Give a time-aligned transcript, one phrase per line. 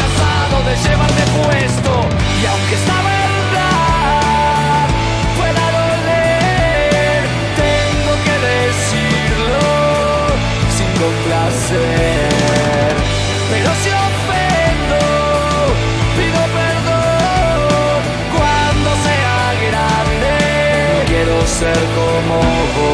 [0.00, 1.92] cansado de llevarme puesto
[2.40, 4.86] y aunque esta verdad
[5.38, 7.20] pueda doler,
[7.64, 9.62] tengo que decirlo
[10.76, 12.28] sin complacer.
[13.50, 15.02] Pero si ofendo,
[16.16, 18.00] pido perdón
[18.36, 20.32] cuando sea grande.
[21.06, 22.36] quiero ser como
[22.76, 22.93] vos.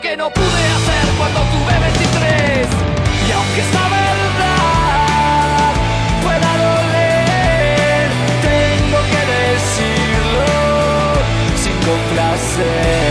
[0.00, 2.66] que no pude hacer cuando tuve 23.
[3.28, 5.72] Y aunque esta verdad
[6.22, 8.08] pueda doler,
[8.40, 10.46] tengo que decirlo
[11.56, 13.01] sin complacer.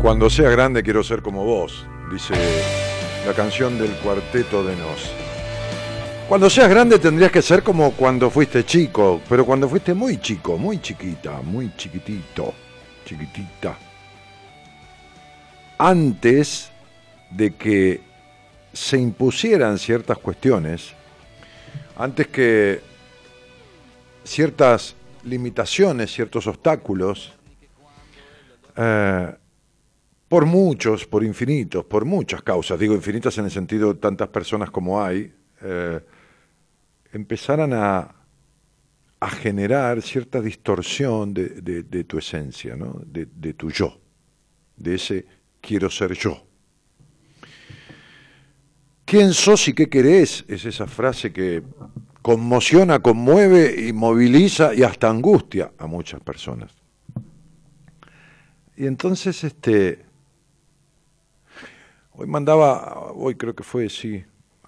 [0.00, 2.32] Cuando sea grande quiero ser como vos, dice
[3.26, 5.12] la canción del cuarteto de Nos.
[6.26, 10.56] Cuando seas grande tendrías que ser como cuando fuiste chico, pero cuando fuiste muy chico,
[10.56, 12.54] muy chiquita, muy chiquitito,
[13.04, 13.76] chiquitita.
[15.76, 16.70] Antes
[17.30, 18.00] de que
[18.72, 20.94] se impusieran ciertas cuestiones,
[21.98, 22.80] antes que
[24.24, 24.94] ciertas
[25.24, 27.34] limitaciones, ciertos obstáculos,
[28.76, 29.34] eh,
[30.30, 34.70] por muchos, por infinitos, por muchas causas, digo infinitas en el sentido de tantas personas
[34.70, 36.00] como hay, eh,
[37.12, 38.14] empezaran a,
[39.42, 43.02] generar cierta distorsión de, tu esencia, ¿no?
[43.04, 44.00] de, de tu yo,
[44.76, 45.26] de ese
[45.60, 46.46] quiero ser yo.
[49.04, 50.44] ¿Quién sos y qué querés?
[50.46, 51.64] Es esa frase que
[52.22, 56.72] conmociona, conmueve y moviliza y hasta angustia a muchas personas.
[58.76, 60.09] Y entonces, este,
[62.20, 64.22] Hoy mandaba, hoy creo que fue, sí,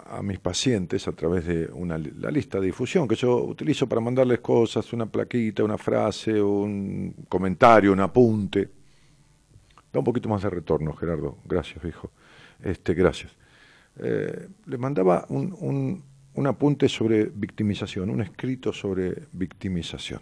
[0.09, 1.69] a mis pacientes a través de
[2.17, 7.13] la lista de difusión que yo utilizo para mandarles cosas, una plaquita, una frase, un
[7.29, 8.71] comentario, un apunte.
[9.93, 11.37] Da un poquito más de retorno, Gerardo.
[11.45, 12.09] Gracias, viejo.
[12.63, 13.31] Este, gracias.
[13.99, 20.21] Eh, les mandaba un, un, un apunte sobre victimización, un escrito sobre victimización.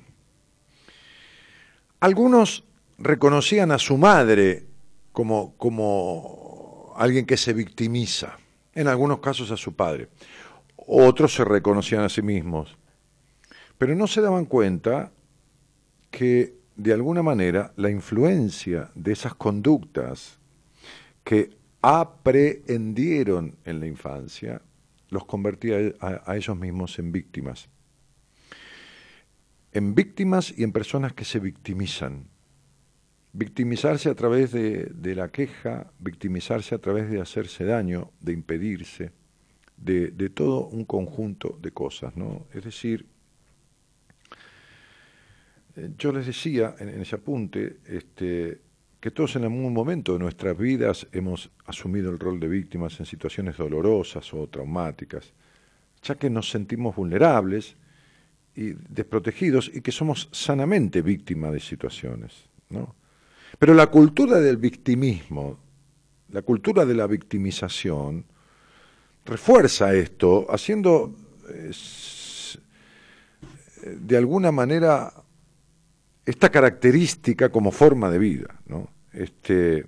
[2.01, 2.65] Algunos
[2.97, 4.65] reconocían a su madre
[5.13, 6.40] como, como
[7.01, 8.37] alguien que se victimiza,
[8.75, 10.09] en algunos casos a su padre.
[10.75, 12.77] Otros se reconocían a sí mismos,
[13.79, 15.11] pero no se daban cuenta
[16.11, 20.37] que de alguna manera la influencia de esas conductas
[21.23, 24.61] que aprehendieron en la infancia
[25.09, 27.67] los convertía a, ellos mismos en víctimas.
[29.73, 32.27] En víctimas y en personas que se victimizan.
[33.33, 39.11] Victimizarse a través de, la queja, victimizarse a través de hacerse daño, de impedirse,
[39.77, 42.47] de, todo un conjunto de cosas, ¿no?
[42.53, 43.05] Es decir,
[45.75, 48.59] eh, yo les decía en, ese apunte este,
[48.99, 53.05] que todos en algún momento de nuestras vidas hemos asumido el rol de víctimas en
[53.05, 55.33] situaciones dolorosas o traumáticas,
[56.03, 57.77] ya que nos sentimos vulnerables
[58.55, 62.95] y desprotegidos y que somos sanamente víctimas de situaciones, ¿no?
[63.59, 65.59] Pero la cultura del victimismo,
[66.29, 68.25] la cultura de la victimización,
[69.25, 71.15] refuerza esto, haciendo
[73.85, 75.13] de alguna manera
[76.25, 78.61] esta característica como forma de vida.
[79.11, 79.85] Este,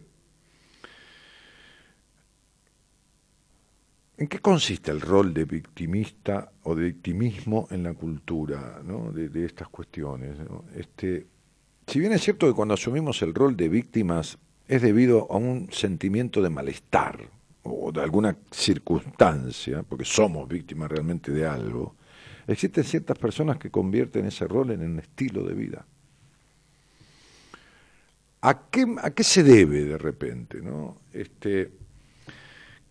[4.17, 8.81] ¿En qué consiste el rol de victimista o de victimismo en la cultura
[9.13, 10.37] de, estas cuestiones?
[10.75, 11.27] Este,
[11.87, 14.37] si bien es cierto que cuando asumimos el rol de víctimas
[14.67, 17.29] es debido a un sentimiento de malestar
[17.63, 21.95] o de alguna circunstancia, porque somos víctimas realmente de algo,
[22.47, 25.85] existen ciertas personas que convierten ese rol en un estilo de vida.
[28.41, 30.61] ¿A qué, se debe de repente?
[30.61, 30.97] ¿no?
[31.13, 31.71] Este,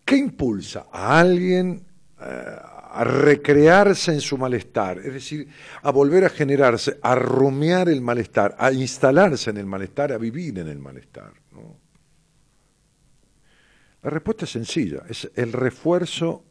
[0.05, 1.85] ¿Qué impulsa a alguien
[2.21, 2.57] eh,
[2.93, 5.49] a recrearse en su malestar, es decir,
[5.83, 10.59] a volver a generarse, a rumiar el malestar, a instalarse en el malestar, a vivir
[10.59, 11.33] en el malestar.
[14.03, 16.45] La respuesta es sencilla, es el refuerzo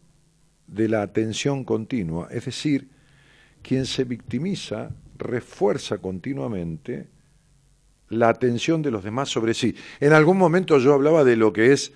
[0.65, 2.89] de la atención continua, es decir,
[3.61, 7.07] quien se victimiza refuerza continuamente
[8.09, 9.75] la atención de los demás sobre sí.
[9.99, 11.93] En algún momento yo hablaba de lo que es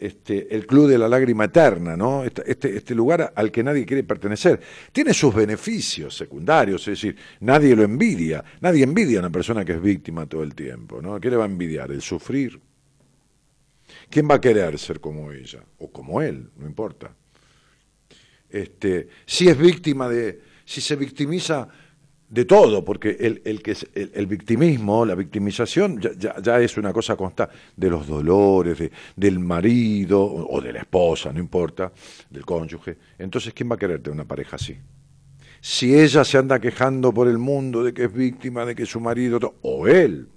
[0.00, 2.24] este, el Club de la Lágrima Eterna, ¿no?
[2.24, 4.60] Este, este, lugar al que nadie quiere pertenecer.
[4.92, 9.72] Tiene sus beneficios secundarios, es decir, nadie lo envidia, nadie envidia a una persona que
[9.72, 11.20] es víctima todo el tiempo, ¿no?
[11.20, 11.90] ¿Qué le va a envidiar?
[11.90, 12.60] El sufrir.
[14.10, 15.62] ¿Quién va a querer ser como ella?
[15.78, 17.14] O como él, no importa.
[18.48, 21.68] Este, si es víctima de, si se victimiza
[22.30, 27.16] de todo, porque el, el que el, victimismo, la victimización, ya, ya, es una cosa
[27.16, 31.90] constante, de los dolores, de, del marido o de la esposa, no importa,
[32.28, 32.98] del cónyuge.
[33.18, 34.76] Entonces, ¿quién va a quererte una pareja así?
[35.60, 39.00] Si ella se anda quejando por el mundo de que es víctima, de que su
[39.00, 40.28] marido, o él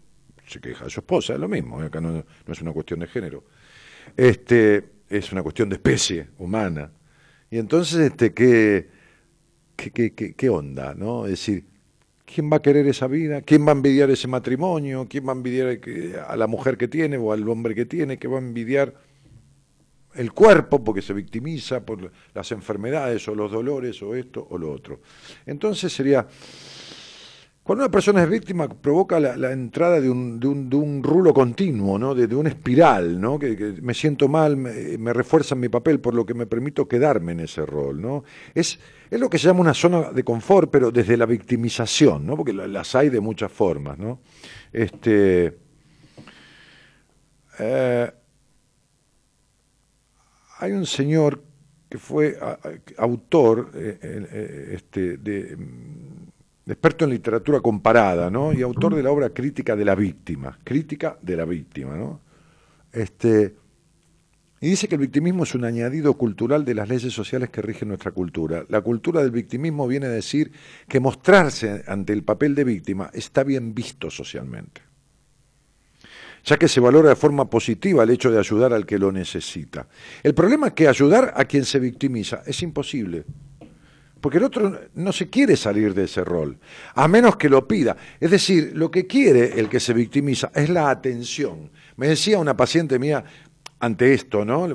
[0.48, 3.08] se queja de su esposa, es lo mismo, acá no, no es una cuestión de
[3.08, 3.44] género,
[4.16, 6.92] este, es una cuestión de especie humana.
[7.50, 8.90] Y entonces, este, ¿qué,
[9.76, 10.96] qué, qué, qué onda?
[10.96, 11.26] ¿no?
[11.26, 11.66] Es decir,
[12.34, 13.42] ¿Quién va a querer esa vida?
[13.42, 15.06] ¿Quién va a envidiar ese matrimonio?
[15.10, 15.80] ¿Quién va a envidiar
[16.28, 18.18] a la mujer que tiene o al hombre que tiene?
[18.18, 18.94] ¿Qué va a envidiar
[20.14, 24.72] el cuerpo porque se victimiza por las enfermedades o los dolores o esto o lo
[24.72, 25.02] otro?
[25.46, 26.26] Entonces sería
[27.64, 32.16] cuando una persona es víctima provoca la, entrada de un, rulo continuo, ¿no?
[32.16, 33.38] de, una espiral, ¿no?
[33.38, 37.42] Que, me siento mal, me, refuerza mi papel, por lo que me permito quedarme en
[37.42, 38.02] ese rol.
[38.02, 38.24] ¿no?
[38.56, 38.80] Es,
[39.12, 42.36] es lo que se llama una zona de confort, pero desde la victimización, ¿no?
[42.36, 44.00] porque las hay de muchas formas.
[44.00, 44.22] ¿no?
[44.74, 45.56] Este,
[47.60, 48.12] eh,
[50.58, 51.44] hay un señor
[51.88, 52.40] que fue
[52.98, 55.58] autor eh, eh, este, de
[56.72, 58.54] experto en literatura comparada, ¿no?
[58.54, 62.22] Y autor de la obra Crítica de la Víctima, Crítica de la Víctima, ¿no?
[62.92, 63.56] Este,
[64.60, 67.88] y dice que el victimismo es un añadido cultural de las leyes sociales que rigen
[67.88, 68.64] nuestra cultura.
[68.70, 70.52] La cultura del victimismo viene a decir
[70.88, 74.82] que mostrarse ante el papel de víctima está bien visto socialmente,
[76.44, 79.88] ya que se valora de forma positiva el hecho de ayudar al que lo necesita.
[80.22, 83.26] El problema es que ayudar a quien se victimiza es imposible
[84.22, 86.58] porque el otro no se quiere salir de ese rol,
[86.94, 87.98] a menos que lo pida.
[88.20, 91.72] Es decir, lo que quiere el que se victimiza es la atención.
[91.98, 93.24] Me decía una paciente mía
[93.80, 94.68] ante esto, ¿no?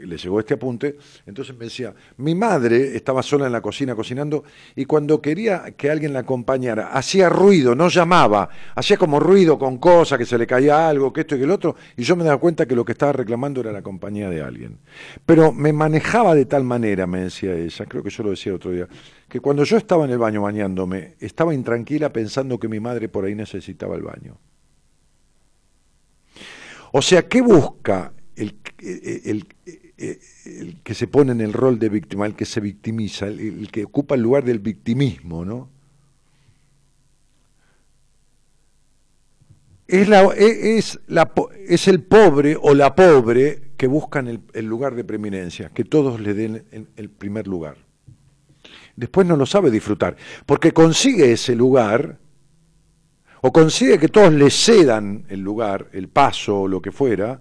[0.00, 4.44] Le llegó este apunte, entonces me decía, mi madre estaba sola en la cocina cocinando
[4.76, 9.78] y cuando quería que alguien la acompañara, hacía ruido, no llamaba, hacía como ruido con
[9.78, 12.24] cosas, que se le caía algo, que esto y que el otro, y yo me
[12.24, 14.78] daba cuenta que lo que estaba reclamando era la compañía de alguien.
[15.24, 18.70] Pero me manejaba de tal manera, me decía ella, creo que yo lo decía otro
[18.70, 18.88] día,
[19.28, 23.24] que cuando yo estaba en el baño bañándome, estaba intranquila pensando que mi madre por
[23.24, 24.38] ahí necesitaba el baño.
[26.92, 29.46] O sea, ¿qué busca el, el,
[29.98, 33.68] eh, el que se pone en el rol de víctima, el que se victimiza, el,
[33.72, 35.68] que ocupa el lugar del victimismo, ¿no?
[39.88, 41.32] Es, la, e, es, la,
[41.66, 46.20] es el pobre o la pobre que buscan el, el lugar de preeminencia, que todos
[46.20, 46.64] le den
[46.96, 47.76] el primer lugar.
[48.94, 52.18] Después no lo sabe disfrutar, porque consigue ese lugar
[53.40, 57.40] o consigue que todos le cedan el lugar, el paso o lo que fuera,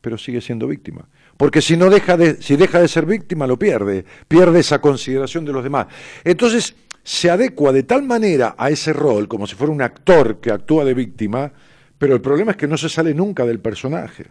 [0.00, 1.08] pero sigue siendo víctima.
[1.36, 5.44] Porque si no deja de, si deja de ser víctima, lo pierde, pierde esa consideración
[5.44, 5.86] de los demás.
[6.24, 10.50] Entonces, se adecua de tal manera a ese rol, como si fuera un actor que
[10.50, 11.52] actúa de víctima,
[11.98, 14.26] pero el problema es que no se sale nunca del personaje.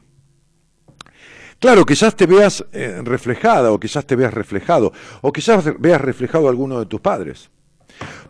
[1.60, 6.48] Claro, quizás te veas eh, reflejada, o quizás te veas reflejado, o quizás veas reflejado
[6.48, 7.50] a alguno de tus padres.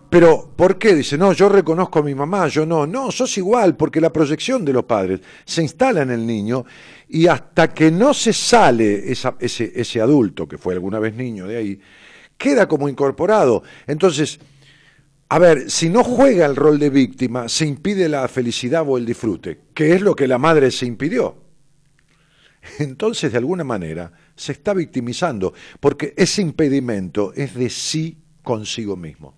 [0.10, 0.94] Pero, ¿por qué?
[0.94, 2.86] Dice, no, yo reconozco a mi mamá, yo no.
[2.86, 6.66] No, sos igual, porque la proyección de los padres se instala en el niño
[7.08, 11.58] y hasta que no se sale ese, ese adulto, que fue alguna vez niño de
[11.58, 11.80] ahí,
[12.38, 13.64] queda como incorporado.
[13.88, 14.40] Entonces,
[15.30, 19.06] a ver, si no juega el rol de víctima, se impide la felicidad o el
[19.06, 21.38] disfrute, que es lo que la madre se impidió.
[22.80, 29.36] Entonces, de alguna manera, se está victimizando, porque ese impedimento es de sí consigo mismo.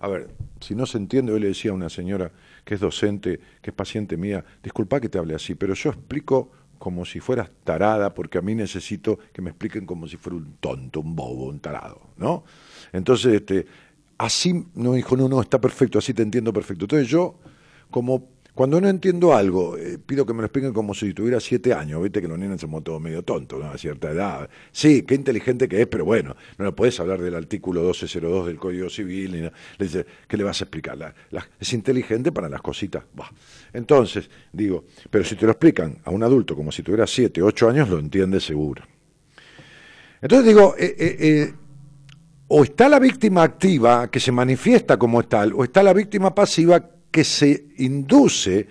[0.00, 0.28] A ver,
[0.60, 2.30] si no se entiende, hoy le decía a una señora
[2.64, 6.50] que es docente, que es paciente mía, disculpa que te hable así, pero yo explico
[6.78, 10.56] como si fueras tarada, porque a mí necesito que me expliquen como si fuera un
[10.60, 12.44] tonto, un bobo, un tarado, ¿no?
[12.92, 13.66] Entonces, este,
[14.18, 16.84] así, no dijo, no, no, está perfecto, así te entiendo perfecto.
[16.84, 17.38] Entonces yo,
[17.90, 21.74] como cuando no entiendo algo, eh, pido que me lo expliquen como si tuviera siete
[21.74, 23.68] años, viste que los niños somos todos medio tontos, ¿no?
[23.68, 24.48] A cierta edad.
[24.70, 28.56] Sí, qué inteligente que es, pero bueno, no le puedes hablar del artículo 1202 del
[28.56, 31.14] Código Civil, ni Le dice, ¿qué le vas a explicar?
[31.58, 33.02] es inteligente para las cositas.
[33.72, 37.68] Entonces, digo, pero si te lo explican a un adulto como si tuviera siete, ocho
[37.68, 38.84] años, lo entiende seguro.
[40.22, 41.54] Entonces digo, eh, eh,
[42.46, 46.93] o está la víctima activa que se manifiesta como tal, o está la víctima pasiva
[47.14, 48.66] que se induce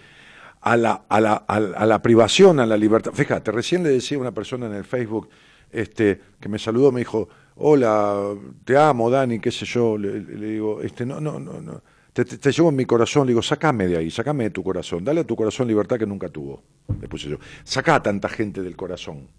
[0.60, 3.14] a la, a, la, a la, privación, a la libertad.
[3.14, 5.30] Fíjate, recién le decía a una persona en el Facebook
[5.72, 8.36] este, que me saludó, me dijo, hola,
[8.66, 9.98] te amo, Dani, qué sé yo.
[9.98, 11.82] Le, digo, este, no, no, no, no.
[12.12, 15.22] Te, llevo en mi corazón, le digo, sacame de ahí, sacame de tu corazón, dale
[15.22, 16.64] a tu corazón libertad que nunca tuvo.
[17.00, 17.38] Le puse yo.
[17.64, 19.30] Sacá a tanta gente del corazón,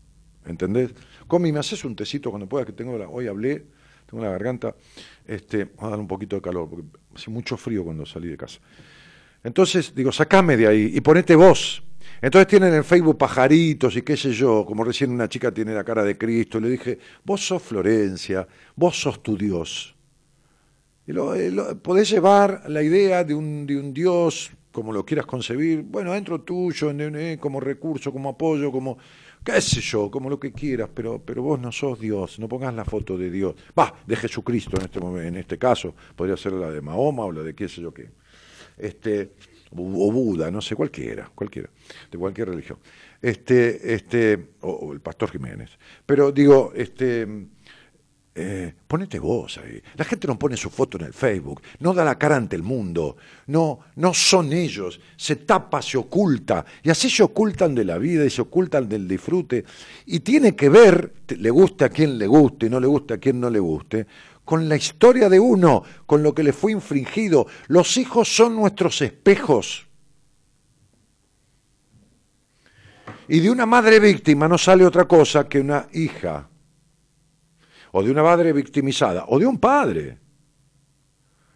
[0.47, 0.95] ¿entendés?
[1.27, 3.67] Comi, me haces un tecito cuando puedas, que tengo la, hoy hablé,
[4.07, 4.75] tengo la garganta,
[5.27, 8.37] este, vamos a dar un poquito de calor, porque hace mucho frío cuando salí de
[8.39, 8.61] casa.
[9.45, 11.83] Entonces digo, sacame de ahí y ponete vos.
[12.21, 15.85] Entonces tienen en Facebook pajaritos y qué sé yo, como recién una chica tiene la
[15.85, 19.95] cara de Cristo, le dije, vos sos Florencia, vos sos tu Dios.
[21.07, 25.27] Y lo, eh, podés llevar la idea de un, de un Dios, como lo quieras
[25.27, 26.91] concebir, bueno, dentro tuyo,
[27.39, 28.97] como recurso, como apoyo, como,
[29.45, 32.73] qué sé yo, como lo que quieras, pero, pero vos no sos Dios, no pongas
[32.73, 33.55] la foto de Dios.
[33.79, 37.43] Va, de Jesucristo en este, en este caso, podría ser la de Mahoma o la
[37.43, 38.24] de qué sé yo qué
[38.77, 39.33] este,
[39.77, 41.69] o Buda, no sé, cualquiera, cualquiera,
[42.11, 42.79] de cualquier religión,
[43.21, 45.71] este, este, o, el pastor Jiménez.
[46.07, 47.27] Pero digo, este,
[48.37, 49.81] eh, ponete vos ahí.
[49.97, 52.63] La gente no pone su foto en el Facebook, no da la cara ante el
[52.63, 53.17] mundo,
[53.47, 58.25] no, no son ellos, se tapa, se oculta, y así se ocultan de la vida
[58.25, 59.65] y se ocultan del disfrute.
[60.07, 63.39] Y tiene que ver, le guste a quien le guste, no le guste a quien
[63.39, 64.07] no le guste,
[64.45, 67.47] con la historia de uno, con lo que le fue infringido.
[67.67, 69.87] Los hijos son nuestros espejos.
[73.27, 76.49] Y de una madre víctima no sale otra cosa que una hija,
[77.93, 80.19] o de una madre victimizada, o de un padre.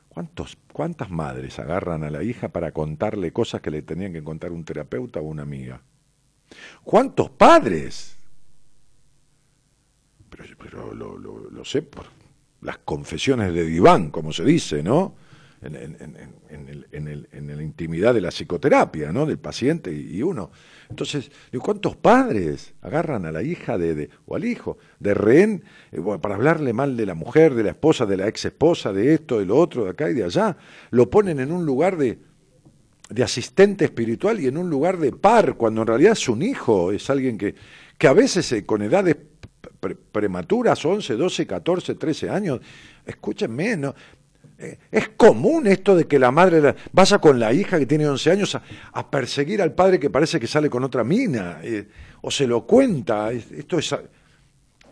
[0.09, 4.51] ¿Cuántos, ¿Cuántas madres agarran a la hija para contarle cosas que le tenían que contar
[4.51, 5.83] un terapeuta o una amiga?
[6.83, 8.17] ¿Cuántos padres?
[10.31, 12.07] Pero, lo, lo sé por,
[12.61, 15.15] las confesiones de diván, como se dice, ¿no?
[15.61, 15.75] En,
[16.51, 19.27] en, la intimidad de la psicoterapia, ¿no?
[19.27, 20.51] Del paciente y, uno.
[20.89, 26.37] Entonces, ¿cuántos padres agarran a la hija de, o al hijo de rehén eh, para
[26.37, 29.47] hablarle mal de la mujer, de la esposa, de la ex esposa, de esto, de
[29.47, 30.57] lo otro, de acá y de allá?
[30.91, 32.21] Lo ponen en un lugar de,
[33.11, 36.93] de asistente espiritual y en un lugar de par, cuando en realidad es un hijo,
[36.93, 37.55] es alguien que,
[37.97, 39.17] que a veces eh, con edades
[39.81, 42.61] prematuras, 11, 12, 14, 13 años.
[43.05, 43.95] Escúchenme, ¿no?
[44.59, 48.31] Eh, es común esto de que la madre vaya con la hija que tiene 11
[48.31, 48.59] años
[48.93, 51.87] a, perseguir al padre que parece que sale con otra mina, eh,
[52.23, 53.31] o se lo cuenta.
[53.31, 53.95] Esto es,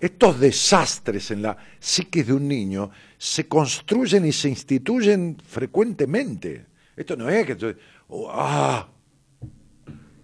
[0.01, 6.67] estos desastres en la psiquis de un niño se construyen y se instituyen frecuentemente.
[6.97, 7.77] Esto no es que...
[8.09, 8.89] Oh, ah,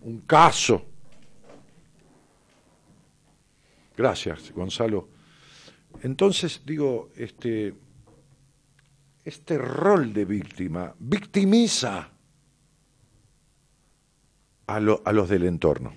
[0.02, 0.92] un caso
[4.02, 5.09] Gracias, Gonzalo.
[6.02, 7.73] Entonces, digo, este,
[9.25, 12.11] este rol de víctima victimiza
[14.66, 15.94] a, los del entorno.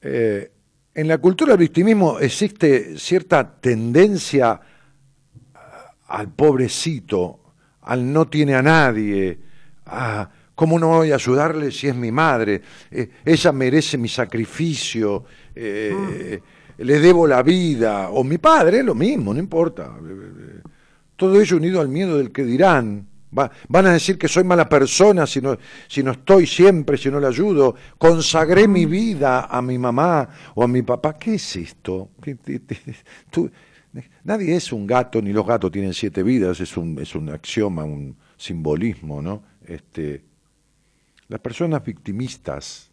[0.00, 0.50] Eh,
[0.94, 4.58] en la cultura del victimismo existe cierta tendencia
[6.06, 7.52] al pobrecito,
[7.82, 9.38] al no tiene a nadie.
[9.84, 12.60] Ah, ¿Cómo no voy a ayudarle si es mi madre?
[12.90, 15.24] Eh, ella merece mi sacrificio,
[15.54, 16.40] eh,
[16.78, 18.10] le debo la vida.
[18.10, 19.96] O mi padre, lo mismo, no importa.
[21.16, 23.06] Todo ello unido al miedo del que dirán.
[23.30, 27.20] van a decir que soy mala persona si no, si no estoy siempre, si no
[27.20, 27.74] le ayudo.
[27.98, 31.14] Consagré mi vida a mi mamá o a mi papá.
[31.14, 32.10] ¿Qué es esto?
[34.24, 37.84] nadie es un gato, ni los gatos tienen siete vidas, es un, es un axioma,
[37.84, 39.42] un simbolismo, ¿no?
[39.66, 40.24] Este,
[41.28, 42.89] las personas victimistas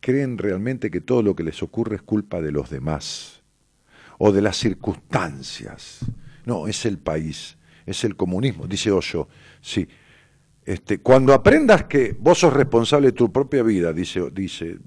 [0.00, 3.42] creen realmente que todo lo que les ocurre es culpa de los demás
[4.18, 6.00] o de las circunstancias.
[6.44, 9.28] No, es el país, es el comunismo, dice Osho.
[9.60, 9.86] Sí.
[10.64, 14.78] Este, cuando aprendas que vos sos responsable de tu propia vida, dice, dice,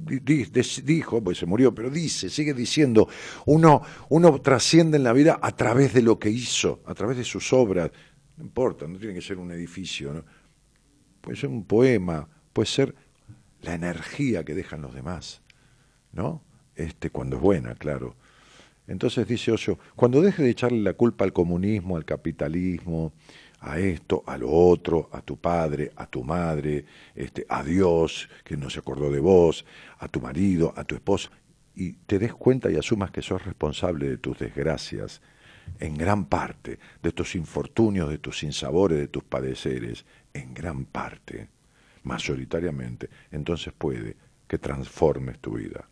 [0.84, 3.08] dijo, pues se murió, pero dice, sigue diciendo,
[3.48, 7.24] uno, uno trasciende en la vida a través de lo que hizo, a través de
[7.24, 7.91] sus obras.
[8.38, 10.24] No importa, no tiene que ser un edificio,
[11.22, 12.96] puede ser un poema, puede ser
[13.63, 15.41] la energía que dejan los demás,
[16.12, 16.41] ¿no?
[16.75, 18.15] Este, cuando es buena, claro.
[18.88, 23.13] Entonces dice Osho, cuando deje de echarle la culpa al comunismo, al capitalismo,
[23.62, 28.58] a esto, a lo otro, a tu padre, a tu madre, este, a Dios, que
[28.58, 29.65] no se acordó de vos,
[30.00, 31.32] a tu marido, a tu esposa,
[31.74, 35.22] y te des cuenta y asumas que sos responsable de tus desgracias,
[35.79, 41.48] en gran parte, de tus infortunios, de tus sinsabores, de tus padeceres, en gran parte,
[42.03, 44.15] mayoritariamente, entonces puede
[44.48, 45.88] que transformes tu vida.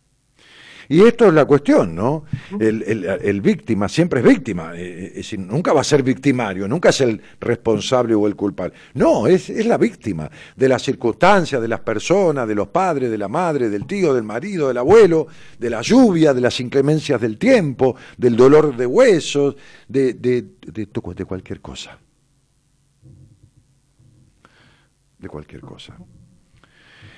[0.88, 2.24] Y esto es la cuestión, ¿no?
[2.58, 7.20] El, víctima siempre es víctima, eh, eh, nunca va a ser victimario, nunca es el
[7.40, 8.74] responsable o el culpable.
[8.94, 13.18] No, es, es la víctima de las circunstancias, de las personas, de los padres, de
[13.18, 15.28] la madre, del tío, del marido, del abuelo,
[15.58, 19.56] de la lluvia, de las inclemencias del tiempo, del dolor de huesos,
[19.88, 21.98] de, de, de, de cualquier cosa.
[25.22, 25.96] De cualquier cosa.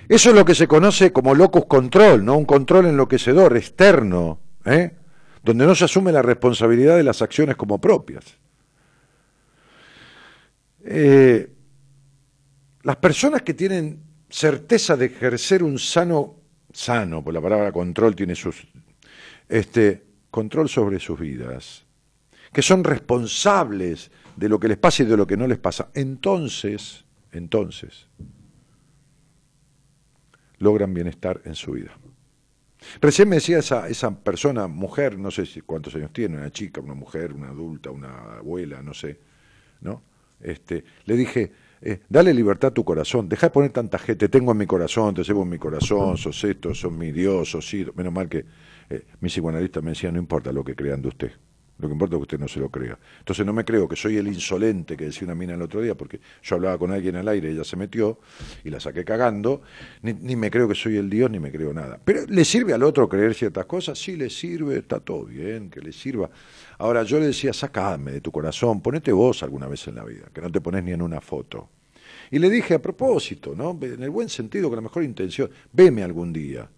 [0.09, 2.37] Eso es lo que se conoce como locus control, ¿no?
[2.37, 4.95] Un control enloquecedor, externo, ¿eh?
[5.43, 8.25] donde no se asume la responsabilidad de las acciones como propias.
[10.85, 11.51] Eh,
[12.83, 16.37] las personas que tienen certeza de ejercer un sano,
[16.73, 18.67] sano, por la palabra control tiene sus,
[19.49, 21.85] este, control sobre sus vidas,
[22.53, 25.91] que son responsables de lo que les pasa y de lo que no les pasa,
[25.95, 27.04] entonces,
[27.35, 28.09] entonces,
[30.59, 31.93] logran bienestar en su vida.
[33.01, 36.81] Recién me decía esa, esa persona, mujer, no sé si cuántos años tiene, una chica,
[36.81, 39.19] una mujer, una adulta, una abuela, no sé,
[39.81, 40.03] ¿no?
[40.41, 44.29] Este, le dije, eh, dale libertad a tu corazón, deja de poner tanta gente, te
[44.29, 47.67] tengo en mi corazón, te llevo en mi corazón, sos esto, sos mi Dios, sos
[47.67, 48.45] sí, menos mal que
[48.91, 51.33] eh, mi psicoanalista me decía, no importa lo que crean de usted,
[51.79, 52.99] lo que importa es que usted no se lo crea.
[53.19, 55.97] Entonces no me creo que soy el insolente que decía una mina el otro día,
[55.97, 58.21] porque yo hablaba con alguien al aire, ella se metió
[58.63, 59.63] y la saqué cagando,
[60.03, 61.99] ni, me creo que soy el Dios, ni me creo nada.
[62.05, 63.99] Pero ¿le sirve al otro creer ciertas cosas?
[63.99, 66.31] Sí, le sirve, está todo bien, que le sirva.
[66.79, 70.27] Ahora yo le decía, sacadme de tu corazón, ponete vos alguna vez en la vida,
[70.33, 71.71] que no te pones ni en una foto.
[72.31, 73.77] Y le dije a propósito, ¿no?
[73.83, 76.69] en el buen sentido, con la mejor intención, veme algún día,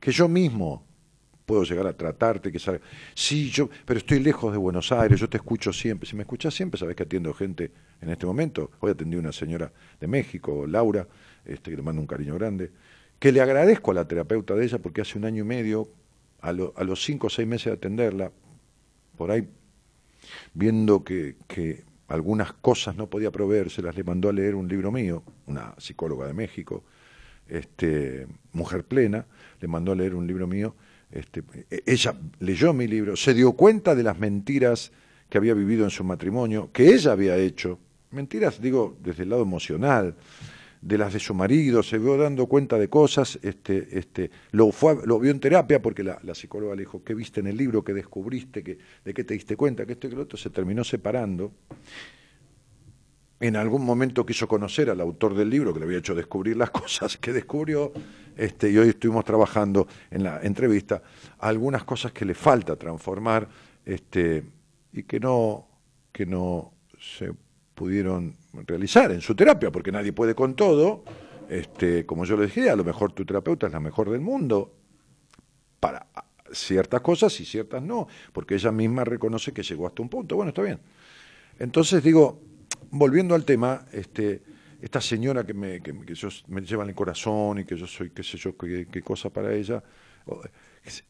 [0.00, 0.87] que yo mismo
[1.48, 2.82] puedo llegar a tratarte, que salga.
[3.14, 6.06] Sí, yo, pero estoy lejos de Buenos Aires, yo te escucho siempre.
[6.06, 8.70] Si me escuchas siempre, sabes que atiendo gente en este momento.
[8.80, 11.08] Hoy atendí a una señora de México, Laura,
[11.46, 12.70] este, que le mando un cariño grande,
[13.18, 15.88] que le agradezco a la terapeuta de ella porque hace un año y medio,
[16.42, 18.30] a, a los cinco o seis meses de atenderla,
[19.16, 19.48] por ahí,
[20.52, 25.22] viendo que, que algunas cosas no podía proveérselas, le mandó a leer un libro mío,
[25.46, 26.84] una psicóloga de México,
[27.48, 29.24] este, Mujer Plena,
[29.62, 30.74] le mandó a leer un libro mío
[31.10, 31.42] este,
[31.86, 34.92] ella leyó mi libro, se dio cuenta de las mentiras
[35.28, 37.78] que había vivido en su matrimonio, que ella había hecho,
[38.10, 40.14] mentiras digo desde el lado emocional,
[40.80, 44.96] de las de su marido, se vio dando cuenta de cosas, este, este, lo, fue,
[45.06, 47.82] lo vio en terapia porque la, psicóloga le dijo, ¿qué viste en el libro?
[47.82, 48.62] ¿Qué descubriste?
[48.62, 49.84] ¿Qué, ¿De qué te diste cuenta?
[49.86, 51.52] Que esto y que lo otro se terminó separando
[53.40, 56.70] en algún momento quiso conocer al autor del libro que le había hecho descubrir las
[56.72, 57.92] cosas que descubrió,
[58.36, 61.02] este, y hoy estuvimos trabajando en la entrevista
[61.38, 63.48] algunas cosas que le falta transformar
[63.84, 64.44] este,
[64.92, 65.66] y que no,
[66.12, 67.32] que no se
[67.74, 71.04] pudieron realizar en su terapia, porque nadie puede con todo.
[71.48, 74.74] Este, como yo le dije, a lo mejor tu terapeuta es la mejor del mundo
[75.80, 76.06] para
[76.52, 80.36] ciertas cosas y ciertas no, porque ella misma reconoce que llegó hasta un punto.
[80.36, 80.80] Bueno, está bien.
[81.58, 82.40] Entonces digo,
[82.90, 84.42] volviendo al tema, este,
[84.80, 88.22] esta señora que me, que, me lleva en el corazón y que yo soy, qué
[88.22, 89.82] sé yo, qué, cosa para ella,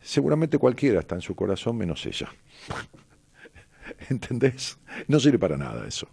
[0.00, 2.28] seguramente cualquiera está en su corazón menos ella.
[4.10, 4.78] ¿Entendés?
[5.06, 6.08] No sirve para nada eso.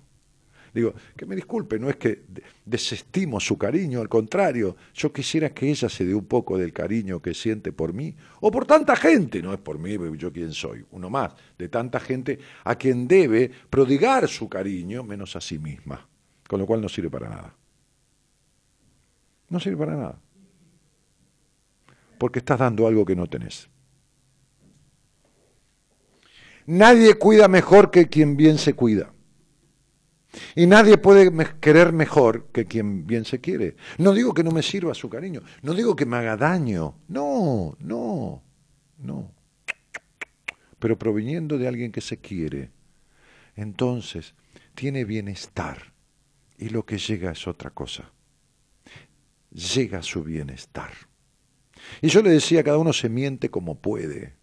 [0.75, 2.25] Digo, que me disculpe, no es que
[2.65, 7.21] desestimo su cariño, al contrario, yo quisiera que ella se dé un poco del cariño
[7.21, 10.85] que siente por mí, o por tanta gente, no es por mí, yo quién soy,
[10.91, 16.05] uno más, de tanta gente a quien debe prodigar su cariño menos a sí misma,
[16.45, 17.55] con lo cual no sirve para nada.
[19.47, 20.19] No sirve para nada.
[22.17, 23.69] Porque estás dando algo que no tenés.
[26.65, 29.14] Nadie cuida mejor que quien bien se cuida.
[30.55, 33.75] Y nadie puede querer mejor que quien bien se quiere.
[33.97, 37.75] No digo que no me sirva su cariño, no digo que me haga daño, no,
[37.79, 38.43] no,
[38.97, 39.31] no.
[40.79, 42.71] Pero proviniendo de alguien que se quiere,
[43.55, 44.35] entonces
[44.73, 45.93] tiene bienestar.
[46.57, 48.11] Y lo que llega es otra cosa.
[49.51, 50.91] Llega su bienestar.
[52.01, 54.33] Y yo le decía, cada uno se miente como puede.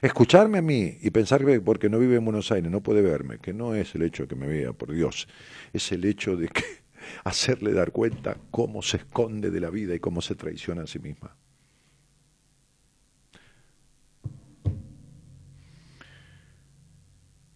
[0.00, 3.38] Escucharme a mí y pensar que porque no vive en Buenos Aires no puede verme,
[3.38, 5.26] que no es el hecho de que me vea, por Dios,
[5.72, 6.62] es el hecho de que
[7.24, 11.00] hacerle dar cuenta cómo se esconde de la vida y cómo se traiciona a sí
[11.00, 11.36] misma.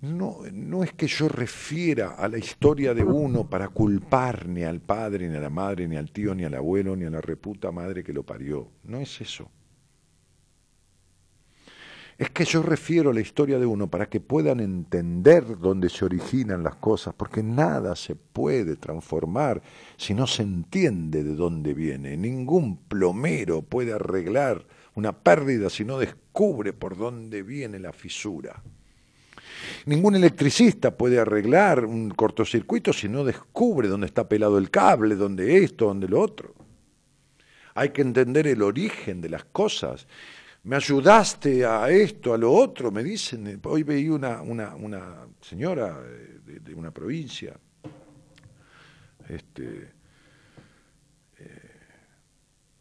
[0.00, 4.80] No, no es que yo refiera a la historia de uno para culpar ni al
[4.80, 7.70] padre, ni a la madre, ni al tío, ni al abuelo, ni a la reputa
[7.70, 8.68] madre que lo parió.
[8.82, 9.48] No es eso.
[12.18, 16.62] Es que yo refiero la historia de uno para que puedan entender dónde se originan
[16.62, 19.62] las cosas, porque nada se puede transformar
[19.96, 22.16] si no se entiende de dónde viene.
[22.16, 28.62] Ningún plomero puede arreglar una pérdida si no descubre por dónde viene la fisura.
[29.86, 35.64] Ningún electricista puede arreglar un cortocircuito si no descubre dónde está pelado el cable, dónde
[35.64, 36.54] esto, dónde lo otro.
[37.74, 40.06] Hay que entender el origen de las cosas
[40.64, 43.60] me ayudaste a esto, a lo otro, me dicen.
[43.64, 47.58] Hoy veí una, una, una señora de, una provincia,
[49.28, 49.90] este,
[51.38, 51.70] eh,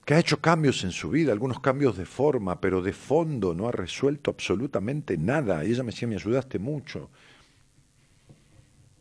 [0.06, 3.68] que ha hecho cambios en su vida, algunos cambios de forma, pero de fondo no
[3.68, 5.66] ha resuelto absolutamente nada.
[5.66, 7.10] Y ella me decía, me ayudaste mucho.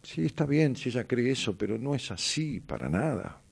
[0.02, 3.42] Sí, está bien si ella cree eso, pero no es así para nada.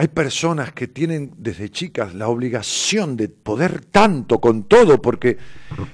[0.00, 5.36] Hay personas que tienen desde chicas la obligación de poder tanto con todo porque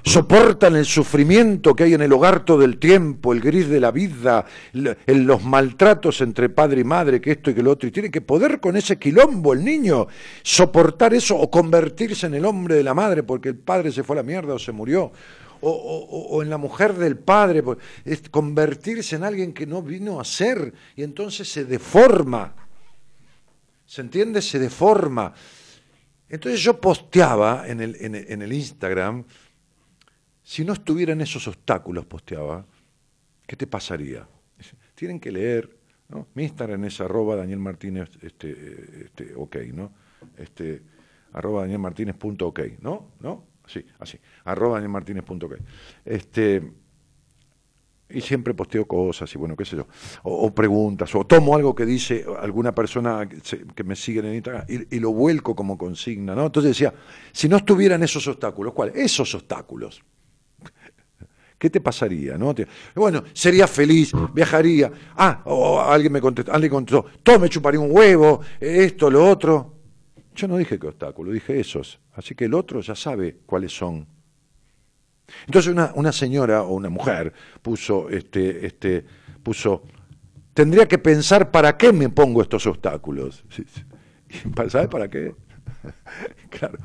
[0.04, 3.90] soportan el sufrimiento que hay en el hogar todo el tiempo, el gris de la
[3.92, 8.10] vida, los maltratos entre padre y madre, que esto y que lo otro, y tiene
[8.10, 10.06] que poder con ese quilombo el niño
[10.42, 14.16] soportar eso o convertirse en el hombre de la madre porque el padre se fue
[14.16, 15.12] a la mierda o se murió.
[15.62, 17.78] O, en la mujer del padre, pues,
[18.30, 22.54] convertirse en alguien que no vino a ser y entonces se deforma
[23.94, 24.42] ¿Se entiende?
[24.42, 25.32] Se deforma.
[26.28, 29.24] Entonces yo posteaba en el, en, Instagram,
[30.42, 32.66] si no estuvieran esos obstáculos, posteaba,
[33.46, 34.26] ¿qué te pasaría?
[34.96, 35.78] Tienen que leer,
[36.08, 36.26] ¿no?
[36.34, 39.92] Mi Instagram es arroba Daniel Martínez, este, este, ok, ¿no?
[40.38, 40.82] Este,
[41.32, 43.12] arroba Daniel Martínez punto ok, ¿no?
[43.20, 43.44] ¿No?
[43.64, 45.54] Sí, así, arroba Daniel Martínez punto ok.
[46.04, 46.68] Este,
[48.08, 49.86] y siempre posteo cosas y bueno, qué sé yo,
[50.22, 54.98] o, preguntas, o tomo algo que dice alguna persona que, me sigue en Instagram y,
[54.98, 56.46] lo vuelco como consigna, ¿no?
[56.46, 56.94] Entonces decía,
[57.32, 58.96] si no estuvieran esos obstáculos, ¿cuáles?
[58.96, 60.02] Esos obstáculos.
[61.58, 62.36] ¿Qué te pasaría?
[62.36, 62.54] ¿no?
[62.94, 64.90] Bueno, sería feliz, viajaría.
[65.16, 69.72] Ah, o alguien me contestó, alguien contestó, todo me chuparía un huevo, esto, lo otro.
[70.34, 72.00] Yo no dije qué obstáculo, dije esos.
[72.12, 74.13] Así que el otro ya sabe cuáles son.
[75.46, 77.32] Entonces una, una señora o una mujer
[77.62, 79.04] puso, este, este,
[79.42, 79.82] puso,
[80.52, 83.44] tendría que pensar para qué me pongo estos obstáculos.
[84.68, 85.34] ¿Sabes para qué?
[86.50, 86.78] claro.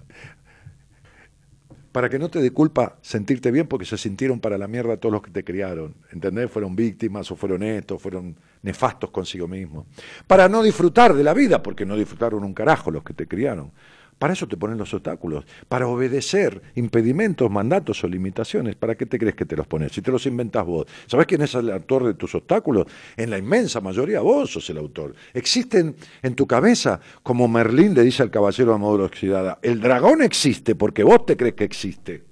[1.91, 5.11] Para que no te dé culpa sentirte bien porque se sintieron para la mierda todos
[5.11, 5.95] los que te criaron.
[6.11, 6.51] ¿Entendés?
[6.51, 9.87] Fueron víctimas o fueron estos, fueron nefastos consigo mismos.
[10.27, 13.71] Para no disfrutar de la vida porque no disfrutaron un carajo los que te criaron.
[14.19, 18.75] Para eso te ponen los obstáculos, para obedecer impedimentos, mandatos o limitaciones.
[18.75, 19.93] ¿Para qué te crees que te los pones?
[19.93, 20.87] Si te los inventas vos.
[21.07, 22.85] ¿Sabes quién es el autor de tus obstáculos?
[23.15, 25.15] En la inmensa mayoría vos sos el autor.
[25.33, 30.75] Existen en tu cabeza, como Merlín le dice al caballero Amador Oxidada, el dragón existe
[30.75, 32.23] porque vos te crees que existe.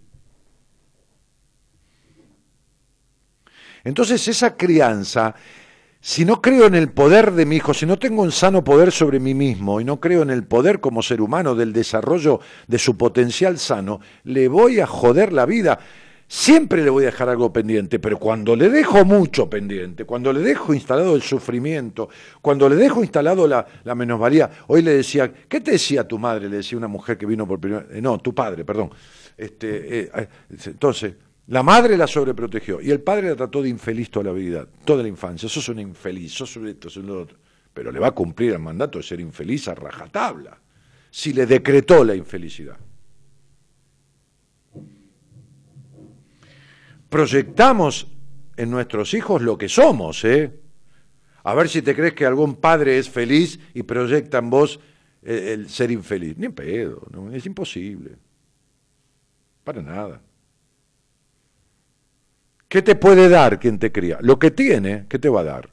[3.85, 5.33] Entonces esa crianza
[6.07, 8.93] si no creo en el poder de mi hijo, si no tengo un sano poder
[8.93, 12.79] sobre mí mismo y no creo en el poder como ser humano del desarrollo de
[12.79, 15.77] su potencial sano, le voy a joder la vida.
[16.25, 20.39] Siempre le voy a dejar algo pendiente, pero cuando le dejo mucho pendiente, cuando le
[20.39, 22.07] dejo instalado el sufrimiento,
[22.41, 26.47] cuando le dejo instalado la, la menosvalía, hoy le decía, ¿qué te decía tu madre?
[26.47, 28.91] Le decía una mujer que vino por primera vez, eh, no, tu padre, perdón.
[29.37, 30.27] Este, eh, eh,
[30.67, 31.15] entonces,
[31.47, 35.01] La madre la sobreprotegió y el padre la trató de infeliz toda la vida, toda
[35.01, 35.47] la infancia.
[35.47, 37.37] Sos un infeliz, sos esto, sos lo otro.
[37.73, 40.59] Pero le va a cumplir el mandato de ser infeliz a rajatabla.
[41.09, 42.77] Si le decretó la infelicidad.
[47.09, 48.07] Proyectamos
[48.57, 50.51] en nuestros hijos lo que somos, ¿eh?
[51.43, 54.81] A ver si te crees que algún padre es feliz y proyecta en vos
[55.21, 56.37] el, ser infeliz.
[56.37, 57.31] Ni pedo, ¿no?
[57.31, 58.17] es imposible.
[59.63, 60.21] Para nada.
[62.67, 64.17] ¿Qué te puede dar quien te cría?
[64.21, 65.69] Lo que tiene, ¿qué te va a dar?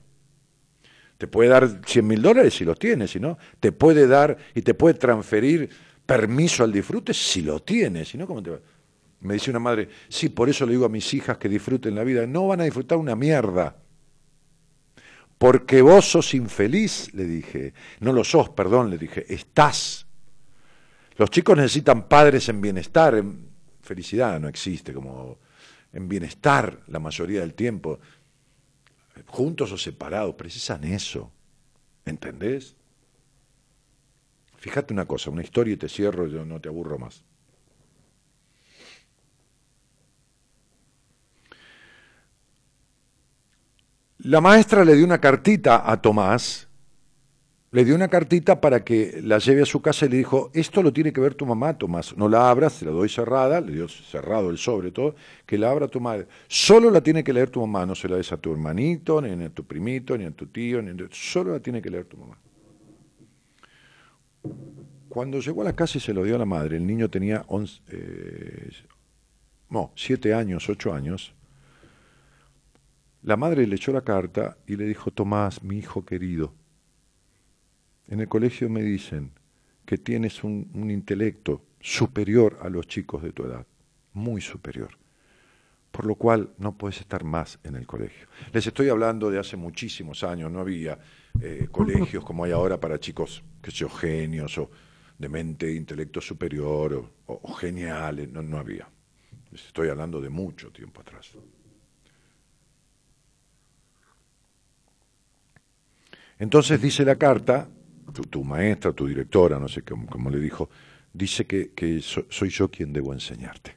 [1.18, 4.62] Te puede dar 100 mil dólares si los tiene, si no, te puede dar y
[4.62, 5.70] te puede transferir
[6.06, 8.58] permiso al disfrute si lo tiene, si no, ¿cómo te va?
[9.20, 12.04] Me dice una madre, sí, por eso le digo a mis hijas que disfruten la
[12.04, 12.26] vida.
[12.26, 13.74] No van a disfrutar una mierda.
[15.38, 17.72] Porque vos sos infeliz, le dije.
[18.00, 19.24] No lo sos, perdón, le dije.
[19.32, 20.06] Estás.
[21.16, 23.14] Los chicos necesitan padres en bienestar.
[23.14, 23.48] En
[23.80, 25.38] felicidad no existe como
[25.94, 28.00] en bienestar la mayoría del tiempo.
[29.26, 31.32] Juntos o separados, precisan eso.
[32.04, 32.76] ¿Entendés?
[34.58, 37.22] Fíjate una cosa, una historia y te cierro, yo no te aburro más.
[44.18, 46.63] La maestra le dio una cartita a Tomás,
[47.74, 50.80] le dio una cartita para que la lleve a su casa y le dijo, esto
[50.80, 53.72] lo tiene que ver tu mamá, Tomás, no la abras, se la doy cerrada, le
[53.72, 56.28] dio cerrado el sobre todo, que la abra tu madre.
[56.46, 59.42] Solo la tiene que leer tu mamá, no se la des a tu hermanito, ni
[59.42, 62.38] a tu primito, ni a tu tío, ni solo la tiene que leer tu mamá.
[65.08, 67.44] Cuando llegó a la casa y se lo dio a la madre, el niño tenía
[67.48, 68.70] 11, eh,
[69.70, 71.34] no, siete años, ocho años,
[73.24, 76.54] la madre le echó la carta y le dijo, Tomás, mi hijo querido,
[78.08, 79.32] en el colegio me dicen
[79.86, 83.66] que tienes un, intelecto superior a los chicos de tu edad,
[84.12, 84.90] muy superior,
[85.90, 88.26] por lo cual no puedes estar más en el colegio.
[88.52, 90.98] Les estoy hablando de hace muchísimos años, no había
[91.40, 94.70] eh, colegios como hay ahora para chicos, que sean genios o
[95.18, 98.88] de mente e intelecto superior o, geniales, no, no había.
[99.50, 101.30] Les estoy hablando de mucho tiempo atrás.
[106.38, 107.68] Entonces dice la carta,
[108.30, 110.70] tu, maestra, tu directora, no sé cómo, le dijo,
[111.12, 113.76] dice que, soy yo quien debo enseñarte.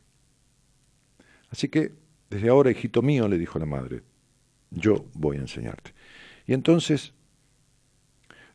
[1.50, 1.94] Así que,
[2.30, 4.04] desde ahora, hijito mío, le dijo la madre,
[4.70, 5.94] yo voy a enseñarte.
[6.46, 7.14] Y entonces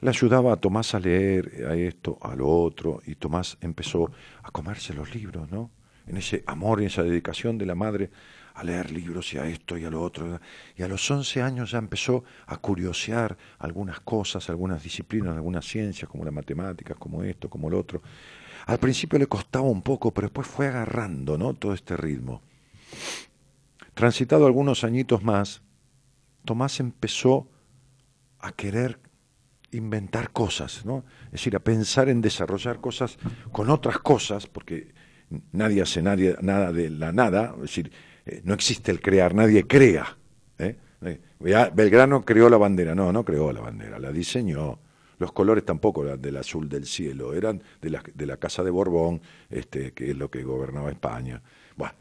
[0.00, 4.10] le ayudaba a Tomás a leer a esto, a lo otro, y Tomás empezó
[4.42, 5.70] a comerse los libros, ¿no?
[6.06, 8.10] En ese amor y esa dedicación de la madre
[8.54, 10.40] a leer libros y a esto y a lo otro.
[10.76, 16.08] Y a los 11 años ya empezó a curiosear algunas cosas, algunas disciplinas, algunas ciencias,
[16.08, 18.02] como las matemáticas, como esto, como lo otro.
[18.66, 21.54] Al principio le costaba un poco, pero después fue agarrando ¿no?
[21.54, 22.42] todo este ritmo.
[23.94, 25.62] Transitado algunos añitos más,
[26.44, 27.48] Tomás empezó
[28.40, 28.98] a querer
[29.70, 31.04] inventar cosas, ¿no?
[31.26, 33.16] Es decir, a pensar en desarrollar cosas
[33.52, 34.92] con otras cosas, porque
[35.52, 37.92] nadie hace nadie, nada de la nada, es decir,
[38.24, 40.16] eh, no existe el crear, nadie crea.
[40.58, 40.76] ¿eh?
[41.02, 41.20] Eh,
[41.74, 44.78] Belgrano creó la bandera, no, no creó la bandera, la diseñó.
[45.18, 48.70] Los colores tampoco eran del azul del cielo, eran de la, de la Casa de
[48.70, 51.40] Borbón, este, que es lo que gobernaba España.
[51.76, 51.94] Bueno,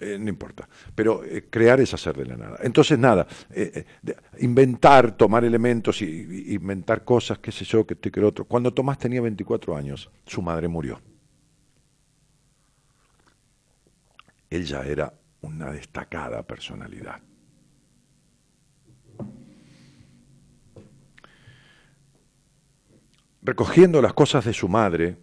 [0.00, 0.68] no importa.
[0.94, 2.58] Pero crear es hacer de la nada.
[2.62, 3.26] Entonces, nada,
[4.38, 8.46] inventar, tomar elementos y, inventar cosas, qué sé yo, que te que otro.
[8.46, 10.98] Cuando Tomás tenía 24 años, su madre murió.
[14.48, 17.20] Él ya era una destacada personalidad.
[23.42, 25.18] Recogiendo las cosas de su madre,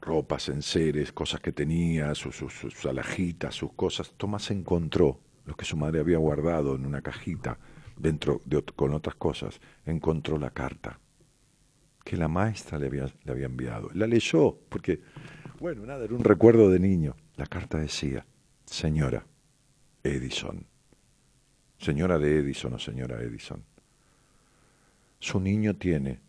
[0.00, 5.76] ropas, enseres, cosas que tenía, sus, sus, alajitas, sus cosas, Tomás encontró lo que su
[5.76, 7.58] madre había guardado en una cajita
[7.96, 11.00] dentro de, con otras cosas, encontró la carta
[12.04, 13.90] que la maestra le había, le había enviado.
[13.94, 15.00] La leyó, porque,
[15.58, 17.16] bueno, nada, era un recuerdo de niño.
[17.36, 18.24] La carta decía,
[18.64, 19.26] señora
[20.04, 20.64] Edison,
[21.78, 23.64] señora de Edison o señora Edison,
[25.18, 26.20] su niño tiene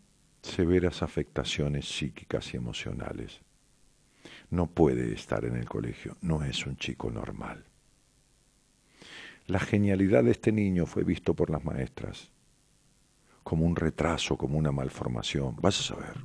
[0.42, 3.40] severas afectaciones psíquicas y emocionales.
[4.50, 7.64] No puede estar en el colegio, no es un chico normal.
[9.46, 12.32] La genialidad de este niño fue visto por las maestras
[13.44, 15.54] como un retraso, como una malformación.
[15.60, 16.16] Vas a saber.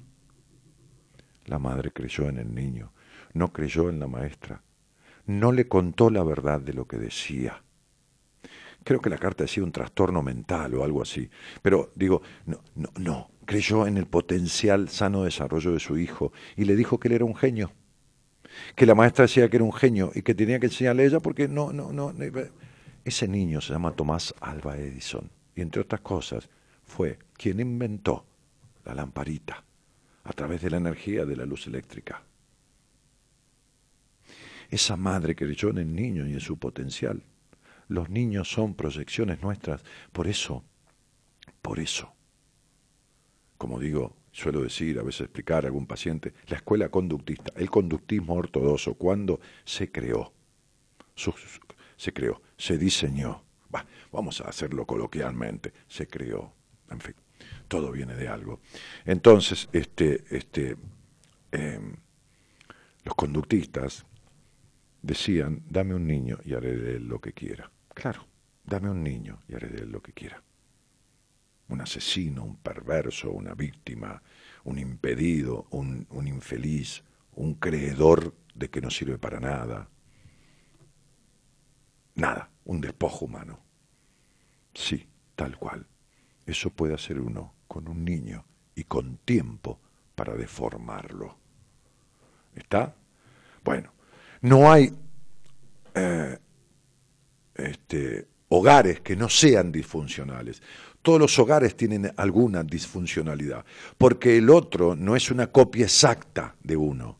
[1.46, 2.94] La madre creyó en el niño,
[3.34, 4.63] no creyó en la maestra
[5.26, 7.64] no le contó la verdad de lo que decía.
[8.84, 11.30] Creo que la carta decía un trastorno mental o algo así.
[11.62, 13.32] Pero digo, no, no, no.
[13.46, 17.26] Creyó en el potencial sano desarrollo de su hijo y le dijo que él era
[17.26, 17.72] un genio.
[18.76, 21.20] que la maestra decía que era un genio y que tenía que enseñarle a ella
[21.20, 22.14] porque no, no, no.
[23.04, 26.50] Ese niño se llama Tomás Alba Edison y entre otras cosas
[26.84, 28.26] fue quien inventó
[28.86, 29.64] la lamparita
[30.24, 32.24] a través de la energía de la luz eléctrica.
[34.72, 37.22] Esa madre que creyó en el niño y en su potencial.
[37.90, 39.84] Los niños son proyecciones nuestras.
[40.14, 40.64] Por eso,
[41.62, 42.14] por eso,
[43.58, 48.34] como digo, suelo decir, a veces explicar a algún paciente, la escuela conductista, el conductismo
[48.36, 50.34] ortodoxo, ¿cuándo se creó?
[51.98, 53.44] se creó, se diseñó.
[54.12, 56.54] vamos a hacerlo coloquialmente, se creó.
[56.90, 57.14] En fin,
[57.68, 58.62] todo viene de algo.
[59.06, 60.78] Entonces, este, este,
[61.52, 61.94] em,
[63.04, 64.06] los conductistas
[65.02, 67.72] decían, dame un niño y haré de él lo que quiera.
[67.94, 68.26] Claro,
[68.64, 70.44] dame un niño y haré de él lo que quiera
[71.72, 74.22] un asesino, un perverso, una víctima,
[74.66, 79.90] un impedido, un, infeliz, un creedor de que no sirve para nada.
[82.16, 83.60] Nada, un despojo humano.
[84.74, 85.88] Sí, tal cual.
[86.46, 89.80] Eso puede hacer uno con un niño y con tiempo
[90.16, 91.38] para deformarlo.
[92.54, 92.96] ¿Está?
[93.64, 93.94] Bueno,
[94.41, 94.91] no hay
[95.93, 96.38] eh,
[97.56, 100.62] este, hogares que no sean disfuncionales.
[101.01, 103.65] Todos los hogares tienen alguna disfuncionalidad,
[103.97, 107.17] porque el otro no es una copia exacta de uno.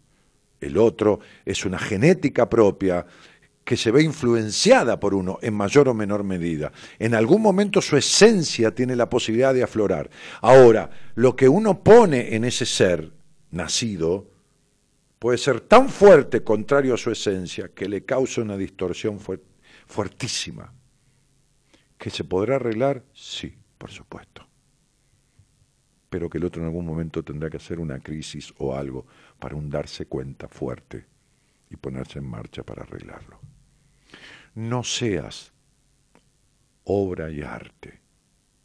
[0.60, 3.06] El otro es una genética propia
[3.64, 6.72] que se ve influenciada por uno en mayor o menor medida.
[7.00, 10.10] En algún momento su esencia tiene la posibilidad de aflorar.
[10.42, 13.12] Ahora, lo que uno pone en ese ser
[13.50, 14.28] nacido
[15.22, 19.20] puede ser tan fuerte contrario a su esencia que le causa una distorsión
[19.86, 20.74] fuertísima.
[21.96, 23.06] ¿Que se podrá arreglar?
[23.14, 24.48] Sí por supuesto.
[26.08, 29.08] Pero que el otro en algún momento tendrá que hacer una crisis o algo
[29.40, 31.08] para un darse cuenta fuerte
[31.68, 33.40] y ponerse en marcha para arreglarlo.
[34.54, 35.52] No seas
[36.84, 38.02] obra y arte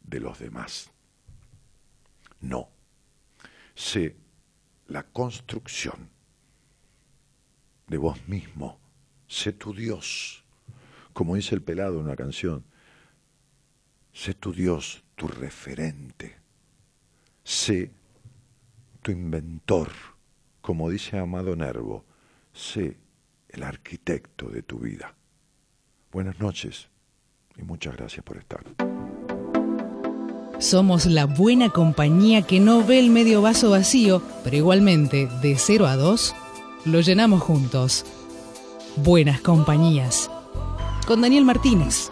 [0.03, 0.91] de los demás.
[2.41, 2.69] No.
[3.73, 4.17] Sé
[4.85, 6.11] la construcción
[7.87, 8.77] de vos mismo.
[9.27, 10.43] Sé tu Dios.
[11.13, 12.63] Como dice el pelado en una canción,
[14.13, 16.37] sé tu Dios, tu referente.
[17.43, 17.91] Sé
[19.01, 19.89] tu inventor,
[20.61, 22.03] como dice Amado Nervo,
[22.53, 22.97] sé
[23.49, 25.15] el arquitecto de tu vida.
[26.11, 26.89] Buenas noches
[27.57, 28.63] y muchas gracias por estar.
[30.59, 35.85] Somos la buena compañía que no ve el medio vaso vacío, pero igualmente de 0
[35.85, 36.35] a 2
[36.87, 38.05] lo llenamos juntos.
[38.95, 40.31] Buenas compañías.
[41.05, 42.11] Con Daniel Martínez.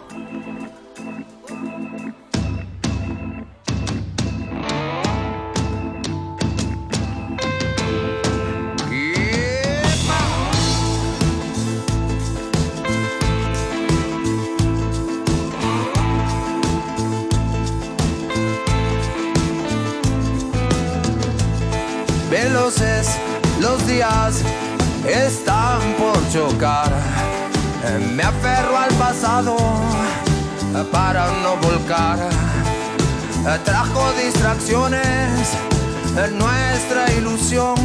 [36.16, 37.76] En nuestra ilusión.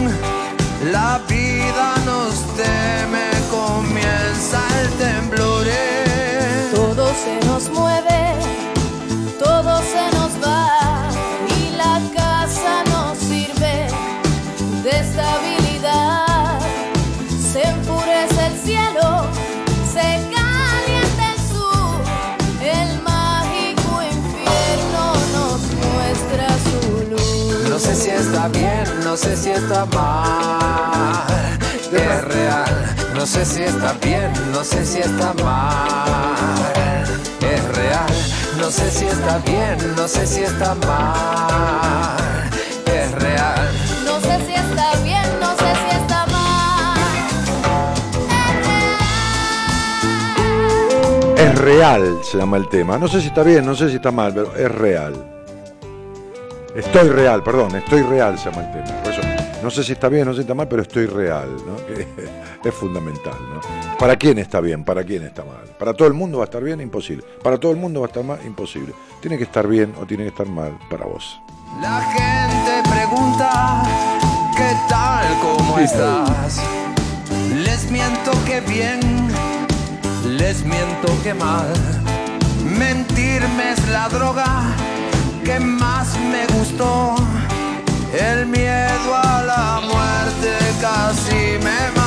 [0.92, 5.66] La vida nos teme, comienza el temblor.
[6.74, 8.36] Todo se nos mueve,
[28.52, 31.26] bien, no sé si está mal.
[31.92, 36.60] Es real, no sé si está bien, no sé si está mal.
[37.42, 38.08] Es real,
[38.58, 42.50] no sé si está bien, no sé si está mal.
[42.86, 43.70] Es real.
[44.06, 46.98] No sé si está bien, no sé si está mal.
[51.38, 51.56] Es real.
[51.56, 52.98] Es real, se llama el tema.
[52.98, 55.41] No sé si está bien, no sé si está mal, pero es real.
[56.76, 59.02] Estoy real, perdón, estoy real se llama el tema.
[59.04, 59.22] Por eso,
[59.62, 61.76] no sé si está bien, no sé si está mal, pero estoy real, ¿no?
[62.70, 63.60] es fundamental, ¿no?
[63.98, 64.86] ¿Para quién está bien?
[64.86, 65.66] ¿Para quién está mal?
[65.78, 66.80] ¿Para todo el mundo va a estar bien?
[66.80, 67.26] Imposible.
[67.44, 68.40] ¿Para todo el mundo va a estar mal?
[68.46, 68.94] Imposible.
[69.20, 71.42] Tiene que estar bien o tiene que estar mal para vos.
[71.82, 73.84] La gente pregunta,
[74.56, 75.26] ¿qué tal?
[75.42, 76.62] ¿Cómo estás?
[77.66, 79.00] Les miento que bien,
[80.38, 81.68] les miento que mal.
[82.64, 84.74] Mentirme es la droga
[85.44, 87.16] que más me gustó.
[88.14, 92.01] El miedo a la muerte casi me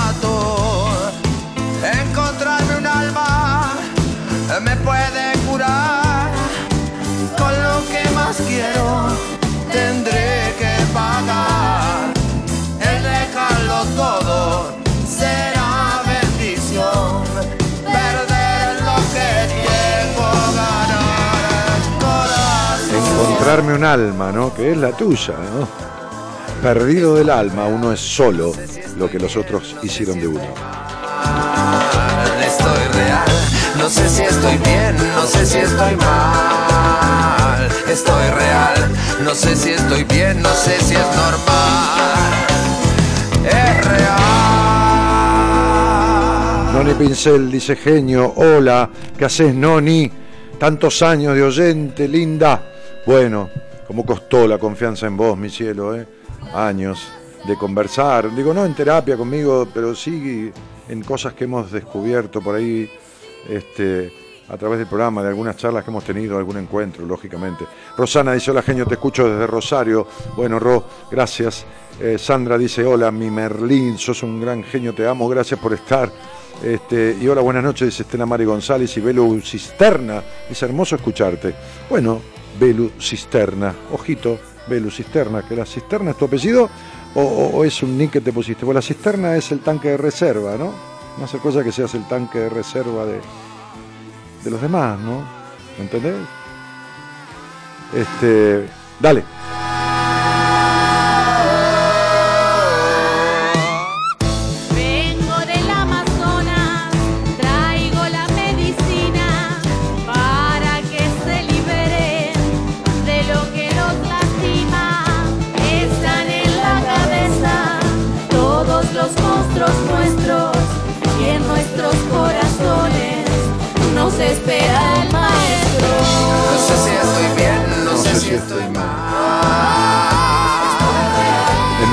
[23.47, 24.55] darme un alma, ¿no?
[24.55, 25.68] Que es la tuya, ¿no?
[26.62, 28.53] Perdido del alma, uno es solo
[28.97, 30.40] lo que los otros hicieron de uno.
[32.40, 33.26] Estoy real,
[33.78, 37.68] no sé si estoy bien, no sé si estoy mal.
[37.86, 38.90] Estoy real,
[39.24, 42.32] no sé si estoy bien, no sé si es normal.
[43.45, 44.24] Es real.
[46.72, 48.88] Noni Pincel dice genio, hola,
[49.18, 50.11] ¿qué haces Noni?
[50.59, 52.74] Tantos años de oyente, linda.
[53.07, 53.50] Bueno,
[53.86, 55.94] ¿cómo costó la confianza en vos, mi cielo?
[55.94, 56.07] Eh?
[56.55, 57.07] Años
[57.46, 60.50] de conversar, digo, no en terapia conmigo, pero sí
[60.88, 62.90] en cosas que hemos descubierto por ahí,
[63.46, 64.11] este,
[64.48, 67.66] a través del programa, de algunas charlas que hemos tenido, algún encuentro, lógicamente.
[67.94, 70.07] Rosana dice, hola genio, te escucho desde Rosario.
[70.34, 71.66] Bueno, Ro, gracias.
[72.00, 76.11] Eh, Sandra dice, hola, mi Merlín, sos un gran genio, te amo, gracias por estar.
[76.62, 80.22] Este, y hola, buenas noches, dice Estela Mari González y Belu Cisterna.
[80.48, 81.55] Es hermoso escucharte.
[81.90, 84.38] Bueno, Belu Cisterna, ojito,
[84.68, 86.68] Belu Cisterna, que la cisterna es tu apellido
[87.14, 88.64] o, es un nick que te pusiste.
[88.64, 90.72] Pues la cisterna es el tanque de reserva, ¿no?
[91.18, 93.20] No hace cosa que seas el tanque de reserva de,
[94.42, 95.22] de los demás, ¿no?
[95.78, 96.16] ¿Me entendés?
[97.94, 98.66] Este,
[98.98, 99.22] dale.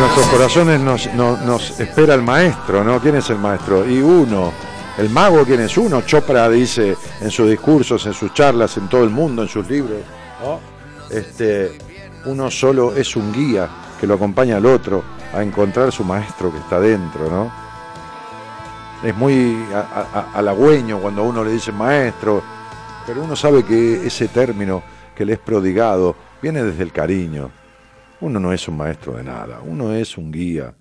[0.02, 3.00] Nuestros corazones nos, no- nos espera el maestro, ¿no?
[3.00, 3.88] ¿Quién es el maestro?
[3.90, 4.52] Y uno.
[4.98, 5.78] ¿El mago quién es?
[5.78, 6.02] Uno.
[6.02, 10.00] Chopra dice en sus discursos, en sus charlas, en todo el mundo, en sus libros,
[10.44, 10.60] ¿no?
[11.10, 11.78] Este,
[12.26, 13.68] uno solo es un guía
[14.00, 17.52] que lo acompaña al otro a encontrar su maestro que está dentro, ¿no?
[19.08, 19.58] Es muy
[20.34, 22.42] halagüeño cuando a uno le dice maestro,
[23.06, 24.84] pero uno sabe que ese término
[25.16, 27.50] que le es prodigado viene desde el cariño.
[28.22, 30.76] Uno no es un maestro de nada, uno es un guía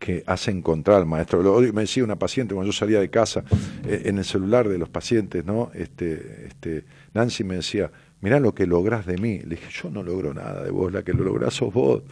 [0.00, 1.60] que hace encontrar al maestro.
[1.72, 3.44] Me decía una paciente cuando yo salía de casa,
[3.86, 5.70] eh, en el celular de los pacientes, ¿no?
[5.74, 9.38] Este, este, Nancy me decía, mirá lo que lográs de mí.
[9.40, 12.02] Le dije, yo no logro nada de vos, la que lo lográs sos vos.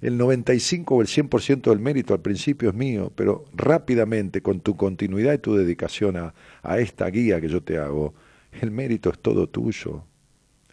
[0.00, 4.76] El 95 o el 100% del mérito al principio es mío, pero rápidamente, con tu
[4.76, 8.14] continuidad y tu dedicación a, a esta guía que yo te hago,
[8.62, 10.04] el mérito es todo tuyo,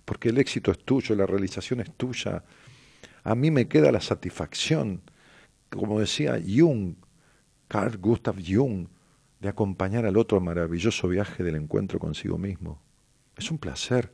[0.05, 2.41] porque el éxito es tuyo, la realización es tuya.
[3.27, 5.01] A mí me queda la satisfacción,
[5.69, 6.95] como decía Jung,
[7.67, 8.87] Carl Gustav Jung,
[9.41, 12.81] de acompañar al otro maravilloso viaje del encuentro consigo mismo.
[13.35, 14.13] Es un placer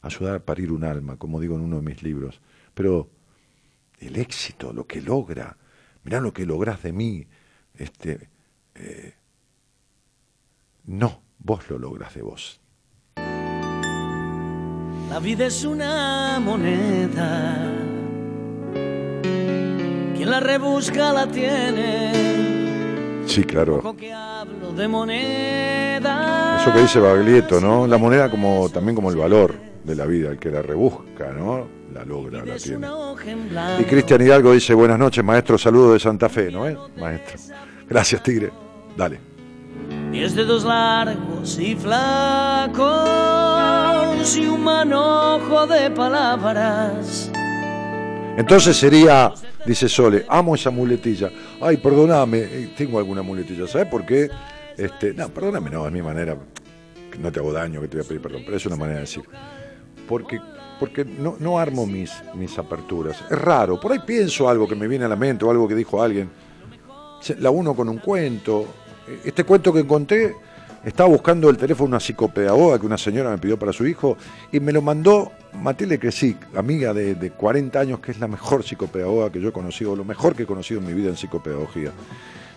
[0.00, 2.40] ayudar a parir un alma, como digo en uno de mis libros,
[2.72, 3.10] pero
[3.98, 5.58] el éxito, lo que logra,
[6.02, 7.26] mirá lo que lográs de mí,
[7.74, 8.30] este,
[8.76, 9.12] eh,
[10.86, 12.62] no, vos lo logras de vos.
[15.10, 17.93] La vida es una moneda.
[20.24, 23.20] Quien la rebusca la tiene.
[23.26, 23.94] Sí, claro.
[24.74, 26.56] De moneda.
[26.62, 27.86] Eso que dice Baglietto, ¿no?
[27.86, 29.54] La moneda como también como el valor
[29.84, 31.66] de la vida, el que la rebusca, ¿no?
[31.92, 32.86] La logra, la tiene.
[33.80, 36.78] Y Cristian Hidalgo dice, buenas noches, maestro, saludos de Santa Fe, ¿no es?
[36.96, 37.38] Maestro.
[37.86, 38.50] Gracias, Tigre.
[38.96, 39.20] Dale.
[40.10, 42.78] Diez dedos largos y flacos
[44.38, 47.30] y un manojo de palabras.
[48.36, 49.32] Entonces sería,
[49.66, 51.30] dice Sole, amo esa muletilla.
[51.60, 54.28] Ay, perdóname, eh, tengo alguna muletilla, ¿sabes por qué?
[54.76, 56.36] Este, no, perdóname, no, es mi manera,
[57.18, 59.02] no te hago daño, que te voy a pedir perdón, pero es una manera de
[59.02, 59.24] decir.
[60.08, 60.40] Porque,
[60.78, 63.24] porque no, no armo mis, mis aperturas.
[63.30, 65.74] Es raro, por ahí pienso algo que me viene a la mente o algo que
[65.74, 66.30] dijo alguien.
[67.38, 68.66] La uno con un cuento.
[69.24, 70.34] Este cuento que encontré,
[70.84, 74.16] estaba buscando el teléfono de una psicopedagoga que una señora me pidió para su hijo
[74.52, 75.32] y me lo mandó
[75.62, 79.52] Matilde Cresic, amiga de, de 40 años, que es la mejor psicopedagoga que yo he
[79.52, 81.92] conocido, lo mejor que he conocido en mi vida en psicopedagogía,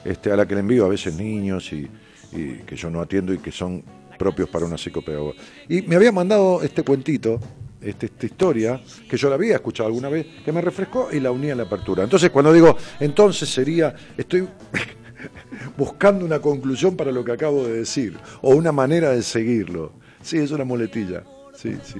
[0.03, 1.89] este, a la que le envío a veces niños y,
[2.29, 3.83] que yo no atiendo y que son
[4.19, 5.33] propios para una psicopedagoga.
[5.69, 7.39] Y me había mandado este cuentito,
[7.79, 11.31] este- esta historia, que yo la había escuchado alguna vez, que me refrescó y la
[11.31, 12.03] unía en la apertura.
[12.03, 14.47] Entonces, cuando digo, entonces sería, estoy
[15.77, 19.93] buscando una conclusión para lo que acabo de decir, o una manera de seguirlo.
[20.21, 21.23] Sí, es una muletilla,
[21.55, 21.99] sí, sí.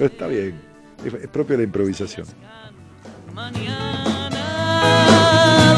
[0.00, 0.58] Pero está bien,
[1.04, 2.26] es, es propia de la improvisación.
[3.34, 4.38] Mañana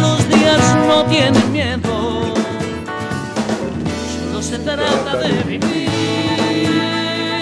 [0.01, 2.33] los días no tienen miedo.
[4.15, 5.89] Solo se trata de vivir.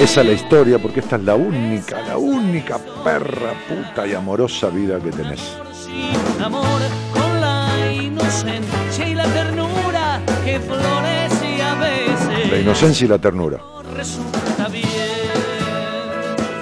[0.00, 4.70] Esa es la historia, porque esta es la única, la única perra, puta y amorosa
[4.70, 5.58] vida que tenés.
[5.74, 6.80] Sin amor,
[7.12, 12.50] con la inocencia y la ternura que florece a veces.
[12.50, 13.60] La inocencia y la ternura.
[13.94, 14.99] Resulta bien.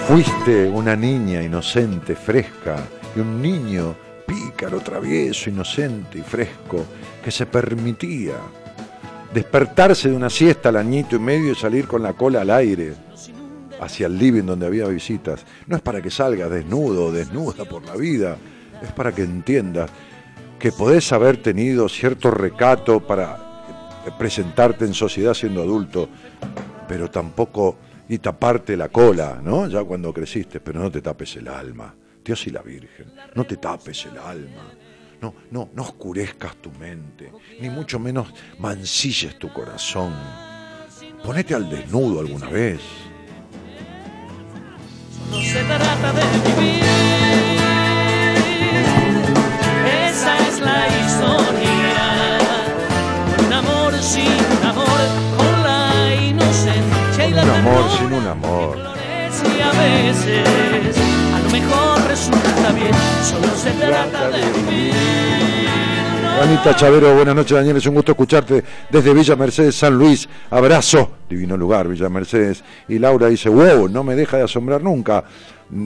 [0.09, 2.79] Fuiste una niña inocente, fresca,
[3.15, 3.95] y un niño
[4.27, 6.83] pícaro, travieso, inocente y fresco,
[7.23, 8.37] que se permitía
[9.35, 12.95] despertarse de una siesta al añito y medio y salir con la cola al aire
[13.83, 15.45] hacia el living donde había visitas.
[15.67, 18.39] No es para que salgas desnudo o desnuda por la vida,
[18.83, 19.91] es para que entiendas
[20.59, 23.37] que podés haber tenido cierto recato para
[24.19, 26.09] presentarte en sociedad siendo adulto,
[26.89, 27.77] pero tampoco
[28.09, 29.67] y taparte la cola, ¿no?
[29.69, 31.95] Ya cuando creciste, pero no te tapes el alma.
[32.25, 34.73] Dios y la Virgen, no te tapes el alma.
[35.21, 40.15] No, no, no oscurezcas tu mente, ni mucho menos mancilles tu corazón.
[41.25, 42.81] Ponete al desnudo alguna vez.
[45.31, 46.85] No se trata de vivir.
[50.09, 50.98] Esa es la historia.
[57.43, 58.77] Un amor sin un amor.
[58.79, 60.97] a veces.
[61.35, 64.95] A lo mejor resulta bien, solo se trata de vivir.
[66.43, 70.29] Anita Chavero, buenas noches Daniel, es un gusto escucharte desde Villa Mercedes, San Luis.
[70.51, 72.63] Abrazo, divino lugar, Villa Mercedes.
[72.89, 75.25] Y Laura dice, wow, no me deja de asombrar nunca.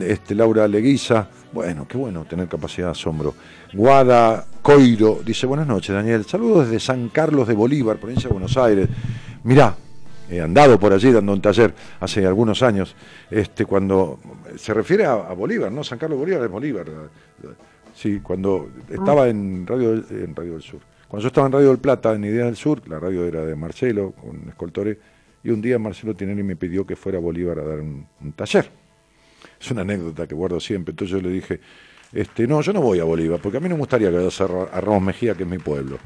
[0.00, 3.34] Este, Laura Leguiza, bueno, qué bueno tener capacidad de asombro.
[3.72, 8.56] Guada Coiro dice, buenas noches Daniel, saludos desde San Carlos de Bolívar, provincia de Buenos
[8.56, 8.88] Aires.
[9.44, 9.74] Mirá,
[10.32, 12.94] he andado por allí dando un taller hace algunos años,
[13.30, 14.18] este, cuando
[14.56, 15.84] se refiere a, Bolívar, ¿no?
[15.84, 16.86] San Carlos Bolívar es Bolívar.
[17.94, 20.80] Sí, cuando estaba en Radio, en Radio del Sur.
[21.08, 23.54] Cuando yo estaba en Radio del Plata, en Idea del Sur, la radio era de
[23.54, 24.98] Marcelo, con Escoltore,
[25.44, 28.70] y un día Marcelo Tinelli me pidió que fuera a Bolívar a dar un, taller.
[29.60, 30.92] Es una anécdota que guardo siempre.
[30.92, 31.60] Entonces yo le dije,
[32.12, 34.40] este, no, yo no voy a Bolívar, porque a mí no me gustaría que vayas
[34.40, 35.98] a Ramos Mejía, que es mi pueblo.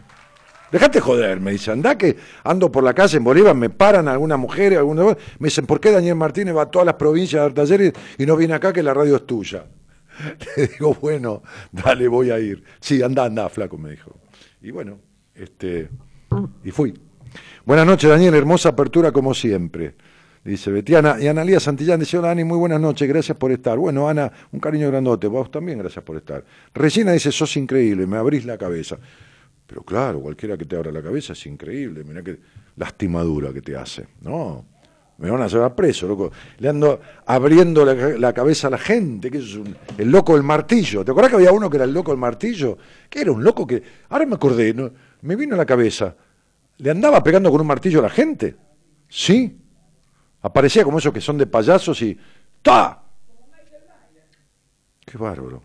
[0.71, 4.39] Dejate joder, me dice, anda que ando por la calle en Bolívar, me paran algunas
[4.39, 7.53] mujeres, algunos, me dicen, ¿por qué Daniel Martínez va a todas las provincias a dar
[7.53, 9.67] talleres y no viene acá que la radio es tuya?
[10.57, 12.65] Le digo, bueno, dale, voy a ir.
[12.81, 14.19] Sí, anda, anda, flaco, me dijo.
[14.61, 14.99] Y bueno,
[15.35, 15.89] este,
[16.65, 16.95] y fui.
[17.65, 19.95] Buenas noches, Daniel, hermosa apertura como siempre.
[20.45, 21.17] Dice Betiana.
[21.21, 23.77] Y Analía Santillán dice, hola Ani, muy buenas noches, gracias por estar.
[23.77, 26.45] Bueno, Ana, un cariño grandote, vos también gracias por estar.
[26.73, 28.97] Regina dice, sos increíble, me abrís la cabeza.
[29.67, 32.39] Pero claro, cualquiera que te abra la cabeza es increíble, mirá qué
[32.77, 34.07] lastimadura que te hace.
[34.21, 34.65] No,
[35.19, 36.31] me van a llevar preso, loco.
[36.59, 41.05] Le ando abriendo la, cabeza a la gente, que es un- el loco del martillo.
[41.05, 42.79] ¿Te acordás que había uno que era el loco del martillo?
[43.11, 44.73] Que era un loco que, ahora me acordé,
[45.23, 46.15] me vino a la cabeza.
[46.79, 48.55] ¿Le andaba pegando con un martillo a la gente?
[49.09, 49.59] Sí.
[50.43, 52.17] Aparecía como esos que son de payasos y
[52.63, 53.03] ¡ta!
[55.05, 55.63] Qué bárbaro.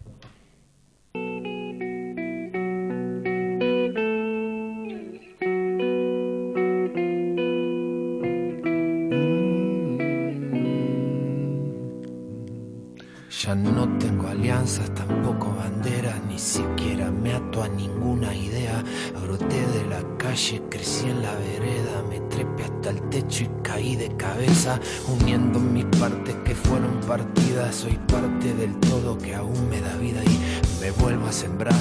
[13.43, 18.83] Ya no tengo alianzas, tampoco banderas, ni siquiera me ato a ninguna idea.
[19.19, 23.95] Broté de la calle, crecí en la vereda, me trepé hasta el techo y caí
[23.95, 27.77] de cabeza, uniendo mis partes que fueron partidas.
[27.77, 31.73] Soy parte del todo que aún me da vida y me vuelvo a sembrar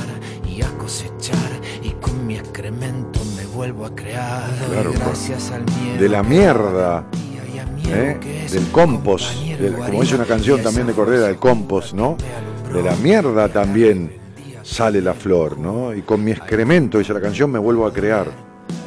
[0.49, 4.49] y a cosechar, y con mi excremento me vuelvo a crear.
[4.71, 6.01] Claro, gracias al miedo.
[6.01, 7.05] De la mierda.
[7.93, 8.49] ¿Eh?
[8.51, 12.17] del compost, del- como dice una canción también de Cordera, del compost, ¿no?
[12.73, 14.13] De la mierda también
[14.63, 15.95] sale la flor, ¿no?
[15.95, 18.29] Y con mi excremento, dice la canción, me vuelvo a crear.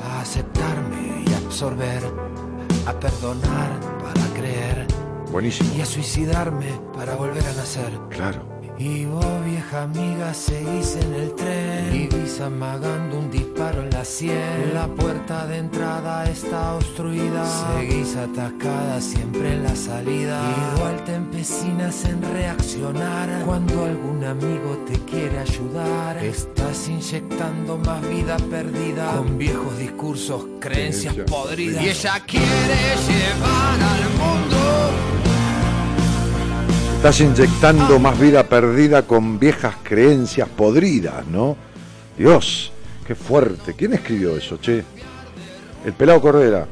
[0.06, 2.01] a aceptarme y absorber,
[2.86, 4.88] a perdonar para creer
[5.32, 5.70] Buenísimo.
[5.78, 7.91] y a suicidarme para volver a nacer.
[8.10, 8.53] Claro.
[8.84, 11.89] Y vos, vieja amiga, seguís en el tren.
[11.89, 14.73] Vivís amagando un disparo en la sien.
[14.73, 17.45] La puerta de entrada está obstruida.
[17.45, 20.38] Seguís atascada siempre en la salida.
[20.75, 23.29] Igual te empecinas en reaccionar.
[23.45, 26.17] Cuando algún amigo te quiere ayudar.
[26.17, 29.15] Estás inyectando más vida perdida.
[29.15, 31.81] Con viejos discursos, Creencias podridas.
[31.86, 34.62] Y ella quiere llevar al mundo.
[37.04, 41.58] Estás inyectando más vida perdida con viejas creencias podridas, ¿no?
[42.18, 42.72] Dios,
[43.06, 43.74] qué fuerte.
[43.74, 44.86] ¿Quién escribió eso, che?
[45.86, 46.66] El pelado Cordera.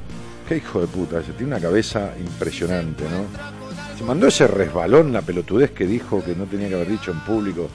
[0.48, 1.34] Qué hijo de puta ese.
[1.34, 3.98] Tiene una cabeza impresionante, ¿no?
[3.98, 7.20] Se mandó ese resbalón, la pelotudez que dijo que no tenía que haber dicho en
[7.26, 7.68] público.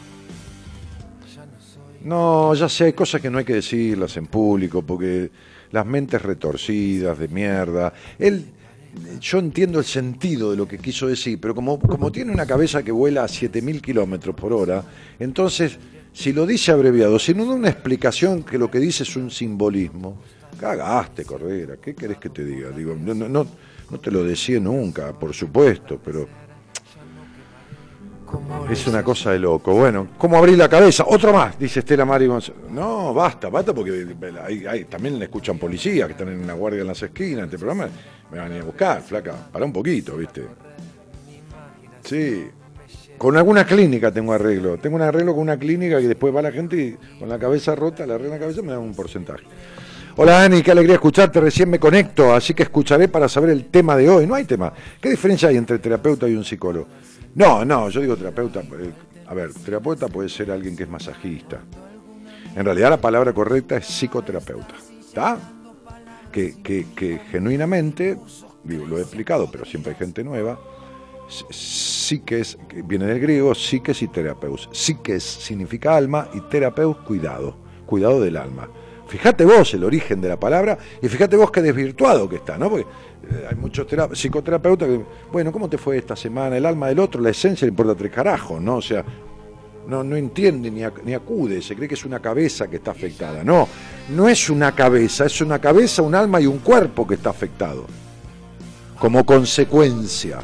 [2.05, 5.31] No, ya sé, hay cosas que no hay que decirlas en público porque
[5.73, 7.93] las mentes retorcidas de mierda.
[8.19, 8.47] Él
[9.21, 12.83] yo entiendo el sentido de lo que quiso decir, pero como, como tiene una cabeza
[12.83, 14.85] que vuela a 7000 kilómetros por hora,
[15.19, 15.79] entonces,
[16.13, 19.31] si lo dice abreviado, si no da una explicación que lo que dice es un
[19.31, 20.19] simbolismo,
[20.59, 22.71] cagaste, Cordera, ¿qué querés que te diga?
[22.71, 23.47] Digo, no, no, no,
[23.91, 26.46] no te lo decía nunca, por supuesto, pero
[28.70, 29.72] es una cosa de loco.
[29.74, 31.05] Bueno, ¿cómo abrir la cabeza?
[31.07, 32.61] Otro más, dice Estela Mari González.
[32.70, 34.07] No, basta, basta, porque
[34.45, 37.45] hay, hay- también le escuchan policías que están en la guardia en las esquinas.
[37.45, 37.89] Este programa
[38.31, 39.35] me van a ir a buscar, flaca.
[39.53, 40.43] Para un poquito, ¿viste?
[42.05, 42.49] Sí.
[43.18, 44.77] Con alguna clínica tengo arreglo.
[44.79, 47.74] Tengo un arreglo con una clínica que después va la gente y con la cabeza
[47.74, 49.45] rota, le arreglan la cabeza me dan un porcentaje.
[50.18, 53.97] Hola Dani, qué alegría escucharte, recién me conecto, así que escucharé para saber el tema
[53.97, 54.27] de hoy.
[54.27, 54.72] No hay tema.
[55.01, 56.87] ¿Qué diferencia hay entre terapeuta y un psicólogo?
[57.37, 58.61] No, no, yo digo terapeuta.
[58.61, 58.93] eh,
[59.28, 61.61] A ver, terapeuta puede ser alguien que es masajista.
[62.55, 64.74] En realidad la palabra correcta es psicoterapeuta.
[64.99, 65.39] ¿Está?
[66.32, 68.18] Que, que- que genuinamente,
[68.64, 70.59] digo, lo he explicado, pero siempre hay gente nueva,
[71.51, 74.68] psiques, que viene del griego, psiques y terapeus.
[74.72, 77.57] Psiques significa alma y terapeus cuidado,
[77.87, 78.68] cuidado del alma.
[79.09, 82.69] Fíjate vos el origen de la palabra y fíjate vos qué desvirtuado que está, ¿no?
[82.69, 82.87] Porque
[83.31, 85.01] eh, hay muchos tera- psicoterapeutas que,
[85.31, 86.57] bueno, ¿cómo te fue esta semana?
[86.57, 88.77] El alma del otro, la esencia le importa tres carajos, ¿no?
[88.77, 89.05] O sea,
[89.87, 93.45] no, no entiende ni, ni acude, se cree que es una cabeza que está afectada.
[93.45, 93.69] No,
[94.11, 97.87] no es una cabeza, es una cabeza, un alma y un cuerpo que está afectado.
[98.99, 100.39] Como consecuencia.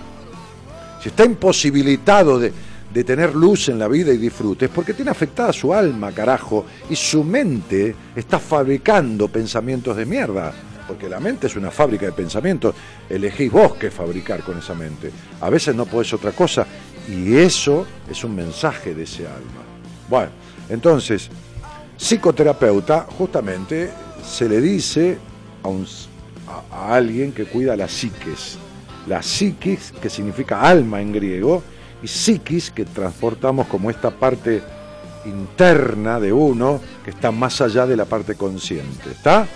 [1.03, 2.53] Si está imposibilitado de,
[2.93, 6.66] de tener luz en la vida y disfrute, es porque tiene afectada su alma, carajo,
[6.90, 10.53] y su mente está fabricando pensamientos de mierda.
[10.86, 12.74] Porque la mente es una fábrica de pensamientos.
[13.09, 15.11] Elegís vos qué fabricar con esa mente.
[15.40, 16.66] A veces no podés otra cosa.
[17.09, 19.62] Y eso es un mensaje de ese alma.
[20.09, 20.30] Bueno,
[20.68, 21.30] entonces,
[21.97, 23.90] psicoterapeuta justamente
[24.24, 25.18] se le dice
[25.62, 25.86] a, un,
[26.70, 28.59] a, alguien que cuida la psiques.
[29.07, 31.62] La psiquis, que significa alma en griego,
[32.03, 34.63] y psiquis, que transportamos como esta parte
[35.25, 39.11] interna de uno que está más allá de la parte consciente.
[39.11, 39.47] ¿Está?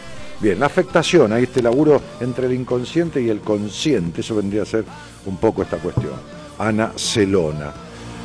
[0.40, 4.66] Bien, la afectación, ahí este laburo entre el inconsciente y el consciente, eso vendría a
[4.66, 4.84] ser
[5.24, 6.12] un poco esta cuestión.
[6.58, 7.72] Ana Celona.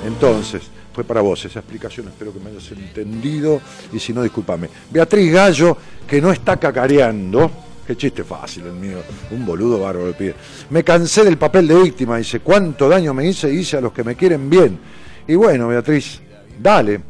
[0.05, 0.63] Entonces,
[0.93, 3.61] fue para vos esa explicación, espero que me hayas entendido
[3.93, 4.69] y si no, discúlpame.
[4.89, 7.49] Beatriz Gallo, que no está cacareando,
[7.85, 8.97] qué chiste fácil el mío,
[9.31, 10.35] un boludo bárbaro el pide.
[10.69, 14.03] Me cansé del papel de víctima, dice, cuánto daño me hice, hice a los que
[14.03, 14.79] me quieren bien.
[15.27, 16.21] Y bueno, Beatriz,
[16.59, 17.01] dale,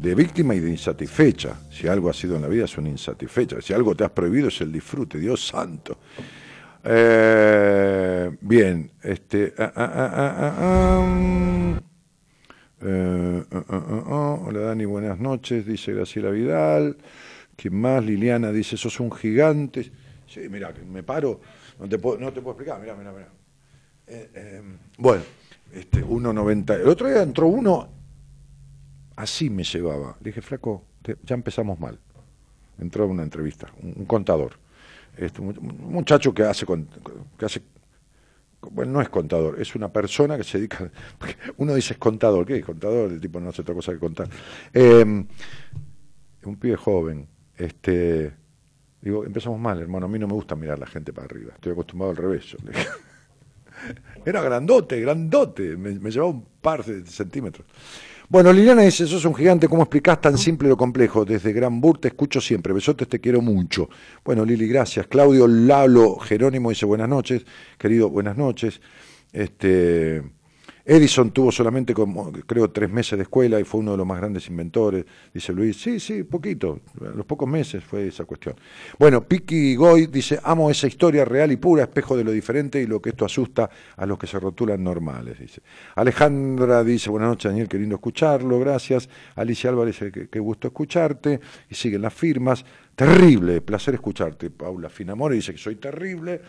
[0.00, 1.54] de víctima y de insatisfecha.
[1.70, 3.60] Si algo ha sido en la vida es una insatisfecha.
[3.60, 5.98] Si algo te has prohibido es el disfrute, Dios santo.
[6.84, 9.54] Eh, bien, este.
[14.08, 16.96] Hola Dani, buenas noches, dice Graciela Vidal.
[17.56, 18.04] ¿Quién más?
[18.04, 19.90] Liliana dice, sos un gigante.
[20.26, 21.40] Sí, mira, me paro,
[21.78, 23.28] no te puedo, no te puedo explicar, mira, mira, mira.
[24.06, 24.62] Eh, eh,
[24.98, 25.22] bueno,
[25.72, 26.80] este, 1.90.
[26.80, 27.88] El otro día entró uno,
[29.16, 30.16] así me llevaba.
[30.20, 30.84] Le dije, flaco,
[31.22, 31.98] ya empezamos mal.
[32.78, 34.58] Entró una entrevista, un, contador.
[35.16, 35.56] Este, un,
[35.88, 37.62] muchacho que hace, que hace
[38.70, 40.90] bueno, no es contador, es una persona que se dedica.
[41.56, 43.12] Uno dice es contador, ¿qué es contador?
[43.12, 44.28] El tipo no hace otra cosa que contar.
[44.72, 45.04] Eh,
[46.44, 47.28] un pibe joven.
[47.56, 48.32] Este,
[49.00, 50.06] digo, empezamos mal, hermano.
[50.06, 51.52] A mí no me gusta mirar la gente para arriba.
[51.54, 52.56] Estoy acostumbrado al revés.
[54.24, 55.76] Era grandote, grandote.
[55.76, 57.66] Me, me llevaba un par de centímetros.
[58.28, 61.24] Bueno, Liliana dice, sos un gigante, ¿cómo explicás tan simple lo complejo?
[61.24, 63.88] Desde Gran Bur te escucho siempre, besotes, te quiero mucho.
[64.24, 65.06] Bueno, Lili, gracias.
[65.06, 67.46] Claudio Lalo Jerónimo dice, buenas noches,
[67.78, 68.80] querido, buenas noches.
[69.32, 70.24] Este,
[70.88, 74.18] Edison tuvo solamente como, creo, tres meses de escuela y fue uno de los más
[74.18, 75.80] grandes inventores, dice Luis.
[75.80, 78.54] Sí, sí, poquito, los pocos meses fue esa cuestión.
[78.96, 82.86] Bueno, Piki Goy dice, amo esa historia real y pura, espejo de lo diferente y
[82.86, 85.60] lo que esto asusta a los que se rotulan normales, dice.
[85.96, 89.08] Alejandra dice, buenas noches Daniel, qué lindo escucharlo, gracias.
[89.34, 91.40] Alicia Álvarez, dice, qué, qué gusto escucharte.
[91.68, 92.64] Y siguen las firmas.
[92.94, 94.50] Terrible, placer escucharte.
[94.50, 96.40] Paula Finamore dice que soy terrible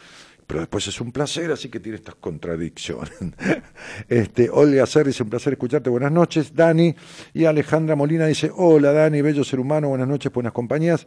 [0.48, 3.14] pero después es un placer, así que tiene estas contradicciones.
[4.10, 6.95] Este, Olga Ser dice, un placer escucharte, buenas noches, Dani.
[7.34, 11.06] Y Alejandra Molina dice, hola Dani, bello ser humano, buenas noches, buenas compañías.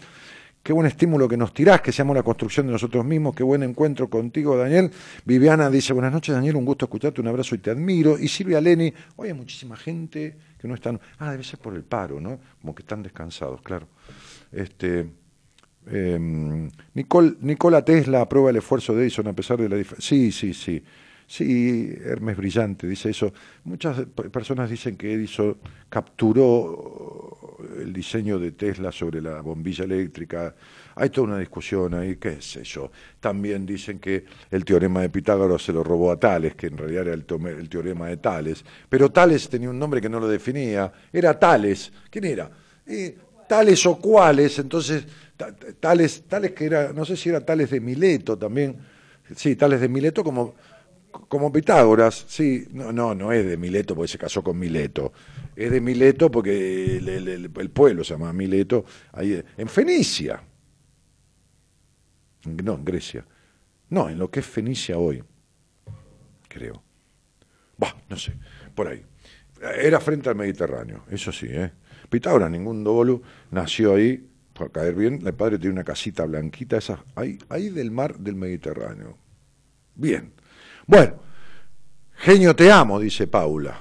[0.62, 3.62] Qué buen estímulo que nos tirás, que seamos la construcción de nosotros mismos, qué buen
[3.62, 4.90] encuentro contigo, Daniel.
[5.24, 8.18] Viviana dice, buenas noches, Daniel, un gusto escucharte, un abrazo y te admiro.
[8.18, 11.82] Y Silvia Leni, hoy hay muchísima gente que no están, ah, debe ser por el
[11.82, 12.38] paro, ¿no?
[12.60, 13.88] Como que están descansados, claro.
[14.52, 15.06] Este,
[15.90, 20.08] eh, Nicole, Nicola Tesla aprueba el esfuerzo de Edison a pesar de la diferencia.
[20.08, 20.82] Sí, sí, sí.
[21.26, 23.32] Sí, Hermes Brillante dice eso.
[23.62, 25.56] Muchas personas dicen que Edison
[25.88, 30.56] capturó el diseño de Tesla sobre la bombilla eléctrica.
[30.96, 32.90] Hay toda una discusión ahí, qué sé yo.
[33.20, 37.06] También dicen que el teorema de Pitágoras se lo robó a Tales, que en realidad
[37.06, 38.64] era el, teorema de Tales.
[38.88, 40.92] Pero Tales tenía un nombre que no lo definía.
[41.12, 41.92] Era Tales.
[42.10, 42.50] ¿Quién era?
[42.86, 43.16] Eh,
[43.50, 45.04] tales o cuales, entonces,
[45.36, 48.76] ta- ta- tales, tales que era, no sé si era tales de Mileto también.
[49.36, 50.54] Sí, tales de Mileto como
[51.28, 55.12] como Pitágoras, sí, no, no, no es de Mileto porque se casó con Mileto,
[55.56, 60.42] es de Mileto porque el pueblo se llama Mileto, ahí en Fenicia,
[62.44, 63.24] no, en Grecia,
[63.90, 65.22] no, en lo que es Fenicia hoy,
[66.48, 66.82] creo,
[67.78, 68.34] bah, no sé,
[68.74, 69.04] por ahí,
[69.78, 71.72] era frente al Mediterráneo, eso sí, ¿eh?
[72.10, 77.02] Pitágoras, ningún dolo, nació ahí, para caer bien, el padre tiene una casita blanquita, esa,
[77.14, 79.16] ahí, ahí del mar del Mediterráneo,
[79.94, 80.32] bien.
[80.86, 81.14] Bueno,
[82.16, 83.80] genio te amo, dice Paula.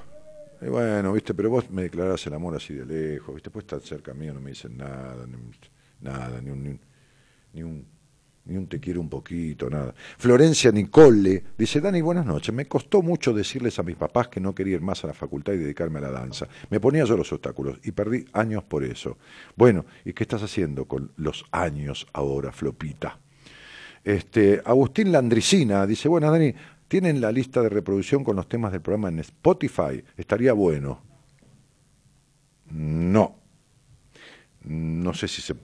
[0.62, 3.82] Y bueno, viste, pero vos me declarás el amor así de lejos, viste, pues tan
[3.82, 5.26] cerca mío no me dicen nada,
[6.02, 6.80] nada, ni un,
[7.54, 7.86] ni un,
[8.50, 9.94] ni un te quiero un poquito, nada.
[10.18, 14.56] Florencia Nicole dice, Dani, buenas noches, me costó mucho decirles a mis papás que no
[14.56, 16.48] quería ir más a la facultad y dedicarme a la danza.
[16.70, 19.18] Me ponía yo los obstáculos y perdí años por eso.
[19.56, 23.20] Bueno, ¿y qué estás haciendo con los años ahora, Flopita?
[24.04, 26.54] Este, Agustín Landricina dice, bueno, Dani,
[26.88, 30.04] ¿tienen la lista de reproducción con los temas del programa en Spotify?
[30.18, 31.02] Estaría bueno.
[32.72, 33.36] No.
[34.64, 35.56] No sé si se...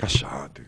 [0.00, 0.62] Callate.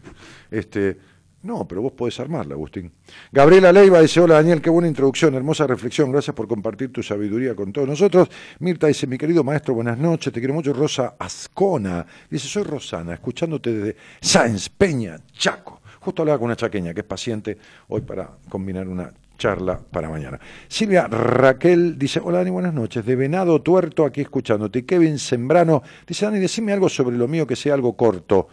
[0.51, 0.99] Este,
[1.43, 2.93] no, pero vos podés armarla, Agustín.
[3.33, 7.55] Gabriela Leiva dice, hola Daniel, qué buena introducción, hermosa reflexión, gracias por compartir tu sabiduría
[7.55, 8.29] con todos nosotros.
[8.59, 10.75] Mirta dice, mi querido maestro, buenas noches, te quiero mucho.
[10.75, 15.81] Rosa Ascona dice, soy Rosana, escuchándote desde Sáenz Peña, Chaco.
[16.01, 17.57] Justo hablaba con una chaqueña que es paciente
[17.89, 20.39] hoy para combinar una charla para mañana.
[20.69, 23.07] Silvia Raquel dice, hola Dani, buenas noches.
[23.07, 24.85] De Venado Tuerto aquí escuchándote.
[24.85, 28.49] Kevin Sembrano dice, Dani, decime algo sobre lo mío que sea algo corto.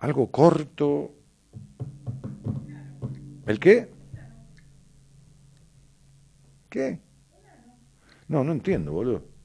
[0.00, 1.12] Algo corto.
[3.46, 3.88] ¿El qué?
[6.68, 7.00] ¿Qué?
[8.28, 9.36] No, no entiendo, boludo.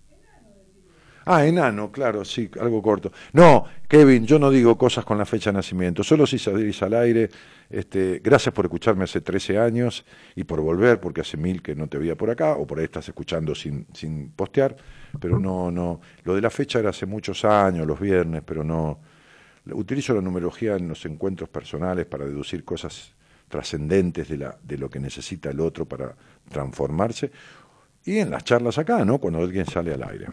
[1.25, 3.11] Ah, enano, claro, sí, algo corto.
[3.33, 6.95] No, Kevin, yo no digo cosas con la fecha de nacimiento, solo si salís al
[6.95, 7.29] aire.
[7.69, 10.03] Este, gracias por escucharme hace 13 años
[10.35, 12.85] y por volver, porque hace mil que no te veía por acá, o por ahí
[12.85, 14.75] estás escuchando sin, sin postear,
[15.19, 16.01] pero no, no.
[16.23, 18.99] Lo de la fecha era hace muchos años, los viernes, pero no.
[19.65, 23.13] Utilizo la numerología en los encuentros personales para deducir cosas
[23.47, 26.15] trascendentes de, de lo que necesita el otro para
[26.49, 27.31] transformarse,
[28.03, 29.19] y en las charlas acá, ¿no?
[29.19, 30.27] Cuando alguien sale al aire.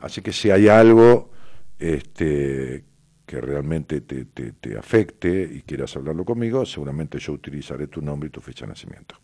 [0.00, 1.30] Así que si hay algo
[1.78, 2.84] este,
[3.24, 8.28] que realmente te, te, te afecte y quieras hablarlo conmigo, seguramente yo utilizaré tu nombre
[8.28, 9.16] y tu fecha de nacimiento.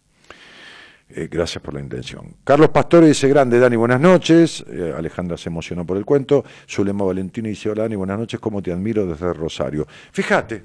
[1.09, 2.37] Eh, gracias por la intención.
[2.45, 4.65] Carlos Pastore dice, grande Dani, buenas noches.
[4.69, 6.45] Eh, Alejandra se emocionó por el cuento.
[6.69, 9.87] Zulema Valentino dice, hola Dani, buenas noches, cómo te admiro desde Rosario.
[10.13, 10.65] Fíjate,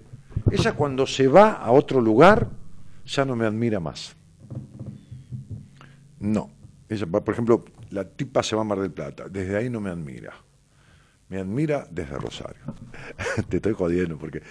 [0.51, 2.49] ella cuando se va a otro lugar,
[3.05, 4.15] ya no me admira más.
[6.19, 6.51] No.
[6.87, 10.33] Por ejemplo, la tipa se va a Mar del Plata, desde ahí no me admira.
[11.27, 12.61] Me admira desde Rosario.
[13.49, 14.41] Te estoy jodiendo porque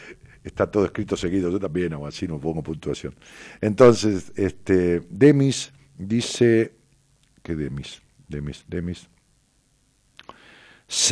[0.44, 3.14] está todo escrito seguido, yo también hago así, no pongo puntuación.
[3.60, 6.72] Entonces, este, Demis dice,
[7.42, 8.00] ¿qué Demis?
[8.28, 9.08] Demis, Demis.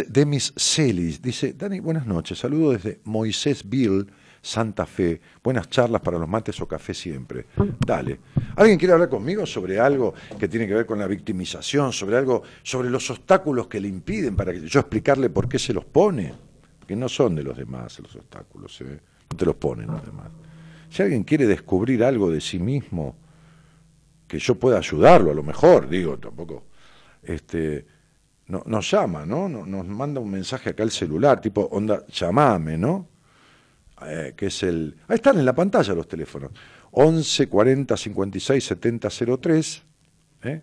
[0.09, 4.07] Demis Celis dice, Dani, buenas noches, saludo desde Moisés Bill,
[4.41, 7.47] Santa Fe, buenas charlas para los mates o café siempre.
[7.85, 8.21] Dale.
[8.55, 12.43] ¿Alguien quiere hablar conmigo sobre algo que tiene que ver con la victimización, sobre algo,
[12.63, 16.33] sobre los obstáculos que le impiden para que yo explicarle por qué se los pone?
[16.87, 19.01] Que no son de los demás los obstáculos, ¿eh?
[19.31, 20.29] no te los ponen los demás.
[20.89, 23.17] Si alguien quiere descubrir algo de sí mismo,
[24.27, 26.65] que yo pueda ayudarlo, a lo mejor, digo, tampoco,
[27.23, 27.87] este,
[28.49, 29.49] no, nos llama, ¿no?
[29.49, 33.09] No- Nos manda un mensaje acá al celular, tipo, onda, llamame, ¿no?
[34.07, 34.97] Eh, que es el...
[35.09, 36.51] Ahí están en la pantalla los teléfonos.
[36.93, 39.09] 11 40 56 70
[39.41, 39.83] 03,
[40.45, 40.63] ¿eh?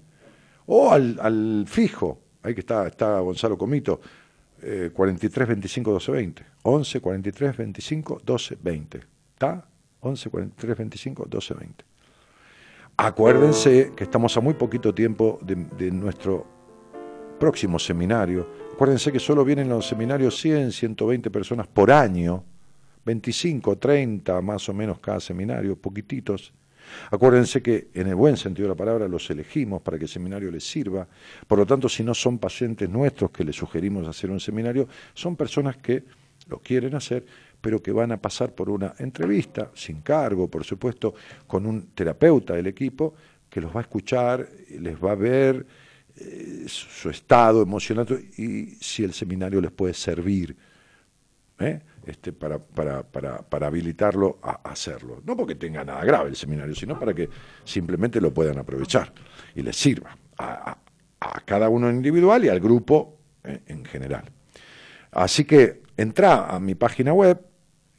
[0.67, 3.99] O al, al fijo, ahí que está, está Gonzalo Comito,
[4.61, 6.45] eh, 43 25 12 20.
[6.63, 8.99] 11 43 25 12 20.
[9.33, 9.67] ¿Está?
[10.01, 11.85] 11 43 25 12 20.
[12.97, 16.45] Acuérdense que estamos a muy poquito tiempo de, de nuestro
[17.39, 18.47] próximo seminario.
[18.73, 22.43] Acuérdense que solo vienen los seminarios 100, 120 personas por año,
[23.05, 26.53] 25, 30 más o menos cada seminario, poquititos.
[27.09, 30.51] Acuérdense que en el buen sentido de la palabra los elegimos para que el seminario
[30.51, 31.07] les sirva.
[31.47, 35.35] Por lo tanto, si no son pacientes nuestros que les sugerimos hacer un seminario, son
[35.35, 36.03] personas que
[36.47, 37.25] lo quieren hacer
[37.63, 41.13] pero que van a pasar por una entrevista, sin cargo, por supuesto,
[41.47, 43.13] con un terapeuta del equipo
[43.49, 44.45] que los va a escuchar,
[44.81, 45.65] les va a ver
[46.17, 48.05] eh, su estado emocional
[48.37, 50.57] y si el seminario les puede servir.
[51.59, 51.79] ¿eh?
[52.05, 55.21] Este, para, para, para, para, habilitarlo a hacerlo.
[55.25, 57.29] No porque tenga nada grave el seminario, sino para que
[57.63, 59.13] simplemente lo puedan aprovechar
[59.55, 60.77] y les sirva a,
[61.45, 64.25] cada uno individual y al grupo eh, en general.
[65.11, 67.52] Así que entra a mi página web,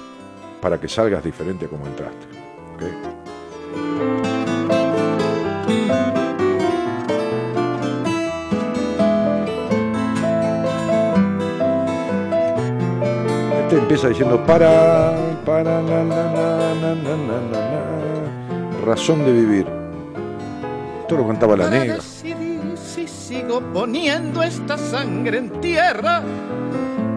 [0.60, 2.26] para que salgas diferente como entraste.
[13.76, 15.14] Este empieza diciendo para,
[15.44, 15.82] para,
[18.86, 19.66] razón de vivir
[21.02, 21.98] esto lo cantaba la negra.
[22.00, 26.22] si sigo poniendo esta sangre en tierra,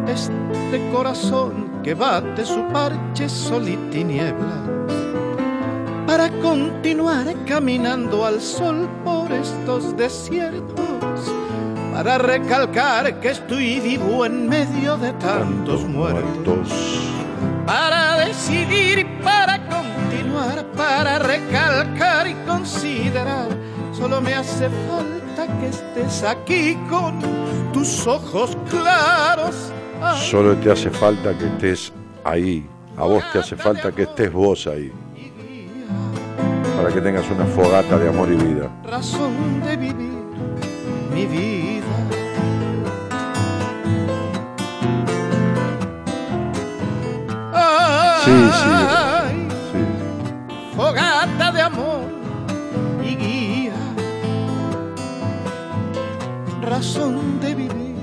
[0.05, 4.85] este corazón que bate su parche sol y tiniebla,
[6.05, 10.88] para continuar caminando al sol por estos desiertos,
[11.99, 16.69] para recalcar que estoy vivo en medio de tantos, muertos,
[17.65, 23.49] para decidir y para continuar, para recalcar y considerar
[23.91, 27.19] Solo me hace falta que estés aquí con
[27.73, 29.73] tus ojos claros.
[30.21, 31.91] Solo te hace falta que estés
[32.23, 32.65] ahí.
[32.95, 34.89] A vos te hace falta que estés vos ahí.
[36.77, 38.71] Para que tengas una fogata de amor y vida.
[38.85, 40.19] Razón de vivir
[41.13, 41.88] mi vida.
[48.29, 48.49] Sí,
[49.71, 49.81] sí.
[50.75, 52.19] Fogata de amor
[56.69, 57.95] razón de vivir.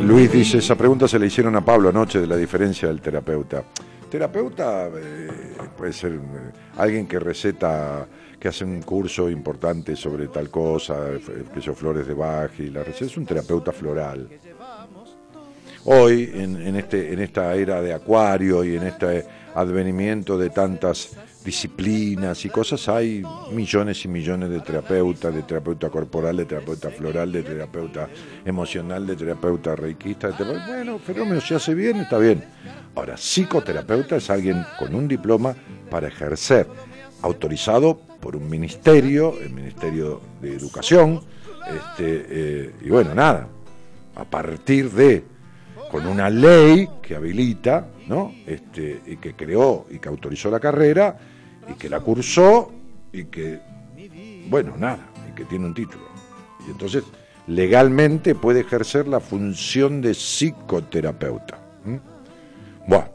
[0.00, 3.64] Luis dice, esa pregunta se le hicieron a Pablo anoche de la diferencia del terapeuta.
[4.08, 5.28] Terapeuta eh,
[5.76, 6.18] puede ser eh,
[6.76, 8.06] alguien que receta,
[8.38, 10.96] que hace un curso importante sobre tal cosa,
[11.52, 14.28] que son flores de Bach y la receta, es un terapeuta floral.
[15.84, 19.24] Hoy, en, este, en esta era de acuario y en este
[19.54, 26.36] advenimiento de tantas disciplinas y cosas, hay millones y millones de terapeutas, de terapeuta corporal,
[26.36, 28.08] de terapeuta floral, de terapeuta
[28.44, 30.30] emocional, de terapeuta reikista.
[30.30, 32.44] De Bueno, fenómeno, si hace bien, está bien.
[32.94, 35.54] Ahora, psicoterapeuta es alguien con un diploma
[35.90, 36.68] para ejercer,
[37.22, 41.22] autorizado por un ministerio, el Ministerio de Educación,
[41.68, 43.48] este, eh, y bueno, nada,
[44.14, 45.24] a partir de,
[45.92, 48.32] con una ley que habilita, ¿no?
[48.46, 51.18] Este, y que creó y que autorizó la carrera,
[51.68, 52.72] y que la cursó
[53.12, 53.60] y que,
[54.48, 56.04] bueno, nada, y que tiene un título.
[56.66, 57.04] Y entonces
[57.46, 61.58] legalmente puede ejercer la función de psicoterapeuta.
[62.86, 63.08] Bueno.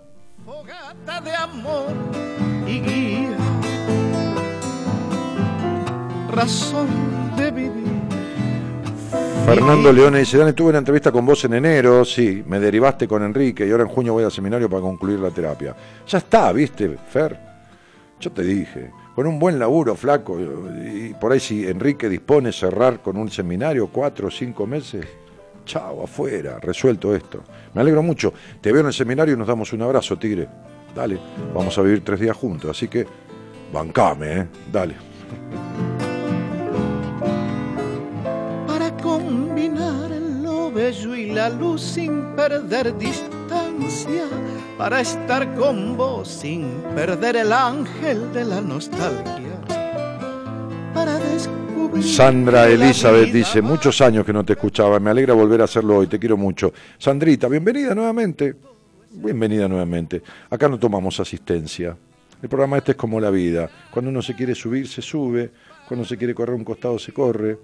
[1.24, 1.94] de amor
[2.68, 3.38] y guía,
[6.30, 6.88] razón
[7.38, 7.97] de vivir.
[9.46, 13.24] Fernando Leone dice, Dani, tuve una entrevista con vos en enero, sí, me derivaste con
[13.24, 15.76] Enrique y ahora en junio voy al seminario para concluir la terapia.
[16.06, 17.40] Ya está, viste, Fer.
[18.20, 23.02] Yo te dije, con un buen laburo, flaco, y por ahí si Enrique dispone cerrar
[23.02, 25.06] con un seminario cuatro o cinco meses,
[25.66, 27.44] chao, afuera, resuelto esto.
[27.74, 28.34] Me alegro mucho.
[28.60, 30.48] Te veo en el seminario y nos damos un abrazo, Tigre.
[30.96, 31.18] Dale,
[31.54, 33.06] vamos a vivir tres días juntos, así que
[33.72, 34.48] bancame, ¿eh?
[34.72, 34.96] Dale.
[39.28, 40.10] Combinar
[40.42, 44.24] lo bello y la luz sin perder distancia
[44.78, 49.62] para estar con vos sin perder el ángel de la nostalgia.
[50.94, 55.66] Para descubrir Sandra Elizabeth dice, muchos años que no te escuchaba, me alegra volver a
[55.66, 56.72] hacerlo hoy, te quiero mucho.
[56.98, 58.56] Sandrita, bienvenida nuevamente.
[59.10, 60.22] Bienvenida nuevamente.
[60.50, 61.98] Acá no tomamos asistencia.
[62.42, 63.70] El programa este es como la vida.
[63.92, 65.52] Cuando uno se quiere subir, se sube.
[65.88, 67.58] Cuando se quiere correr un costado, se corre.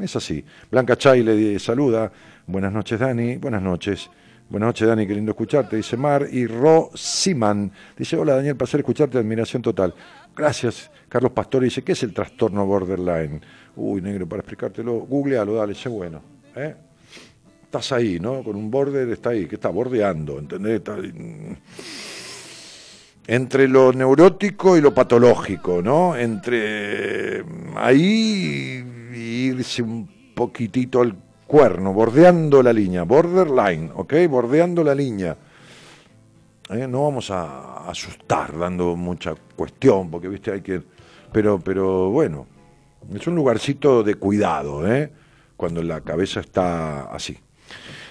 [0.00, 0.44] Es así.
[0.70, 2.10] Blanca Chay le saluda.
[2.46, 3.36] Buenas noches, Dani.
[3.36, 4.10] Buenas noches.
[4.52, 6.26] Buenas noches, Dani, qué lindo escucharte, dice Mar.
[6.30, 9.94] Y Ro Siman dice, hola Daniel, placer escucharte, admiración total.
[10.36, 13.40] Gracias, Carlos Pastor dice, ¿qué es el trastorno borderline?
[13.76, 16.20] Uy, negro, para explicártelo, googlealo, dale, sé bueno.
[16.54, 16.74] ¿eh?
[17.64, 18.44] Estás ahí, ¿no?
[18.44, 20.82] Con un border está ahí, que está bordeando, ¿entendés?
[23.26, 26.14] entre lo neurótico y lo patológico, ¿no?
[26.14, 27.42] Entre
[27.76, 28.84] ahí
[29.14, 34.14] irse un poquitito al cuerno, bordeando la línea, borderline, ¿ok?
[34.28, 35.36] Bordeando la línea.
[36.70, 36.86] ¿Eh?
[36.88, 40.82] No vamos a asustar dando mucha cuestión, porque, viste, hay que...
[41.32, 42.46] Pero, pero bueno,
[43.14, 45.12] es un lugarcito de cuidado, ¿eh?
[45.56, 47.38] Cuando la cabeza está así.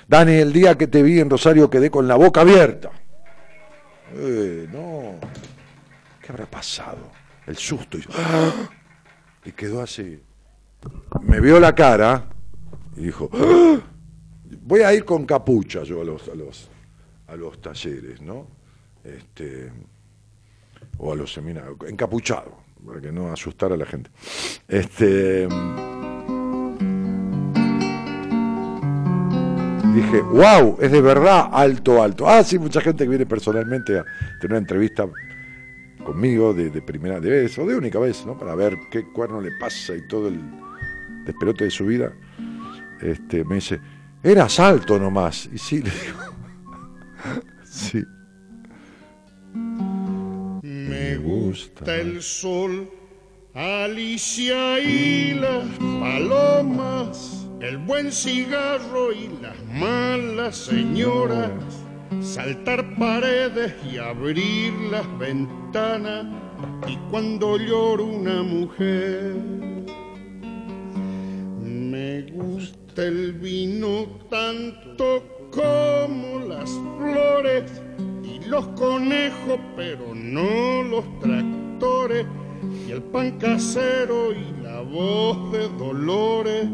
[0.07, 2.91] Dani, el día que te vi en Rosario quedé con la boca abierta.
[4.15, 5.15] Eh, no.
[6.21, 7.11] ¿Qué habrá pasado?
[7.47, 7.97] El susto.
[7.97, 8.51] Y, ¡Ah!
[9.45, 10.21] y quedó así.
[11.21, 12.25] Me vio la cara
[12.95, 13.79] y dijo, ¡Ah!
[14.61, 16.69] voy a ir con capucha yo a los, a los,
[17.27, 18.47] a los talleres, ¿no?
[19.03, 19.71] Este,
[20.97, 24.09] o a los seminarios, encapuchado, para que no asustara a la gente.
[24.67, 25.47] Este,
[29.93, 32.29] dije, wow, es de verdad alto, alto.
[32.29, 34.05] Ah, sí, mucha gente que viene personalmente a
[34.39, 35.07] tener una entrevista
[36.03, 38.37] conmigo de, de primera vez o de única vez, ¿no?
[38.37, 40.39] Para ver qué cuerno le pasa y todo el
[41.25, 42.13] despelote de su vida.
[43.01, 43.79] Este, me dice,
[44.23, 45.49] eras alto nomás.
[45.51, 46.19] Y sí, le digo,
[47.63, 48.03] sí.
[50.63, 52.89] Me gusta el sol,
[53.53, 55.65] Alicia y las
[55.99, 61.51] palomas, el buen cigarro y las malas señoras,
[62.21, 66.25] saltar paredes y abrir las ventanas,
[66.87, 69.70] y cuando llora una mujer.
[71.91, 77.69] Me gusta el vino tanto como las flores
[78.23, 82.25] y los conejos, pero no los tractores,
[82.87, 86.69] y el pan casero y la voz de dolores,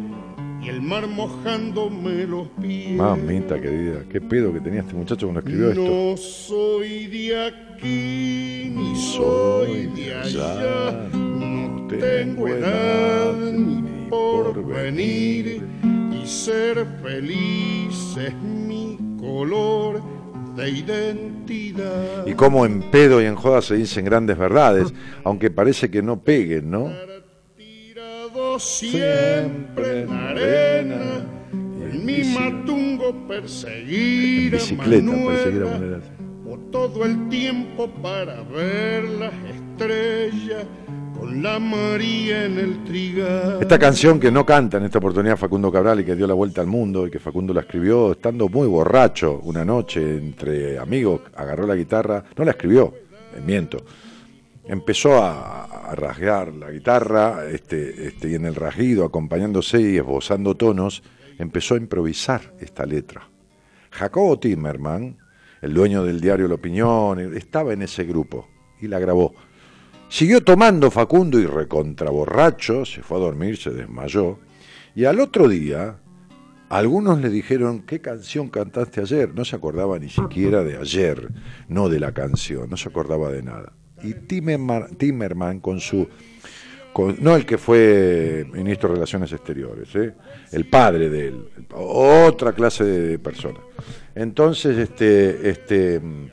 [0.61, 2.91] y el mar mojándome los pies.
[2.91, 5.81] Mamita querida, qué pedo que tenía este muchacho cuando escribió esto.
[5.81, 15.63] No soy de aquí ni soy de allá, no tengo edad ni por venir
[16.11, 20.01] y ser feliz es mi color
[20.55, 22.25] de identidad.
[22.25, 24.93] Y cómo en pedo y en joda se dicen grandes verdades,
[25.23, 26.91] aunque parece que no peguen, ¿no?
[28.59, 36.01] Siempre en la arena, en mi matungo perseguir a Manuela.
[36.49, 40.65] o todo el tiempo para ver las estrellas
[41.19, 42.77] con la María en el.
[43.61, 46.61] Esta canción que no canta en esta oportunidad Facundo Cabral y que dio la vuelta
[46.61, 51.67] al mundo y que Facundo la escribió estando muy borracho una noche entre amigos, agarró
[51.67, 52.93] la guitarra, no la escribió,
[53.35, 53.77] eh, miento.
[54.65, 60.55] Empezó a, a rasgar la guitarra este, este, y en el rasguido, acompañándose y esbozando
[60.55, 61.03] tonos,
[61.37, 63.27] empezó a improvisar esta letra.
[63.91, 65.17] Jacobo Timmerman,
[65.61, 68.47] el dueño del diario La Opinión, estaba en ese grupo
[68.81, 69.33] y la grabó.
[70.09, 74.39] Siguió tomando Facundo y recontraborracho, se fue a dormir, se desmayó.
[74.95, 75.97] Y al otro día,
[76.69, 79.33] algunos le dijeron, ¿qué canción cantaste ayer?
[79.35, 81.29] No se acordaba ni siquiera de ayer,
[81.67, 83.73] no de la canción, no se acordaba de nada.
[84.01, 86.07] Y Timmerman, con su,
[87.19, 90.13] no el que fue ministro de Relaciones Exteriores, ¿eh?
[90.51, 93.59] el padre de él, otra clase de persona.
[94.15, 96.25] Entonces, este, este, mm,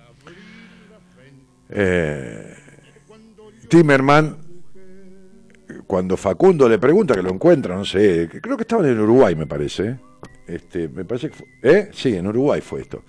[1.71, 2.55] eh,
[3.69, 4.37] Timerman,
[5.87, 9.47] cuando Facundo le pregunta, que lo encuentra, no sé, creo que estaban en Uruguay, me
[9.47, 9.99] parece.
[10.47, 11.91] Este, me parece que fue- ¿eh?
[11.93, 13.03] Sí, en Uruguay fue esto.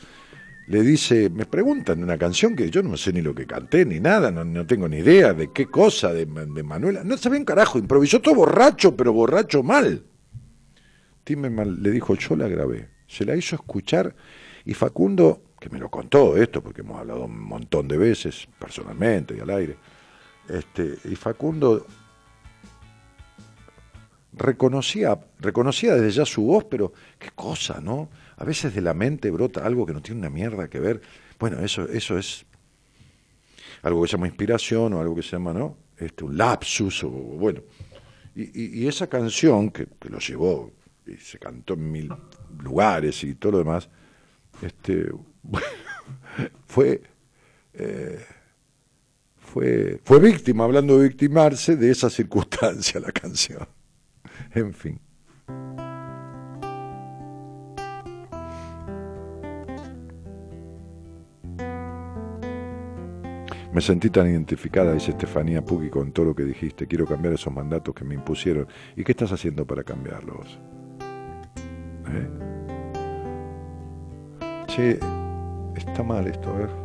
[0.68, 3.99] Le dice, me preguntan una canción que yo no sé ni lo que canté, ni
[3.99, 7.03] nada, no, no tengo ni idea de qué cosa, de, de Manuela.
[7.03, 10.03] No sabía un carajo, improvisó todo borracho, pero borracho mal.
[11.24, 12.88] Timerman le dijo, yo la grabé.
[13.08, 14.16] Se la hizo escuchar
[14.66, 19.36] y Facundo, que me lo contó esto, porque hemos hablado un montón de veces, personalmente
[19.38, 19.76] y al aire,
[20.49, 21.85] este, y Facundo
[24.33, 28.09] reconocía, reconocía desde ya su voz, pero qué cosa, ¿no?
[28.37, 31.01] A veces de la mente brota algo que no tiene una mierda que ver.
[31.39, 32.45] Bueno, eso, eso es
[33.81, 35.77] algo que se llama inspiración o algo que se llama, ¿no?
[35.97, 37.61] Este, un lapsus, o bueno.
[38.35, 40.73] Y, esa canción que, que lo llevó
[41.07, 42.11] y se cantó en mil
[42.61, 43.89] lugares y todo lo demás,
[44.61, 45.09] este,
[46.67, 47.01] fue,
[47.73, 48.25] eh,
[50.03, 53.66] fue, víctima, hablando de victimarse, de esa circunstancia la canción.
[54.53, 54.99] En fin.
[63.72, 66.88] Me sentí tan identificada, dice Estefanía Pugui, con todo lo que dijiste.
[66.88, 68.68] Quiero cambiar esos mandatos que me impusieron.
[68.95, 70.60] ¿Y qué estás haciendo para cambiarlos?
[72.08, 72.30] ¿Eh?
[74.68, 74.99] Che,
[75.76, 76.84] está mal esto, a ver.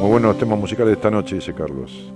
[0.00, 2.10] Muy buenos temas musicales de esta noche, dice Carlos.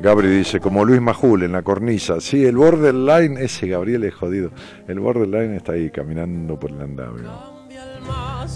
[0.00, 2.20] Gabri dice, como Luis Majul en la cornisa.
[2.20, 4.52] Sí, el borderline, ese Gabriel es jodido.
[4.86, 7.32] El borderline está ahí caminando por el andamio.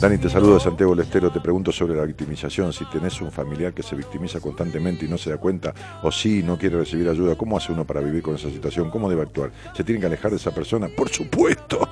[0.00, 1.32] Dani, te saludo Santiago del Estero.
[1.32, 2.72] Te pregunto sobre la victimización.
[2.72, 5.74] Si tenés un familiar que se victimiza constantemente y no se da cuenta,
[6.04, 8.88] o sí, no quiere recibir ayuda, ¿cómo hace uno para vivir con esa situación?
[8.88, 9.50] ¿Cómo debe actuar?
[9.74, 10.86] ¿Se tiene que alejar de esa persona?
[10.96, 11.88] Por supuesto.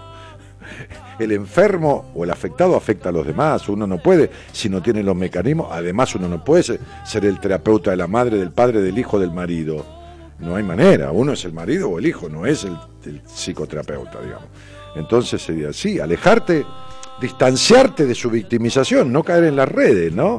[1.18, 3.68] El enfermo o el afectado afecta a los demás.
[3.68, 7.90] Uno no puede, si no tiene los mecanismos, además uno no puede ser, el terapeuta
[7.90, 9.84] de la madre, del padre, del hijo, del marido.
[10.38, 11.10] No hay manera.
[11.10, 14.46] Uno es el marido o el hijo, no es el, el psicoterapeuta, digamos.
[14.94, 16.64] Entonces sería así, alejarte,
[17.20, 20.38] distanciarte de su victimización, no caer en las redes, ¿no?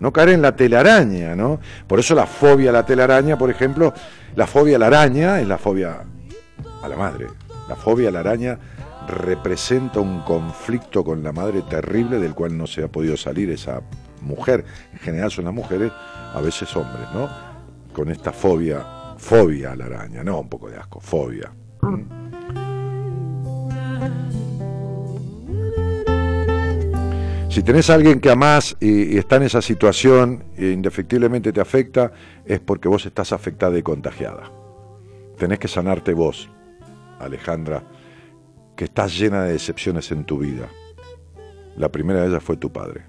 [0.00, 1.60] No caer en la telaraña, ¿no?
[1.86, 3.94] Por eso la fobia a la telaraña, por ejemplo,
[4.34, 6.04] la fobia a la araña es la fobia
[6.82, 7.26] a la madre.
[7.68, 8.58] La fobia a la araña
[9.06, 13.82] representa un conflicto con la madre terrible del cual no se ha podido salir esa
[14.22, 14.64] mujer.
[14.92, 15.92] En general son las mujeres,
[16.34, 17.28] a veces hombres, ¿no?
[17.92, 21.52] Con esta fobia, fobia a la araña, no un poco de asco, fobia.
[27.48, 31.60] Si tenés a alguien que amás y, y está en esa situación e indefectiblemente te
[31.60, 32.12] afecta,
[32.44, 34.50] es porque vos estás afectada y contagiada.
[35.38, 36.50] Tenés que sanarte vos,
[37.18, 37.82] Alejandra,
[38.76, 40.68] que estás llena de decepciones en tu vida.
[41.76, 43.06] La primera de ellas fue tu padre.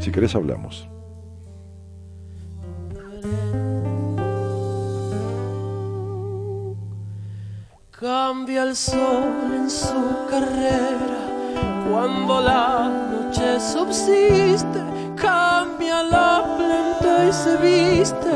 [0.00, 0.88] Si querés hablamos.
[7.92, 11.22] Cambia el sol en su carrera
[11.88, 14.80] cuando la noche subsiste.
[15.16, 18.34] Cambia la planta y se viste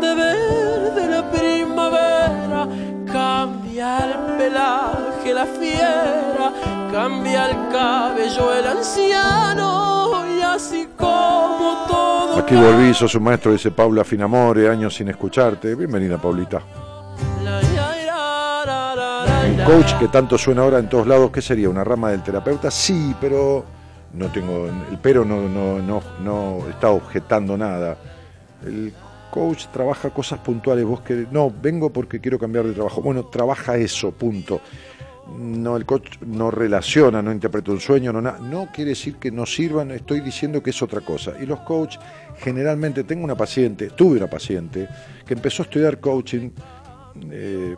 [0.00, 2.68] de verde la primavera.
[3.12, 6.52] Cambia el pelaje la fiera,
[6.90, 12.38] cambia el cabello el anciano y así como todo.
[12.38, 15.76] Aquí volví, sos un maestro, dice Paula Finamore, años sin escucharte.
[15.76, 16.60] Bienvenida, Paulita.
[19.48, 21.68] Un coach que tanto suena ahora en todos lados, ¿qué sería?
[21.68, 22.70] ¿Una rama del terapeuta?
[22.70, 23.64] Sí, pero
[24.12, 27.96] no tengo, el pero no, no, no, no está objetando nada.
[28.64, 28.92] El
[29.30, 33.00] coach trabaja cosas puntuales, vos que no, vengo porque quiero cambiar de trabajo.
[33.02, 34.60] Bueno, trabaja eso, punto.
[35.38, 39.30] No, el coach no relaciona, no interpreta un sueño, no, na- no quiere decir que
[39.30, 41.32] no sirvan, estoy diciendo que es otra cosa.
[41.40, 41.96] Y los coach,
[42.38, 44.88] generalmente, tengo una paciente, tuve una paciente,
[45.26, 46.48] que empezó a estudiar coaching
[47.30, 47.76] eh,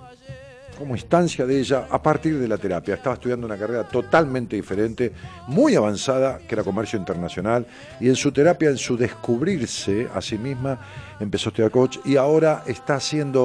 [0.80, 2.94] como instancia de ella a partir de la terapia.
[2.94, 5.12] Estaba estudiando una carrera totalmente diferente,
[5.46, 7.66] muy avanzada, que era comercio internacional,
[8.00, 10.80] y en su terapia, en su descubrirse a sí misma,
[11.20, 13.44] empezó a estudiar coach y ahora está haciendo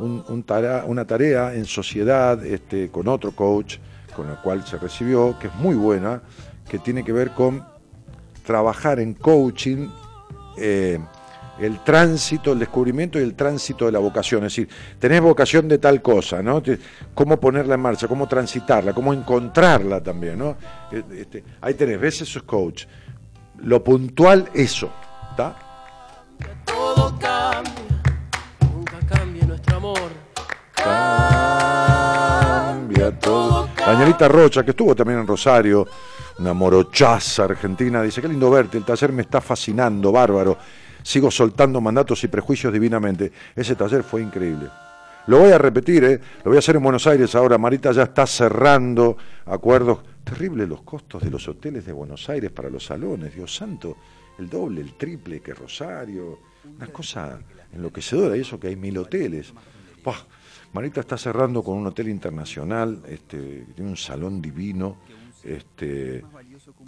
[0.00, 3.76] una tarea en sociedad este, con otro coach,
[4.16, 6.22] con el cual se recibió, que es muy buena,
[6.68, 7.64] que tiene que ver con
[8.44, 9.88] trabajar en coaching.
[10.58, 10.98] eh,
[11.60, 14.44] el tránsito, el descubrimiento y el tránsito de la vocación.
[14.44, 14.68] Es decir,
[14.98, 16.62] tenés vocación de tal cosa, ¿no?
[17.14, 20.56] Cómo ponerla en marcha, cómo transitarla, cómo encontrarla también, ¿no?
[20.90, 22.22] Eh, este, ahí tenés, ¿ves?
[22.22, 22.86] Eso es coach.
[23.58, 24.90] Lo puntual, eso,
[25.30, 25.56] ¿está?
[26.64, 27.72] todo cambia,
[28.72, 30.10] nunca cambia nuestro amor.
[30.74, 32.02] Cambia
[33.18, 33.68] todo.
[33.76, 35.86] Danielita Rocha, que estuvo también en Rosario,
[36.38, 40.58] una morochaza argentina, dice, qué lindo verte, el taller me está fascinando, bárbaro.
[41.02, 43.32] Sigo soltando mandatos y prejuicios divinamente.
[43.54, 44.68] Ese taller fue increíble.
[45.26, 46.20] Lo voy a repetir, ¿eh?
[46.44, 47.56] lo voy a hacer en Buenos Aires ahora.
[47.56, 49.16] Marita ya está cerrando
[49.46, 50.00] acuerdos.
[50.24, 53.96] Terrible los costos de los hoteles de Buenos Aires para los salones, Dios santo.
[54.38, 56.38] El doble, el triple que Rosario.
[56.76, 57.38] Una cosa
[57.72, 58.36] enloquecedora.
[58.36, 59.52] Y eso que hay mil hoteles.
[60.72, 64.96] Marita está cerrando con un hotel internacional, este, tiene un salón divino,
[65.44, 66.24] este,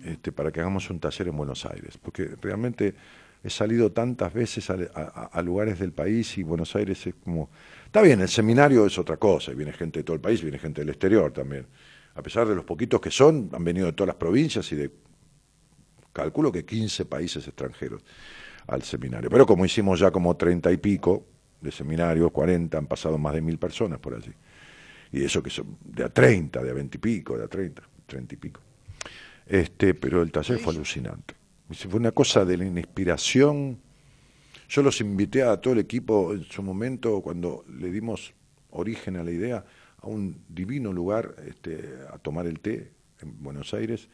[0.02, 1.98] este, para que hagamos un taller en Buenos Aires.
[1.98, 2.94] Porque realmente
[3.44, 7.50] he salido tantas veces a, a- a lugares del país y Buenos Aires es como...
[7.86, 10.58] Está bien, el seminario es otra cosa, y viene gente de todo el país, viene
[10.58, 11.66] gente del exterior también.
[12.16, 14.90] A pesar de los poquitos que son, han venido de todas las provincias y de,
[16.12, 18.02] calculo que 15 países extranjeros
[18.66, 19.28] al seminario.
[19.30, 21.26] Pero como hicimos ya como 30 y pico
[21.60, 24.32] de seminarios, 40, han pasado más de mil personas por allí.
[25.12, 27.82] Y eso que son de a 30, de a 20 y pico, de a 30,
[28.06, 28.60] 30 y pico.
[29.46, 31.34] Este, pero el taller fue alucinante.
[31.74, 33.80] Fue una cosa de la inspiración.
[34.68, 38.32] Yo los invité a todo el equipo en su momento, cuando le dimos
[38.70, 39.64] origen a la idea,
[40.00, 44.08] a un divino lugar este, a tomar el té en Buenos Aires,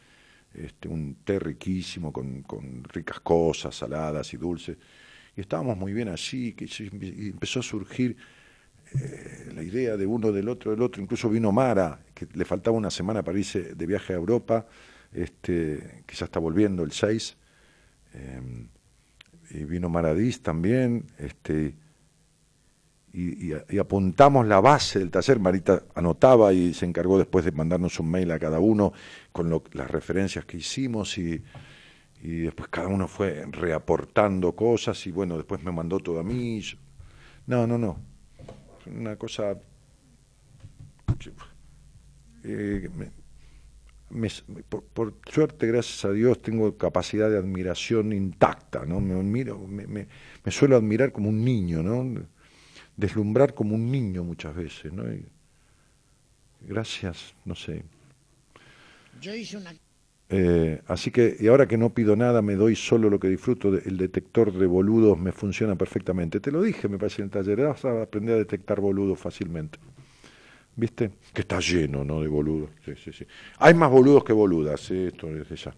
[0.53, 4.77] este, un té riquísimo con, ricas cosas, saladas y dulces.
[5.35, 8.17] Y estábamos muy bien allí, que y empezó a surgir
[8.93, 11.01] eh, la idea de uno, del otro, del otro.
[11.01, 14.65] Incluso vino Mara, que le faltaba una semana para irse de viaje a Europa,
[15.13, 17.37] este, que ya está volviendo el 6.
[18.13, 18.41] Eh,
[19.51, 21.75] y vino Maradís también, este,
[23.13, 25.39] y, apuntamos la base del taller.
[25.39, 28.93] Marita anotaba y se encargó después de mandarnos un mail a cada uno
[29.33, 31.43] con lo- las referencias que hicimos y,
[32.21, 36.61] y después cada uno fue reaportando cosas y bueno, después me mandó todo a mí.
[37.47, 37.97] No, no, no.
[38.85, 39.57] Una cosa...
[42.43, 42.89] eh,
[44.11, 44.29] me-
[44.69, 48.99] por, por suerte, gracias a Dios, tengo capacidad de admiración intacta, ¿no?
[49.01, 50.07] Me, admiro, me, me-
[50.43, 52.21] me suelo admirar como un niño, ¿no?
[52.97, 55.11] Deslumbrar como un niño muchas veces, ¿no?
[55.13, 55.25] Y
[56.61, 57.83] gracias, no sé.
[59.13, 59.71] Yo hice una
[60.29, 63.67] Eh, así que, y ahora que no pido nada, me doy solo lo que disfruto.
[63.77, 66.39] El detector de boludos me funciona perfectamente.
[66.39, 67.61] Te lo dije, me parece, en el taller.
[67.61, 69.77] Vas a aprender a detectar boludos fácilmente.
[70.81, 71.11] ¿Viste?
[71.31, 72.21] Que está lleno, ¿no?
[72.21, 72.71] De boludos.
[72.83, 73.23] Sí, sí, sí.
[73.59, 75.09] Hay más boludos que boludas, ¿eh?
[75.09, 75.75] esto desde ya.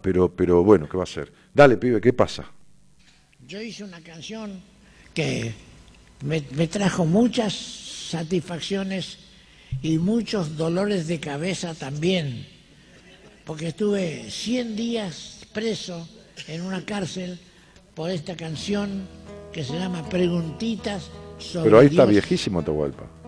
[0.00, 1.32] Pero, pero bueno, ¿qué va a ser?
[1.52, 2.44] Dale, pibe, ¿qué pasa?
[3.44, 4.60] Yo hice una canción
[5.12, 5.52] que
[6.24, 9.18] me, me trajo muchas satisfacciones
[9.82, 12.46] y muchos dolores de cabeza también,
[13.44, 16.08] porque estuve 100 días preso
[16.46, 17.36] en una cárcel
[17.96, 19.08] por esta canción
[19.52, 22.10] que se llama Preguntitas sobre Pero ahí está Dios.
[22.10, 23.21] viejísimo Atahualpa.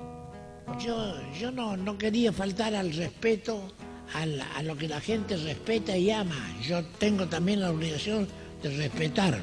[0.80, 3.72] Yo, yo no, no quería faltar al respeto
[4.14, 6.56] a lo que la gente respeta y ama.
[6.62, 8.28] Yo tengo también la obligación
[8.62, 9.40] de respetar.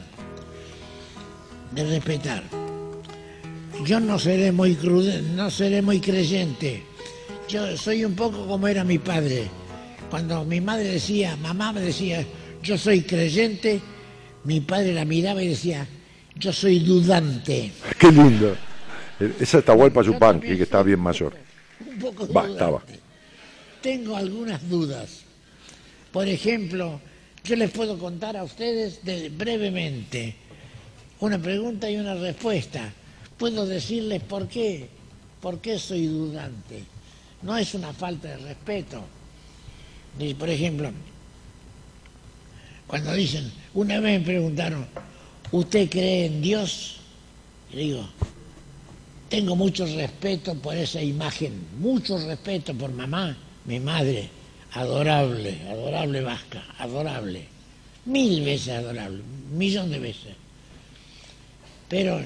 [1.71, 2.43] De respetar.
[3.85, 6.83] Yo no seré muy crude, no seré muy creyente.
[7.47, 9.49] Yo soy un poco como era mi padre.
[10.09, 12.25] Cuando mi madre decía, mamá me decía,
[12.61, 13.81] yo soy creyente,
[14.43, 15.87] mi padre la miraba y decía,
[16.35, 17.71] yo soy dudante.
[17.99, 18.55] Qué lindo.
[19.21, 21.35] Eh, Esa es Atahualpa Yupanqui, también que está bien mayor.
[21.87, 22.81] Un poco Va, estaba.
[23.81, 25.21] Tengo algunas dudas.
[26.11, 26.99] Por ejemplo,
[27.43, 30.35] yo les puedo contar a ustedes de- brevemente
[31.19, 32.91] una pregunta y una respuesta.
[33.37, 34.87] Puedo decirles por qué,
[35.41, 36.83] por qué soy dudante.
[37.41, 39.03] No es una falta de respeto.
[40.19, 40.91] Y, por ejemplo,
[42.87, 44.85] cuando dicen, una vez me preguntaron,
[45.51, 46.97] ¿usted cree en Dios?
[47.73, 48.07] Y digo,
[49.31, 54.29] tengo mucho respeto por esa imagen, mucho respeto por mamá, mi madre,
[54.73, 57.45] adorable, adorable vasca, adorable,
[58.05, 60.35] mil veces adorable, un millón de veces.
[61.87, 62.19] Pero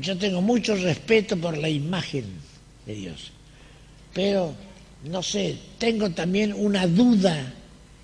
[0.00, 2.24] yo tengo mucho respeto por la imagen
[2.86, 3.30] de Dios.
[4.12, 4.52] Pero,
[5.04, 7.52] no sé, tengo también una duda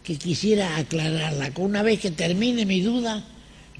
[0.04, 1.50] que quisiera aclararla.
[1.50, 3.24] Que Una vez que termine mi duda,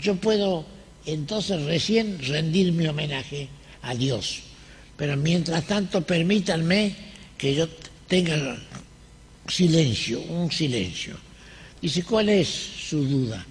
[0.01, 0.65] yo puedo
[1.07, 3.49] entonces recién rendir mi homenaje
[3.83, 4.41] a Dios.
[4.97, 6.95] Pero mientras tanto, permítanme
[7.39, 7.69] que yo
[8.07, 8.59] tenga
[9.49, 11.17] silencio, un silencio.
[11.81, 13.45] Dice, ¿cuál es su duda?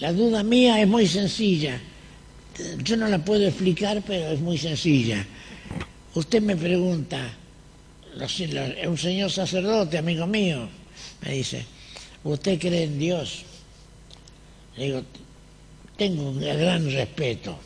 [0.00, 1.80] La duda mía es muy sencilla.
[2.82, 5.24] Yo no la puedo explicar, pero es muy sencilla.
[6.14, 7.30] Usted me pregunta,
[8.16, 10.68] los- los- un señor sacerdote, amigo mío,
[11.22, 11.64] me dice,
[12.24, 13.44] ¿usted cree en Dios?
[14.76, 15.02] Le digo,
[15.96, 17.58] tengo un gran respeto.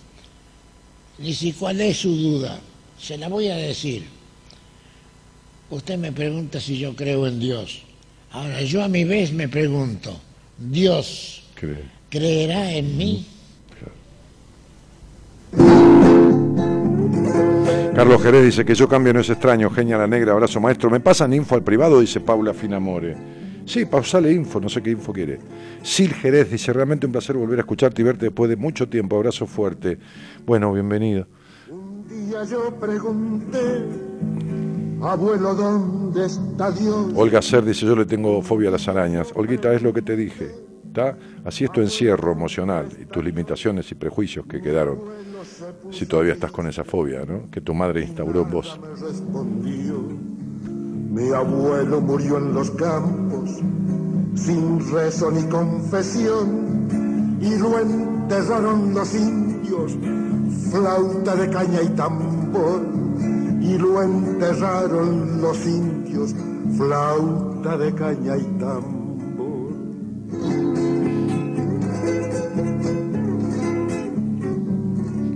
[1.18, 2.58] Dice, ¿y cuál es su duda?
[2.98, 4.04] Se la voy a decir.
[5.70, 7.82] Usted me pregunta si yo creo en Dios.
[8.32, 10.18] Ahora, yo a mi vez me pregunto,
[10.58, 11.84] ¿Dios Cree.
[12.10, 13.26] creerá en mí?
[17.94, 20.90] Carlos Jerez dice que yo cambio no es extraño, genia la negra, abrazo maestro.
[20.90, 22.00] ¿Me pasan info al privado?
[22.00, 23.16] Dice Paula Finamore.
[23.66, 25.38] Sí, pausale info, no sé qué info quiere.
[25.80, 29.16] Sil Jerez dice, realmente un placer volver a escucharte y verte después de mucho tiempo.
[29.16, 29.98] Abrazo fuerte.
[30.44, 31.26] Bueno, bienvenido.
[31.70, 33.84] Un día yo pregunté,
[35.00, 37.12] abuelo, ¿dónde está Dios?
[37.14, 39.32] Olga Ser dice, yo le tengo fobia a las arañas.
[39.34, 40.50] Olguita, es lo que te dije.
[40.86, 41.16] ¿Está?
[41.44, 45.00] Así es tu encierro emocional y tus limitaciones y prejuicios que quedaron.
[45.90, 47.50] Si todavía estás con esa fobia, ¿no?
[47.50, 48.78] Que tu madre instauró en vos.
[51.14, 53.60] Mi abuelo murió en los campos,
[54.34, 56.88] sin rezo ni confesión,
[57.40, 59.96] y lo enterraron los indios,
[60.72, 62.80] flauta de caña y tambor,
[63.60, 66.34] y lo enterraron los indios,
[66.76, 69.04] flauta de caña y tambor.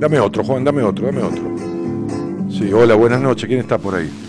[0.00, 1.42] Dame otro, Juan, dame otro, dame otro.
[2.50, 3.46] Sí, hola, buenas noches.
[3.46, 4.27] ¿Quién está por ahí?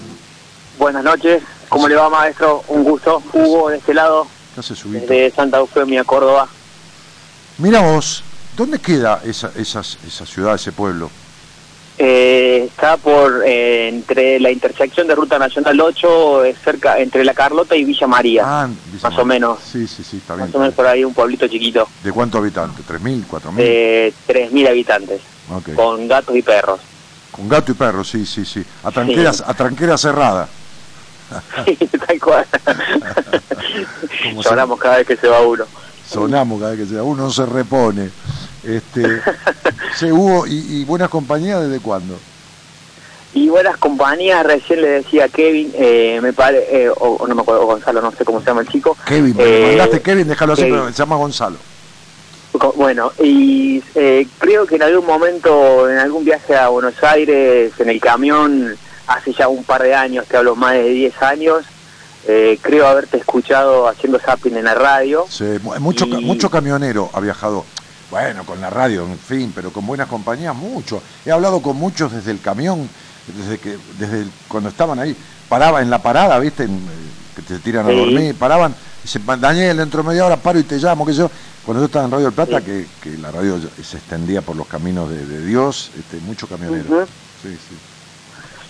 [0.92, 2.64] Buenas noches, ¿cómo le va maestro?
[2.70, 3.22] Un gusto.
[3.32, 4.26] Hugo de este lado,
[4.56, 6.48] ¿Qué hace su desde Santa Eufemia, Córdoba.
[7.60, 8.24] Mira vos,
[8.58, 11.12] ¿dónde queda esa, esas- esa ciudad, ese pueblo?
[12.00, 17.36] Eh, está por eh, entre la intersección de Ruta Nacional 8, eh, cerca entre La
[17.36, 18.42] Carlota y Villa María.
[18.44, 18.68] Ah,
[19.04, 19.60] más o menos.
[19.72, 20.48] Sí, sí, sí, está bien.
[20.48, 22.84] Más o menos por ahí, un pueblito chiquito, ¿De cuántos habitantes?
[22.84, 23.56] ¿3.000, 4.000?
[23.58, 25.22] de 3.000 habitantes,
[25.76, 26.80] con gatos y perros.
[27.30, 28.66] Con gato y perro, sí, sí, sí.
[28.84, 29.44] A tranquera, Sí.
[29.46, 30.50] a tranquera cerrada.
[31.66, 31.76] Sí,
[32.08, 32.46] tal cual.
[34.24, 35.66] Se- Lloramos cada vez que se va uno.
[36.08, 37.04] Sonamos cada vez que sea.
[37.04, 38.10] Uno se repone.
[38.64, 39.22] Este,
[39.96, 42.18] sí, Hugo, y, y buenas compañías desde cuándo?
[43.34, 47.36] Y buenas compañías, recién le decía a Kevin, eh, me pare, eh, o, o no
[47.36, 48.98] me acuerdo, Gonzalo, no sé cómo se llama el chico.
[49.06, 51.58] Kevin, me Eh, mandaste Kevin, déjalo así, pero se llama Gonzalo.
[52.76, 57.90] Bueno, y eh, creo que en algún momento, en algún viaje a Buenos Aires, en
[57.90, 58.76] el camión,
[59.10, 61.64] hace ya un par de años, te hablo más de 10 años,
[62.28, 65.26] eh, creo haberte escuchado haciendo zapping en la radio.
[65.30, 67.66] Sí, mu- mucho, Y- mucho camionero ha viajado,
[68.12, 71.02] bueno, con la radio, en fin, pero con buenas compañías, mucho.
[71.26, 72.88] He hablado con muchos desde el camión,
[73.36, 75.16] desde que desde el- cuando estaban ahí,
[75.48, 76.64] paraba en la parada, ¿viste?
[76.64, 80.38] En, eh, que te tiran a dormir, paraban, y se Daniel, dentro de media hora
[80.38, 81.32] paro y te llamo, qué sé yo.
[81.66, 84.68] Cuando yo estaba en Radio del Plata, que, que la radio se extendía por los
[84.68, 86.84] caminos de, de Dios, este, mucho camionero.
[87.42, 87.76] Sí, sí.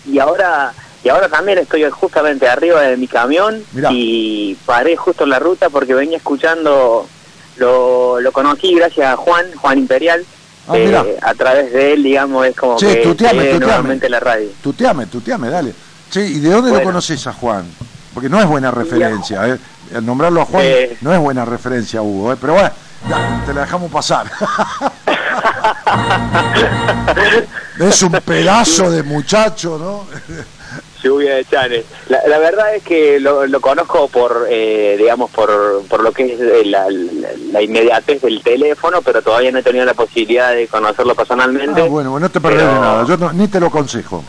[0.05, 0.73] Y ahora
[1.03, 3.89] y ahora también estoy justamente arriba de mi camión Mirá.
[3.91, 7.07] y paré justo en la ruta porque venía escuchando,
[7.57, 10.25] lo, lo conocí gracias a Juan, Juan Imperial.
[10.67, 13.59] Ah, eh, a través de él, digamos, es como Che, que tuteame, tuteame.
[13.65, 14.49] nuevamente la radio.
[14.61, 15.73] Tuteame, tuteame, dale.
[16.11, 17.65] Che, ¿y de dónde lo conoces a Juan?
[18.13, 19.57] Porque no es buena referencia, ¿eh?
[19.95, 20.97] El nombrarlo a Juan Eh.
[21.01, 22.37] no es buena referencia, Hugo, ¿eh?
[22.39, 22.69] Pero bueno,
[23.07, 24.29] ya, te la dejamos pasar.
[27.79, 30.05] es un pedazo de muchacho, ¿no?
[31.01, 31.85] Lluvia de Chanes.
[32.09, 36.33] La, la verdad es que lo, lo conozco por, eh, digamos, por, por lo que
[36.33, 40.67] es eh, la, la- inmediatez del teléfono, pero todavía no he tenido la posibilidad de
[40.67, 41.81] conocerlo personalmente.
[41.81, 44.23] Ah, bueno, bueno, no te perdés de Pero- nada, yo no- ni te lo aconsejo.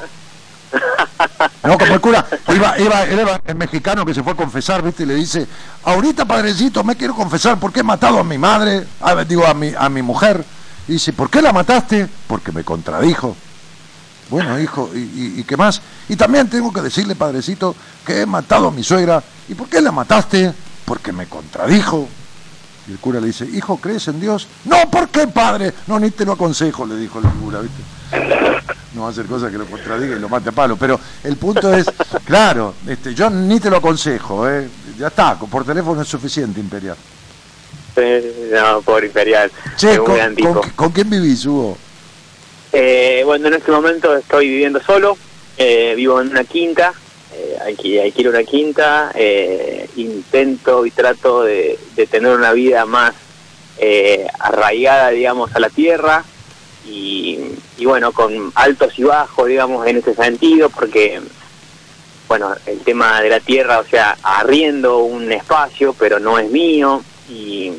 [1.64, 5.02] No, como el cura, iba, iba, era el mexicano que se fue a confesar, ¿viste?
[5.02, 5.46] Y le dice,
[5.84, 9.72] ahorita padrecito, me quiero confesar porque he matado a mi madre, a, digo, a mi,
[9.76, 10.42] a mi mujer.
[10.88, 12.08] Y dice, ¿por qué la mataste?
[12.26, 13.36] Porque me contradijo.
[14.30, 15.82] Bueno, hijo, ¿y, y, y qué más?
[16.08, 17.74] Y también tengo que decirle, padrecito,
[18.06, 19.22] que he matado a mi suegra.
[19.48, 20.52] ¿Y por qué la mataste?
[20.84, 22.08] Porque me contradijo.
[22.88, 24.48] Y el cura le dice, hijo, ¿crees en Dios?
[24.64, 25.74] No, ¿por qué, padre?
[25.86, 27.82] No, ni te lo aconsejo, le dijo el cura, ¿viste?
[28.94, 30.76] No va a hacer cosas que lo contradiga y lo mate a palo.
[30.76, 31.86] Pero el punto es,
[32.24, 34.68] claro, este, yo ni te lo aconsejo, ¿eh?
[34.98, 36.96] Ya está, por teléfono es suficiente, Imperial.
[37.94, 39.50] Eh, no, por Imperial.
[39.76, 41.78] Che, ¿con, con- con quién vivís, Hugo?
[42.72, 45.16] Eh, bueno, en este momento estoy viviendo solo,
[45.56, 46.92] eh, vivo en una quinta,
[47.32, 53.12] eh, alqui- alquilo una quinta, eh, intento y trato de, de tener una vida más
[54.40, 56.24] arraigada, digamos, a la tierra
[56.86, 57.38] y,
[57.78, 61.20] y bueno, con altos y bajos, digamos, en ese sentido, porque,
[62.28, 67.02] bueno, el tema de la tierra, o sea, arriendo un espacio, pero no es mío
[67.28, 67.72] y,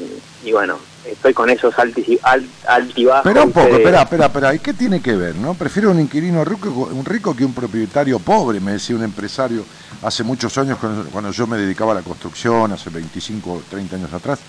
[0.43, 3.25] y bueno, estoy con esos altis y, al- altibajos.
[3.25, 4.53] Espera un poco, espera, espera, espera.
[4.55, 5.53] ¿Y qué tiene que ver, no?
[5.55, 9.65] Prefiero un inquilino rico, un rico que un propietario pobre, me decía un empresario
[10.03, 14.13] hace muchos años cuando, cuando yo me dedicaba a la construcción, hace 25, 30 años
[14.13, 14.39] atrás.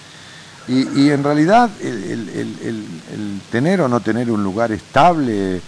[0.69, 4.71] Y, y en realidad el, el- el- el- el tener o no tener un lugar
[4.73, 5.61] estable,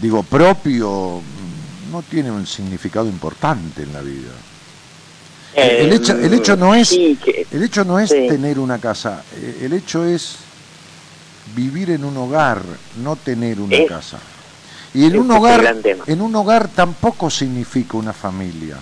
[0.00, 1.20] digo, propio,
[1.92, 4.30] no tiene un significado importante en la vida.
[5.54, 8.26] Eh, el, hecho, el hecho no es, sí, que- el hecho no es sí.
[8.28, 10.36] tener una casa, eh, el hecho es
[11.56, 12.62] vivir en un hogar,
[13.02, 14.18] no tener una Es- casa.
[14.94, 18.76] Y en un hogar, en un hogar tampoco significa una familia.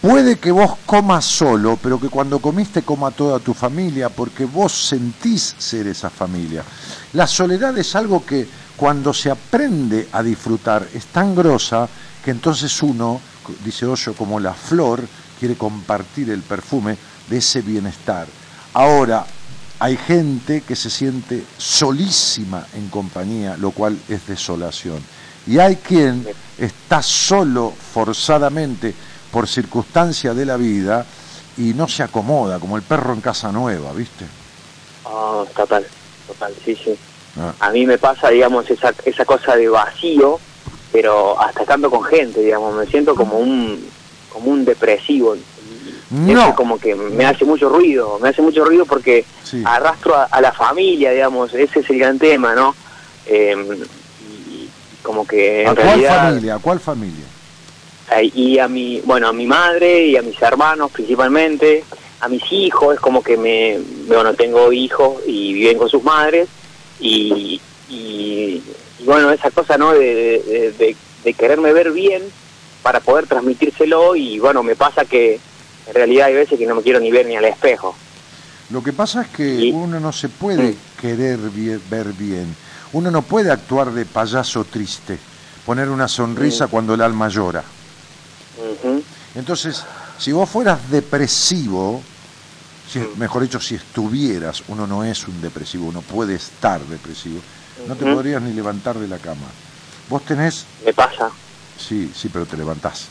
[0.00, 4.72] Puede que vos comas solo, pero que cuando comiste coma toda tu familia, porque vos
[4.72, 6.64] sentís ser esa familia.
[7.12, 11.88] La soledad es algo que cuando se aprende a disfrutar es tan grosa
[12.24, 13.20] que entonces uno,
[13.64, 15.02] dice Hoyo, como la flor,
[15.38, 16.96] quiere compartir el perfume
[17.28, 18.26] de ese bienestar.
[18.74, 19.26] Ahora,
[19.78, 25.02] hay gente que se siente solísima en compañía, lo cual es desolación.
[25.46, 26.26] Y hay quien
[26.58, 28.94] está solo forzadamente
[29.30, 31.06] por circunstancia de la vida
[31.56, 34.24] y no se acomoda, como el perro en casa nueva, ¿viste?
[35.04, 35.86] Oh, total,
[36.26, 36.96] total, sí, sí.
[37.38, 37.52] Ah.
[37.60, 40.38] A mí me pasa, digamos, esa, esa cosa de vacío,
[40.92, 43.84] pero hasta estando con gente, digamos, me siento como un,
[44.32, 45.36] como un depresivo.
[46.10, 46.42] No.
[46.42, 49.62] eso como que me hace mucho ruido, me hace mucho ruido porque Sí.
[49.64, 52.74] arrastro a, a la familia, digamos, ese es el gran tema, ¿no?
[53.26, 53.54] Eh,
[54.50, 54.68] y,
[55.04, 56.24] como que en ¿A cuál realidad...
[56.26, 56.54] familia?
[56.56, 57.24] ¿A cuál familia?
[58.10, 61.84] Ay, y a mi bueno a mi madre y a mis hermanos principalmente
[62.20, 63.78] a mis hijos es como que me
[64.08, 66.48] bueno tengo hijos y viven con sus madres
[66.98, 68.62] y, y,
[68.98, 72.22] y bueno esa cosa no de, de, de- de quererme ver bien
[72.82, 75.38] para poder transmitírselo y bueno me pasa que
[75.86, 77.94] en realidad hay veces que no me quiero ni ver ni al espejo
[78.70, 82.54] Lo que pasa es que uno no se puede querer bien- ver bien.
[82.92, 85.18] Uno no puede actuar de payaso triste,
[85.66, 87.62] poner una sonrisa cuando el alma llora.
[89.34, 89.84] Entonces,
[90.18, 92.02] si vos fueras depresivo,
[92.90, 97.40] si- mejor dicho, si estuvieras, uno no es un depresivo, uno puede estar depresivo,
[97.86, 99.46] no te podrías ni levantar de la cama.
[100.08, 101.30] Vos tenés, me pasa
[101.78, 103.06] sí, sí, pero te levantás.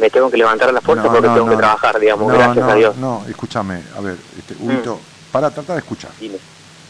[0.00, 1.52] me tengo que levantar a la fuerza No, porque no, tengo no.
[1.52, 3.00] que trabajar digamos No, gracias no, a Dios Mm.
[3.00, 5.00] No, escúchame, a ver, este, Huguito,
[5.32, 6.10] para, trata de escuchar.
[6.20, 6.38] Dime.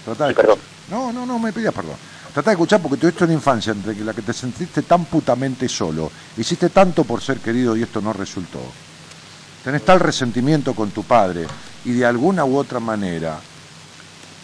[0.04, 0.58] Trata de Sí, perdón.
[0.58, 0.98] escuchar.
[0.98, 1.94] No, no, no me pidas perdón.
[2.32, 6.10] Trata de escuchar porque tuviste una infancia entre la que te sentiste tan putamente solo,
[6.36, 8.60] hiciste tanto por ser querido y esto no resultó.
[9.64, 11.46] Tenés tal resentimiento con tu padre
[11.84, 13.40] y de alguna u otra manera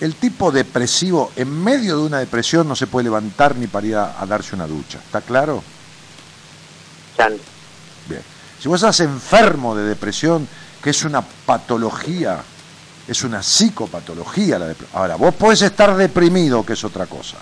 [0.00, 3.96] el tipo depresivo en medio de una depresión no se puede levantar ni para ir
[3.96, 4.98] a, a darse una ducha.
[4.98, 5.62] ¿Está claro?
[7.16, 7.34] Chan.
[8.08, 8.22] Bien.
[8.60, 10.46] Si vos estás enfermo de depresión,
[10.82, 12.42] que es una patología,
[13.08, 15.00] es una psicopatología la depresión.
[15.00, 17.38] Ahora, vos podés estar deprimido, que es otra cosa.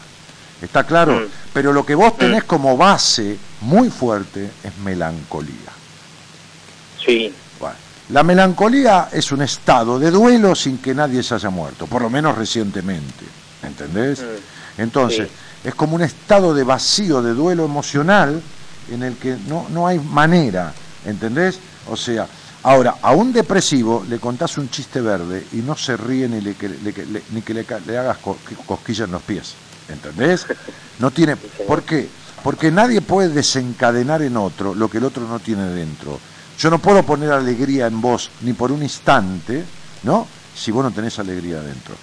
[0.63, 1.15] ¿Está claro?
[1.21, 1.25] Mm.
[1.53, 5.71] Pero lo que vos tenés como base muy fuerte es melancolía.
[7.05, 7.77] sí Bueno,
[8.11, 12.11] la melancolía es un estado de duelo sin que nadie se haya muerto, por lo
[12.11, 13.25] menos recientemente.
[13.63, 14.21] ¿Entendés?
[14.21, 14.81] Mm.
[14.83, 15.29] Entonces,
[15.63, 18.43] es como un estado de vacío, de duelo emocional,
[18.91, 20.75] en el que no, no hay manera,
[21.07, 21.59] ¿entendés?
[21.89, 22.27] O sea,
[22.63, 26.55] ahora, a un depresivo le contás un chiste verde y no se ríe ni, le,
[26.55, 27.65] que- le- ni que le,
[27.99, 28.37] hagas co-
[28.67, 29.55] cosquillas en los pies,
[29.89, 30.47] ¿entendés?
[30.99, 31.37] No tiene...
[31.37, 32.09] ¿Por qué?
[32.43, 36.19] Porque nadie puede desencadenar en otro lo que el otro no tiene dentro.
[36.59, 39.65] Yo no puedo poner alegría en vos ni por un instante,
[40.03, 40.27] ¿no?
[40.55, 41.95] Si vos no tenés alegría dentro.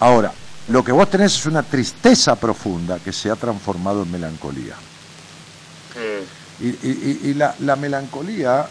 [0.00, 0.32] Ahora,
[0.68, 4.74] lo que vos tenés es una tristeza profunda que se ha transformado en melancolía.
[5.94, 6.64] Mm.
[6.64, 8.66] Y, y- y- y la, la melancolía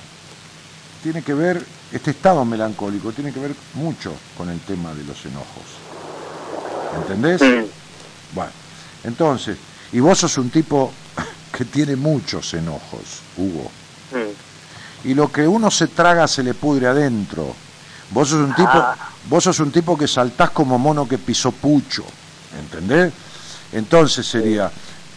[1.03, 5.25] tiene que ver, este estado melancólico tiene que ver mucho con el tema de los
[5.25, 5.63] enojos.
[7.01, 7.41] ¿Entendés?
[8.37, 8.51] Bueno,
[9.03, 9.57] entonces,
[9.91, 10.93] y vos sos un tipo
[11.51, 13.01] que tiene muchos enojos,
[13.35, 13.71] Hugo.
[14.11, 15.07] Mm.
[15.09, 17.55] Y lo que uno se traga se le pudre adentro.
[18.11, 18.95] Vos sos un tipo, Ah.
[19.27, 22.03] vos sos un tipo que saltás como mono que pisó pucho,
[22.59, 23.11] ¿entendés?
[23.73, 24.69] Entonces sería,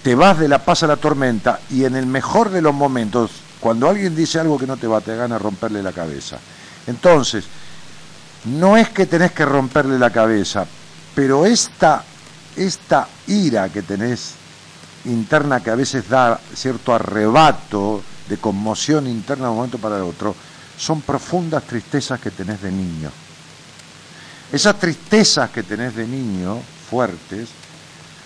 [0.02, 3.30] te vas de la paz a la tormenta y en el mejor de los momentos,
[3.60, 6.38] cuando alguien dice algo que no te va, te gana romperle la cabeza.
[6.86, 7.44] Entonces,
[8.47, 10.64] no es que tenés que romperle la cabeza,
[11.14, 12.02] pero esta,
[12.56, 14.35] esta ira que tenés
[15.05, 20.02] interna que a veces da cierto arrebato de conmoción interna de un momento para el
[20.02, 20.35] otro,
[20.77, 23.10] son profundas tristezas que tenés de niño.
[24.52, 27.48] Esas tristezas que tenés de niño, fuertes,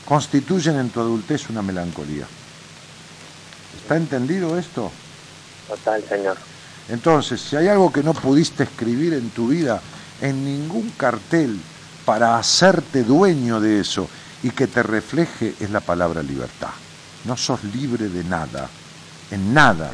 [0.05, 2.27] constituyen en tu adultez una melancolía.
[3.77, 4.91] ¿Está entendido esto?
[5.69, 6.37] total señor
[6.89, 9.81] Entonces, si hay algo que no pudiste escribir en tu vida,
[10.21, 11.59] en ningún cartel
[12.05, 14.09] para hacerte dueño de eso
[14.43, 16.71] y que te refleje es la palabra libertad.
[17.25, 18.69] No sos libre de nada,
[19.31, 19.91] en nada.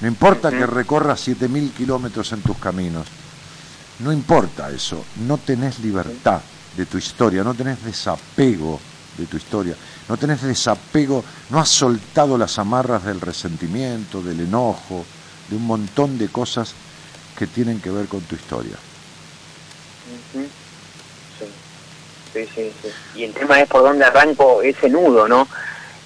[0.00, 3.06] No importa que recorras 7.000 kilómetros en tus caminos.
[3.98, 5.04] No importa eso.
[5.26, 6.40] No tenés libertad
[6.76, 8.80] de tu historia, no tenés desapego
[9.18, 9.76] de tu historia,
[10.08, 15.04] no tenés desapego, no has soltado las amarras del resentimiento, del enojo,
[15.50, 16.72] de un montón de cosas
[17.36, 18.76] que tienen que ver con tu historia.
[22.32, 22.88] Sí, sí, sí.
[23.14, 25.46] Y el tema es por dónde arranco ese nudo, ¿no?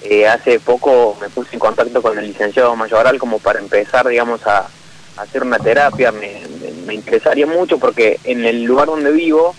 [0.02, 4.46] Eh, hace poco me puse en contacto con el licenciado Mayoral como para empezar, digamos,
[4.46, 4.68] a,
[5.16, 6.12] hacer una terapia.
[6.12, 6.42] Me,
[6.86, 9.54] me- interesaría mucho porque en el lugar donde vivo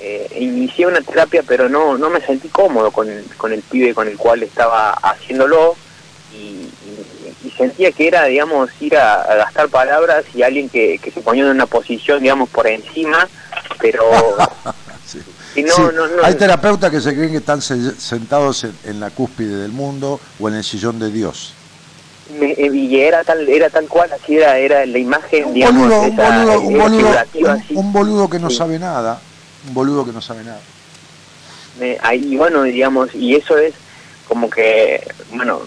[0.00, 4.08] eh, inicié una terapia, pero no, no me sentí cómodo con, con el pibe con
[4.08, 5.76] el cual estaba haciéndolo
[6.34, 6.68] y,
[7.56, 11.50] sentía que era, digamos, ir a, gastar palabras y alguien que, que se ponía en
[11.50, 13.28] una posición, digamos, por encima,
[13.78, 14.04] pero.
[15.56, 18.72] y no, Sí, no, no, Hay terapeutas que se creen que están se- sentados en,
[18.84, 21.54] en la cúspide del mundo o en el sillón de Dios.
[22.38, 25.82] me- eh, y era tal, era tal cual, así era, era la imagen, Un digamos,
[25.88, 27.18] boludo, un esa, boludo, un boludo,
[27.74, 28.56] un- boludo que no Sí.
[28.56, 29.20] sabe nada,
[29.66, 30.60] un boludo que no sabe nada.
[31.80, 33.74] Me- ahí, bueno, digamos, y eso es
[34.28, 35.62] como que, bueno,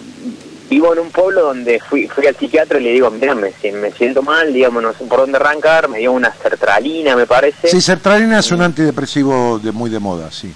[0.68, 3.70] vivo en un pueblo donde fui fui al psiquiatra y le digo, mira, me, si-
[3.72, 7.68] me siento mal, digamos, no sé por dónde arrancar, me dio una sertralina, me parece.
[7.68, 10.52] Sí, sertralina es un antidepresivo de muy de moda, sí.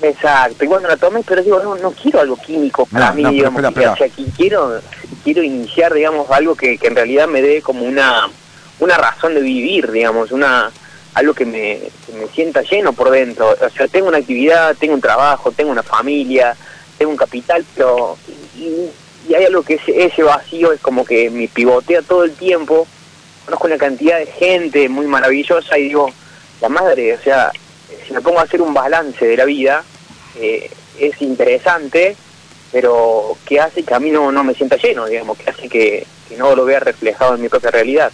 [0.00, 3.22] Exacto, y cuando la tomé, pero digo, no, no quiero algo químico para No, mí,
[3.22, 4.08] no, digamos, espera, que- o espera.
[4.14, 4.80] sea, que quiero,
[5.22, 8.28] quiero iniciar, digamos, algo que, que en realidad me dé como una,
[8.80, 10.70] una razón de vivir, digamos, una
[11.14, 13.50] algo que me, que me sienta lleno por dentro.
[13.50, 16.56] O sea, tengo una actividad, tengo un trabajo, tengo una familia,
[16.98, 18.16] tengo un capital, pero
[18.56, 18.86] y,
[19.28, 22.86] y hay algo que ese, ese vacío es como que me pivotea todo el tiempo.
[23.44, 26.10] Conozco una cantidad de gente muy maravillosa y digo,
[26.60, 27.50] la madre, o sea,
[28.06, 29.84] si me pongo a hacer un balance de la vida,
[30.36, 32.16] eh, es interesante,
[32.70, 36.06] pero que hace que a mí no, no me sienta lleno, digamos, que hace que,
[36.28, 38.12] que no lo vea reflejado en mi propia realidad.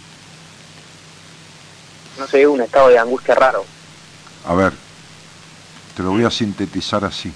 [2.17, 3.63] No sé, es un estado de angustia raro.
[4.45, 4.73] A ver,
[5.95, 7.31] te lo voy a sintetizar así.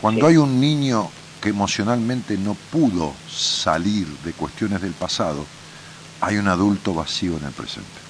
[0.00, 1.10] Cuando hay un niño
[1.42, 5.44] que emocionalmente no pudo salir de cuestiones del pasado,
[6.20, 8.00] hay un adulto vacío en el presente.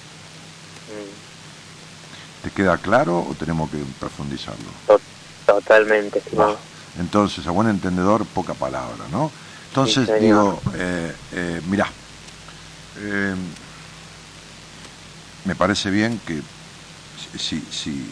[2.43, 4.69] ¿Te queda claro o tenemos que profundizarlo?
[5.45, 6.57] Totalmente, estimado.
[6.99, 9.31] Entonces, a buen entendedor, poca palabra, ¿no?
[9.69, 11.87] Entonces, Sí, digo, eh, eh, mirá,
[12.97, 13.33] eh,
[15.45, 16.39] me parece bien que
[17.39, 18.11] si, si,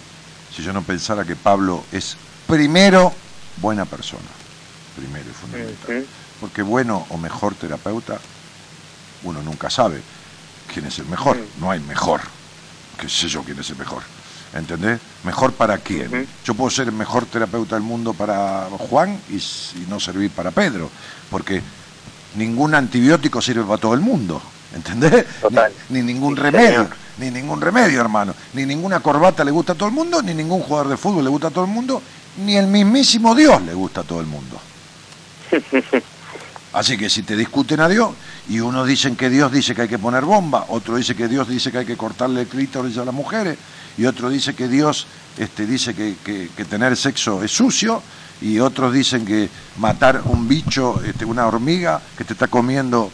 [0.55, 2.17] si yo no pensara que Pablo es
[2.47, 3.13] primero
[3.57, 4.40] buena persona,
[4.95, 6.05] primero y fundamental,
[6.39, 8.19] porque bueno o mejor terapeuta,
[9.23, 10.01] uno nunca sabe
[10.73, 12.21] quién es el mejor, no hay mejor,
[12.99, 14.03] qué sé yo quién es el mejor.
[14.53, 14.99] ¿Entendés?
[15.23, 16.27] ¿Mejor para quién?
[16.43, 20.51] Yo puedo ser el mejor terapeuta del mundo para Juan y, y no servir para
[20.51, 20.89] Pedro,
[21.29, 21.61] porque
[22.35, 24.41] ningún antibiótico sirve para todo el mundo,
[24.75, 25.25] ¿entendés?
[25.89, 28.35] Ni, ni ningún remedio, ni ningún remedio, hermano.
[28.53, 31.29] Ni ninguna corbata le gusta a todo el mundo, ni ningún jugador de fútbol le
[31.29, 32.01] gusta a todo el mundo,
[32.43, 34.59] ni el mismísimo Dios le gusta a todo el mundo.
[36.73, 38.11] Así que si te discuten a Dios
[38.47, 41.49] y unos dicen que Dios dice que hay que poner bomba, otro dice que Dios
[41.49, 43.57] dice que hay que cortarle el clítoris a las mujeres
[43.97, 45.05] y otro dice que Dios
[45.37, 48.01] este, dice que, que- tener sexo es sucio
[48.41, 53.11] y otros dicen que matar un bicho, este, una hormiga que te está comiendo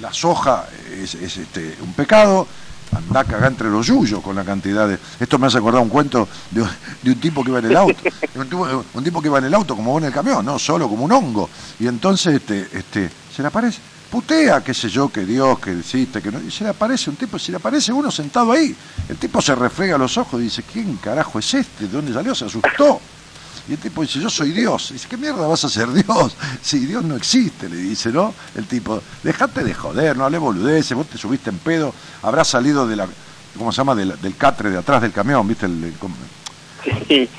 [0.00, 2.46] la soja es, es, este, un pecado.
[2.96, 4.98] Andá a cagar entre los yuyos con la cantidad de...
[5.20, 6.68] Esto me hace acordar un cuento de, un-
[7.02, 8.02] de un tipo que iba en el auto.
[8.34, 10.58] Un tipo, un tipo que iba en el auto como vos en el camión, no
[10.58, 11.48] solo como un hongo.
[11.78, 13.78] Y entonces este, este, se le aparece,
[14.10, 16.40] putea, qué sé yo, que Dios, que existe, que no.
[16.40, 18.74] Y se le aparece un tipo, se le aparece uno sentado ahí.
[19.08, 21.84] El tipo se refrega los ojos y dice, ¿quién carajo es este?
[21.86, 22.34] ¿De dónde salió?
[22.34, 23.00] Se asustó.
[23.68, 24.90] Y el tipo dice, yo soy Dios.
[24.90, 26.34] Y dice, ¿qué mierda vas a ser Dios?
[26.62, 28.34] Si Dios no existe, le dice, ¿no?
[28.54, 32.86] El tipo, dejate de joder, no hable boludeces, vos te subiste en pedo, habrás salido
[32.86, 33.06] de la,
[33.56, 33.94] ¿cómo se llama?
[33.94, 35.66] De la- del catre de atrás del camión, ¿viste?
[35.66, 35.94] El-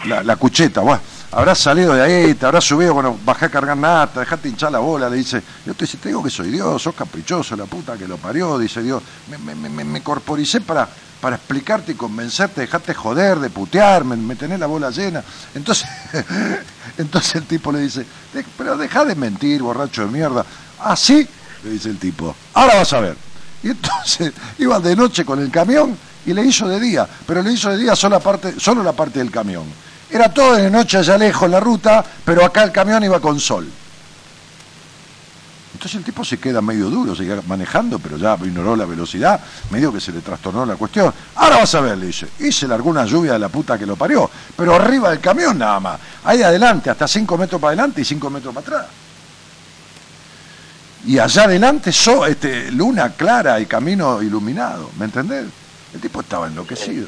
[0.06, 3.78] la, la cucheta, bueno, habrás salido de ahí, te habrás subido, bueno, bajé a cargar
[3.78, 6.94] nata, dejate hinchar la bola, le dice, yo te, te digo que soy Dios, sos
[6.96, 10.88] caprichoso, la puta que lo parió, dice Dios, me, corporicé para,
[11.22, 15.24] para explicarte y convencerte, dejate joder, de putear, me, tenés la bola llena.
[15.56, 15.88] Entonces,
[16.98, 20.46] entonces el tipo le dice, "De- pero deja de mentir, borracho de mierda.
[20.80, 21.28] Ah, sí,
[21.64, 23.16] le dice el tipo, ahora vas a ver.
[23.64, 27.54] Y entonces iba de noche con el camión y le hizo de día, pero le
[27.54, 29.64] hizo de día solo la parte, solo la parte del camión.
[30.12, 33.68] Era todo de noche allá lejos la ruta, pero acá el camión iba con sol.
[35.74, 39.40] Entonces el tipo se queda medio duro, sigue manejando, pero ya ignoró la velocidad,
[39.72, 41.12] medio que se le trastornó la cuestión.
[41.36, 42.28] Ahora vas a ver, le dice.
[42.40, 45.58] Y se largó una lluvia de la puta que lo parió, pero arriba del camión
[45.58, 46.00] nada más.
[46.24, 48.86] Ahí adelante, hasta 5 metros para adelante y 5 metros para atrás.
[51.08, 55.48] Y allá adelante, so, este, luna clara y camino iluminado, ¿me entendés?
[55.96, 57.08] El tipo estaba enloquecido.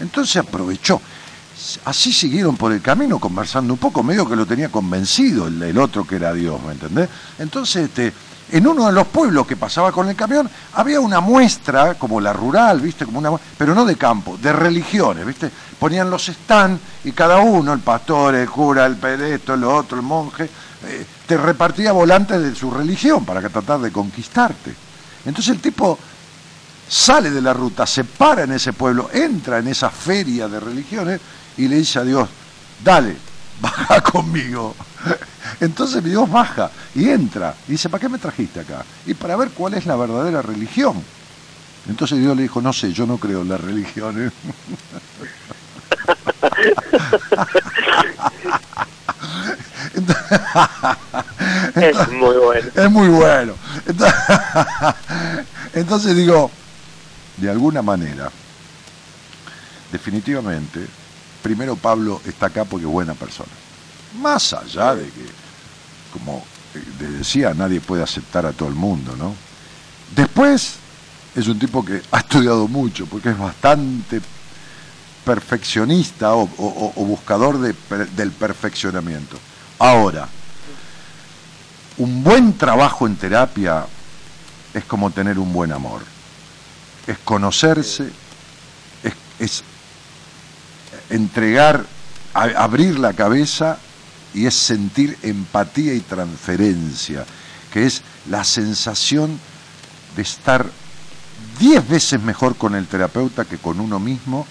[0.00, 1.02] Entonces aprovechó.
[1.86, 6.06] Así siguieron por el camino conversando un poco, medio que lo tenía convencido el, otro
[6.06, 7.08] que era Dios, ¿me entendés?
[7.38, 8.12] Entonces, este,
[8.52, 12.34] en uno de los pueblos que pasaba con el camión, había una muestra, como la
[12.34, 13.06] rural, ¿viste?
[13.06, 15.50] Como una, pero no de campo, de religiones, ¿viste?
[15.78, 20.04] Ponían los stands y cada uno, el pastor, el cura, el pedesto, el otro, el
[20.04, 24.74] monje, eh, te repartía volantes de su religión para tratar de conquistarte.
[25.24, 25.98] Entonces el tipo
[26.88, 31.20] sale de la ruta, se para en ese pueblo, entra en esa feria de religiones
[31.56, 32.28] y le dice a Dios,
[32.82, 33.16] dale,
[33.60, 34.74] baja conmigo.
[35.60, 38.84] Entonces Dios baja y entra y dice, ¿para qué me trajiste acá?
[39.06, 41.02] Y para ver cuál es la verdadera religión.
[41.88, 44.32] Entonces Dios le dijo, no sé, yo no creo en las religiones.
[51.74, 52.70] Es muy bueno.
[52.74, 53.54] Es muy bueno.
[53.86, 54.14] Entonces,
[55.74, 56.50] entonces digo,
[57.36, 58.30] de alguna manera,
[59.92, 60.86] definitivamente,
[61.46, 63.52] primero Pablo está acá porque es buena persona.
[64.20, 65.26] Más allá de que,
[66.12, 66.44] como
[66.98, 69.32] te decía, nadie puede aceptar a todo el mundo, ¿no?
[70.16, 70.74] Después
[71.36, 74.20] es un tipo que ha estudiado mucho, porque es bastante
[75.24, 77.74] perfeccionista o, o- buscador de
[78.16, 79.38] del perfeccionamiento.
[79.78, 80.28] Ahora,
[81.98, 83.86] un buen trabajo en terapia
[84.74, 86.02] es como tener un buen amor.
[87.06, 88.10] Es conocerse,
[89.04, 89.62] es, es
[91.10, 91.86] entregar,
[92.34, 93.78] abrir la cabeza
[94.34, 97.24] y es sentir empatía y transferencia,
[97.72, 99.38] que es la sensación
[100.14, 100.66] de estar
[101.58, 104.46] diez veces mejor con el terapeuta que con uno mismo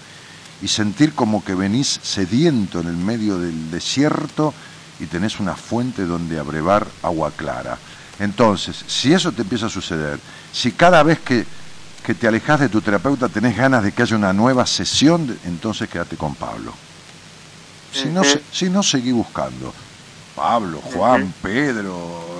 [0.62, 4.54] y sentir como que venís sediento en el medio del desierto
[4.98, 7.78] y tenés una fuente donde abrevar agua clara.
[8.18, 10.18] Entonces, si eso te empieza a suceder,
[10.52, 11.44] si cada vez que,
[12.06, 15.88] que te alejas de tu terapeuta tenés ganas de que haya una nueva sesión, entonces
[15.88, 16.72] quédate con Pablo.
[17.92, 19.74] Si no, se- si no seguí buscando.
[20.36, 21.96] Pablo, Juan, Pedro,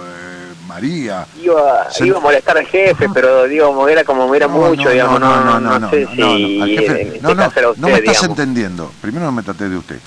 [0.07, 1.27] eh, María.
[1.43, 4.91] Iba, Se- iba a molestar al jefe, pero digo, era como era No, mucho, no,
[4.91, 7.35] digamos, no, no, no, no, sé no, si no, no, al jefe- en este no,
[7.35, 8.39] no, usted, no me estás digamos.
[8.39, 8.93] entendiendo.
[9.01, 9.99] Primero no me traté de usted.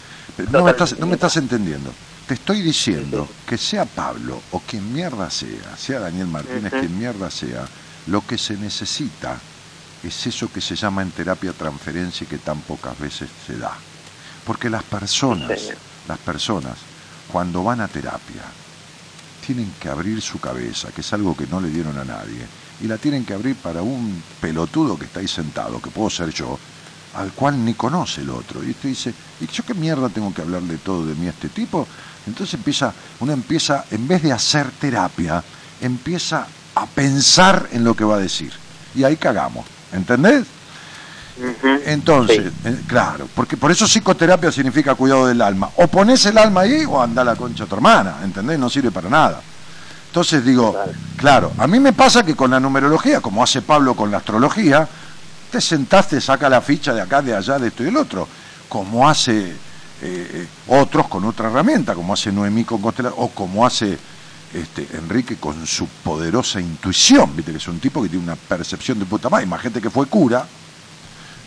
[0.52, 1.92] No me, estás, no me estás entendiendo.
[2.28, 6.80] Te estoy diciendo que sea Pablo o quien mierda sea, sea Daniel Martínez, Ujú.
[6.80, 7.66] quien mierda sea,
[8.10, 9.38] lo que se necesita
[10.04, 13.74] es eso que se llama en terapia transferencia y que tan pocas veces se da.
[14.46, 15.60] Porque las personas,
[16.08, 16.76] las personas,
[17.32, 18.44] cuando van a terapia,
[19.46, 22.46] tienen que abrir su cabeza, que es algo que no le dieron a nadie,
[22.82, 26.32] y la tienen que abrir para un pelotudo que está ahí sentado, que puedo ser
[26.34, 26.58] yo,
[27.16, 28.64] al cual ni conoce el otro.
[28.64, 31.50] Y usted dice, ¿y yo qué mierda tengo que hablarle todo de mí a este
[31.50, 31.88] tipo?
[32.26, 35.44] Entonces empieza, uno empieza, en vez de hacer terapia,
[35.82, 36.48] empieza
[36.82, 38.52] a pensar en lo que va a decir.
[38.96, 40.46] Y ahí cagamos, ¿entendés?
[41.86, 45.70] Entonces, eh, claro, porque por eso psicoterapia significa cuidado del alma.
[45.78, 48.60] O pones el alma ahí o anda la concha a tu hermana, ¿entendés?
[48.60, 49.42] No sirve para nada.
[50.08, 50.76] Entonces digo,
[51.16, 54.88] claro, a mí me pasa que con la numerología, como hace Pablo con la astrología,
[55.52, 58.28] te sentaste, saca la ficha de acá, de allá, de esto y el otro,
[58.68, 59.54] como hace
[60.02, 63.98] eh, otros con otra herramienta, como hace Noemí con constelación, o como hace
[64.54, 68.98] este, Enrique con su poderosa intuición, viste que es un tipo que tiene una percepción
[69.00, 70.46] de puta madre, imagínate que fue cura,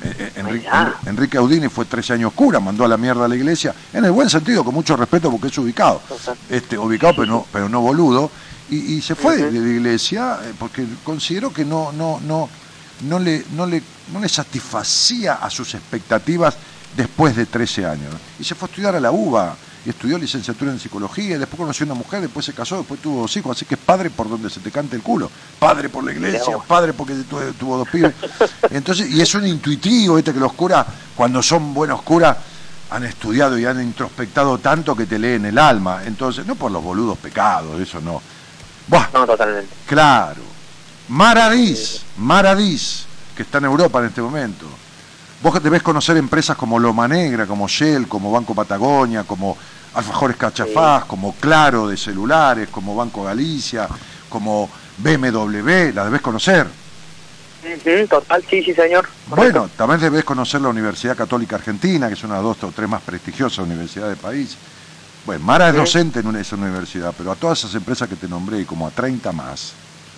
[0.05, 3.29] eh, eh, Enrique, Enri- Enrique Audini fue 13 años cura, mandó a la mierda a
[3.29, 6.01] la iglesia, en el buen sentido, con mucho respeto porque es ubicado,
[6.51, 8.31] este, ubicado pero no, pero no boludo,
[8.70, 12.49] y, y se fue de la iglesia eh, porque consideró que no, no, no,
[13.09, 16.55] no le, no le, no le satisfacía a sus expectativas
[16.97, 18.15] después de 13 años.
[18.39, 21.59] Y se fue a estudiar a la UBA, y estudió licenciatura en psicología, y después
[21.59, 24.11] conoció a una mujer, después se casó, después tuvo dos hijos, así que es padre
[24.11, 25.31] por donde se te cante el culo.
[25.59, 28.15] Padre por la iglesia, padre porque tuvo, tuvo dos pibes.
[28.71, 30.87] Entonces, y es un intuitivo, viste que los curas,
[31.17, 32.37] cuando son buenos curas,
[32.93, 36.03] han estudiado y han introspectado tanto que te leen el alma.
[36.05, 38.21] Entonces, no por los boludos pecados, eso no.
[38.87, 39.75] Buah, No, totalmente.
[39.87, 40.43] Claro.
[41.09, 44.67] Maradís, Maradís, que está en Europa en este momento.
[45.43, 49.57] Vos que debés conocer empresas como Loma Negra, como Shell, como Banco Patagonia, como
[49.94, 53.89] Alfajores Cachafaz, como Claro de celulares, como Banco Galicia,
[54.28, 56.66] como BMW, la debés conocer.
[58.09, 59.09] Total, sí, sí, señor.
[59.28, 62.73] Bueno, también debés conocer la Universidad Católica Argentina, que es una de las dos o
[62.74, 64.56] tres más prestigiosas universidades del país.
[65.24, 68.60] Bueno, Mara es docente en esa universidad, pero a todas esas empresas que te nombré
[68.60, 69.74] y como a 30 más,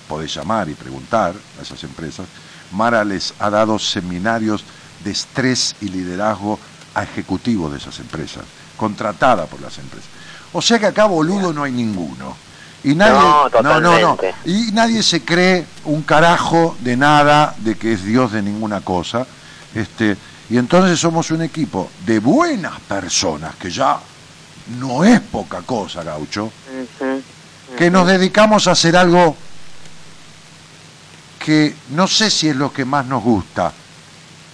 [0.09, 2.27] podés llamar y preguntar a esas empresas,
[2.73, 4.65] Mara les ha dado seminarios
[5.05, 6.59] de estrés y liderazgo
[6.95, 8.45] a ejecutivos de esas empresas,
[8.77, 10.09] contratada por las empresas.
[10.53, 12.37] O sea que acá boludo no hay ninguno.
[12.85, 13.19] Y nadie,
[13.63, 14.19] No, no, no.
[14.45, 19.27] Y nadie se cree un carajo de nada, de que es Dios de ninguna cosa.
[19.75, 20.17] Este,
[20.51, 23.99] y entonces somos un equipo de buenas personas, que ya
[24.79, 26.53] no es poca cosa, gaucho,
[27.77, 29.37] que nos dedicamos a hacer algo
[31.39, 33.73] que no sé si es lo que más nos gusta,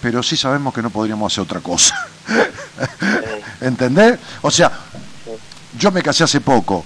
[0.01, 1.95] pero sí sabemos que no podríamos hacer otra cosa.
[3.61, 4.19] ¿Entendés?
[4.41, 4.71] O sea,
[5.77, 6.83] yo me casé hace poco.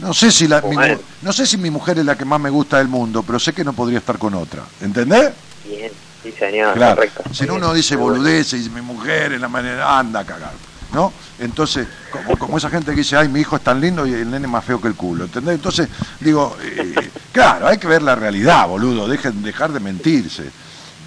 [0.00, 0.76] No sé si la, mi,
[1.22, 3.52] no sé si mi mujer es la que más me gusta del mundo, pero sé
[3.52, 4.62] que no podría estar con otra.
[4.80, 5.30] ¿Entendés?
[5.66, 5.90] Bien,
[6.22, 6.94] sí, señor, Claro.
[6.96, 7.22] correcto.
[7.32, 10.52] Si no uno dice boludeces y dice mi mujer es la manera, anda a cagar.
[10.92, 11.12] ¿No?
[11.38, 14.30] Entonces, como, como esa gente que dice, ay, mi hijo es tan lindo y el
[14.30, 15.24] nene más feo que el culo.
[15.24, 15.56] ¿Entendés?
[15.56, 15.86] Entonces,
[16.20, 20.44] digo, eh, claro, hay que ver la realidad, boludo, dejen dejar de mentirse.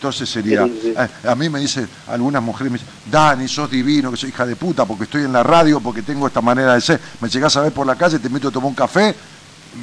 [0.01, 0.93] Entonces sería, Sí, sí.
[0.97, 4.47] a, a mí me dicen, algunas mujeres me dicen, Dani, sos divino, que soy hija
[4.47, 6.99] de puta, porque estoy en la radio, porque tengo esta manera de ser.
[7.19, 9.13] Me llegás a ver por la calle, te invito a tomar un café,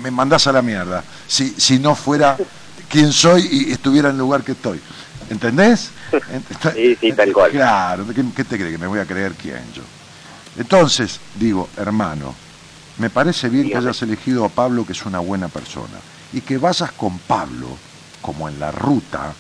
[0.02, 1.04] me mandás a la mierda.
[1.28, 2.36] Si, si no fuera
[2.88, 4.80] quien soy y estuviera en el lugar que estoy.
[5.30, 5.90] ¿Entendés?
[6.12, 7.52] Ent- Sí, sí, tal cual.
[7.52, 9.82] Claro, ¿qué, qué te cree que me voy a creer quién yo?
[10.58, 12.34] Entonces, digo, hermano,
[12.98, 13.84] me parece bien Dígame.
[13.84, 15.94] que hayas elegido a Pablo, que es una buena persona,
[16.32, 17.68] y que vayas con Pablo,
[18.20, 19.32] como en la ruta,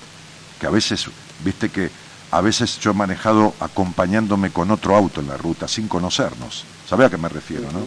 [0.60, 1.06] que a veces,
[1.44, 1.90] viste que
[2.30, 6.64] a veces yo he manejado acompañándome con otro auto en la ruta, sin conocernos.
[6.88, 7.86] ¿Sabe a qué me refiero, no?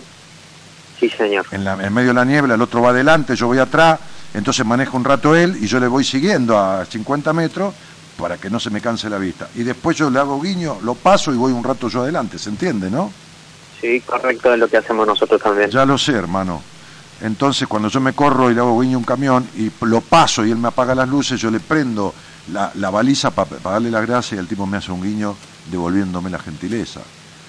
[1.00, 1.46] Sí, señor.
[1.52, 4.00] En, la- en medio de la niebla, el otro va adelante, yo voy atrás,
[4.34, 7.74] entonces manejo un rato él y yo le voy siguiendo a 50 metros
[8.18, 9.48] para que no se me canse la vista.
[9.56, 12.50] Y después yo le hago guiño, lo paso y voy un rato yo adelante, ¿se
[12.50, 13.12] entiende, no?
[13.80, 15.72] Sí, correcto, es lo que hacemos nosotros también.
[15.72, 16.62] Ya lo sé, hermano.
[17.22, 20.46] Entonces, cuando yo me corro y le hago guiño a un camión y lo paso
[20.46, 22.14] y él me apaga las luces, yo le prendo
[22.52, 25.36] la, la baliza para darle las gracias y el tipo me hace un guiño
[25.70, 27.02] devolviéndome la gentileza.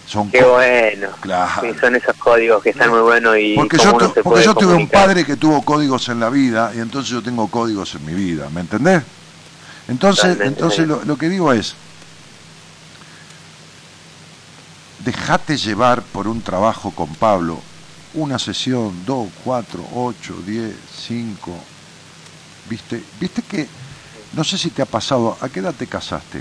[0.06, 1.08] Son Qué bueno.
[1.20, 1.62] Claro.
[1.62, 4.22] Sí, son esos códigos que están muy buenos y Porque yo, uno tu- se porque
[4.22, 7.48] puede yo tuve un padre que tuvo códigos en la vida y entonces yo tengo
[7.48, 9.02] códigos en mi vida, ¿me entendés?
[9.88, 10.86] Entonces, Totalmente, entonces sí.
[10.86, 11.74] lo, lo que digo es,
[15.04, 17.60] dejate llevar por un trabajo con Pablo,
[18.14, 20.74] una sesión, dos, cuatro, ocho, diez,
[21.06, 21.52] cinco,
[22.68, 23.68] viste, viste que,
[24.34, 26.40] no sé si te ha pasado, ¿a qué edad te casaste?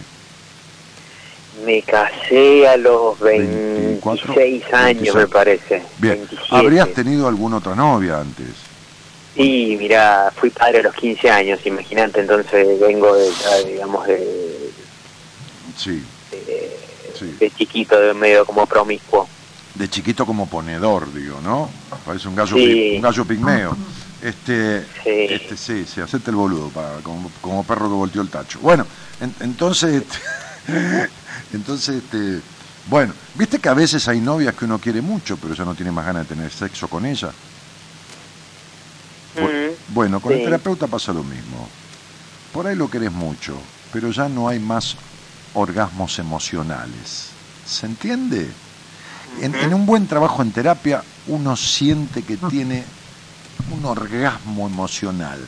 [1.65, 5.15] Me casé a los 24, 26 años, 26.
[5.15, 5.83] me parece.
[5.99, 6.55] Bien, 27.
[6.55, 8.47] habrías tenido alguna otra novia antes.
[9.35, 13.29] Sí, mira, fui padre a los 15 años, imagínate, entonces vengo de,
[13.67, 14.71] digamos, de,
[15.77, 16.77] Sí, de,
[17.17, 17.35] sí.
[17.39, 19.27] de chiquito, de medio como promiscuo.
[19.75, 21.69] de chiquito como ponedor, digo, ¿no?
[22.05, 22.93] Parece un gallo, Sí.
[22.97, 23.75] un gallo pigmeo.
[24.21, 25.09] Este, Sí.
[25.29, 28.59] este, sí, sí, hacete el boludo, para, como, como perro que volteó el tacho.
[28.59, 28.85] Bueno,
[29.19, 30.19] en- entonces, este,
[31.53, 32.39] entonces, este,
[32.87, 35.91] bueno, viste que a veces hay novias que uno quiere mucho, pero ya no tiene
[35.91, 37.29] más ganas de tener sexo con ella.
[39.35, 40.43] Bu- Mm, Bueno, con el sí.
[40.45, 41.67] terapeuta pasa lo mismo.
[42.53, 43.57] Por ahí lo querés mucho,
[43.93, 44.95] pero ya no hay más
[45.53, 47.29] orgasmos emocionales.
[47.65, 48.49] ¿Se entiende?
[49.41, 52.83] En, en un buen trabajo en terapia uno siente que tiene
[53.71, 55.39] un orgasmo emocional.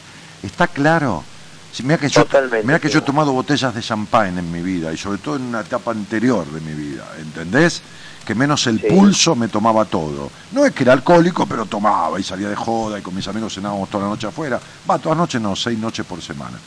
[0.41, 1.23] ¿Está claro?
[1.71, 2.25] Sí, mira que, yo,
[2.63, 5.41] mirá que yo he tomado botellas de champán en mi vida y sobre todo en
[5.43, 7.81] una etapa anterior de mi vida, ¿entendés?
[8.23, 8.87] Que menos el Sí.
[8.89, 10.29] pulso me tomaba todo.
[10.51, 13.55] No es que era alcohólico, pero tomaba y salía de joda y con mis amigos
[13.55, 14.59] cenábamos toda la noche afuera.
[14.89, 16.57] Va, todas noches no, seis noches por semana.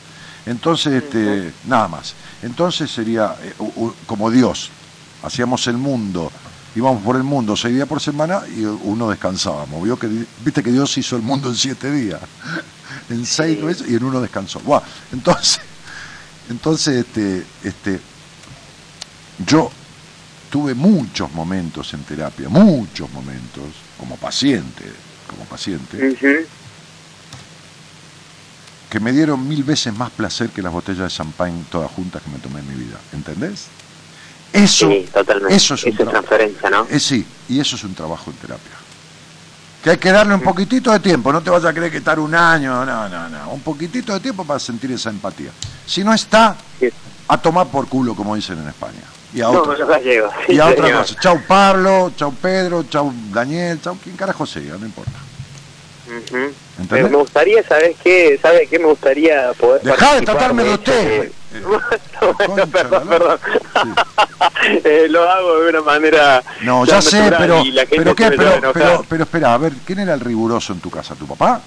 [0.45, 2.13] Entonces, este, nada más.
[2.43, 3.53] Entonces sería eh,
[4.05, 4.69] como Dios.
[5.23, 6.31] Hacíamos el mundo,
[6.77, 9.83] íbamos por el mundo seis días por semana y uno descansábamos.
[9.83, 10.07] Vio que,
[10.43, 12.21] Viste que Dios hizo el mundo en siete días.
[13.09, 14.59] En seis meses y en uno descansó.
[14.59, 14.81] Buah,
[15.13, 15.61] entonces,
[16.49, 18.01] entonces este, este,
[19.45, 19.71] yo
[20.49, 23.63] tuve muchos momentos en terapia, muchos momentos,
[23.97, 24.83] como paciente,
[25.25, 26.17] como paciente,
[28.89, 32.29] que me dieron mil veces más placer que las botellas de champán todas juntas que
[32.29, 32.97] me tomé en mi vida.
[33.13, 33.67] ¿Entendés?
[34.53, 35.55] Eso, Sí, totalmente.
[35.55, 36.87] eso es transferencia, ¿no?
[36.89, 38.71] Eh, sí, y eso es un trabajo en terapia.
[39.83, 42.19] Que hay que darle un poquitito de tiempo, no te vas a creer que estar
[42.19, 45.51] un año, no, no, no, un poquitito de tiempo para sentir esa empatía.
[45.85, 46.89] Si no está, Sí.
[47.27, 49.03] a tomar por culo, como dicen en España.
[49.33, 51.15] Y a No, otra, sí, y a otra cosa.
[51.19, 55.11] Chau Pablo, chau Pedro, chau Daniel, chau quien carajo sea, no importa.
[56.79, 57.11] ¿Entendés?
[57.11, 58.39] Me, gustaría, ¿sabes qué?
[58.41, 61.31] ¿Sabe qué me gustaría poder Dejá de tratarme de usted.
[62.47, 63.39] Bueno, perdón, perdón.
[64.83, 68.31] Eh, lo hago de una manera No, ya sé, pero, y la gente pero, ¿qué?
[68.31, 71.15] pero, pero, pero espera, a ver, ¿quién era el riguroso en tu casa?
[71.15, 71.61] ¿Tu papá?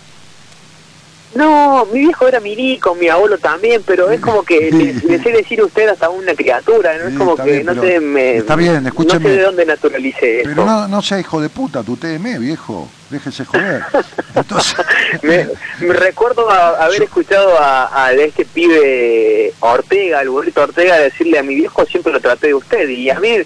[1.35, 5.31] No, mi viejo era milico, mi abuelo también, pero es como que le, le sé
[5.31, 7.07] decir usted hasta una criatura, ¿no?
[7.07, 10.41] Sí, Es como que bien, no sé, me, está bien, no sé de dónde naturalicé
[10.41, 10.51] eso.
[10.51, 12.89] Pero no, no sea hijo de puta, tu TM, viejo.
[13.11, 13.83] Déjese joder.
[14.35, 14.75] Entonces,
[15.23, 15.47] me,
[15.81, 21.43] me recuerdo a- haber escuchado a, a este pibe Ortega, el burrito Ortega, decirle a
[21.45, 22.89] mi viejo siempre lo traté de usted.
[22.89, 23.37] Y a mí,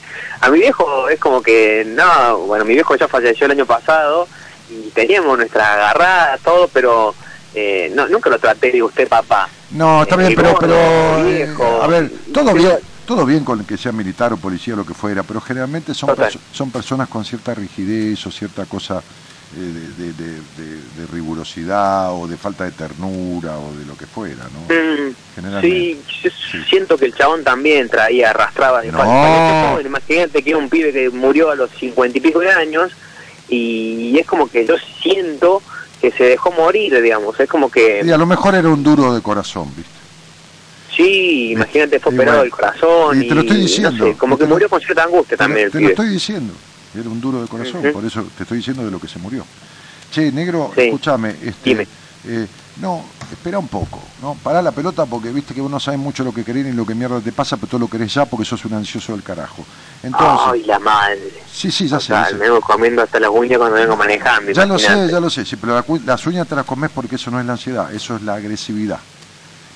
[0.40, 4.26] a mi viejo es como que, no, bueno, mi viejo ya falleció el año pasado
[4.70, 7.14] y teníamos nuestra agarrada, todo, pero
[7.54, 9.48] eh, no, nunca lo traté de usted, papá.
[9.70, 11.82] no, está Eh, bien, pero, gordo, pero eh, viejo.
[11.82, 12.72] a ver, todo Pero- bien,
[13.06, 16.10] todo bien con que sea militar o policía o lo que fuera, pero generalmente son,
[16.10, 19.02] perso- son personas con cierta rigidez o cierta cosa
[19.56, 23.96] eh, de, de- de- de- de rigurosidad o de falta de ternura o de lo
[23.96, 24.74] que fuera, ¿no?
[24.74, 25.76] Mm, Generalmente.
[25.76, 26.58] Sí, yo Sí.
[26.68, 28.98] siento que el chabón también traía, arrastraba de No.
[28.98, 29.86] joven.
[29.86, 32.90] Imagínate que era un pibe que murió a los cincuenta y pico de años
[33.48, 35.62] y es como que yo siento
[36.10, 37.38] que se dejó morir, digamos.
[37.40, 39.90] Es como que, Y a lo mejor era un duro de corazón, ¿viste?
[40.94, 44.14] sí, imagínate, fue Y operado bueno, del corazón y te lo estoy no diciendo, sé,
[44.16, 46.52] como que lo- murió con cierta angustia Te también el te lo estoy diciendo,
[46.98, 49.44] era un duro de corazón, por eso te estoy diciendo de lo que se murió.
[50.12, 50.82] Che, negro, Sí.
[50.82, 51.88] escúchame, este, Dime.
[52.28, 54.34] eh, no, espera un poco, ¿no?
[54.34, 56.84] Pará la pelota porque viste que vos no sabes mucho lo que querés ni lo
[56.84, 59.64] que mierda te pasa, pero todo lo querés ya porque sos un ansioso del carajo.
[60.02, 61.32] Entonces, Ay, la madre.
[61.52, 62.34] sí, sí, ya sé, O sea, sé.
[62.34, 64.50] me vengo comiendo hasta las uñas cuando vengo manejando.
[64.52, 67.14] Ya lo sé, ya lo sé, sí, pero la las uñas te las comes porque
[67.14, 68.98] eso no es la ansiedad, eso es la agresividad.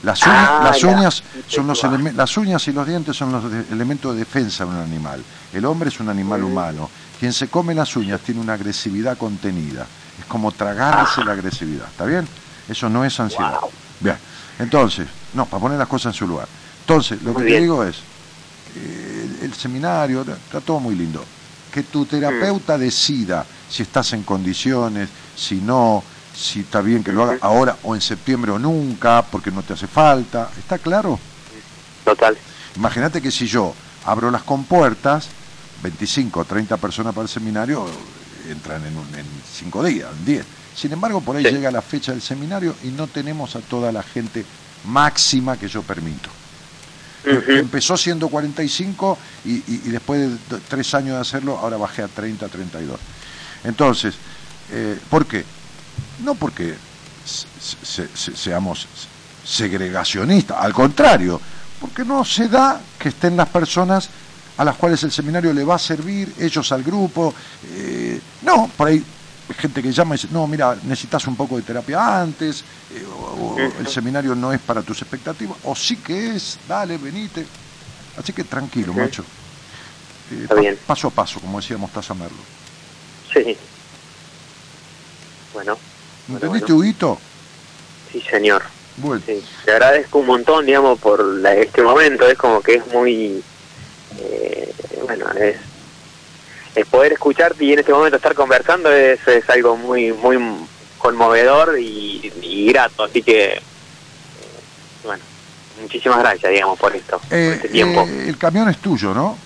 [0.03, 1.83] Las uñas, Ah, las uñas son los
[2.15, 5.23] las uñas y los dientes son los de- elementos de defensa de un animal.
[5.53, 6.89] El hombre es un animal humano.
[7.19, 9.87] Quien se come las uñas tiene una agresividad contenida.
[10.21, 12.29] Es como tragarse la agresividad, ¿está bien?
[12.69, 13.59] Eso no es ansiedad.
[14.01, 14.17] Bien.
[14.59, 16.49] Entonces, no, para poner las cosas en su lugar.
[16.81, 17.97] Entonces, lo que te digo es,
[18.77, 21.25] eh, el, el seminario, está todo muy lindo.
[21.73, 26.03] Que tu terapeuta decida si estás en condiciones, si no,
[26.35, 29.75] si está bien que lo haga ahora o en septiembre o nunca, porque no te
[29.75, 30.51] hace falta.
[30.59, 31.19] ¿Está claro?
[32.05, 32.37] Total.
[32.77, 33.75] Imagínate que si yo
[34.07, 35.29] abro las compuertas,
[35.83, 37.87] 25 o 30 personas para el seminario
[38.49, 40.47] entran en, un- en cinco días, en 10.
[40.79, 41.51] Sin embargo, por ahí Sí.
[41.51, 44.45] llega la fecha del seminario y no tenemos a toda la gente
[44.85, 46.29] máxima que yo permito.
[47.27, 47.51] Ujú.
[47.51, 52.09] Empezó siendo 45 y, y- y después de tres años de hacerlo, ahora bajé a
[52.09, 52.99] 30, 32.
[53.65, 54.15] Entonces,
[54.71, 55.45] eh, ¿por qué?
[56.25, 56.77] No porque
[57.25, 58.87] se- se- se- seamos
[59.45, 61.41] segregacionistas, al contrario,
[61.81, 64.09] porque no se da que estén las personas
[64.57, 67.35] a las cuales el seminario le va a servir, ellos al grupo.
[67.71, 69.03] eh, no, por ahí
[69.55, 72.63] gente que llama y dice, no, mira, necesitas un poco de terapia antes,
[72.95, 76.99] eh, o, o el seminario no es para tus expectativas, o sí que es, dale,
[76.99, 77.47] venite.
[78.17, 79.01] Así que tranquilo, Ujú.
[79.01, 79.23] macho.
[80.33, 80.79] Eh, Está bien.
[80.87, 82.37] Paso a paso, como decía Mostaza Merlo.
[83.33, 83.57] Sí.
[85.55, 85.79] Bueno.
[86.27, 86.77] bueno, ¿Entendiste, bueno.
[86.77, 87.19] Huguito?
[88.13, 88.63] Sí, señor.
[88.99, 89.43] Bueno, Sí.
[89.65, 92.27] Te agradezco un montón, digamos, por la- este momento.
[92.27, 93.43] Es como que es muy...
[94.19, 95.57] eh, bueno, es...
[96.79, 100.39] El poder escucharte y en este momento estar conversando es, es algo muy muy
[100.99, 103.03] conmovedor y, y grato.
[103.05, 103.61] Así que, eh,
[105.05, 105.23] bueno,
[105.81, 108.03] muchísimas gracias, digamos, por esto, por eh, este tiempo.
[108.09, 109.37] eh, el camión es tuyo, ¿no?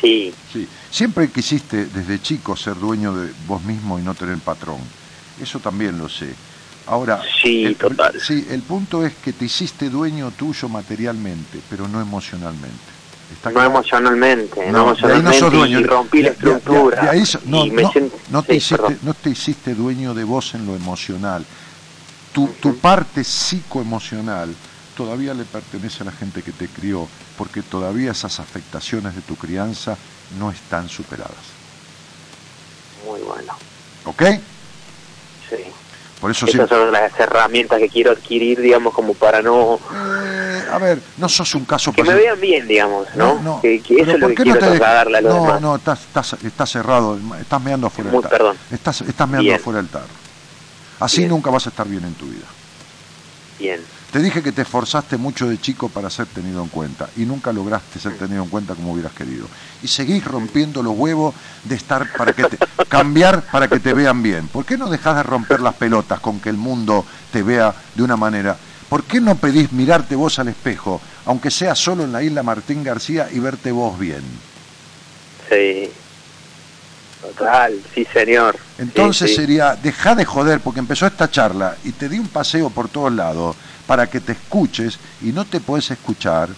[0.00, 0.68] Sí, Sí.
[0.90, 4.78] Siempre quisiste desde chico ser dueño de vos mismo y no tener patrón.
[5.42, 6.28] Eso también lo sé.
[6.86, 8.18] Ahora, Sí, el, total.
[8.20, 12.97] sí, el punto es que te hiciste dueño tuyo materialmente, pero no emocionalmente.
[13.32, 15.80] ¿Está no emocionalmente, no, No, de ahí no emocionalmente dueño.
[15.80, 17.02] y rompí la De- de- de- estructura.
[17.02, 18.98] de ahí so- no, y me no, siento- no te sí, hiciste, perdón.
[19.02, 21.44] no te hiciste dueño de vos en lo emocional.
[22.32, 24.54] Tu, tu parte psicoemocional
[24.96, 27.06] todavía le pertenece a la gente que te crió,
[27.36, 29.96] porque todavía esas afectaciones de tu crianza
[30.38, 31.36] no están superadas.
[33.06, 33.52] Muy bueno,
[34.04, 34.22] ¿Ok?
[35.50, 35.56] sí.
[36.20, 39.78] Por eso Esas siempre- son las herramientas que quiero adquirir, digamos, como para no...
[40.70, 43.60] A ver, no sos un caso Que me vean bien, digamos, ¿no?
[43.60, 45.60] Que, que Pero eso es lo ¿por que no trasladarle a los No, demás.
[45.60, 48.30] no, estás, estás, estás cerrado, estás meando afuera del tarro.
[48.36, 48.56] perdón.
[48.70, 49.56] Estás, estás meando Bien.
[49.60, 50.06] afuera del tarro.
[51.00, 51.30] Así Bien.
[51.30, 52.44] nunca vas a estar bien en tu vida.
[53.58, 53.80] Bien,
[54.12, 57.52] Te dije que te esforzaste mucho de chico para ser tenido en cuenta y nunca
[57.52, 59.46] lograste ser tenido en cuenta como hubieras querido.
[59.82, 61.34] Y seguís rompiendo los huevos
[61.64, 62.56] de estar para que te,
[62.88, 64.46] cambiar para que te vean bien.
[64.48, 68.02] ¿Por qué no dejas de romper las pelotas con que el mundo te vea de
[68.02, 68.56] una manera?
[68.88, 72.82] ¿Por qué no pedís mirarte vos al espejo, aunque sea solo en la isla Martín
[72.82, 74.22] García y verte vos bien?
[75.48, 75.90] sí.
[77.20, 78.56] Total, sí, señor.
[78.78, 79.36] Entonces sí.
[79.36, 83.12] sería, deja de joder, porque empezó esta charla y te di un paseo por todos
[83.12, 83.56] lados
[83.88, 86.48] para que te escuches y no te podés escuchar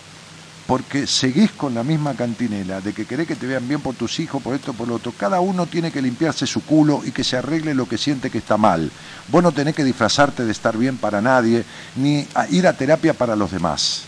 [0.70, 4.20] porque seguís con la misma cantinela de que querés que te vean bien por tus
[4.20, 5.10] hijos, por esto, por lo otro.
[5.18, 8.38] Cada uno tiene que limpiarse su culo y que se arregle lo que siente que
[8.38, 8.88] está mal.
[9.26, 11.64] Vos no tenés que disfrazarte de estar bien para nadie,
[11.96, 14.02] ni a ir a terapia para los demás.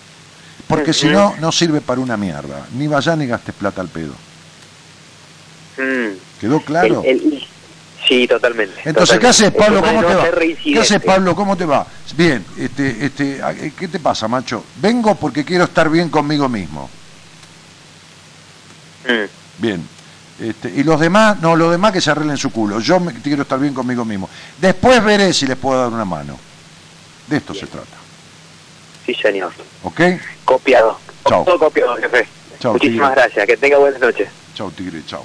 [0.68, 2.64] Porque si no, no sirve para una mierda.
[2.78, 4.14] Ni vayas ni gastes plata al pedo.
[5.78, 6.16] Mm.
[6.40, 7.02] ¿Quedó claro?
[7.04, 7.46] El- el-
[8.06, 8.80] sí, totalmente.
[8.84, 9.82] Entonces, ¿qué haces, Pablo?
[9.82, 10.30] ¿Cómo te va?
[10.62, 11.34] ¿Qué haces, Pablo?
[11.34, 11.86] ¿Cómo te va?
[12.16, 14.64] Bien, este, este, a- ¿qué te pasa, macho?
[14.76, 16.88] Vengo porque quiero estar bien conmigo mismo.
[19.06, 19.62] Mm.
[19.62, 19.88] Bien.
[20.40, 22.80] Este, y los demás, no, los demás que se arreglen su culo.
[22.80, 24.28] Yo me, quiero estar bien conmigo mismo.
[24.60, 26.38] Después veré si les puedo dar una mano.
[27.28, 27.96] De esto se trata.
[29.06, 29.52] Sí, señor.
[29.84, 30.00] ¿Ok?
[30.44, 30.98] Copiado.
[31.28, 31.44] Chao.
[31.44, 32.26] Todo copiado, jefe.
[32.58, 33.22] Chao, Muchísimas tigre.
[33.22, 33.46] gracias.
[33.46, 34.28] Que tenga buenas noches.
[34.54, 35.24] Chau, tigre, chau.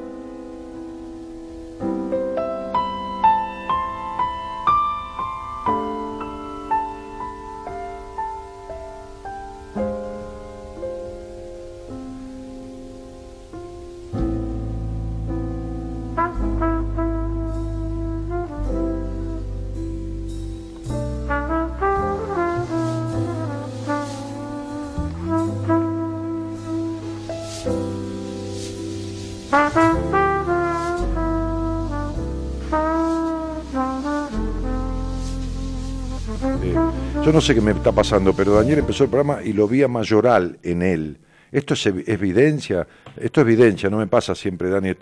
[37.31, 39.87] No sé qué me está pasando, pero Daniel empezó el programa y lo vi a
[39.87, 41.17] Mayoral en él.
[41.51, 42.85] Esto es ev- evidencia,
[43.17, 44.97] esto es evidencia, no me pasa siempre, Daniel.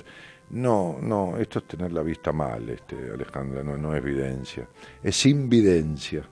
[0.51, 4.67] No, no, esto es tener la vista mal, este, Alejandra, no, no es evidencia.
[5.03, 6.23] Es invidencia.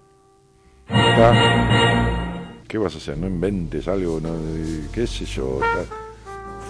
[0.87, 1.33] ¿Está?
[2.67, 3.17] ¿Qué vas a hacer?
[3.17, 4.21] No inventes algo,
[4.93, 5.59] qué sé yo.
[5.63, 5.95] está-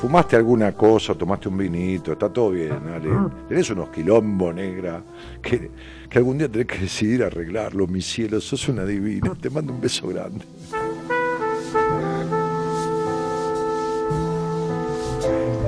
[0.02, 2.12] ¿Fumaste alguna cosa, tomaste un vinito?
[2.12, 3.10] Está todo bien, Ale.
[3.50, 5.02] Tenés unos quilombos, negra,
[5.42, 5.72] que,
[6.08, 8.40] que algún día tenés que decidir arreglarlo, mi cielo.
[8.40, 9.34] Sos una divina.
[9.42, 10.46] Te mando un beso grande.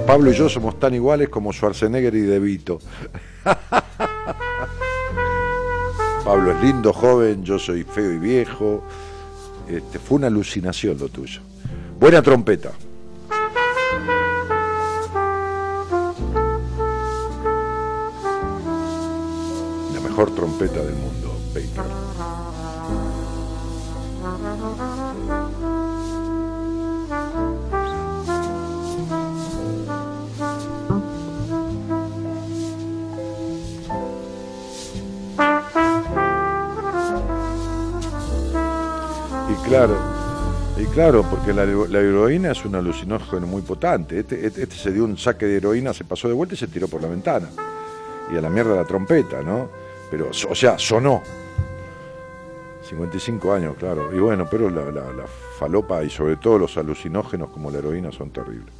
[0.06, 2.80] Pablo y yo somos tan iguales como Schwarzenegger y De Vito.
[6.23, 8.84] Pablo es lindo, joven, yo soy feo y viejo.
[9.68, 11.41] Este, fue una alucinación lo tuyo.
[11.99, 12.72] Buena trompeta.
[20.10, 22.90] Mejor trompeta del mundo, Baker.
[39.49, 39.95] Y claro,
[40.77, 44.19] y claro, porque la, la heroína es un alucinógeno muy potente.
[44.19, 46.68] Este, este- este se dio un saque de heroína, se pasó de vuelta y se
[46.68, 47.49] tiró por la ventana.
[48.31, 49.69] Y a la mierda la trompeta, ¿no?
[50.11, 51.22] Pero, o sea, sonó.
[52.90, 54.15] 55 años, claro.
[54.15, 55.27] Y bueno, pero la, la-
[55.60, 58.73] falopa y sobre todo los alucinógenos como la heroína son terribles.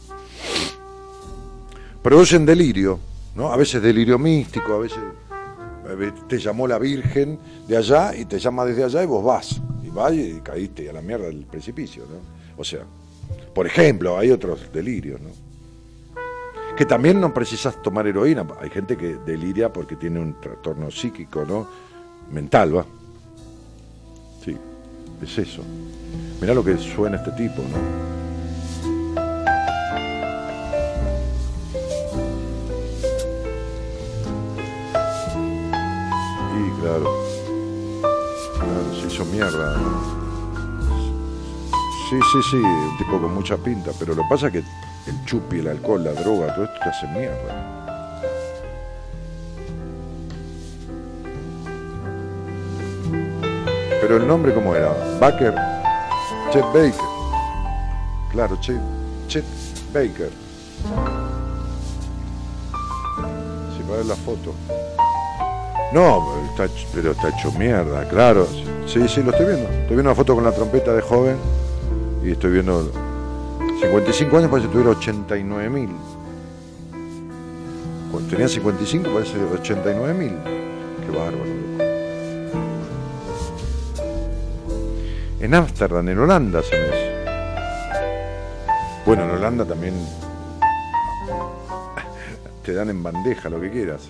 [2.01, 2.99] Producen delirio,
[3.35, 3.51] ¿no?
[3.51, 4.99] A veces delirio místico, a veces
[6.27, 7.38] te llamó la Virgen
[7.68, 9.61] de allá y te llama desde allá y vos vas.
[9.84, 12.18] Y vas y caíste a la mierda del precipicio, ¿no?
[12.57, 12.81] O sea,
[13.53, 15.30] por ejemplo, hay otros delirios, ¿no?
[16.80, 18.47] Que también no precisas tomar heroína.
[18.61, 21.68] Hay gente que deliria porque tiene un trastorno psíquico, ¿no?
[22.31, 22.85] Mental, ¿va?
[24.41, 24.56] Sí,
[25.22, 25.61] es eso.
[26.39, 27.77] Mirá lo que suena este tipo, ¿no?
[36.56, 37.14] Y claro,
[38.56, 39.77] claro, se hizo mierda.
[42.10, 44.64] Sí, sí, sí, un tipo con mucha pinta, pero lo pasa que
[45.10, 47.76] el chupi, el alcohol, la droga, todo esto te hace mierda.
[54.02, 54.94] Pero el nombre, ¿cómo era?
[55.19, 55.53] Baker.
[56.52, 56.94] Chet Baker.
[58.31, 59.44] Claro, Chet,
[59.94, 60.30] Baker.
[63.76, 64.53] Si para ver la foto.
[65.91, 68.48] No, está, pero está hecho mierda, claro.
[68.88, 69.69] Sí, sí, lo estoy viendo.
[69.69, 71.38] Estoy viendo una foto con la trompeta de joven
[72.23, 73.09] y estoy viendo
[73.80, 75.89] 55 años parece que tuviera 89 mil.
[78.11, 80.35] Cuando tenía 55 parece 89 mil.
[81.06, 81.49] Qué bárbaro, loco.
[85.39, 86.89] En Ámsterdam, en Holanda se me.
[89.06, 89.93] Bueno, en Holanda también
[92.65, 94.10] te dan en bandeja lo que quieras.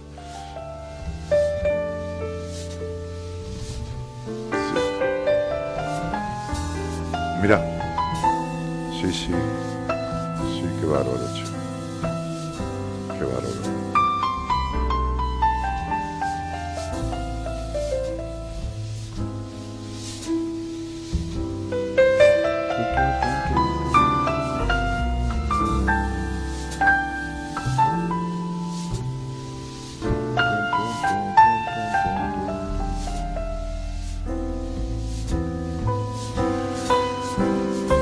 [7.40, 7.64] Mirá.
[9.00, 9.32] Sí, sí.
[10.90, 11.39] Sí, qué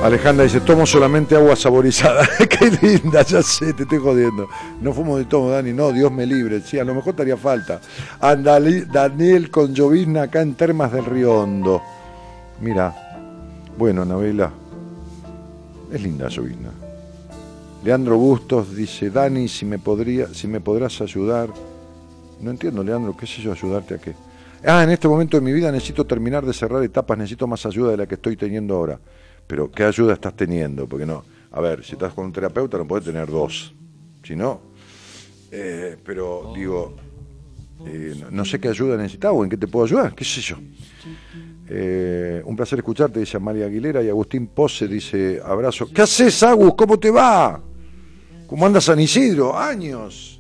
[0.08, 2.28] Alejandra dice, tomo solamente agua saborizada.
[2.50, 4.48] Qué linda, ya sé, te estoy jodiendo.
[4.82, 6.62] No fumo de todo, Dani, no, Dios me libre.
[6.62, 7.82] Sí, a lo mejor te haría falta.
[8.22, 11.82] Andali- Daniel con llovizna acá en Termas del Río Hondo.
[12.62, 12.96] Mira,
[13.78, 14.52] bueno, Anabela,
[15.92, 16.70] es linda llovizna.
[17.84, 21.50] Leandro Bustos dice, Dani, si me, podría, si me podrás ayudar.
[22.42, 24.14] No entiendo, Leandro, ¿qué sé yo, ayudarte a qué?
[24.66, 27.92] Ah, en este momento de mi vida necesito terminar de cerrar etapas, necesito más ayuda
[27.92, 29.00] de la que estoy teniendo ahora.
[29.48, 30.88] Pero, ¿qué ayuda estás teniendo?
[30.88, 33.74] Porque no, a ver, si estás con un terapeuta no puedes tener dos.
[34.24, 34.60] Si no,
[35.52, 36.94] eh, pero digo,
[37.86, 40.58] eh, no, sé qué ayuda necesitas o en qué te puedo ayudar, qué sé yo.
[41.70, 45.90] Eh, un placer escucharte, dice Amalia Aguilera y Agustín Pose dice, abrazo.
[45.94, 46.74] ¿Qué haces, Agus?
[46.76, 47.62] ¿Cómo te va?
[48.48, 49.58] ¿Cómo anda San Isidro?
[49.58, 50.38] Años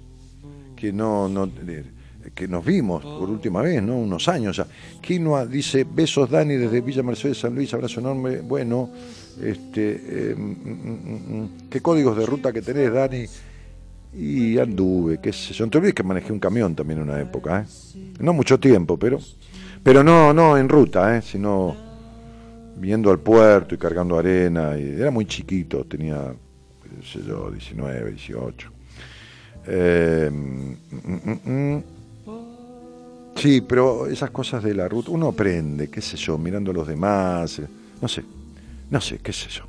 [0.77, 1.83] que no, no eh,
[2.37, 3.97] que nos vimos por última vez, ¿no?
[3.97, 4.67] Unos años ya.
[5.01, 8.41] Quinoa dice, besos Dani desde Villa Mercedes San Luis, abrazo enorme.
[8.41, 8.91] Bueno,
[9.41, 13.25] este, eh, mm, mm, mm, ¿qué códigos de ruta que tenés, Dani?
[14.13, 15.65] Y anduve, qué sé yo.
[15.65, 17.99] No te olvides que manejé un camión también en una época, ¿eh?
[18.19, 19.19] No mucho tiempo, pero,
[19.81, 21.23] pero no, no en ruta, ¿eh?
[21.23, 21.75] Sino
[22.79, 24.75] Yendo al puerto y cargando arena.
[24.75, 26.31] Era muy chiquito, tenía,
[26.83, 28.71] qué sé yo, 19, 18.
[29.69, 31.96] Eh, mm.
[33.37, 36.87] Sí, pero esas cosas de la ruta, uno aprende, qué sé yo, mirando a los
[36.87, 37.67] demás, eh,
[38.01, 38.23] no sé,
[38.89, 39.65] no sé, qué sé yo.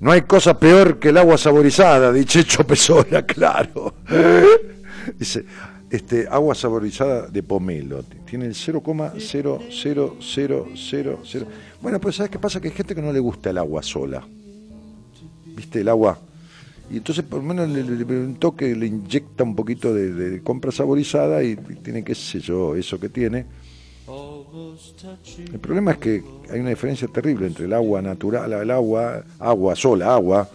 [0.00, 3.94] No hay cosa peor que el agua saborizada, dice Pesola, claro.
[5.18, 5.44] Dice,
[5.90, 11.46] este, agua saborizada de pomelo, tiene el 0,00000.
[11.80, 12.60] Bueno, pues ¿sabes qué pasa?
[12.60, 14.24] Que hay gente que no le gusta el agua sola.
[15.44, 15.80] ¿Viste?
[15.80, 16.16] El agua
[16.88, 20.72] y entonces por lo menos le, le, un toque le inyecta un poquito de, compra
[20.72, 23.46] saborizada y, y tiene, qué sé yo, eso que tiene.
[25.52, 29.76] El problema es que hay una diferencia terrible entre el agua natural, el agua, agua
[29.76, 30.50] sola, agua,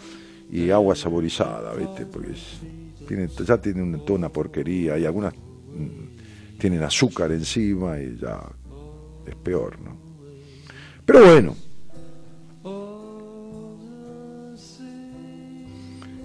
[0.50, 2.08] y agua saborizada, ¿viste?
[2.08, 2.62] Porque es-
[3.06, 5.34] tiene, ya tiene una, toda una porquería y algunas
[5.72, 6.06] mm,
[6.58, 8.42] tienen azúcar encima y ya
[9.26, 10.00] es peor, ¿no?
[11.06, 11.58] Pero bueno,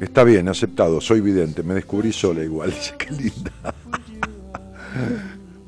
[0.02, 3.52] Está bien, aceptado, soy vidente, me descubrí sola igual, dice que linda.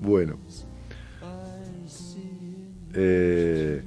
[0.01, 0.39] bueno.
[2.93, 3.81] Eh,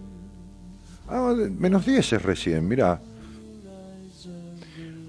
[1.10, 2.98] ah, menos 10 es recién, mirá.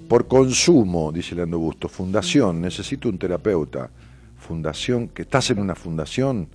[0.09, 3.91] Por consumo, dice Leandro Busto, fundación, necesito un terapeuta.
[4.39, 6.49] Fundación, que estás en una fundación,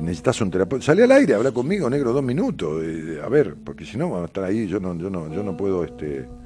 [0.00, 0.84] necesitas un terapeuta.
[0.84, 2.80] Salí al aire, habla conmigo, negro, dos minutos.
[2.80, 5.42] eh, a ver, porque si no vamos a estar ahí, yo no, yo no, yo
[5.42, 6.37] no puedo este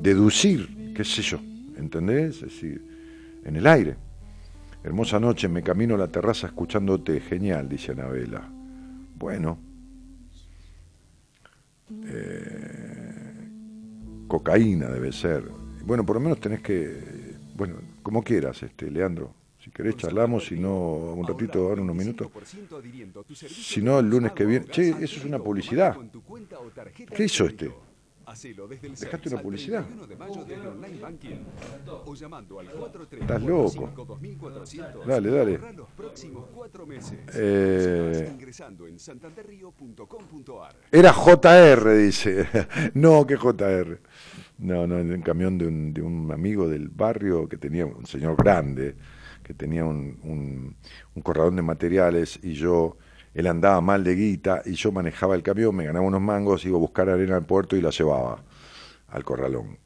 [0.00, 1.38] deducir, qué sé yo,
[1.76, 2.36] ¿entendés?
[2.36, 2.84] Es decir,
[3.44, 3.96] en el aire.
[4.84, 8.48] Hermosa noche, me camino a la terraza escuchándote, genial, dice Anabela.
[9.16, 9.58] Bueno.
[12.04, 13.48] Eh,
[14.26, 15.44] cocaína debe ser.
[15.84, 19.34] Bueno, por lo menos tenés que, bueno, como quieras, este, Leandro.
[19.62, 20.74] Si querés charlamos, si no,
[21.14, 22.28] un ratito, ahora unos minutos.
[23.46, 24.66] Si no, el lunes que viene.
[24.66, 25.96] Che, eso es una publicidad.
[27.14, 27.70] ¿Qué hizo este?
[29.06, 29.84] ¿Dejaste una publicidad?
[33.22, 33.90] Estás loco.
[35.06, 35.58] Dale, dale.
[37.34, 38.28] Eh,
[40.90, 42.46] Era JR, dice.
[42.94, 44.00] No, que JR.
[44.58, 48.06] No, no, en un camión de un, de un amigo del barrio que tenía un
[48.06, 48.94] señor grande,
[49.42, 50.76] que tenía un, un,
[51.14, 52.96] un corralón de materiales y yo,
[53.34, 56.76] él andaba mal de guita y yo manejaba el camión, me ganaba unos mangos, iba
[56.76, 58.42] a buscar arena al puerto y la llevaba
[59.08, 59.78] al corralón.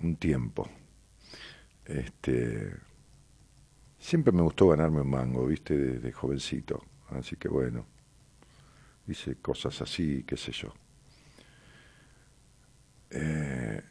[0.00, 0.68] Un tiempo.
[1.84, 2.72] Este,
[3.98, 6.84] siempre me gustó ganarme un mango, viste, desde jovencito.
[7.10, 7.84] Así que bueno,
[9.08, 10.72] hice cosas así, qué sé yo.
[13.10, 13.82] Eh,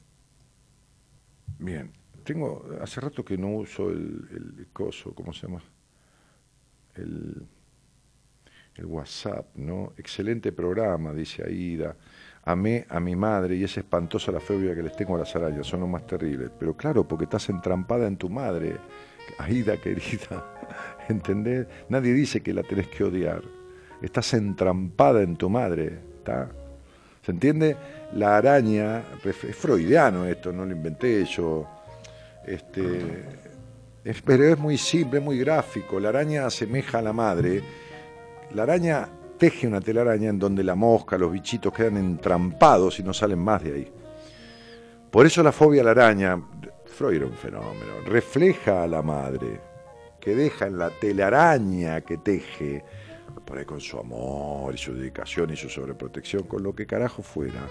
[1.60, 1.92] bien,
[2.24, 5.62] tengo, hace rato que no uso el, el coso, ¿cómo se llama?
[6.96, 7.48] El,
[8.78, 9.94] el WhatsApp, ¿no?
[9.98, 11.96] Excelente programa, dice Aida.
[12.46, 15.68] Amé a mi madre y es espantosa la fobia que les tengo a las arañas,
[15.68, 16.50] son lo más terribles.
[16.58, 18.78] Pero claro, porque estás entrampada en tu madre,
[19.40, 20.46] Aida querida,
[21.10, 21.68] ¿entendés?
[21.90, 23.42] Nadie dice que la tenés que odiar.
[24.02, 26.50] Estás entrampada en tu madre, ¿está?
[27.26, 27.76] ¿Se entiende?
[28.14, 31.68] La araña, es freudiano esto, no lo inventé yo.
[32.46, 33.26] Este,
[34.06, 36.00] es- pero es muy simple, es muy gráfico.
[36.00, 37.62] La araña asemeja a la madre.
[38.54, 43.14] La araña teje una telaraña en donde la mosca, los bichitos quedan entrampados y no
[43.14, 43.92] salen más de ahí.
[45.12, 46.42] Por eso la fobia a la araña,
[46.86, 49.60] Freud era un fenómeno, refleja a la madre,
[50.20, 52.84] que deja en la telaraña que teje,
[53.46, 57.22] por ahí con su amor y su dedicación y su sobreprotección, con lo que carajo
[57.22, 57.62] fuera,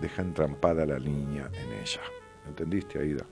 [0.00, 2.00] deja entrampada a la niña en ella.
[2.46, 3.24] ¿Entendiste, Aida?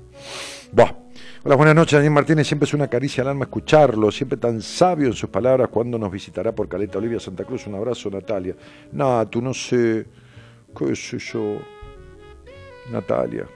[0.72, 1.02] Buah.
[1.44, 2.46] Hola, buenas noches, Daniel Martínez.
[2.46, 5.68] Siempre es una caricia al alma escucharlo, siempre tan sabio en sus palabras.
[5.68, 7.66] cuando nos visitará por Caleta Olivia Santa Cruz?
[7.66, 8.54] Un abrazo, Natalia.
[8.92, 10.06] Nah, tú no sé,
[10.76, 11.58] qué sé yo.
[12.90, 13.46] Natalia.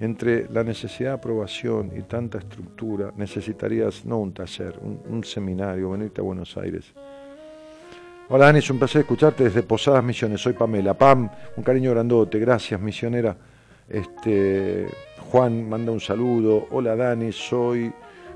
[0.00, 5.90] Entre la necesidad de aprobación y tanta estructura, necesitarías no un taller, un, un seminario,
[5.90, 6.92] venirte a Buenos Aires.
[8.28, 10.40] Hola Dani, es un placer escucharte desde Posadas Misiones.
[10.40, 10.94] Soy Pamela.
[10.94, 12.38] Pam, un cariño grandote.
[12.38, 13.36] Gracias, misionera.
[13.92, 14.88] Este,
[15.30, 16.66] Juan manda un saludo.
[16.70, 17.92] Hola Dani, soy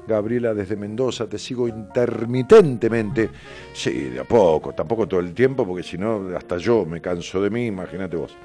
[0.07, 1.27] Gabriela desde Mendoza.
[1.27, 3.31] Te sigo intermitentemente.
[3.73, 7.41] Sí, de a poco, tampoco todo el tiempo, porque si no, hasta yo me canso
[7.41, 8.37] de mí, imagínate vos.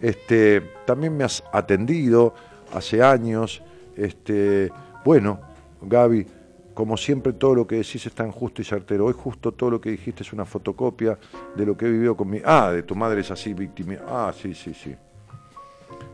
[0.00, 2.34] Este, también me has atendido
[2.72, 3.62] hace años.
[3.94, 4.70] Este,
[5.04, 5.40] bueno,
[5.82, 6.26] Gaby,
[6.72, 9.04] como siempre, todo lo que decís es tan justo y certero.
[9.04, 11.18] Hoy justo todo lo que dijiste es una fotocopia
[11.54, 12.40] de lo que he vivido con mi...
[12.42, 13.96] Ah, de tu madre es así, víctima.
[14.08, 14.94] Ah, sí, sí, sí.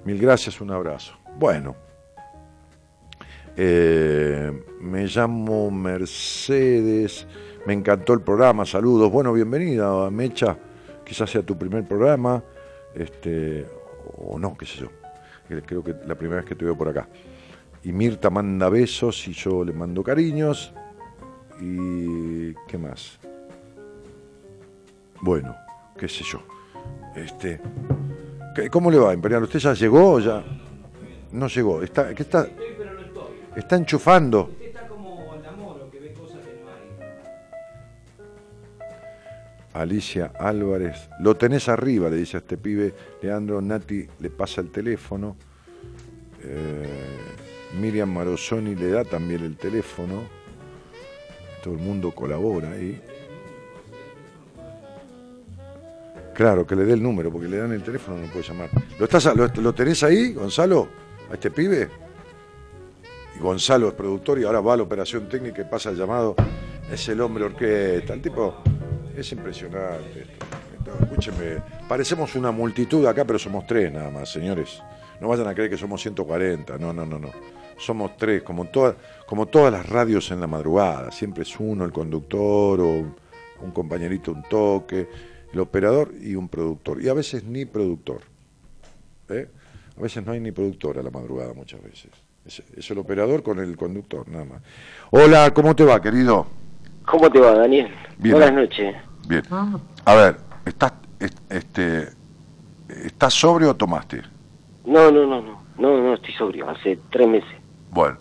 [0.05, 1.15] Mil gracias, un abrazo.
[1.37, 1.77] Bueno.
[3.57, 4.51] Eh,
[4.81, 7.27] me llamo Mercedes.
[7.67, 8.65] Me encantó el programa.
[8.65, 9.11] Saludos.
[9.11, 10.57] Bueno, bienvenida, Mecha.
[11.05, 12.43] quizás sea tu primer programa,
[12.95, 13.67] este,
[14.19, 14.87] o no, qué sé yo.
[15.51, 17.09] Eh, Creo que la primera vez que te veo por acá.
[17.83, 20.73] Y Mirta manda besos y yo le mando cariños.
[21.61, 23.19] ¿Y qué más?
[25.21, 25.55] Bueno,
[25.99, 26.41] qué sé yo.
[27.15, 28.20] Este, ¿qué-
[28.71, 29.43] ¿Cómo le va, Imperial?
[29.45, 30.43] ¿Usted ya llegó o ya?
[31.33, 31.83] No llegó.
[31.83, 32.49] Está, ¿qué está?
[33.55, 34.51] Está enchufando.
[39.73, 42.93] Alicia Álvarez, lo tenés arriba, le dice a este pibe.
[43.23, 45.37] Leandro Nati le pasa el teléfono.
[46.43, 46.87] Eh,
[47.81, 50.23] Miriam Marosoni le da también el teléfono.
[51.63, 53.01] Todo el mundo colabora ahí.
[56.41, 58.71] Claro, que le dé el número, porque le dan el teléfono, no puede llamar.
[58.99, 60.89] ¿Lo, estás, lo, tenés ahí, Gonzalo?
[61.31, 61.87] ¿A este pibe?
[63.37, 66.35] Y Gonzalo es productor y ahora va a la operación técnica y pasa el llamado.
[66.91, 68.15] Es el hombre orquesta.
[68.15, 68.55] El tipo
[69.15, 70.23] es impresionante.
[70.79, 74.83] Esto, Escúcheme, parecemos una multitud acá, pero somos tres nada más, señores.
[75.21, 76.79] No vayan a creer que somos 140.
[76.79, 77.29] No, no, no, no.
[77.77, 78.97] Somos tres, como, toda-
[79.27, 81.11] como todas las radios en la madrugada.
[81.11, 82.87] Siempre es uno, el conductor o
[83.63, 85.07] un compañerito, un toque,
[85.53, 87.03] el operador y un productor.
[87.03, 88.21] Y a veces ni productor.
[89.29, 89.49] ¿eh?
[89.99, 92.11] A veces no hay ni productor a la madrugada muchas veces.
[92.47, 94.63] Es, es el operador con el conductor, nada más.
[95.11, 96.47] Hola, ¿cómo te va, querido?
[97.05, 97.89] ¿Cómo te va, Daniel?
[98.19, 98.37] Bien.
[98.37, 98.95] Buenas noches.
[99.29, 99.43] Bien.
[100.05, 102.09] A ver, ¿estás, est- este,
[102.89, 104.23] ¿estás sobrio o tomaste?
[104.87, 107.51] No, no, no, no, no, no estoy sobrio, hace tres meses.
[107.91, 108.17] Bueno.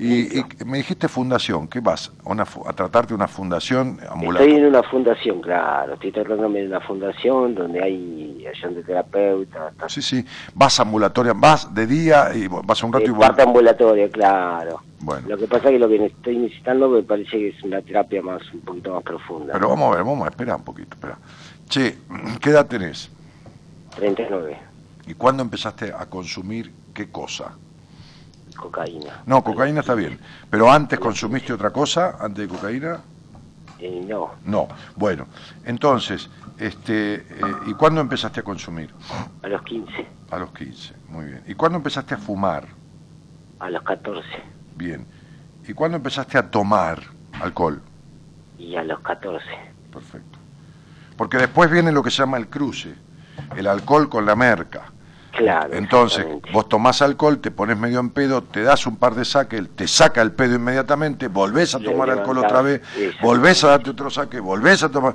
[0.00, 2.10] Y, y me dijiste fundación, ¿qué vas?
[2.24, 4.56] ¿A, una a tratarte de una fundación Estoy ambulatoria?
[4.56, 10.00] en una fundación, claro, estoy tratándome de una fundación donde hay ayudantes de terapeuta, Sí,
[10.00, 10.24] sí.
[10.54, 13.46] Vas ambulatoria, vas de día y vas un rato y parte vuelves.
[13.46, 14.80] ambulatoria, claro.
[15.00, 15.28] Bueno.
[15.28, 18.22] Lo que pasa es que lo que estoy necesitando me parece que es una terapia
[18.22, 19.52] más, un poquito más profunda.
[19.52, 21.18] Pero vamos a ver, vamos a esperar un poquito, espera.
[21.68, 21.98] Che,
[22.40, 23.10] ¿qué edad tenés?
[23.96, 24.56] 39,
[25.06, 27.52] ¿Y cuándo empezaste a consumir qué cosa?
[28.60, 29.22] Cocaína.
[29.26, 30.20] No, cocaína está bien.
[30.48, 33.00] Pero antes consumiste otra cosa, antes de cocaína?
[33.78, 34.68] Eh, no, No.
[34.94, 35.26] Bueno,
[35.64, 36.28] entonces,
[36.58, 37.24] este, eh,
[37.66, 38.90] ¿y cuándo empezaste a consumir?
[39.42, 41.42] a los 15, A los 15, muy bien.
[41.46, 42.66] ¿Y cuándo empezaste a fumar?
[43.58, 44.26] a los 14
[44.76, 45.06] Bien.
[45.68, 47.02] ¿Y cuándo empezaste a tomar
[47.40, 47.82] alcohol?
[48.58, 49.44] y a los 14.
[49.92, 50.38] Perfecto.
[51.16, 52.94] Porque después viene lo que se llama el cruce,
[53.56, 54.92] el alcohol con la merca.
[55.32, 55.74] Claro.
[55.74, 59.68] Entonces, vos tomás alcohol, te pones medio en pedo, te das un par de saques,
[59.76, 62.82] te saca el pedo inmediatamente, volvés a Le tomar alcohol otra vez,
[63.22, 65.14] volvés a darte otro saque, volvés a tomar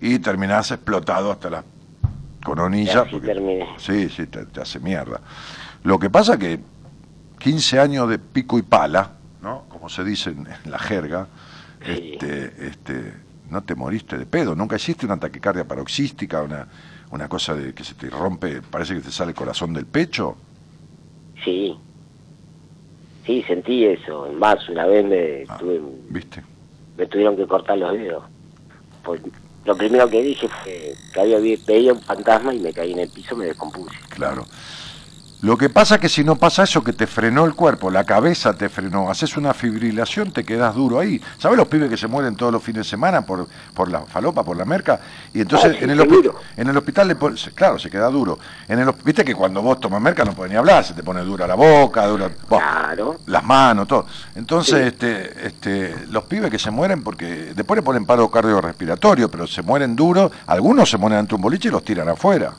[0.00, 1.64] y terminás explotado hasta la
[2.44, 3.04] coronilla.
[3.10, 5.20] Porque- sí, sí, te, te hace mierda.
[5.82, 6.60] Lo que pasa que
[7.38, 9.10] 15 años de pico y pala,
[9.42, 9.64] ¿no?
[9.68, 11.26] Como se dice en, en la jerga,
[11.84, 13.14] este, este,
[13.50, 16.66] no te moriste de pedo, nunca hiciste una taquicardia paroxística, una,
[17.10, 20.36] una cosa de que se te rompe, parece que te sale el corazón del pecho.
[21.44, 21.76] Sí.
[23.24, 24.30] Sí, sentí eso.
[24.32, 25.80] Más una vez me, tuve-
[26.10, 26.42] ¿Viste?
[26.96, 28.24] me tuvieron que cortar los dedos.
[29.04, 29.20] Pues,
[29.64, 33.08] lo primero que dije fue que había veía un fantasma y me caí en el
[33.08, 33.96] piso, me descompuse.
[34.10, 34.44] Claro.
[35.42, 38.04] Lo que pasa es que si no pasa eso, que te frenó el cuerpo, la
[38.04, 41.20] cabeza te frenó, haces una fibrilación, te quedas duro ahí.
[41.38, 44.42] ¿Sabes los pibes que se mueren todos los fines de semana por, por la falopa,
[44.42, 44.98] por la merca?
[45.34, 46.32] Y entonces Ah, en, el seguro.
[46.32, 47.16] hospi- en el hospital le
[47.54, 48.38] claro, se queda duro.
[48.66, 51.20] En el, Viste que cuando vos tomas merca no podés ni hablar, se te pone
[51.20, 52.62] dura la boca, dura, vos,
[53.26, 54.06] las manos, todo.
[54.34, 59.46] Entonces, este, este, los pibes que se mueren porque después le ponen paro cardiorrespiratorio, pero
[59.46, 62.52] se mueren duro, algunos se mueren de un boliche y los tiran afuera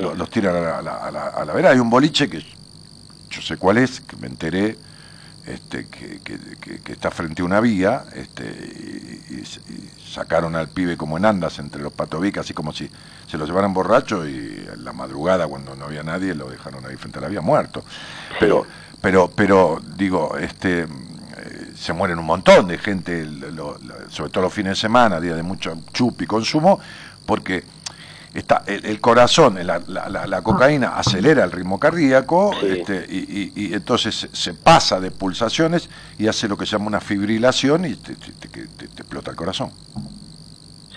[0.00, 1.70] lo- los tiran a la, a la- a la- a la.
[1.70, 2.40] Hay un boliche que
[3.30, 4.76] yo sé cuál es, que me enteré,
[5.46, 10.54] este, que, que- que- que está frente a una vía, este, y, y- y sacaron
[10.54, 12.88] al pibe como en andas entre los patovicas, así como si
[13.26, 16.96] se lo llevaran borracho y en la madrugada cuando no había nadie lo dejaron ahí
[16.96, 17.82] frente a la vía muerto.
[18.38, 18.66] Pero,
[19.00, 24.44] pero, pero digo, este eh, se mueren un montón de gente, lo- lo- sobre todo
[24.44, 26.78] los fines de semana, días de mucho chup y consumo,
[27.26, 27.64] porque
[28.34, 33.52] está el, el corazón, la, la- la- la cocaína acelera el ritmo cardíaco este, y,
[33.54, 35.88] y- y entonces se, pasa de pulsaciones
[36.18, 39.30] y hace lo que se llama una fibrilación y te, te- te- te- te explota
[39.30, 39.70] el corazón.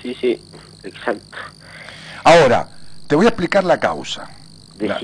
[0.01, 0.41] Sí, sí,
[0.83, 1.37] exacto.
[2.23, 2.69] Ahora,
[3.07, 4.29] te voy a explicar la causa.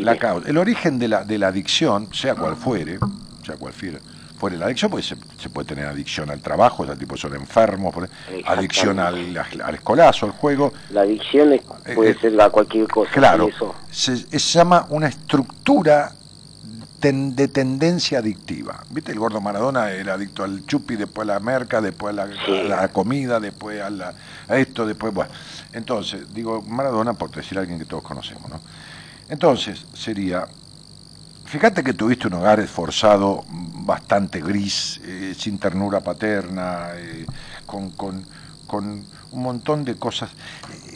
[0.04, 0.50] La causa.
[0.50, 3.00] El origen de la, de la adicción, sea cual fuere,
[3.46, 4.00] sea cual fuere,
[4.42, 7.94] fuere la adicción, porque se, se puede tener adicción al trabajo, ese tipo son enfermos,
[7.94, 8.10] por-
[8.48, 11.62] adicción al, al escolazo, al juego, La adicción es-
[11.94, 13.12] puede eh, ser a cualquier cosa.
[13.12, 13.76] Claro, Eso.
[13.92, 16.12] se, se llama una estructura
[17.00, 18.84] ten- de tendencia adictiva.
[18.90, 19.12] ¿Viste?
[19.12, 22.82] El gordo Maradona era adicto al chupi, después a la merca, después a la, a
[22.82, 24.16] la comida, después a, la-
[24.48, 25.32] a esto, después, bueno.
[25.72, 28.60] Entonces, digo Maradona por decir a alguien que todos conocemos, ¿no?
[29.30, 30.48] Entonces, sería,
[31.52, 37.26] fíjate que tuviste un hogar esforzado, bastante gris, eh, sin ternura paterna, eh,
[37.66, 38.26] con, con-
[38.68, 40.30] con un montón de cosas.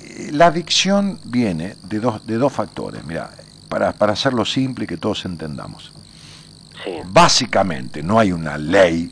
[0.01, 3.29] Eh, La adicción viene de dos, de dos factores, mira,
[3.67, 5.91] para, para hacerlo simple y que todos entendamos.
[7.07, 9.11] Básicamente, no hay una ley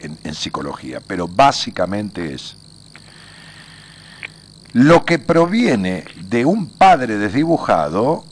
[0.00, 2.56] en, en psicología, pero básicamente es
[4.72, 8.24] lo que proviene de un padre desdibujado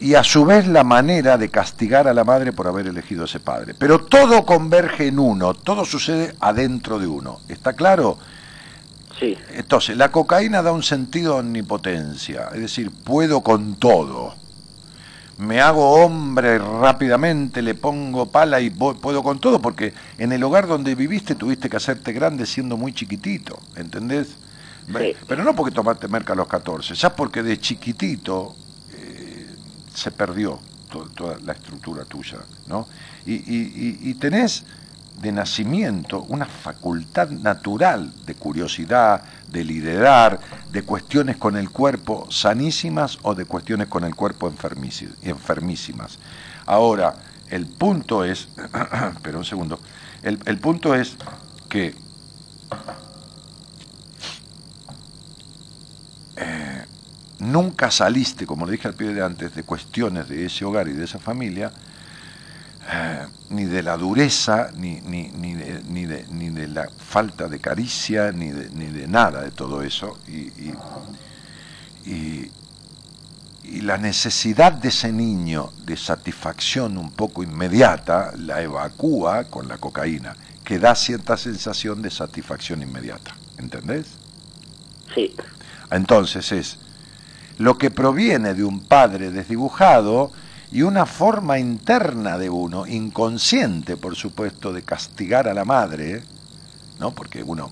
[0.00, 3.40] y a su vez la manera de castigar a la madre por haber elegido ese
[3.40, 3.74] padre.
[3.78, 7.40] Pero todo converge en uno, todo sucede adentro de uno.
[7.48, 8.18] ¿Está claro?
[9.18, 9.36] Sí.
[9.54, 14.34] Entonces, la cocaína da un sentido de omnipotencia, es decir, puedo con todo.
[15.38, 20.42] Me hago hombre rápidamente, le pongo pala y voy- puedo con todo, porque en el
[20.42, 24.28] hogar donde viviste tuviste que hacerte grande siendo muy chiquitito, ¿entendés?
[24.88, 28.56] Ve- Pero no porque tomaste merca a los 14, ya porque de chiquitito
[29.98, 30.60] se perdió
[30.90, 32.38] to- toda la estructura tuya,
[32.68, 32.86] ¿no?
[33.26, 34.64] Y, tenés
[35.20, 40.38] de nacimiento una facultad natural de curiosidad, de liderar,
[40.70, 44.48] de cuestiones con el cuerpo sanísimas o de cuestiones con el cuerpo
[45.22, 46.18] enfermísimas.
[46.66, 47.16] Ahora,
[47.50, 48.48] el punto es,
[49.22, 49.80] pero un segundo,
[50.22, 51.16] el, el punto es
[51.68, 51.94] que
[56.36, 56.84] eh,
[57.40, 60.92] nunca saliste, como le dije al pie de antes, de cuestiones de ese hogar y
[60.92, 61.70] de esa familia,
[62.90, 67.48] eh, ni de la dureza, ni, ni, ni, de, ni, de, ni de la falta
[67.48, 70.18] de caricia, ni de, ni de nada de todo eso.
[70.26, 70.74] Y, y,
[72.06, 72.50] y-
[73.64, 79.76] y la necesidad de ese niño de satisfacción un poco inmediata la evacúa con la
[79.76, 80.34] cocaína,
[80.64, 83.36] que da cierta sensación de satisfacción inmediata.
[83.58, 84.06] ¿Entendés?
[85.14, 85.34] Sí.
[85.90, 86.78] Entonces es
[87.58, 90.30] lo que proviene de un padre desdibujado
[90.70, 96.22] y una forma interna de uno, inconsciente por supuesto, de castigar a la madre,
[96.98, 97.10] ¿no?
[97.10, 97.70] Porque uno,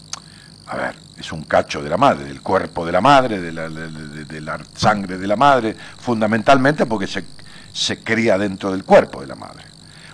[0.67, 4.59] a ver, es un cacho de la madre, del cuerpo de la madre, de la,
[4.75, 7.25] sangre de la madre, fundamentalmente porque se,
[7.73, 9.65] se cría dentro del cuerpo de la madre.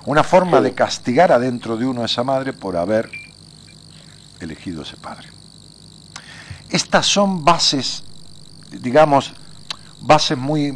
[0.05, 3.09] Una forma de castigar adentro de uno a esa madre por haber
[4.41, 5.29] elegido ese padre.
[6.69, 8.03] Estas son bases,
[8.71, 9.35] digamos,
[10.03, 10.73] bases muy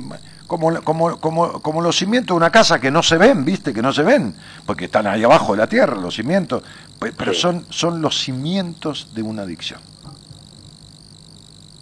[0.46, 3.82] como, como, como, como los cimientos de una casa que no se ven, viste, que
[3.82, 4.34] no se ven,
[4.64, 6.62] porque están ahí abajo de la tierra, los cimientos,
[7.00, 9.80] pe- pero son, son los cimientos de una adicción.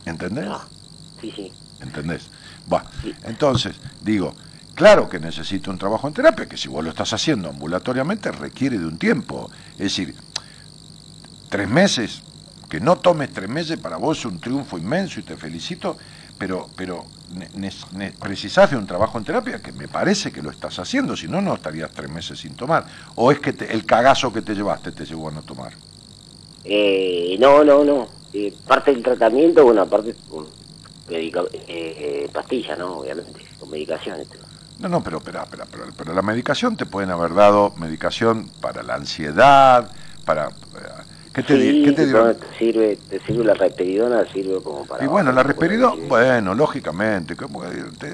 [0.06, 0.48] ¿Entendés?
[1.20, 1.52] Sí, sí.
[1.80, 2.30] ¿Entendés?
[2.66, 2.86] Bueno,
[3.24, 4.34] entonces, digo,
[4.74, 8.78] claro que necesito un trabajo en terapia, que si vos lo estás haciendo ambulatoriamente requiere
[8.78, 9.50] de un tiempo.
[9.72, 10.14] Es decir,
[11.50, 12.22] tres meses,
[12.70, 15.96] que no tomes tres meses para vos es un triunfo inmenso y te felicito,
[16.38, 17.04] pero, pero
[18.20, 21.40] precisás de un trabajo en terapia que me parece que lo estás haciendo, si no,
[21.40, 22.85] no estarías tres meses sin tomar.
[23.16, 25.73] O es que te- el cagazo que te llevaste te llevó a no tomar.
[26.65, 28.09] Eh, no, no, no.
[28.32, 30.47] Eh, parte del tratamiento, bueno, aparte con
[31.11, 31.31] eh,
[31.69, 32.98] eh, pastilla, ¿no?
[32.98, 34.27] Obviamente, con medicaciones.
[34.81, 38.82] No, no, pero, pero, pero, pero, pero la medicación te pueden haber dado medicación para
[38.82, 39.90] la ansiedad,
[40.24, 40.48] para...
[41.35, 42.06] ¿Qué te, Sí, qué te
[42.56, 45.05] sirve, te sirve la risperidona, sirve como para...
[45.05, 47.35] Y bueno, la risperidona, bueno, lógicamente,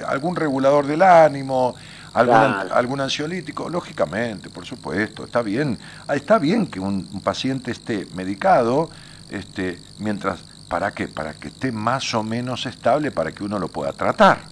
[0.06, 1.74] algún regulador del ánimo,
[2.14, 2.74] algún, Claro.
[2.74, 5.78] algún ansiolítico, lógicamente, por supuesto, está bien.
[6.08, 8.88] Ah, Está bien que un, un paciente esté medicado,
[9.30, 11.06] este, mientras, ¿para qué?
[11.06, 14.44] Para que esté más o menos estable, para que uno lo pueda tratar.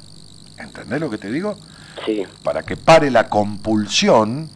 [0.59, 1.57] ¿Entendés lo que te digo?
[2.05, 2.23] Sí.
[2.43, 4.51] Para que pare la compulsión,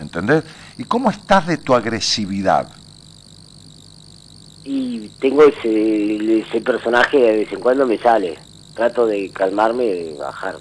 [0.00, 0.44] ¿entendés?
[0.78, 2.66] ¿Y cómo estás de tu agresividad?
[4.72, 8.38] Y tengo ese, ese personaje de vez en cuando me sale.
[8.74, 10.58] Trato de calmarme y de bajar.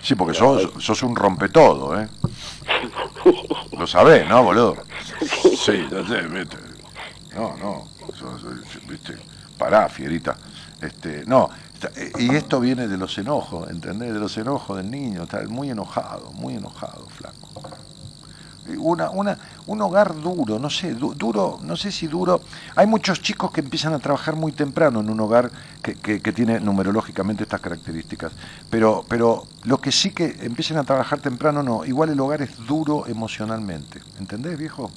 [0.00, 2.06] Sí, porque sos, sos un rompetodo, ¿eh?
[3.76, 4.76] Lo sabés, ¿no, boludo?
[5.56, 6.56] Sí, ya sé, viste.
[7.34, 8.44] No, no, sos-
[8.88, 9.14] viste.
[9.58, 10.36] Pará, fierita.
[10.80, 11.48] Este, no,
[12.20, 14.14] y esto viene de los enojos, ¿entendés?
[14.14, 17.48] De los enojos del niño, está muy enojado, muy enojado, flaco.
[18.78, 22.40] Una, una, un hogar duro, no sé, du- duro, no sé si duro.
[22.76, 25.50] Hay muchos chicos que empiezan a trabajar muy temprano en un hogar
[25.82, 28.32] que, que- que tiene numerológicamente estas características.
[28.70, 31.84] Pero, pero lo que sí que empiecen a trabajar temprano, no.
[31.84, 34.00] Igual el hogar es duro emocionalmente.
[34.20, 34.90] ¿Entendés, viejo?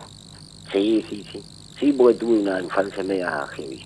[0.72, 1.42] Sí, sí, sí.
[1.80, 3.84] Sí, porque tuve una infancia media heavy.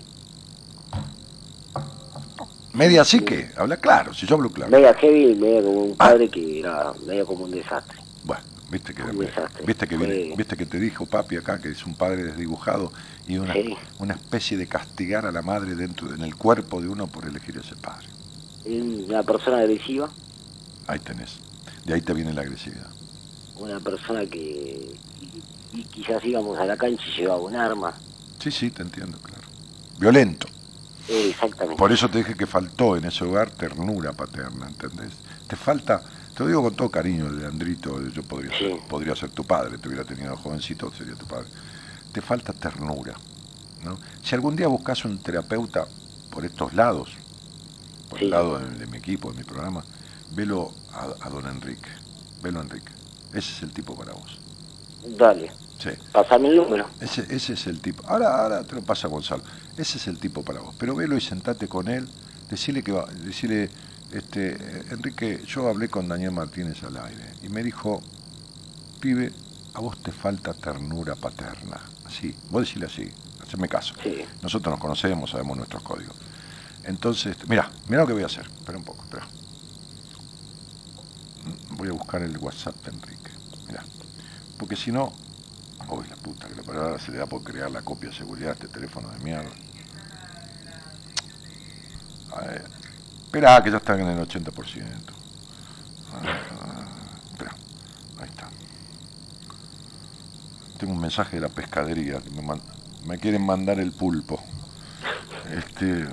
[2.72, 4.70] Media psique, habla claro, si yo hablo claro.
[4.70, 7.96] Media heavy y media como un padre que era medio como un desastre.
[8.24, 9.02] Bueno, Viste que,
[9.66, 12.92] viste que, viene- viste que te dijo papi acá que es un padre desdibujado
[13.26, 13.74] y una, Sí.
[13.98, 17.56] una especie de castigar a la madre dentro en el cuerpo de uno por elegir
[17.58, 18.06] ese padre.
[18.64, 20.08] Una persona agresiva,
[20.86, 21.38] Ahí tenés.
[21.84, 22.88] De ahí te viene la agresividad.
[23.56, 24.92] una persona que
[25.72, 27.94] y quizás íbamos a la cancha y llevaba un arma.
[28.38, 29.42] Sí, sí, te entiendo, claro.
[29.98, 30.46] Violento.
[31.08, 31.76] Eh, exactamente.
[31.76, 35.12] Por eso te dije que faltó en ese hogar ternura paterna, ¿entendés?
[35.46, 36.02] Te falta,
[36.34, 39.88] te lo digo con todo cariño, Leandrito, yo podría, ser, podría ser tu padre, te
[39.88, 41.48] hubiera tenido jovencito, sería tu padre.
[42.12, 43.14] Te falta ternura,
[43.84, 43.98] ¿no?
[44.22, 45.86] Si algún día buscas un terapeuta
[46.30, 47.10] por estos lados,
[48.08, 49.84] por el lado de, de mi equipo, de mi programa,
[50.32, 51.88] velo a, a don Enrique,
[52.42, 52.92] velo a Enrique.
[53.32, 54.38] Ese es el tipo para vos.
[55.16, 55.90] Dale, Sí.
[56.12, 56.86] pasame el número.
[57.00, 58.02] Ese, ese es el tipo.
[58.06, 59.42] Ahora, ahora te lo pasa Gonzalo.
[59.78, 60.74] Ese es el tipo para vos.
[60.78, 62.06] Pero velo y sentate con él.
[62.50, 63.70] Decirle que va, decirle,
[64.12, 64.56] este,
[64.90, 68.02] Enrique, yo hablé con Daniel Martínez al aire y me dijo,
[69.00, 69.32] pibe,
[69.74, 71.80] a vos te falta ternura paterna.
[72.04, 73.08] Así, vos decirle así,
[73.42, 73.94] haceme caso.
[74.42, 76.16] Nosotros nos conocemos, sabemos nuestros códigos.
[76.84, 78.46] Entonces, mira, mira lo que voy a hacer.
[78.46, 79.26] Espera un poco, espera.
[81.76, 83.30] Voy a buscar el WhatsApp de Enrique.
[83.66, 83.84] Mira.
[84.58, 85.12] Porque si no,
[85.90, 88.50] Uy, la puta que la palabra se le da por crear la copia de seguridad
[88.50, 89.50] a este teléfono de mierda.
[92.32, 92.64] A ver,
[93.30, 94.82] Espera, que ya están en el 80%.
[96.12, 96.84] Ah,
[97.30, 97.52] espera,
[98.18, 98.48] ahí está.
[100.80, 102.18] Tengo un mensaje de la pescadería.
[102.20, 102.60] que me, man-
[103.06, 104.40] me quieren mandar el pulpo.
[105.56, 105.84] Este.
[105.84, 106.08] mm,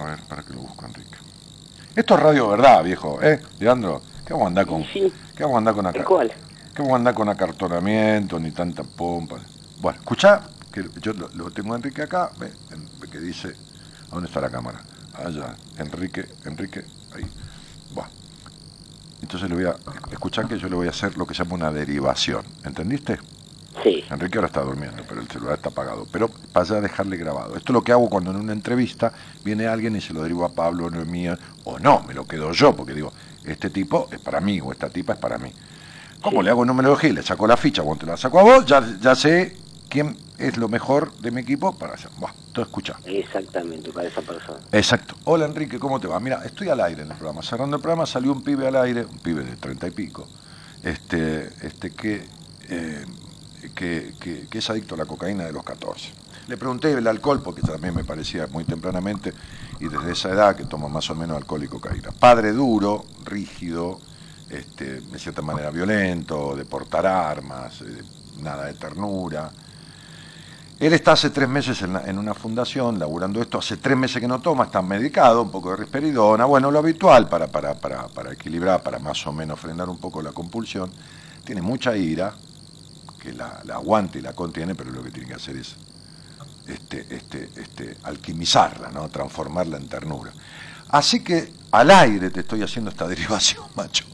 [0.00, 1.18] A ver, para que lo busco, Enrique.
[1.94, 3.42] Esto es radio verdad, viejo, ¿eh?
[3.60, 4.82] Leandro, ¿qué vamos a andar con.?
[4.82, 6.04] ¿Qué vamos a andar con acá?
[6.04, 6.32] cual?
[6.74, 9.40] ¿Qué vamos a andar con acartonamiento ni tanta pompa?
[9.82, 10.40] Bueno, escuchá,
[10.72, 13.48] que yo lo, lo tengo a Enrique acá, ve, en- que dice,
[14.10, 14.80] ¿a dónde está la cámara?
[15.24, 16.84] Allá, Enrique, Enrique,
[17.14, 17.24] ahí.
[17.92, 18.10] Bueno,
[19.20, 19.76] entonces le voy a,
[20.12, 23.18] escuchar que yo le voy a hacer lo que se llama una derivación, ¿entendiste?
[23.82, 24.04] Sí.
[24.10, 26.06] Enrique ahora está durmiendo, pero el celular está apagado.
[26.10, 27.56] Pero para ya dejarle grabado.
[27.56, 29.12] Esto es lo que hago cuando en una entrevista
[29.44, 32.26] viene alguien y se lo derivo a Pablo, no es mío, o no, me lo
[32.26, 33.12] quedo yo, porque digo,
[33.44, 35.52] este tipo es para mí o esta tipa es para mí.
[36.20, 38.66] ¿Cómo le hago numerología y le saco la ficha cuando te la saco a vos?
[38.66, 39.56] Ya, ya sé
[39.88, 42.10] quién es lo mejor de mi equipo para hacer.
[42.18, 42.96] Buah, entonces escucha.
[43.04, 44.60] Exactamente, para esa persona.
[44.72, 45.14] Exacto.
[45.24, 46.20] Hola Enrique, ¿cómo te va?
[46.20, 47.42] Mira, estoy al aire en el programa.
[47.42, 50.26] Cerrando el programa salió un pibe al aire, un pibe de treinta y pico,
[50.82, 52.24] este, este que,
[52.68, 53.04] eh,
[53.74, 56.10] que, que- que es adicto a la cocaína de los 14.
[56.46, 59.34] Le pregunté el alcohol, porque también me parecía muy tempranamente,
[59.80, 62.10] y desde esa edad que toma más o menos alcohol y cocaína.
[62.18, 63.98] Padre duro, rígido,
[64.48, 68.02] este, de cierta manera violento, de portar armas, eh,
[68.42, 69.50] nada de ternura.
[70.78, 74.40] Él está hace tres meses en, una fundación, laburando esto, hace tres meses que no
[74.40, 78.82] toma, está medicado, un poco de risperidona, bueno, lo habitual para, para, para, para equilibrar,
[78.82, 80.90] para más o menos frenar un poco la compulsión.
[81.44, 82.32] Tiene mucha ira,
[83.20, 85.74] que la, la aguanta y la contiene, pero lo que tiene que hacer es
[86.68, 89.08] este, este, este, alquimizarla, ¿no?
[89.08, 90.32] transformarla en ternura.
[90.90, 94.04] Así que al aire te estoy haciendo esta derivación, macho.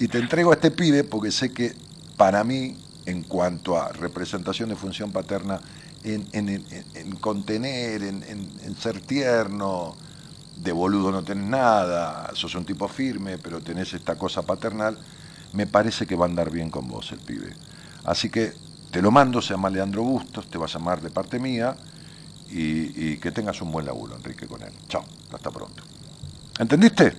[0.00, 1.76] Y te entrego este pibe porque sé que
[2.16, 2.76] para mí,
[3.06, 5.60] en cuanto a representación de función paterna,
[6.04, 6.64] en, en- en-
[6.94, 9.94] en contener, en, en- en ser tierno,
[10.56, 14.98] de boludo no tenés nada, sos un tipo firme, pero tenés esta cosa paternal,
[15.52, 17.54] me parece que va a andar bien con vos el pibe.
[18.04, 18.52] Así que
[18.90, 21.76] te lo mando, se llama Leandro Bustos, te va a llamar de parte mía
[22.50, 24.72] y, y que tengas un buen laburo, Enrique, con él.
[24.88, 25.82] Chao, hasta pronto.
[26.58, 27.16] ¿Entendiste?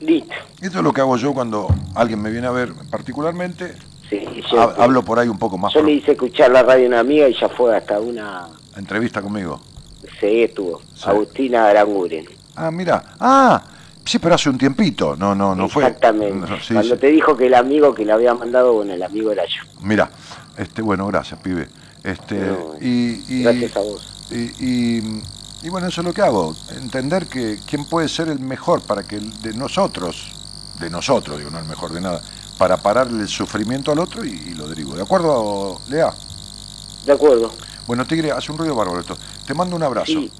[0.00, 0.34] Listo.
[0.60, 3.74] Esto es lo que hago yo cuando alguien me viene a ver particularmente.
[4.10, 5.72] Sí, yo- Ha- hablo por ahí un poco más.
[5.74, 8.46] Yo le hice escuchar la radio a una amiga y ya fue hasta una...
[8.76, 9.60] Entrevista conmigo.
[10.20, 10.80] Sí, estuvo.
[11.04, 12.26] Agustina Aranguren.
[12.54, 13.02] Ah, mira.
[13.18, 13.62] Ah,
[14.04, 15.16] sí, pero hace un tiempito.
[15.16, 15.84] No, no, no fue.
[15.84, 16.46] Exactamente.
[16.62, 17.00] Sí, Cuando sí.
[17.00, 19.62] te dijo que el amigo que le había mandado, bueno, el amigo era yo.
[19.82, 20.10] Mira,
[20.56, 21.68] este, bueno, gracias, pibe.
[22.04, 24.28] Este, No, y, y- gracias a vos.
[24.30, 25.22] Y, y-
[25.64, 26.54] y bueno, eso es lo que hago.
[26.76, 30.28] Entender que quién puede ser el mejor para que el de nosotros,
[30.78, 32.20] de nosotros, digo, no el mejor de nada,
[32.58, 34.96] para pararle el sufrimiento al otro y, y lo derivo.
[34.96, 36.12] ¿De acuerdo, Lea?
[37.04, 37.52] De acuerdo.
[37.86, 39.16] Bueno, Tigre, hace un ruido bárbaro esto.
[39.46, 40.06] Te mando un abrazo.
[40.06, 40.30] Sí,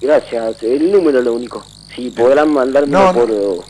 [0.00, 0.56] gracias.
[0.62, 1.64] El número es lo único.
[1.94, 3.64] Si podrán mandarme No, por...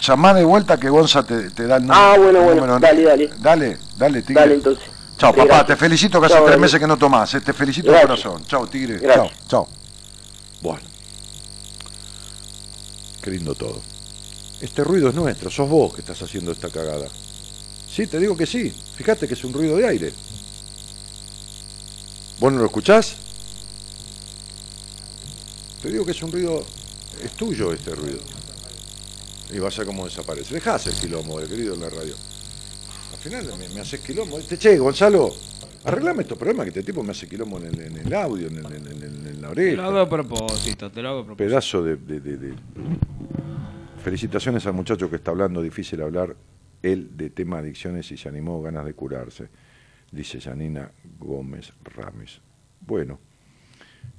[0.00, 2.00] Llamá de vuelta que Gonza te, te da el número.
[2.00, 2.78] Ah, bueno, bueno, número.
[2.80, 3.30] dale, dale.
[3.38, 4.42] Dale, dale, Tigre.
[4.42, 4.84] Dale, entonces.
[5.16, 5.66] Chao, Sí, papá, gracias.
[5.68, 7.32] te felicito que hace tres meses que no tomás.
[7.34, 8.44] eh, Te felicito de corazón.
[8.46, 9.00] Chao, Tigre.
[9.14, 9.68] Chao, chao.
[10.60, 10.80] Bueno.
[13.22, 13.80] Qué lindo todo.
[14.60, 17.06] Este ruido es nuestro, sos vos que estás haciendo esta cagada.
[17.90, 18.72] Sí, te digo que sí.
[18.96, 20.12] Fíjate que es un ruido de aire.
[22.40, 23.16] ¿Vos no lo escuchás?
[25.82, 26.64] Te digo que es un ruido.
[27.22, 28.18] Es tuyo este ruido.
[29.52, 30.54] Y vas a ver cómo desaparece.
[30.54, 32.14] Dejá hacer quilombo, eh, querido, en la radio.
[33.12, 34.38] Al final me, me haces quilombo.
[34.38, 35.34] Este, che, Gonzalo,
[35.84, 38.56] arreglame estos problemas que este tipo me hace quilombo en el, en el audio, en,
[38.58, 40.00] el- en el- en- la Te lo hago oreja.
[40.00, 41.48] a propósito, te lo hago a propósito.
[41.48, 42.54] Pedazo de, de- de- de-
[44.04, 46.36] Felicitaciones al muchacho que está hablando, difícil hablar,
[46.82, 49.48] él de tema adicciones y se animó, ganas de curarse,
[50.12, 52.42] dice Janina Gómez Rames.
[52.80, 53.18] Bueno,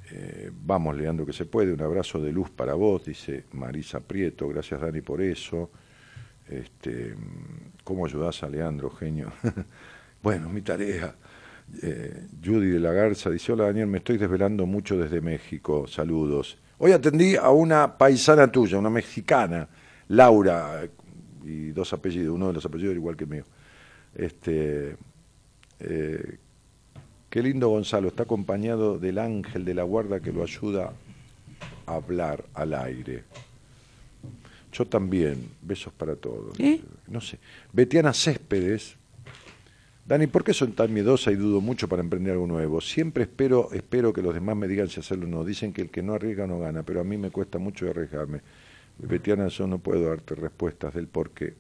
[0.10, 1.72] eh, vamos, Leandro, que se puede.
[1.72, 4.50] Un abrazo de luz para vos, dice Marisa Prieto.
[4.50, 5.70] Gracias, Dani, por eso.
[6.50, 7.14] Este,
[7.84, 9.34] ¿Cómo ayudás a Leandro, genio?
[10.24, 11.16] bueno, mi tarea.
[11.84, 16.58] Eh, Judy de la Garza dice, hola Daniel, me estoy desvelando mucho desde México, saludos.
[16.78, 19.68] Hoy atendí a una paisana tuya, una mexicana,
[20.10, 20.88] Laura,
[21.44, 23.44] y dos apellidos, uno de los apellidos era igual que el mío.
[24.14, 24.98] Este,
[25.80, 26.38] eh,
[27.30, 30.92] qué lindo Gonzalo, está acompañado del ángel de la guarda que lo ayuda
[31.86, 33.24] a hablar al aire.
[34.74, 36.58] Yo también, besos para todos.
[37.08, 37.40] No sé.
[37.72, 38.98] Betiana Céspedes,
[40.06, 42.80] Dani, ¿por qué son tan miedosa y dudo mucho para emprender algo nuevo?
[42.80, 45.44] Siempre espero, espero que los demás me digan si hacerlo o no.
[45.44, 48.42] Dicen que el que no arriesga no gana, pero a mí me cuesta mucho arriesgarme.
[49.00, 51.56] Betiana, yo no puedo darte respuestas del por qué.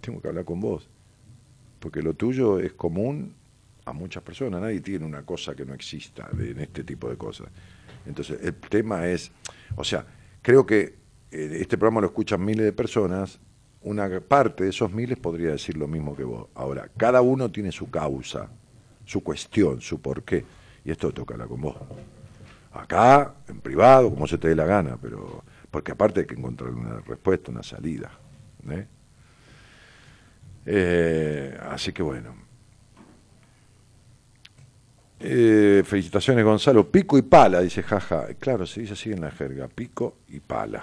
[0.00, 0.88] Tengo que hablar con vos.
[1.78, 3.34] Porque lo tuyo es común
[3.84, 4.62] a muchas personas.
[4.62, 7.48] Nadie tiene una cosa que no exista en este tipo de cosas.
[8.06, 9.30] Entonces, el tema es,
[9.76, 10.06] o sea,
[10.40, 10.94] creo que
[11.30, 13.38] eh, este programa lo escuchan miles de personas,
[13.86, 16.48] una parte de esos miles podría decir lo mismo que vos.
[16.56, 18.48] Ahora, cada uno tiene su causa,
[19.04, 20.44] su cuestión, su porqué,
[20.84, 21.76] y esto toca hablar con vos.
[22.72, 26.70] Acá, en privado, como se te dé la gana, pero porque aparte hay que encontrar
[26.70, 28.10] una respuesta, una salida.
[28.68, 28.86] ¿eh?
[30.66, 32.34] Eh, así que bueno.
[35.20, 38.26] Eh, felicitaciones Gonzalo, pico y pala, dice jaja.
[38.40, 40.82] Claro, se dice así en la jerga, pico y pala.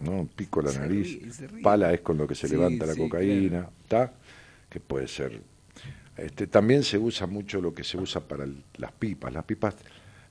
[0.00, 0.28] ¿No?
[0.34, 1.62] Pico la Se nariz, ríe, se ríe.
[1.62, 4.12] pala es con lo que se Sí, levanta la sí, cocaína, ¿está?
[4.68, 5.40] Que puede ser.
[6.16, 9.32] Este, también se usa mucho lo que se usa para el- las pipas.
[9.32, 9.76] Las pipas,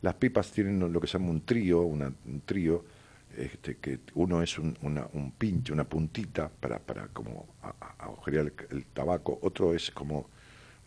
[0.02, 2.84] las pipas tienen lo que se llama un trío, una- un trío,
[3.38, 7.45] este, que uno es un, una- un pinche, una puntita para, para como
[7.99, 10.30] agujerear el, el tabaco, otro es como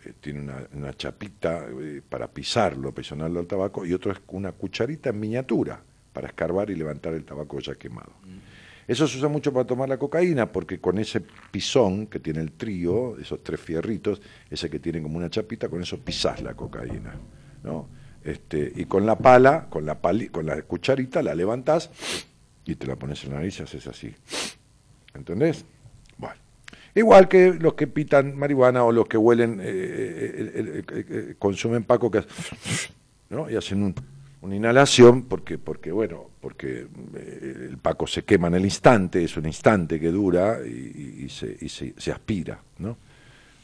[0.04, 4.52] eh, tiene una, una chapita eh, para pisarlo, presionarlo al tabaco, y otro es una
[4.52, 5.82] cucharita en miniatura
[6.12, 8.12] para escarbar y levantar el tabaco ya quemado.
[8.88, 11.20] Eso se usa mucho para tomar la cocaína, porque con ese
[11.50, 14.20] pisón que tiene el trío, esos tres fierritos,
[14.50, 17.14] ese que tiene como una chapita, con eso pisás la cocaína.
[17.62, 17.88] ¿no?
[18.24, 21.90] Este, y con la pala, con la, pali- con la cucharita, la levantás
[22.64, 24.14] y te la pones en la nariz y haces así.
[25.14, 25.64] ¿Entendés?
[26.18, 26.34] Bueno.
[26.94, 32.10] Igual que los que pitan marihuana o los que huelen, eh, eh, eh, consumen paco,
[32.10, 32.24] que
[33.28, 33.48] ¿no?
[33.48, 33.94] y hacen un-
[34.42, 39.36] una inhalación, porque, porque bueno, porque eh, el paco se quema en el instante, es
[39.36, 42.96] un instante que dura y, se, y se- se aspira, ¿no?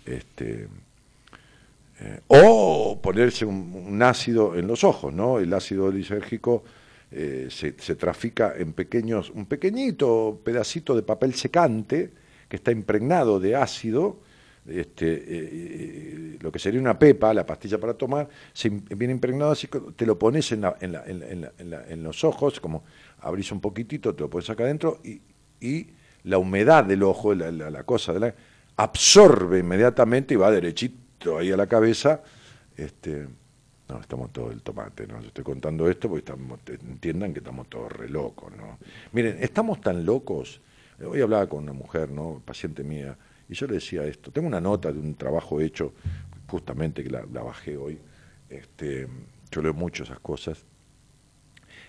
[0.05, 0.69] Este,
[2.01, 5.39] eh, o ponerse un, un ácido en los ojos, ¿no?
[5.39, 6.63] El ácido lisérgico
[7.11, 12.11] eh, se, se trafica en pequeños, un pequeñito pedacito de papel secante
[12.49, 14.19] que está impregnado de ácido,
[14.69, 19.53] este, eh, eh, lo que sería una pepa, la pastilla para tomar, se viene impregnado
[19.53, 22.85] así, te lo pones en, la- en, la- en la- en los ojos, como
[23.21, 25.21] abrís un poquitito, te lo pones acá adentro y,
[26.25, 28.13] la humedad del ojo, la, cosa
[28.77, 32.21] absorbe inmediatamente y va derechito ahí a la cabeza.
[32.77, 33.27] Este,
[33.89, 35.21] no, estamos todos el tomate, ¿no?
[35.21, 38.79] Yo estoy contando esto porque estamos, entiendan que estamos todos re locos, ¿no?
[39.13, 40.61] Miren, estamos tan locos.
[41.05, 42.43] Hoy hablaba con una mujer, ¿no?
[42.45, 43.17] Paciente mía,
[43.49, 44.31] y yo le decía esto.
[44.31, 45.93] Tengo una nota de un trabajo hecho,
[46.49, 47.99] justamente que la, bajé hoy.
[48.49, 49.07] Este,
[49.51, 50.65] yo leo mucho esas cosas.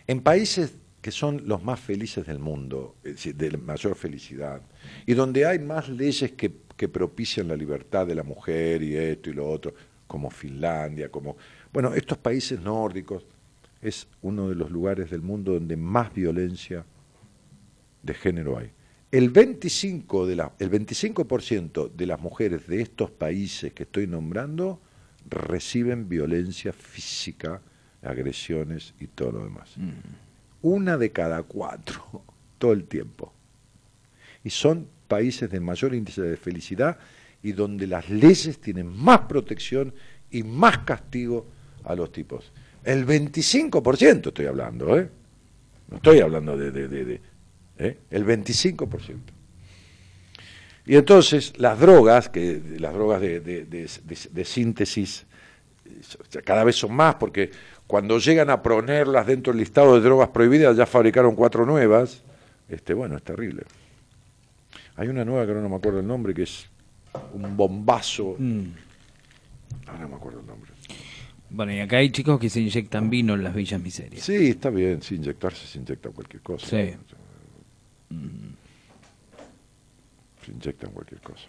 [0.06, 4.62] En países que son los más felices del mundo, es de mayor felicidad,
[5.06, 9.30] y donde hay más leyes que, que propician la libertad de la mujer y esto
[9.30, 9.74] y lo otro,
[10.08, 11.38] como Finlandia, como...
[11.72, 13.26] Bueno, estos países nórdicos
[13.82, 16.86] es uno de los lugares del mundo donde más violencia
[18.02, 18.72] de género hay.
[19.12, 21.26] El 25%, de la, el 25
[21.96, 24.82] de las mujeres de estos países que estoy nombrando
[25.30, 27.62] reciben violencia física,
[28.02, 29.76] agresiones y todo lo demás.
[30.62, 32.24] Una de cada cuatro,
[32.58, 33.34] todo el tiempo.
[34.44, 36.98] Y son países de mayor índice de felicidad
[37.44, 39.94] y donde las leyes tienen más protección
[40.32, 41.46] y más castigo
[41.86, 42.52] a los tipos.
[42.84, 45.10] El 25% estoy hablando, ¿eh?
[45.90, 46.72] No estoy hablando de...
[46.72, 47.37] de- de- de-
[47.80, 47.98] ¿eh?
[48.12, 49.18] El 25%.
[50.86, 55.26] Y entonces las drogas, que las drogas de, de- de- de- de síntesis,
[55.86, 57.52] eh, cada vez son más, porque
[57.86, 62.24] cuando llegan a ponerlas dentro del listado de drogas prohibidas, ya fabricaron cuatro nuevas,
[62.70, 63.64] este, bueno, es terrible.
[64.96, 66.68] Hay una nueva que ahora no me acuerdo el nombre, que es
[67.34, 68.36] un bombazo.
[68.38, 68.64] Mm.
[69.88, 70.72] Ahora no me acuerdo el nombre.
[71.50, 74.24] Bueno, y acá hay chicos que se inyectan vino en las villas miserias.
[74.24, 76.66] Sí, está bien, si inyectarse se inyecta cualquier cosa.
[76.68, 76.94] Sí.
[80.46, 81.48] Se inyectan cualquier cosa.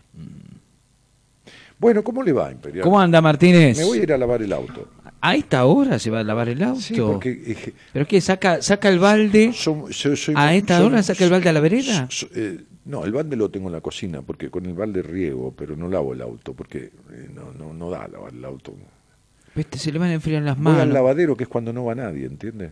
[1.78, 2.82] Bueno, ¿cómo le va, Imperial?
[2.82, 3.78] ¿Cómo anda, Martínez?
[3.78, 4.88] Me voy a ir a lavar el auto.
[5.20, 6.80] ¿A esta hora se va a lavar el auto?
[6.80, 7.30] Sí, porque...
[7.46, 8.20] eh, ¿Pero qué?
[8.20, 9.52] ¿Saca, saca el balde?
[9.52, 12.06] Son- yo soy- ¿A esta hora saca el balde a la vereda?
[12.10, 15.52] so- eh, no, el balde lo tengo en la cocina, porque con el balde riego,
[15.56, 18.74] pero no lavo el auto, porque eh, no, no, no da lavar el auto.
[19.58, 20.94] Viste, se le van a enfriar las Voy al manos.
[20.94, 22.70] lavadero, que es cuando no va nadie, ¿entiendes?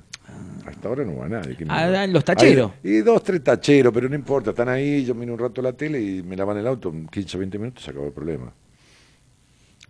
[0.64, 1.56] Hasta ahora no va nadie.
[1.56, 2.06] ¿quién me Ah, va?
[2.06, 2.70] los tacheros.
[2.84, 6.00] Y dos, tres tacheros, pero no importa, están ahí, yo miro un rato la tele
[6.00, 8.52] y me lavan el auto, en 15 o 20 minutos se acabó el problema.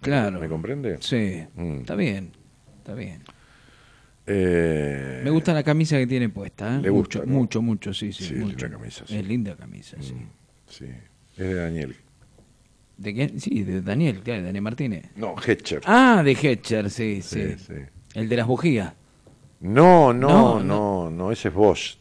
[0.01, 0.41] Claro.
[0.41, 0.97] ¿Me comprende?
[1.01, 1.81] Sí, Mm.
[1.81, 2.31] está bien,
[2.79, 3.23] está bien.
[4.27, 6.81] Eh, Me gusta la camisa que tiene puesta, ¿eh?
[6.83, 7.39] Le mucho, gusta, ¿no?
[7.39, 8.57] mucho, mucho, sí, sí, Sí, es mucho.
[8.67, 9.17] linda camisa, sí.
[9.19, 10.15] Es linda camisa, sí.
[10.67, 10.87] Sí,
[11.37, 11.97] es de Daniel.
[12.97, 13.41] ¿De quién?
[13.41, 15.11] Sí, de Daniel, claro, Daniel Martínez.
[15.17, 15.83] No, Hetcher.
[15.85, 17.57] Ah, de Hetcher, sí, sí.
[18.15, 18.93] El de las bujías.
[19.61, 21.97] No, no, No, no, no, ese es Bosch.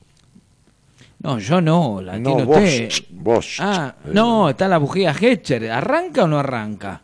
[1.19, 3.05] No, yo no, la No, tiene Bosch, usted.
[3.11, 3.57] Bosch.
[3.59, 5.71] Ah, Eh, no, está la bujía Hetcher.
[5.71, 7.01] ¿Arranca o no arranca?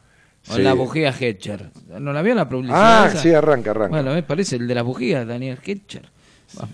[0.50, 0.62] O Sí.
[0.62, 1.72] la bujía Hetcher.
[2.00, 3.04] ¿No la vio la publicidad?
[3.04, 3.18] Ah, esa?
[3.18, 3.90] sí, arranca, arranca.
[3.90, 6.11] Bueno, me parece el de las bujías, Daniel Hetcher.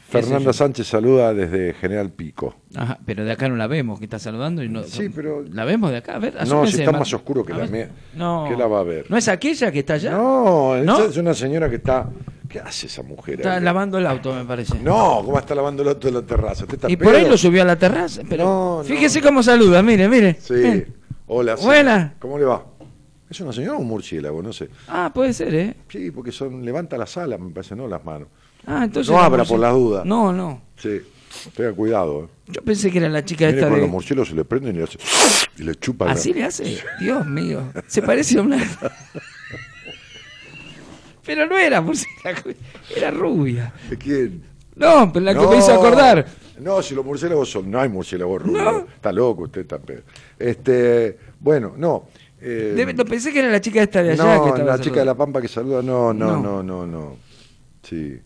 [0.08, 0.54] Fernanda.
[0.54, 2.56] Sánchez saluda desde General Pico.
[2.76, 4.84] Ajá, pero de acá no la vemos, que está saludando y no.
[4.84, 6.16] Sí, pero- ¿La vemos de acá?
[6.16, 7.72] A ver, No, si está más oscuro que a la ver.
[7.72, 7.90] mía.
[8.16, 8.46] No.
[8.50, 9.06] ¿Qué la va a ver?
[9.10, 10.12] ¿No es aquella que está allá?
[10.12, 12.10] No, es una señora que está.
[12.50, 13.36] ¿Qué hace esa mujer?
[13.36, 13.64] Está ahí?
[13.64, 14.80] lavando el auto, me parece.
[14.80, 16.64] No, ¿cómo está lavando el auto en la terraza?
[16.64, 18.22] ¿Usted está Y por ahí lo subió a la terraza.
[18.30, 18.84] Pero No, no.
[18.86, 20.38] fíjese cómo saluda, mire, mire.
[20.40, 20.54] Sí.
[20.54, 20.96] Ven.
[21.28, 21.56] Hola.
[21.56, 22.14] Buena.
[22.20, 22.64] ¿Cómo le va?
[23.30, 24.42] ¿Es una señora o un murciélago?
[24.42, 24.70] No sé.
[24.88, 25.76] Ah, puede ser, ¿eh?
[25.90, 28.30] Sí, porque son levanta las alas, me parece, no las manos.
[28.68, 29.10] Ah, entonces.
[29.12, 30.06] no abra por las dudas.
[30.06, 30.62] No, no.
[30.78, 31.02] Sí,
[31.56, 32.26] tenga cuidado.
[32.26, 32.28] ¿eh?
[32.50, 33.82] Yo pensé que era la chica Mire, esta de.
[33.82, 35.00] los murciélagos se le prenden y le, hace-
[35.58, 36.10] y le chupan.
[36.10, 36.78] la- Así le hace.
[37.00, 37.64] Dios mío.
[37.88, 38.58] Se parece a una.
[41.26, 42.52] Pero no era murciélago,
[42.96, 43.74] era rubia.
[43.90, 44.44] ¿De quién?
[44.76, 46.26] No, pero la que No, me hizo acordar.
[46.60, 47.70] No, si los murciélagos son.
[47.70, 48.64] No hay murciélagos rubios.
[48.64, 48.80] No.
[48.96, 50.02] Está loco usted, pedo.
[50.40, 52.08] Este, bueno, no.
[52.40, 54.80] eh, Debe- no, pensé que era la chica esta de allá no, que estaba la
[54.84, 55.16] chica de la.
[55.16, 56.42] Pampa que saluda, no, no, No.
[56.42, 57.18] no, no, no.
[57.84, 58.20] Sí.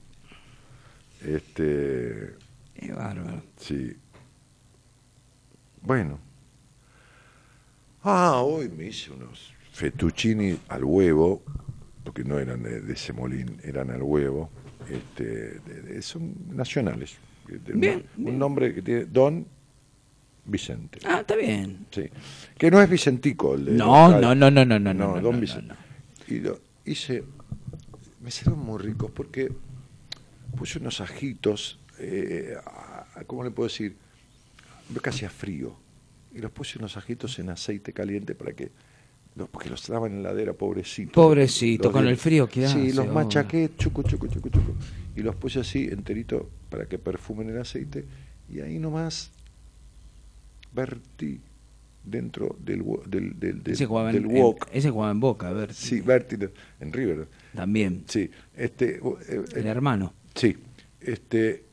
[1.25, 2.35] Este.
[2.73, 3.41] Qué bárbaro.
[3.57, 3.95] Sí.
[5.81, 6.19] Bueno.
[8.03, 11.43] Ah, hoy me hice unos fettuccini al huevo,
[12.03, 14.49] porque no eran de, de semolín, eran al huevo.
[14.89, 17.17] Este, de- de- son nacionales.
[17.73, 19.45] Bien, un nombre que tiene Don
[20.45, 20.99] Vicente.
[21.05, 21.85] Ah, está bien.
[21.91, 22.09] Sí.
[22.57, 23.53] Que no es Vicentico.
[23.55, 24.21] El de No, local.
[24.21, 25.75] no, no, no, no, no, No, no, Don no, Vicente.
[26.27, 27.23] Y lo hice.
[28.21, 29.51] Me salieron muy ricos porque
[30.55, 31.79] puse unos ajitos.
[31.99, 32.55] Eh,
[33.27, 33.95] ¿Cómo le puedo decir?
[35.01, 35.75] Casi a frío.
[36.33, 38.71] Y los puse unos ajitos en aceite caliente para que.
[39.35, 40.53] los- porque los daban en la heladera.
[40.53, 41.19] Pobrecito,
[41.83, 43.13] Los con el frío que Sí, hace, los oh.
[43.13, 44.73] machaqué, chucu, chucu, chucu, chucu.
[45.15, 48.05] Y los puse así, enterito, para que perfumen el aceite.
[48.49, 49.31] Y ahí nomás
[50.73, 51.39] vertí
[52.03, 55.73] dentro del, del, del, del, Ese jugaba, del en, ese jugaba en Boca, a ver.
[55.73, 56.49] Sí, de-
[56.79, 57.27] en River.
[57.55, 58.03] También.
[58.07, 60.13] Sí, este, eh, El eh, hermano.
[60.35, 60.57] Sí,
[61.01, 61.63] este,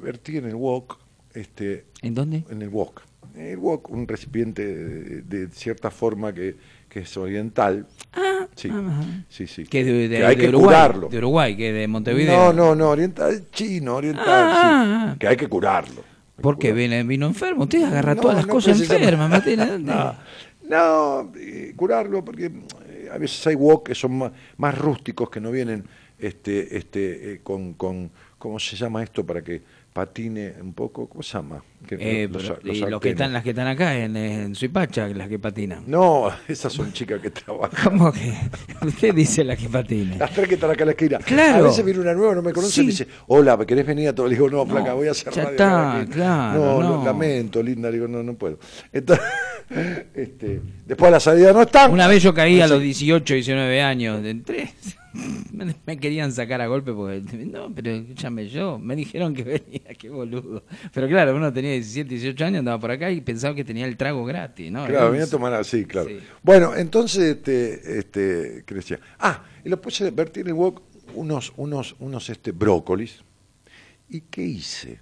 [0.00, 0.98] vertí en el wok,
[1.34, 2.44] este, ¿En dónde?
[2.50, 3.02] en el wok.
[3.36, 6.56] El wok, un recipiente de, de cierta forma que,
[6.88, 7.86] que es oriental.
[8.12, 9.02] Ah, sí, ajá.
[9.28, 9.64] sí, sí.
[9.64, 11.08] Que de, de- que hay de que Uruguay, curarlo.
[11.08, 12.36] De Uruguay, que de Montevideo.
[12.36, 16.02] No, no, no, oriental, chino, oriental, Ah, sí, que hay que curarlo.
[16.40, 16.72] ¿Por qué?
[16.72, 17.62] ¿Vino, enfermo?
[17.64, 19.78] Usted agarra No, todas las no cosas enfermas, Martina.
[19.78, 20.14] No,
[20.68, 25.40] no, eh, curarlo porque eh, a veces hay wok que son más, más rústicos que
[25.40, 25.84] no vienen
[26.26, 29.60] este este eh, con, con ¿cómo se llama esto para que
[29.92, 31.06] patine un poco?
[31.06, 31.62] ¿Cómo se llama?
[31.86, 34.54] Que Eh, los- pero- los y los que están, las que están acá en, en
[34.54, 35.84] Suipacha, las que patinan.
[35.86, 37.90] No, esas son chicas que trabajan.
[37.98, 38.32] ¿Cómo que?
[38.86, 40.18] Usted dice las que patinan.
[40.18, 41.18] Las tres que están acá en la esquina.
[41.18, 41.64] Claro.
[41.66, 42.80] A veces viene una nueva, no me conoce, Sí.
[42.80, 44.28] y me dice, hola, ¿me querés venir a todo?
[44.28, 46.14] Le digo, no, No, flaca, voy a hacer ya radio está, acá en la esquina".
[46.16, 47.04] claro, No, no.
[47.04, 48.58] lamento, linda, le digo, no, no puedo.
[48.92, 49.26] Entonces,
[50.14, 51.90] este, después de la salida no están.
[51.92, 54.24] Una vez yo caí a los 18, 19 años.
[54.24, 54.56] Entré.
[54.64, 55.01] Me,
[55.84, 57.20] me querían sacar a golpe porque.
[57.46, 58.78] No, pero escúchame yo.
[58.78, 60.64] Me dijeron que venía, qué boludo.
[60.92, 63.96] Pero claro, uno tenía 17, 18 años, andaba por acá y pensaba que tenía el
[63.96, 64.86] trago gratis, ¿no?
[64.86, 66.08] Claro, venía a tomar así, claro.
[66.08, 66.18] Sí.
[66.42, 69.00] Bueno, entonces, este, este, ¿qué decía?
[69.18, 70.82] Ah, y lo puse a vertir en el wok
[71.14, 73.22] unos, unos, unos este, brócolis.
[74.08, 75.00] ¿Y qué hice?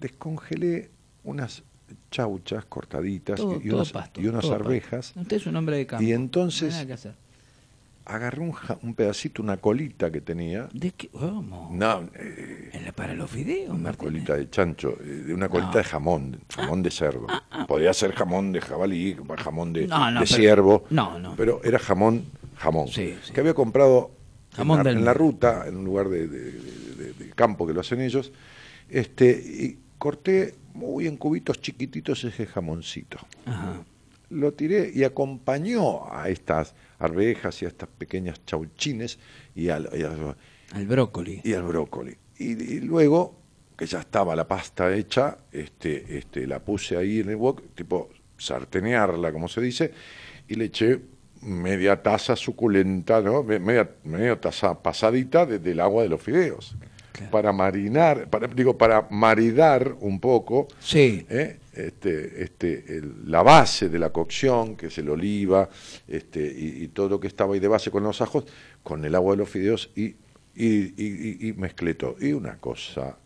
[0.00, 0.90] Descongelé
[1.24, 1.62] unas
[2.10, 5.06] chauchas cortaditas Todo- y, unas, pasto, y unas arvejas.
[5.08, 5.20] pasto.
[5.20, 6.04] Usted es un hombre de campo.
[6.04, 7.14] Y entonces- Nada que hacer.
[8.06, 10.68] Agarré un, ja- un pedacito, una colita que tenía.
[10.72, 11.08] ¿De qué?
[11.08, 11.70] ¿Cómo?
[11.72, 13.70] No, eh, ¿En la- ¿Para los videos?
[13.70, 13.98] una Martín?
[14.06, 15.76] colita de chancho, eh, de una colita No.
[15.78, 17.26] de jamón, jamón de cerdo.
[17.68, 20.84] Podía ser jamón de jabalí, jamón de, No, no, de pero- ciervo.
[20.90, 21.34] no, no.
[21.36, 22.24] Pero era jamón,
[22.56, 22.88] jamón.
[22.88, 23.32] Sí, sí.
[23.32, 24.12] Que había comprado
[24.54, 28.00] Jamón en, la, del- en la ruta, en un lugar de campo que lo hacen
[28.00, 28.32] ellos.
[28.88, 33.18] Este, y corté muy en cubitos chiquititos ese jamoncito.
[33.44, 33.82] Ajá.
[34.30, 39.18] Lo tiré y acompañó a estas arvejas y a estas pequeñas chauchines
[39.54, 40.36] y al, y al-
[40.72, 41.40] Al brócoli.
[41.44, 42.16] y al brócoli.
[42.38, 43.38] Y, y luego,
[43.76, 48.08] que ya estaba la pasta hecha, este, este, la puse ahí en el wok, tipo
[48.36, 49.92] sartenearla, como se dice,
[50.48, 51.00] y le eché
[51.42, 53.42] media taza suculenta, ¿no?
[53.42, 56.76] Me- Media, media taza pasadita de- del agua de los fideos.
[57.30, 61.24] Para marinar, para, digo, para maridar un poco Sí.
[61.30, 61.58] ¿eh?
[61.76, 65.68] Este, este, el- la base de la cocción, que es el oliva,
[66.08, 68.44] este, y, y todo lo que estaba ahí de base con los ajos,
[68.82, 70.14] con el agua de los fideos y,
[70.56, 72.16] y, y- mezclé todo.
[72.20, 73.16] Y una cosa,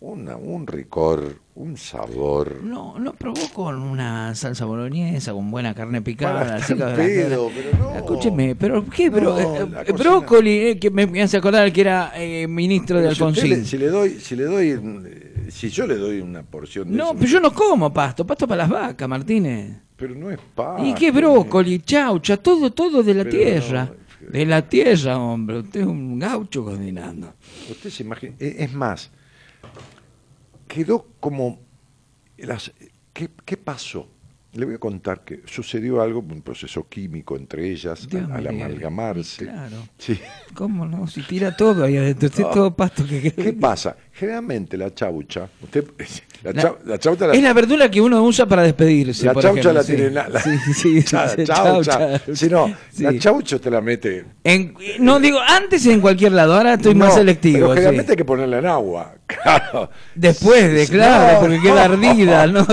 [0.00, 2.62] una, un ricor, un sabor.
[2.62, 6.58] No, no probó con una salsa boloñesa, con buena carne picada.
[6.96, 7.94] Pedo, pero no.
[7.96, 9.10] Escúcheme, pero ¿qué?
[9.10, 9.34] Pero,
[9.66, 13.08] No, eh, brócoli, eh, que me, me hace acordar que era eh, ministro de si,
[13.10, 13.48] Alfonsín.
[13.50, 14.78] le, si le doy, si le doy,
[15.50, 18.46] si yo le doy una porción de No, eso, pero yo no como pasto, pasto
[18.48, 19.78] para las vacas, Martínez.
[19.96, 20.84] pero no es pasto.
[20.84, 22.36] ¿Y qué brócoli, chaucha?
[22.36, 23.84] Todo, todo de la Pero tierra.
[23.84, 25.58] no, De la tierra, hombre.
[25.60, 27.34] Usted es un gaucho cocinando.
[27.70, 29.10] Usted se imagina, e- es más,
[30.68, 31.60] quedó como
[32.38, 32.72] las
[33.12, 34.08] ¿qué, qué pasó?
[34.52, 39.44] Le voy a contar que sucedió algo, un proceso químico entre ellas, Dios al, amalgamarse.
[39.44, 39.76] Claro.
[39.98, 40.18] Sí.
[40.54, 41.06] ¿Cómo no?
[41.06, 42.30] Si tira todo ahí adentro.
[42.38, 42.48] No.
[42.50, 43.96] todo pasto que ¿Qué pasa?
[44.18, 45.84] Generalmente la chaucha, usted,
[46.42, 49.26] la, La- chau- la chaucha la- Es la verdura que uno usa para despedirse.
[49.26, 49.94] la por chaucha ejemplo, la sí.
[49.94, 50.72] tiene la, la- Sí, sí,
[51.02, 51.98] sí, la sí, chaucha.
[51.98, 52.20] chaucha.
[52.34, 54.24] Si no, la chaucha te la mete.
[54.42, 57.58] En- no digo antes en cualquier lado, ahora estoy más selectivo.
[57.58, 59.12] Pero generalmente hay que ponerla en agua.
[59.26, 59.90] Claro.
[60.14, 61.62] Después de, claro, no, porque no.
[61.64, 62.64] queda ardida, ¿no?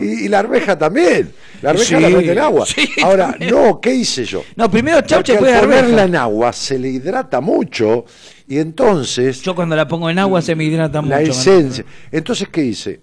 [0.00, 1.32] Y, y la arveja también.
[1.62, 2.66] La arveja la mete en agua.
[2.66, 4.42] sí, Ahora, no, ¿qué hice yo?
[4.56, 6.04] No, primero chaucha, Porque después al ponerla arveja.
[6.04, 8.04] en agua se le hidrata mucho
[8.50, 11.30] y entonces Yo cuando la pongo en agua se me hidrata la mucho.
[11.30, 11.84] esencia.
[12.10, 13.00] Entonces, ¿qué hice?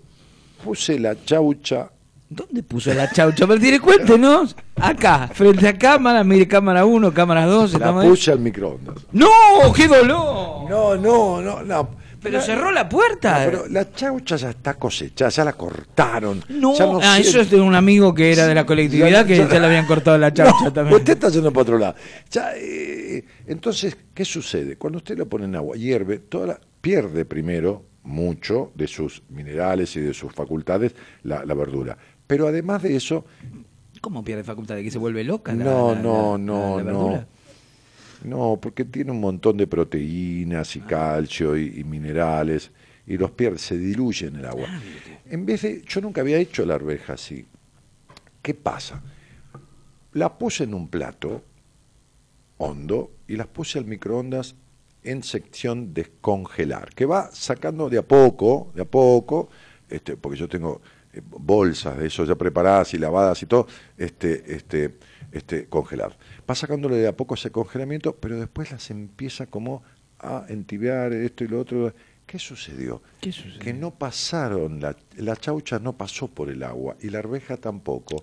[0.64, 1.90] Puse la chaucha.
[2.30, 3.48] ¿Dónde puso la chaucha?
[3.48, 4.54] Pero tiene cuéntenos.
[4.76, 7.72] Acá, frente a cámara, mire cámara 1, cámara 2.
[7.72, 8.10] La estamos ahí.
[8.10, 8.96] puse al microondas.
[9.14, 9.30] ¡No!
[9.74, 10.70] ¡Qué dolor!
[10.70, 11.90] No, no, no, no.
[12.32, 13.40] Pero cerró la puerta.
[13.40, 16.44] No, pero la chaucha ya está cosechada, ya la cortaron.
[16.50, 19.38] No, ya no ah, eso es de un amigo que era de la colectividad que
[19.38, 20.96] ya, le habían cortado la chaucha No, también.
[20.98, 21.96] Usted está yendo para otro lado.
[22.32, 24.76] Ya, eh, entonces, ¿qué sucede?
[24.78, 29.96] Cuando usted lo pone en agua, hierve, toda la- pierde primero mucho de sus minerales
[29.98, 31.98] y de sus facultades la, la verdura.
[32.26, 33.26] Pero además de eso,
[34.00, 34.76] ¿Cómo pierde facultad?
[34.76, 35.54] ¿De que se vuelve loca?
[35.54, 37.26] la- no, la- no, la- no, la no.
[38.24, 42.72] No, porque tiene un montón de proteínas y calcio y, y minerales
[43.08, 44.68] y los pierde, se diluye en el agua.
[45.26, 47.46] En vez de, yo nunca había hecho la arveja así.
[48.42, 49.02] ¿Qué pasa?
[50.12, 51.42] La puse en un plato
[52.58, 54.56] hondo y las puse al microondas
[55.04, 59.50] en sección descongelar, que va sacando de a poco, de a poco,
[59.90, 60.82] este, porque yo tengo
[61.14, 64.98] eh, bolsas de eso ya preparadas y lavadas y todo, este, este,
[65.32, 66.18] este, congelar.
[66.50, 69.84] Va sacándole de a poco ese congelamiento, pero después las empieza como
[70.20, 71.94] a entibiar esto y lo otro.
[72.26, 73.02] ¿Qué sucedió?
[73.22, 73.60] ¿Qué sucedió?
[73.60, 78.22] Que no pasaron, la, la chaucha no pasó por el agua y la arveja tampoco.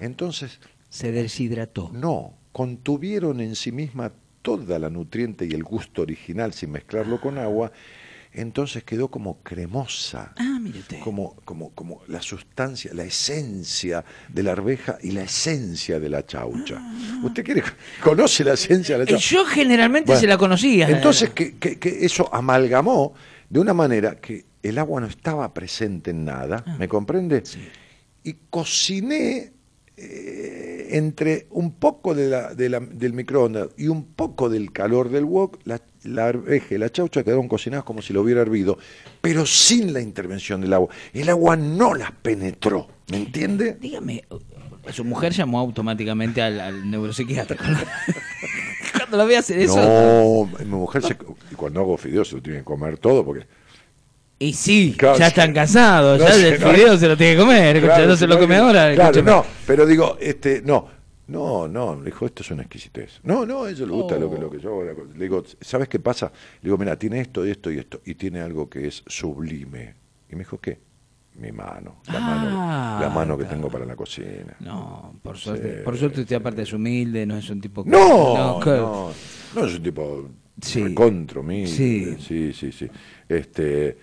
[0.00, 1.90] Entonces, Se deshidrató.
[1.92, 7.38] no, contuvieron en sí misma toda la nutriente y el gusto original sin mezclarlo con
[7.38, 7.72] agua,
[8.36, 10.58] entonces quedó como cremosa, Ah,
[11.02, 16.24] como, como, como la sustancia, la esencia de la arveja y la esencia de la
[16.26, 16.80] chaucha.
[17.22, 17.62] ¿Usted quiere,
[18.02, 19.28] conoce la esencia de la Eh, chaucha?
[19.30, 20.88] Yo generalmente Bueno, se la conocía.
[20.88, 23.14] Entonces que, que- que eso amalgamó
[23.48, 26.76] de una manera que el agua no estaba presente en nada, Ah.
[26.78, 27.42] ¿me comprende?
[28.24, 29.52] Y cociné
[29.96, 35.08] eh, entre un poco de la- de la- del microondas y un poco del calor
[35.10, 38.78] del wok, la, la arveja y la chaucha quedaron cocinadas como si lo hubiera hervido,
[39.20, 40.88] pero sin la intervención del agua.
[41.12, 43.76] El agua no las penetró, ¿me entiende?
[43.80, 44.22] Dígame,
[44.92, 47.56] su mujer llamó automáticamente al, al neuropsiquiatra.
[48.92, 49.76] Cuando la ve hacer eso.
[49.76, 51.16] No, mi mujer se-
[51.50, 53.46] y cuando hago fideos se lo tiene que comer todo porque
[54.38, 57.34] Y sí, Claro, ya están casados, No ya sé, el no, fideo se lo tiene
[57.34, 58.94] que comer, Claro, no se lo come ahora.
[58.94, 60.88] Claro, no, pero digo, este, no,
[61.28, 63.20] no, no, me dijo, esto es una exquisitez.
[63.22, 65.06] No, no, a ella le gusta lo, que, lo que yo hago.
[65.14, 66.26] Le digo, ¿sabes qué pasa?
[66.60, 69.94] Le digo, mira, tiene esto, esto y esto, y tiene algo que es sublime.
[70.30, 70.84] Y me dijo, ¿qué?
[71.38, 73.56] mi mano, la mano, Ah, la mano que claro.
[73.58, 74.56] tengo para la cocina.
[74.60, 75.76] No, por suerte.
[75.78, 75.82] Sí.
[75.84, 77.84] Por suerte usted aparte es humilde, no es un tipo...
[77.84, 79.10] que- No, que- no,
[79.54, 80.30] no, es un tipo
[80.62, 80.82] Sí.
[80.82, 82.16] recontro humilde, Sí.
[82.26, 82.88] sí, sí, sí.
[83.28, 83.98] Este,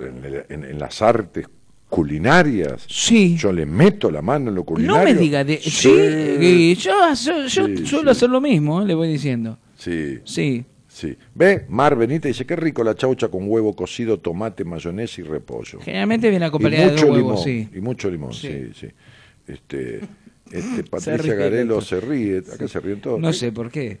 [0.00, 1.46] en, el- en- en las artes
[1.88, 3.36] culinarias, sí.
[3.36, 5.14] yo le meto la mano en lo No culinario.
[5.14, 5.58] me diga de...
[5.58, 6.74] Sí.
[6.76, 8.16] Yo, yo, yo Sí, suelo sí.
[8.18, 9.58] hacer lo mismo, eh, le voy diciendo.
[9.76, 10.18] Sí.
[10.24, 10.64] Sí.
[10.86, 11.16] Sí.
[11.34, 15.80] Ve, Mar Benita dice, qué rico la chaucha con huevo cocido, tomate, mayonesa y repollo.
[15.80, 17.68] Generalmente viene acompañada de dos limón, sí.
[17.74, 18.88] Y mucho limón, sí, Sí.
[19.46, 20.00] Este,
[20.52, 23.18] este, Patricia Garelo se ríe, acá se ríen todos.
[23.20, 23.98] No ¿Qué- sé por qué.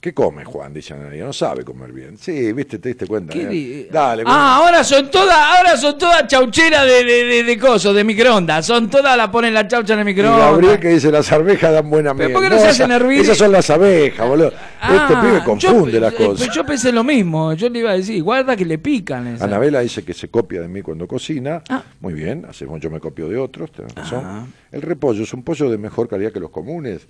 [0.00, 0.72] ¿Qué come Juan?
[0.72, 2.16] Dice Analia, no sabe comer bien.
[2.16, 3.34] Sí, viste, te diste cuenta.
[3.34, 3.42] ¿Qué
[3.82, 3.88] ¿eh?
[3.92, 8.02] Dale, Ah, ahora son todas, ahora son todas chaucheras de, de, de, de coso, de
[8.02, 8.64] microondas.
[8.64, 10.40] Son todas, la ponen la chaucha en el Y microondas.
[10.52, 12.32] Gabriel que dice, las arvejas dan buena miel.
[12.32, 13.20] ¿por qué no se hacen hervir?
[13.20, 14.48] Esas son las abejas, boludo.
[14.48, 16.54] este Ah, pibe confunde yo, las eh, cosas.
[16.54, 19.36] Yo pensé lo mismo, yo le iba a decir, guarda que le pican.
[19.38, 21.62] Anabela dice que se copia de mí cuando cocina.
[21.68, 21.82] Ah.
[22.00, 24.50] Muy bien, hacemos yo me copio de otros, tenés razón.
[24.72, 27.06] El repollo es un pollo de mejor calidad que los comunes.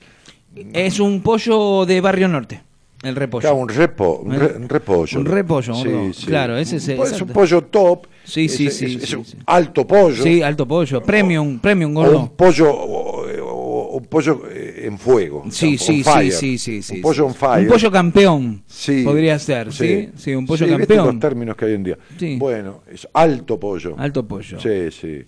[0.72, 2.60] Es un pollo de Barrio Norte,
[3.02, 3.40] el repollo.
[3.42, 5.20] Claro, un repo, un, re- un repollo.
[5.20, 5.74] Un repollo,
[6.12, 8.06] Sí, claro, ese es, po- es un pollo top.
[8.24, 9.38] Sí, sí, es- sí, es- sí, es un sí.
[9.46, 10.22] alto pollo.
[10.22, 12.20] Sí, alto pollo, premium, premium, o gordo.
[12.20, 15.44] un pollo, o- o- un pollo eh, en fuego.
[15.50, 16.30] Sí, sí, fire.
[16.32, 16.96] sí, sí, sí.
[16.96, 17.62] Un pollo on fire.
[17.62, 18.62] Un pollo campeón.
[18.66, 19.02] Sí.
[19.02, 20.10] Podría ser, ¿sí?
[20.16, 21.06] Sí, un pollo Sí, ¿viste campeón.
[21.06, 21.98] los términos que hay en día.
[22.18, 22.36] Sí.
[22.38, 23.94] Bueno, es alto pollo.
[23.98, 24.60] Alto pollo.
[24.60, 25.24] Sí, sí,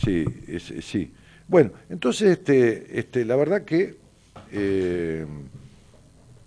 [0.00, 0.24] sí,
[0.80, 1.10] sí.
[1.48, 3.96] Bueno, entonces, este, este, la verdad que
[4.52, 5.26] eh,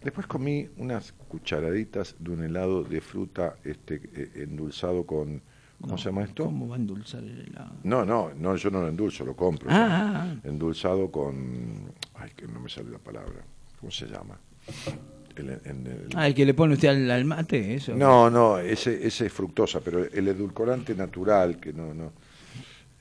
[0.04, 5.42] después comí unas cucharaditas de un helado de fruta este, eh, endulzado con,
[5.82, 6.46] ¿cómo se llama esto?
[6.46, 7.74] ¿Cómo va a endulzar el helado?
[7.84, 9.70] No, no, no, yo no lo endulzo, lo compro.
[9.70, 10.22] Ah, ya.
[10.24, 13.42] ah, Endulzado con, ay, que no me sale la palabra,
[13.80, 14.38] ¿cómo se llama?
[15.36, 15.60] El-
[16.16, 17.96] Ah, el que le pone usted al, al mate, eso.
[17.96, 22.12] no, no, ese, ese es fructosa, pero el edulcorante natural, que no, no.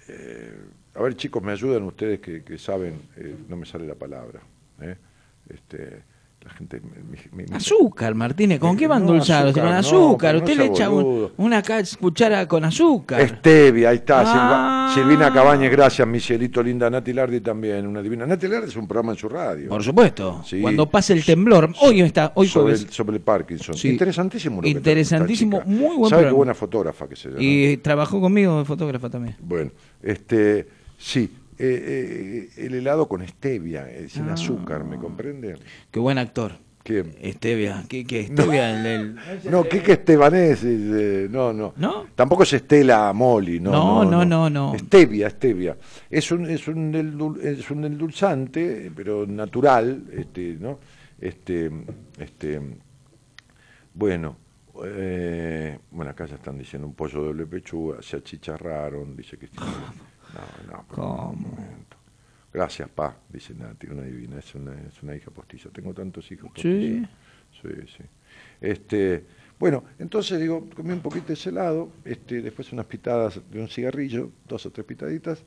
[0.08, 0.54] Eh,
[0.94, 4.40] a ver, chicos, me ayudan ustedes que, que saben, eh, no me sale la palabra.
[4.80, 4.96] ¿eh?
[5.48, 6.02] Este,
[6.42, 6.80] la gente.
[7.32, 10.34] me- Azúcar, Martínez, ¿con qué va a No, con azúcar.
[10.34, 11.62] no Usted le echa un- una
[12.00, 13.28] cuchara con azúcar.
[13.28, 14.22] Stevia, ahí está.
[14.22, 14.90] Ah.
[14.94, 16.88] Silva- Silvina Cabañez, gracias, mi cielito linda.
[16.88, 18.26] Nati Lardi también, una divina.
[18.26, 19.68] Nati Lardi es un programa en su radio.
[19.68, 20.42] Por supuesto.
[20.46, 20.60] Sí.
[20.60, 21.72] Cuando pase el temblor.
[21.82, 23.74] Hoy está, hoy sobre, el, sobre el Parkinson.
[23.76, 23.88] Sí.
[23.90, 24.56] Interesantísimo.
[24.56, 25.68] lo que Interesantísimo, chica.
[25.70, 26.36] muy buen ¿Sabe qué programa.
[26.36, 27.42] buena fotógrafa que se llama?
[27.42, 29.36] Y trabajó conmigo de fotógrafa también.
[29.40, 29.70] Bueno,
[30.02, 30.66] este,
[30.98, 34.34] sí, eh, eh, el helado con stevia, eh, sin Ah.
[34.34, 35.56] azúcar, ¿me comprende?
[35.90, 36.52] Qué buen actor.
[36.82, 37.12] ¿Quién?
[37.34, 37.84] Stevia.
[37.88, 38.42] ¿Qué, qué No.
[38.44, 38.70] Stevia?
[38.80, 41.74] El, el- No, Quique Estebanés, eh, no, no.
[41.76, 42.06] ¿No?
[42.14, 43.70] Tampoco es Estela Moli, no.
[43.70, 44.78] No, no, no, no.
[44.78, 45.76] Stevia, stevia.
[46.08, 50.78] Es un, es un, endul- es un endulzante, pero natural, este, ¿no?
[51.20, 51.70] Este,
[52.18, 52.58] este,
[53.92, 54.36] bueno,
[54.84, 59.48] eh, bueno, acá ya están diciendo un pollo de doble pechuga, se achicharraron, dice que
[60.34, 61.96] No, no, momento.
[62.52, 65.70] Gracias, pa, dice Nati, una divina, es una, es una hija postiza.
[65.70, 67.02] Tengo tantos hijos Sí.
[67.02, 67.86] postizos.
[67.86, 68.04] Sí, sí.
[68.60, 69.24] Este,
[69.58, 73.68] bueno, entonces digo, comí un poquito de ese helado, este, después unas pitadas de un
[73.68, 75.44] cigarrillo, dos o tres pitaditas,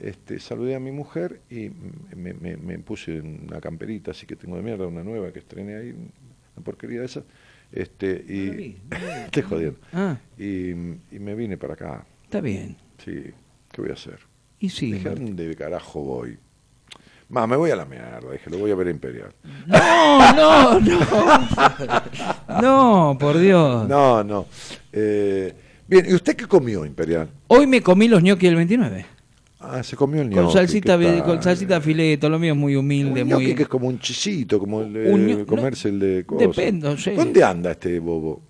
[0.00, 1.70] este, saludé a mi mujer y
[2.14, 5.74] me, me- me puse una camperita, así que tengo de mierda, una nueva que estrené
[5.76, 7.24] ahí, una porquería de esas,
[7.72, 8.80] este, y
[9.26, 9.78] estoy jodiendo.
[9.92, 10.18] Ah.
[10.38, 12.06] Y, y me vine para acá.
[12.24, 12.76] Está bien.
[13.04, 13.24] Sí,
[13.78, 14.18] ¿qué voy a hacer?
[14.58, 14.90] Y sí.
[14.92, 16.36] Dije, ¿a dónde carajo voy?
[17.28, 19.32] Más, me voy a la mierda, dije, lo voy a ver a Imperial.
[19.66, 20.98] No, no, no.
[22.60, 23.86] No, por Dios.
[23.86, 24.46] No, no.
[24.92, 25.54] Eh,
[25.86, 27.28] bien, ¿y usted qué comió, Imperial?
[27.46, 29.06] Hoy me comí los gnocchi del 29.
[29.60, 33.22] Ah, se comió el Con gnocchi, salsita, con salsita fileto, lo mío es muy humilde,
[33.22, 33.54] Un muy...
[33.54, 36.48] que es como un chisito, como el Un comerse el de cosas.
[36.48, 36.96] Depende.
[37.14, 38.42] ¿Dónde anda este bobo?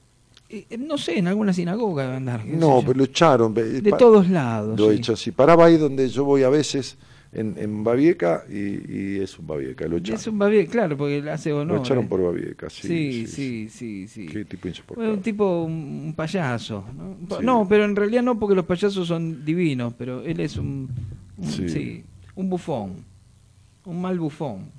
[0.51, 2.45] Eh, No sé, en alguna sinagoga debe andar.
[2.47, 3.53] No, pero lo echaron.
[3.53, 4.79] ve- De todos lados.
[4.79, 4.97] Lo sí.
[4.97, 5.31] echó así.
[5.33, 6.97] Paraba ahí donde yo voy a veces,
[7.33, 8.57] en, en Babieca, y,
[9.17, 9.87] y es un Babieca.
[9.87, 10.19] Lo echaron.
[10.21, 11.77] Es un babi- claro, porque hace honor.
[11.77, 12.09] Lo echaron eh.
[12.09, 12.89] por Babieca, sí.
[12.89, 14.27] Sí, sí, sí, sí.
[14.27, 15.13] Qué tipo insoportable.
[15.13, 16.85] un tipo, un payaso.
[16.97, 17.41] ¿no?
[17.43, 20.89] No, pero en realidad no, porque los payasos son divinos, pero él es un,
[21.37, 22.05] un-
[22.37, 23.05] un bufón,
[23.85, 24.78] un mal bufón.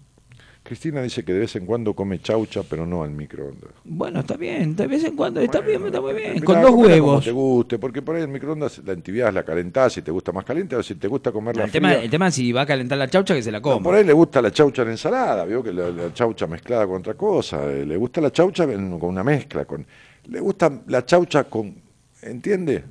[0.61, 3.71] Cristina dice que de vez en cuando come chaucha, pero no al microondas.
[3.85, 6.71] Bueno, está bien, de vez en cuando, está bien, está muy bien, Mirá, con dos
[6.71, 7.25] comela como huevos.
[7.25, 10.45] te guste, porque por ahí el microondas la entibias, la calentás, si te gusta más
[10.45, 12.97] caliente, o si te gusta comerla El tema, el tema es si va a calentar
[12.99, 13.77] la chaucha, que se la coma.
[13.77, 16.85] No, por ahí le gusta la chaucha en ensalada, vio que la, la chaucha mezclada
[16.85, 17.65] con otra cosa.
[17.71, 19.65] eh, Le gusta la chaucha con una mezcla.
[19.65, 19.83] con
[20.27, 21.73] Le gusta la chaucha con,
[22.21, 22.83] ¿entiende?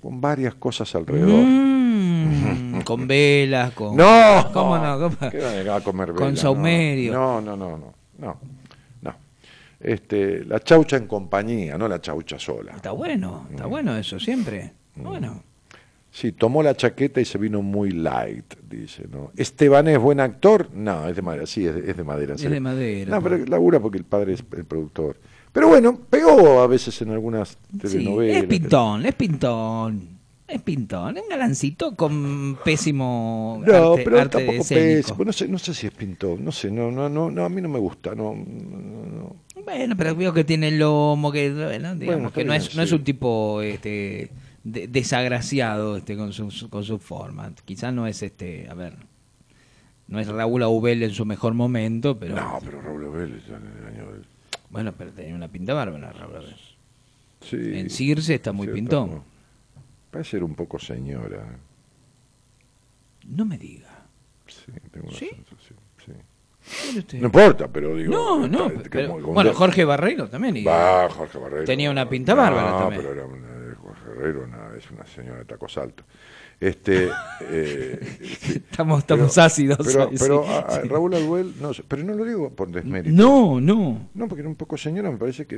[0.00, 1.44] Con varias cosas alrededor.
[1.44, 1.79] Mm,
[2.84, 3.96] con velas, con...
[3.96, 4.98] No, ¿Cómo no?
[4.98, 5.30] ¿Cómo?
[5.30, 6.36] ¿Qué va a comer Con vela?
[6.36, 7.12] saumerio.
[7.12, 8.36] No, no, no, no, no,
[9.02, 9.14] no.
[9.80, 12.72] Este, la chaucha en compañía, no la chaucha sola.
[12.76, 14.72] Está bueno, está bueno eso, siempre.
[14.94, 15.42] Bueno.
[16.12, 19.30] Sí, tomó la chaqueta y se vino muy light, dice, ¿no?
[19.36, 20.68] ¿Esteban es buen actor?
[20.74, 22.34] No, es de madera, sí, es de, es de madera.
[22.34, 22.48] Es sí.
[22.48, 25.16] de madera, No, pero labura porque el padre es el productor.
[25.52, 28.36] Pero bueno, pegó a veces en algunas Sí, telenovelas.
[28.42, 30.19] es pintón, es pintón.
[30.50, 35.24] Es pintón, es un galancito con pésimo No, arte, pero arte tampoco pésimo.
[35.24, 37.60] No sé, no sé si es pintor, no sé, no, no, no, no, a mí
[37.60, 39.36] no me gusta, no, no, no.
[39.64, 42.74] Bueno, pero veo que tiene el lomo, que bueno, digamos Bueno, que no bien, es,
[42.74, 44.30] no es un tipo este
[44.64, 47.52] de- desagraciado este con su con su forma.
[47.64, 48.94] Quizás no es este, a ver,
[50.08, 53.86] no es Raúl Aubel en su mejor momento, pero No, pero Raúl ya en el
[53.94, 54.24] año del-
[54.70, 56.56] bueno, pero tenía una pinta bárbara Raúl Aubel.
[57.42, 59.22] Sí, En Circe está muy sí, pintón.
[60.10, 61.44] Parece ser un poco señora.
[63.26, 63.88] No me diga.
[64.46, 65.28] Sí, tengo una ¿Sí?
[65.28, 66.12] sensación, sí.
[66.88, 67.18] Mire usted.
[67.20, 68.12] No importa, pero digo.
[68.12, 70.56] No, no, está- pero- como- como bueno, Jorge Barreiro también.
[70.56, 71.64] y- Va, Jorge Barreiro.
[71.64, 73.02] Tenía una pinta bárbara no, también.
[73.02, 76.04] pero era una, Jorge Barreiro una- es una señora de tacos altos.
[76.58, 77.08] Este,
[77.42, 78.62] eh, sí.
[78.70, 80.88] Estamos- estamos ácidos Pero, hoy, pero sí, a- a sí.
[80.88, 83.14] Raúl Albuel, no, sé, pero no lo digo por desmérito.
[83.16, 84.10] No, no.
[84.12, 85.56] No, porque era un poco señora, me parece que.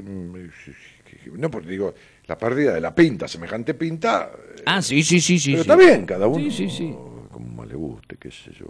[1.37, 1.95] No, porque digo,
[2.27, 4.31] la pérdida de la pinta, semejante pinta.
[4.57, 5.53] eh, Ah, sí, sí, sí, sí.
[5.53, 5.71] pero sí.
[5.71, 6.39] está bien, cada uno.
[6.45, 6.95] Sí, sí, sí.
[7.31, 8.67] Como más le guste, qué sé yo.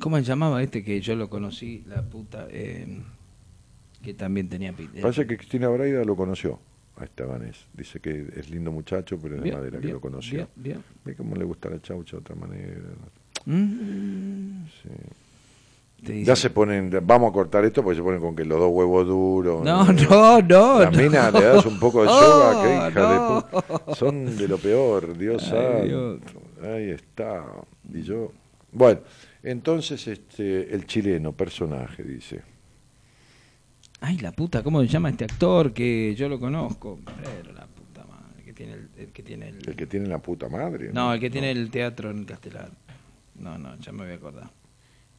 [0.00, 2.46] ¿Cómo se llamaba este que yo lo conocí, la puta?
[2.50, 3.00] eh,
[4.02, 5.00] que también tenía pinta.
[5.00, 6.58] Parece que Cristina Braida lo conoció
[6.96, 7.66] a Estebanés.
[7.72, 10.36] Dice que es lindo muchacho, pero es de Bien, madera, que lo conoció.
[10.36, 10.84] bien, bien.
[11.04, 12.80] Ve cómo le gusta la chaucha de otra manera.
[13.46, 14.64] Mm.
[14.66, 14.88] Sí.
[16.04, 18.58] Te dice- Ya se ponen, vamos a cortar esto porque se ponen con que los
[18.58, 19.64] dos huevos duros.
[19.64, 20.78] No, no, no.
[20.80, 20.96] La no.
[20.98, 23.10] mina le das un poco de Oh, yoga, que hija no.
[23.10, 23.18] de
[23.58, 25.84] pu- Son de lo peor, Dios Ay, santo.
[25.84, 26.20] Dios.
[26.62, 27.44] Ahí está.
[27.92, 28.32] Y yo.
[28.72, 29.00] Bueno,
[29.42, 32.42] entonces este el chileno, personaje, dice.
[34.00, 36.98] Ay, la puta, ¿cómo se llama este actor que yo lo conozco?
[37.22, 39.66] Pero la puta madre, que tiene el, el que tiene el...
[39.68, 40.90] El que tiene la puta madre.
[40.92, 42.70] No, el que tiene el teatro en Castelar.
[43.36, 44.50] No, no, ya me voy a acordar.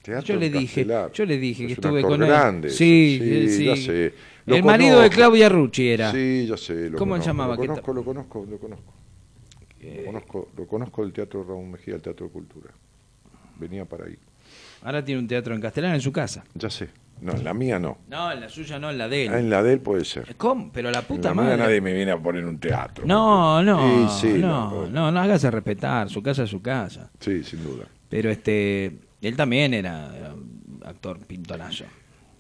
[0.06, 1.12] Teatro yo le en dije, Castelar.
[1.12, 2.28] yo le dije que Es estuve con él.
[2.30, 2.70] grande.
[2.70, 3.66] Sí, Sí, eh, sí.
[3.66, 4.14] ya sé.
[4.48, 5.10] El marido de.
[5.10, 6.12] Claudia Rucci era.
[6.12, 6.90] Sí, ya sé.
[6.92, 7.56] Lo ¿Cómo se conozco, llamaba?
[7.56, 8.94] Lo ¿Qué conozco, ta- lo conozco, lo conozco.
[9.82, 12.72] Lo conozco, lo conozco del Teatro Raúl Mejía, el Teatro de Cultura.
[13.60, 14.18] Venía para ahí.
[14.84, 16.44] Ahora tiene un teatro en Castelar en su casa.
[16.54, 16.90] Ya sé.
[17.22, 17.98] No, en la mía no.
[18.10, 19.32] No, en la suya no, en la de él.
[19.34, 20.36] Ah, en la de él puede ser.
[20.36, 20.70] ¿Cómo?
[20.74, 21.58] Pero la En puta la mía madre.
[21.58, 23.06] nadie me viene a poner un teatro.
[23.08, 27.10] No, no, Sí, sí, no, no, no, no, hágase respetar, su casa es su casa.
[27.20, 27.86] Sí, sin duda.
[28.10, 31.86] Pero este, él también era, era un actor pintonazo.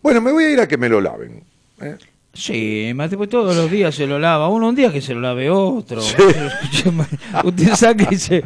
[0.01, 1.43] Bueno, me voy a ir a que me lo laven.
[1.81, 1.95] ¿eh?
[2.33, 4.49] Sí, Mate, pues todos los días se lo lava.
[4.49, 6.01] Uno un día que se lo lave otro.
[7.43, 8.43] Usted saca y dice,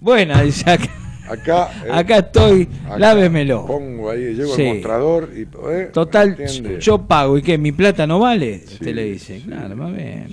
[0.00, 0.90] buena, dice acá,
[1.26, 3.64] Acá, eh, acá estoy, acá lávemelo.
[3.66, 4.62] Pongo ahí, llego Sí.
[4.68, 5.42] al mostrador y.
[5.70, 5.90] ¿eh?
[5.92, 6.36] Total,
[6.78, 8.58] yo pago y que mi plata no vale.
[8.66, 10.26] Sí, Usted le dice, claro, más bien.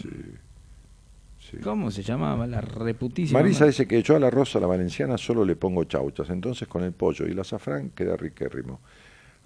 [1.52, 1.58] Sí.
[1.58, 2.48] ¿Cómo se llamaba?
[2.48, 3.40] La reputísima.
[3.42, 6.68] Marisa dice que yo a la rosa a la valenciana solo le pongo chauchas, entonces
[6.68, 8.80] con el pollo y el azafrán queda riquérrimo.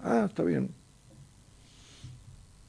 [0.00, 0.70] Ah, está bien.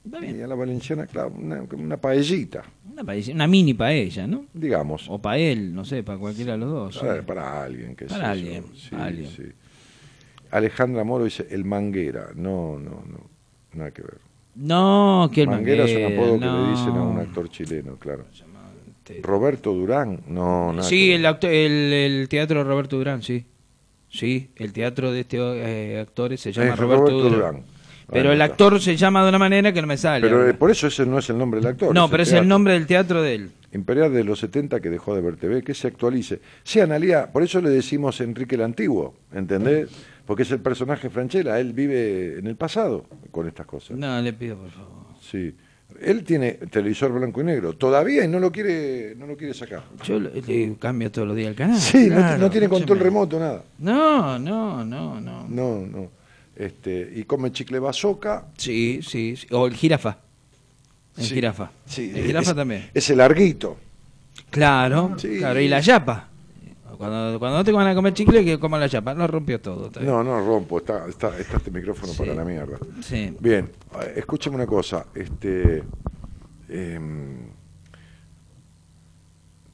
[0.05, 0.39] Está bien.
[0.39, 4.45] Y a la valenciana, claro, una, una paellita, Una, paella- una mini paella, ¿no?
[4.53, 5.07] digamos.
[5.09, 6.97] O para él, no sé, para cualquiera de los dos.
[6.97, 7.21] Para, sí.
[7.27, 9.53] para alguien, que Para alguien, para alguien.
[10.49, 12.29] Alejandra Moro dice, el manguera.
[12.35, 13.19] No, no, no,
[13.73, 14.17] nada que ver.
[14.55, 17.97] No, que el manguera es un Manguera, apodo que le dicen a un actor chileno,
[17.97, 18.25] claro.
[19.21, 21.07] Roberto Durán, no, nada Sí,
[21.39, 21.65] que
[22.05, 23.45] el, teatro Roberto Durán, sí.
[24.09, 27.55] Sí, el teatro de este eh, actor se llama Es Roberto, Roberto Durán.
[27.55, 27.77] Durán.
[28.09, 30.21] Pero el actor se llama de una manera que no me sale.
[30.21, 30.51] Pero ahora.
[30.51, 31.93] eh, por eso ese no es el nombre del actor.
[31.93, 33.51] no, pero es el nombre del teatro de él.
[33.73, 36.39] Imperial de los 70 que dejó de ver TV, que se actualice.
[36.63, 39.89] Sí, Analía, por eso le decimos Enrique el Antiguo, ¿entendés?
[40.25, 43.97] Porque es el personaje Franchella, él vive en el pasado con estas cosas.
[43.97, 45.05] No, le pido por favor.
[45.21, 45.53] Sí.
[46.01, 49.83] Él tiene televisor blanco y negro, todavía y no lo quiere, no lo quiere sacar.
[50.03, 51.79] Yo le, le cambio todos los días el canal.
[51.79, 53.63] Sí, no- claro, no, tiene control remoto, nada.
[53.79, 55.47] No, no, no, no.
[55.47, 56.09] No, no.
[56.55, 58.45] Este, y come chicle bazooka.
[58.57, 59.47] Sí, sí, sí.
[59.51, 60.17] O el jirafa.
[61.17, 61.71] El Sí, jirafa.
[61.85, 62.89] sí, el jirafa es- también.
[62.93, 63.77] Ese larguito.
[64.49, 65.37] Claro, Sí.
[65.39, 65.59] claro.
[65.59, 66.29] Y la yapa.
[66.97, 69.13] Cuando, cuando no te van a comer chicle, que coman la yapa.
[69.13, 69.87] Lo rompió todo.
[69.87, 70.01] está.
[70.01, 72.17] No, no rompo, está, está, está este micrófono Sí.
[72.19, 72.77] para la mierda.
[73.01, 73.35] Sí.
[73.39, 73.69] Bien,
[74.01, 75.83] eh, escúchame una cosa, este
[76.69, 77.47] em,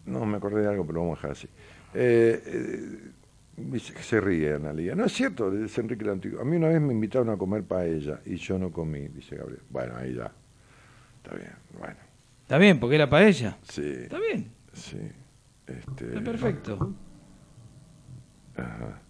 [0.05, 1.47] no me acordé de algo, pero lo vamos a dejar así.
[1.93, 2.99] Eh, eh,
[3.57, 4.95] dice se ríe Analia.
[4.95, 6.41] No es cierto, es Enrique el Antiguo.
[6.41, 9.61] A mí una vez me invitaron a comer paella y yo no comí, dice Gabriel.
[9.69, 10.31] Bueno, ahí ya.
[11.23, 11.95] Está bien, bueno.
[12.41, 13.57] Está bien, porque era para ella.
[13.63, 13.81] Sí.
[14.03, 14.51] Está bien.
[14.73, 14.97] Sí.
[15.65, 16.93] Este, Está perfecto.
[18.55, 19.01] Ajá.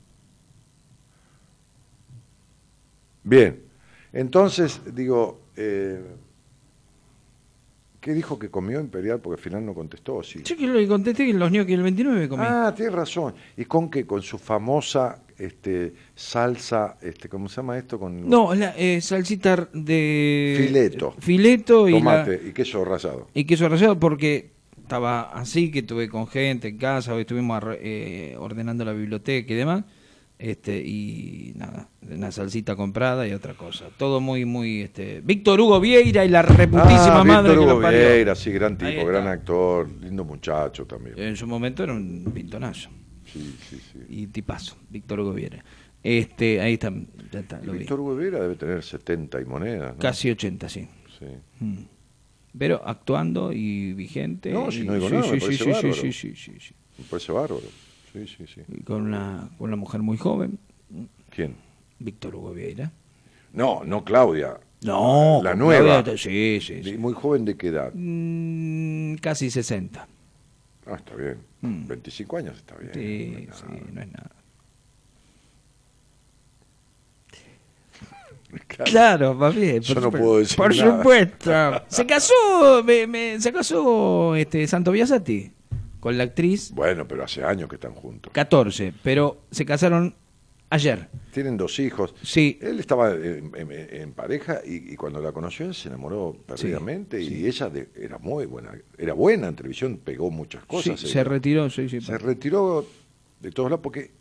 [3.24, 3.62] Bien,
[4.12, 6.02] entonces digo, eh,
[8.04, 9.22] ¿Qué dijo que comió Imperial?
[9.22, 10.42] Porque al final no contestó, sí.
[10.44, 12.44] Yo que lo contesté que los ñoquis del 29 comí.
[12.46, 13.34] Ah, tienes razón.
[13.56, 14.06] ¿Y con qué?
[14.06, 17.98] Con su famosa este, salsa, este, ¿cómo se llama esto?
[17.98, 20.66] Con No, la eh, salsita de...
[20.68, 21.16] Fileto.
[21.18, 23.30] Fileto y, la- tomate y queso rallado.
[23.34, 24.52] y queso rallado porque
[24.84, 29.56] estaba así, que estuve con gente en casa, hoy estuvimos eh, ordenando la biblioteca y
[29.56, 29.84] demás.
[30.38, 33.86] Este, y nada, una salsita comprada y otra cosa.
[33.98, 35.22] Todo muy, muy, este...
[35.22, 38.00] Víctor Hugo Vieira y la reputísima ah, madre Víctor que Hugo lo parió.
[38.00, 41.18] Vieira, sí, gran tipo, gran actor, lindo muchacho también.
[41.18, 42.90] En su momento era un pintonazo.
[43.26, 44.00] Sí, sí, sí.
[44.10, 45.64] Y tipazo, Víctor Hugo Vieira.
[46.04, 46.92] Este, ahí está,
[47.32, 47.80] ya está, lo vi.
[47.80, 50.00] Víctor Hugo Vieira debe tener 70 y monedas, ¿no?
[50.00, 50.90] Casi 80, sí.
[51.18, 51.26] Sí.
[51.62, 51.93] Mm.
[52.58, 54.52] Pero actuando y vigente.
[54.52, 55.94] No, si no digo sí, nada, sí, me sí, parece sí, bárbaro.
[55.96, 56.76] sí, sí, sí, sí.
[57.00, 57.68] Me parece bárbaro.
[58.14, 58.62] Sí, sí, sí.
[58.68, 60.60] Y con una, con una mujer muy joven,
[61.32, 61.56] ¿Quién?
[62.00, 62.92] Víctor Hugo Vieira.
[63.54, 64.60] No, no Claudia.
[64.84, 66.04] No, la nueva.
[66.04, 66.98] Claudia, sí, sí, sí.
[66.98, 67.92] Muy joven de qué edad.
[67.94, 70.08] Mm, casi 60.
[70.86, 71.38] Ah, está bien.
[71.62, 71.88] Mm.
[71.88, 72.92] 25 años está bien.
[72.94, 74.32] Sí, sí, no es nada.
[78.68, 79.82] Claro, va bien.
[79.82, 80.98] Yo por no puedo decir Por nada.
[80.98, 81.52] supuesto.
[81.88, 85.52] Se casó, me- me- se casó este Santo Biasati
[86.00, 88.32] con la actriz Bueno, pero hace años que están juntos.
[88.34, 90.16] 14, pero se casaron
[90.70, 91.08] ayer.
[91.32, 92.14] Tienen dos hijos.
[92.24, 92.60] Sí.
[92.62, 97.46] Él estaba en, en- en pareja y, y cuando la conoció se enamoró perdidamente y
[97.46, 101.00] ella de- era muy buena, era buena en televisión, pegó muchas cosas.
[101.00, 102.02] Sí, se retiró, sí, sí.
[102.02, 102.86] Se retiró
[103.40, 104.12] de todos lados porque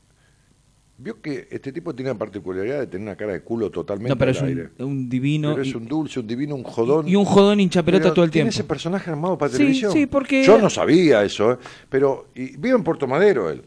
[1.02, 4.16] vio que este tipo tiene la particularidad de tener una cara de culo totalmente No,
[4.18, 4.68] pero al es aire.
[4.78, 5.50] un, divino.
[5.50, 7.08] Pero es un dulce, un divino, un jodón.
[7.08, 8.60] Y un jodón hincha pelota Pero todo el tiene tiempo.
[8.60, 9.92] ese personaje armado para Sí, televisión.
[9.92, 11.58] sí, porque- Yo no sabía eso, ¿eh?
[11.88, 13.62] pero y vive en Puerto Madero él.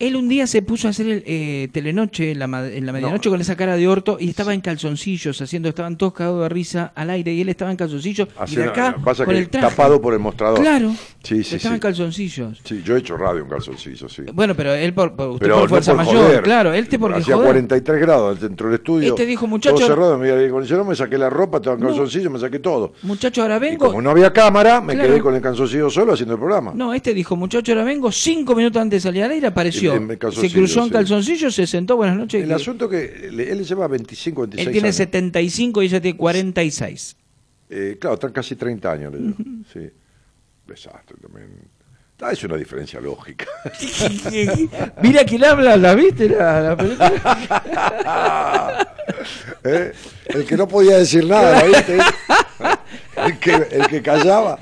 [0.00, 3.30] Él un día se puso a hacer el, eh, telenoche en la, en la medianoche
[3.30, 6.92] con esa cara de orto y estaba en calzoncillos haciendo, estaban todos cagados de risa
[6.96, 9.48] al aire y él estaba en calzoncillos y Así no- acá pasa con que el
[9.48, 9.68] traje.
[9.68, 10.60] tapado por el mostrador.
[10.60, 10.90] Claro.
[11.22, 11.76] Sí, sí, estaba sí.
[11.76, 12.60] en calzoncillos.
[12.64, 14.22] Sí, yo he hecho radio en calzoncillo, sí.
[14.34, 16.42] Bueno, pero él por, por- usted Pero por no fuerza por mayor, joder.
[16.42, 17.48] claro, él te porque Hacía joder.
[17.50, 19.08] 43 grados dentro del estudio.
[19.10, 21.76] Este dijo, muchacho- Todo cerrado, me iba con el cerrado, me saqué la ropa, estaba
[21.76, 21.86] en No.
[21.90, 22.94] calzoncillo, me saqué todo.
[23.04, 23.86] Muchacho, ahora Y vengo.
[23.86, 25.08] como no había cámara, me Claro.
[25.10, 26.72] quedé con el calzoncillo solo haciendo el programa.
[26.74, 29.83] No, este dijo, muchacho, ahora vengo, cinco minutos antes de salir al aire, apareció.
[29.92, 30.90] En- en se cruzó en sí.
[30.92, 32.42] calzoncillo, se sentó, buenas noches.
[32.42, 34.96] El que- asunto que le- él lleva 25, 26 él tiene años.
[34.96, 37.16] 75 y ella tiene 46.
[37.70, 39.12] Eh, claro, están casi 30 años.
[39.12, 39.34] le lleva.
[39.72, 39.90] Sí.
[40.66, 41.48] Desastre también.
[42.20, 43.46] Ah, es una diferencia lógica.
[45.02, 47.12] Mira quién habla, ¿la viste la, la película?
[49.64, 49.92] ¿Eh?
[50.26, 51.98] El que no podía decir nada, ¿viste?
[53.16, 54.58] El que, el que callaba.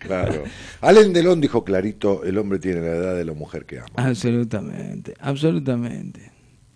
[0.00, 0.44] Claro.
[0.80, 3.88] Alain Delon dijo clarito, el hombre tiene la edad de la mujer que ama.
[3.96, 6.32] Absolutamente, absolutamente.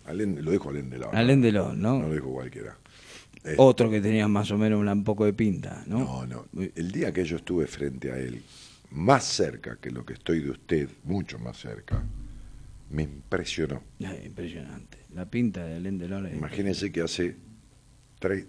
[0.07, 1.17] Lo dijo Alain Delon.
[1.17, 1.99] Alain Delon, ¿no?
[1.99, 2.77] No lo dijo cualquiera.
[3.43, 5.99] Eh, Otro que tenía más o menos un poco de pinta, ¿no?
[6.01, 6.45] No, no.
[6.77, 8.43] El día que yo estuve frente a él,
[8.91, 12.03] más cerca que lo que estoy de usted, mucho más cerca,
[12.91, 13.83] me impresionó.
[14.05, 14.99] Ay, impresionante.
[15.15, 16.33] La pinta de Alain Delon.
[16.35, 17.37] Imagínense que hace
[18.21, 18.47] tre-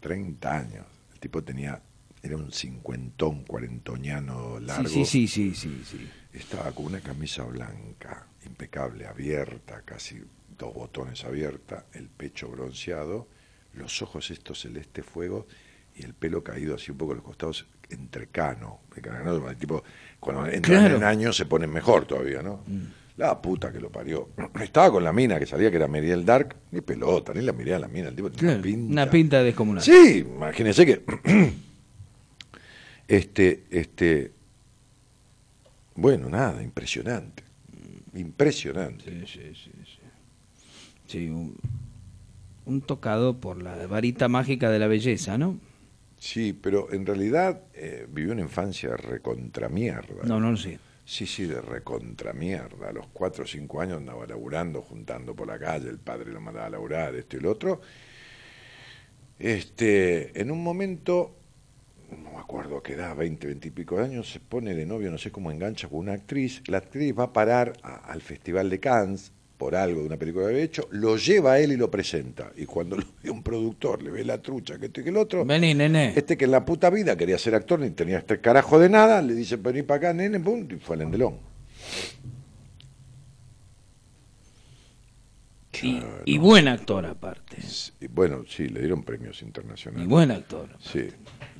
[0.00, 1.82] 30 años, el tipo tenía,
[2.22, 4.88] era un cincuentón, cuarentoñano largo.
[4.88, 6.08] Sí, sí, sí, sí, sí, sí.
[6.32, 10.22] Estaba con una camisa blanca, impecable, abierta, casi
[10.58, 13.28] dos botones abierta, el pecho bronceado,
[13.74, 15.46] los ojos estos celeste fuego
[15.94, 18.80] y el pelo caído así un poco a los costados, entrecano.
[19.24, 19.48] ¿no?
[19.50, 19.82] El tipo,
[20.20, 20.96] cuando entran Claro.
[20.96, 22.60] en años se ponen mejor todavía, ¿no?
[23.16, 24.30] La puta que lo parió.
[24.62, 27.74] Estaba con la mina que salía que era Meriel Dark, ni pelota, ni la miré
[27.74, 28.92] a la mina, el tipo Claro, una pinta.
[28.92, 29.82] Una pinta descomunal.
[29.82, 31.02] Sí, imagínense que
[33.08, 34.32] este, este,
[35.94, 37.42] bueno, nada, impresionante,
[38.14, 39.04] impresionante.
[39.26, 39.70] Sí, sí, sí.
[39.84, 39.98] sí.
[41.06, 41.54] Sí, un,
[42.64, 45.58] un tocado por la varita mágica de la belleza, ¿no?
[46.22, 50.22] Sí, pero en realidad eh, vivió una infancia recontramierda.
[50.22, 50.78] No, no sé.
[51.04, 52.90] Sí, sí, de recontramierda.
[52.90, 56.40] A los cuatro o cinco años andaba laburando, juntando por la calle, el padre lo
[56.40, 57.80] mandaba a laburar, esto y lo otro.
[59.40, 61.34] Este, en un momento,
[62.12, 64.86] no me acuerdo a qué edad, 20, 20 y pico de años, se pone de
[64.86, 66.62] novio, no sé cómo engancha con una actriz.
[66.68, 70.46] La actriz va a parar a- al Festival de Cannes por algo de una película
[70.46, 72.50] que había hecho, lo lleva a él y lo presenta.
[72.56, 75.16] Y cuando lo ve un productor, le ve la trucha, que esto y que el
[75.16, 76.14] otro, Vení, nene.
[76.16, 79.22] este que en la puta vida quería ser actor ni tenía este carajo de nada,
[79.22, 81.38] le dice, vení para acá, nene, pum, y fue al endelón.
[85.80, 87.58] Y, y buen actor aparte.
[88.10, 90.06] Bueno, sí, le dieron premios internacionales.
[90.06, 90.70] Y buen actor.
[90.80, 91.08] Sí,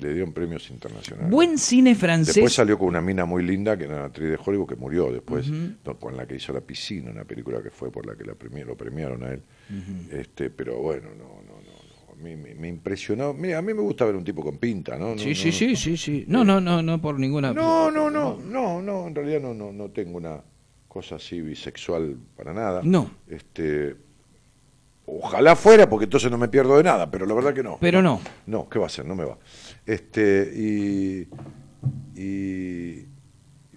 [0.03, 1.31] le dieron premios internacionales.
[1.31, 2.35] Buen cine francés.
[2.35, 5.11] Después salió con una mina muy linda, que era una actriz de Hollywood, que murió
[5.11, 8.23] después, no, con la que hizo La Piscina, una película que fue por la que
[8.25, 9.41] la premi- lo premiaron a él.
[10.11, 13.33] Este Pero bueno, no, no, no, me, me- me impresionó.
[13.33, 15.11] Mira, a mí me gusta ver un tipo con pinta, ¿no?
[15.15, 15.53] No, Sí, no, sí, no.
[15.53, 16.25] sí, sí, sí.
[16.27, 17.51] No, no, no, no por ninguna.
[17.53, 20.41] No, no, no, no, no, en realidad no, no, no tengo una
[20.87, 22.81] cosa así bisexual para nada.
[22.83, 23.09] No.
[23.27, 23.95] Este,
[25.05, 27.77] ojalá fuera, porque entonces no me pierdo de nada, pero la verdad que no.
[27.81, 28.21] Pero no.
[28.45, 29.05] No, ¿qué va a ser?
[29.05, 29.37] No me va.
[29.85, 31.27] Este, y,
[32.21, 33.05] y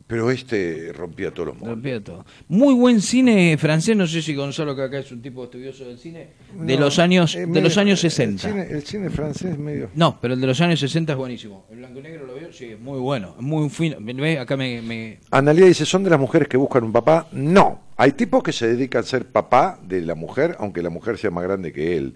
[0.06, 1.74] pero este rompía todos los moldes.
[1.74, 2.24] Rompía todo.
[2.46, 5.98] Muy buen cine francés, no sé si Gonzalo que acá es un tipo estudioso del
[5.98, 6.28] cine,
[6.62, 8.48] de No, los años eh, de medio- los años El 60.
[8.48, 9.90] cine, el cine francés es medio.
[9.96, 11.66] No, pero el de los años 60 es buenísimo.
[11.72, 13.96] El blanco y negro lo veo, sí, es muy bueno, es muy fino.
[14.00, 14.38] ¿Ve?
[14.38, 17.26] Acá me, me- Analia dice, ¿son de las mujeres que buscan un papá?
[17.32, 17.80] No.
[17.96, 21.32] Hay tipos que se dedican a ser papá de la mujer, aunque la mujer sea
[21.32, 22.14] más grande que él.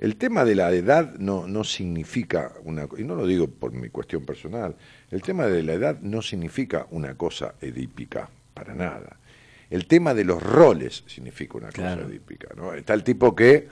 [0.00, 3.90] El tema de la edad no, no significa una y no lo digo por mi
[3.90, 4.74] cuestión personal,
[5.10, 9.18] el tema de la edad no significa una cosa edípica, para nada.
[9.68, 12.02] El tema de los roles significa una Claro.
[12.02, 12.48] cosa edípica.
[12.56, 12.72] ¿no?
[12.72, 13.68] Está el tipo que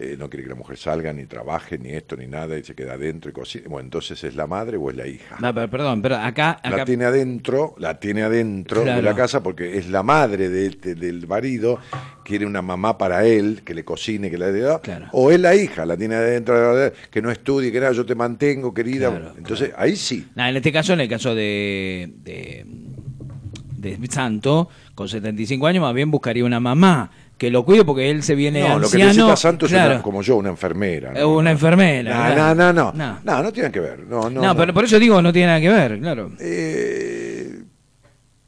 [0.00, 2.74] eh, no quiere que la mujer salga, ni trabaje, ni esto, ni nada, y se
[2.74, 3.64] queda adentro y cocina.
[3.68, 5.36] Bueno, entonces es la madre o es la hija.
[5.40, 9.02] No, pero perdón, pero acá, acá La tiene adentro, la tiene adentro de Claro.
[9.02, 11.78] la casa porque es la madre de del marido,
[12.24, 14.78] quiere una mamá para él, que le cocine, que le dé.
[15.12, 18.72] O es la hija, la tiene adentro, que no estudie, que nada, yo te mantengo,
[18.72, 19.10] querida.
[19.10, 20.28] Claro, Entonces, ahí sí.
[20.34, 22.64] Nah, en este caso, en el caso de, de,
[23.98, 28.22] de Santo, con 75 años, más bien buscaría una mamá que lo cuide porque él
[28.22, 31.26] se viene No, lo que necesita Santo es claro, una- como yo, una enfermera.
[31.26, 32.34] Una enfermera.
[32.34, 33.20] No, no, no, no.
[33.24, 33.42] No.
[33.42, 34.00] No, tienen que ver.
[34.00, 36.32] No, no, pero por eso digo, no tiene nada que ver, claro.
[36.40, 37.62] Eh,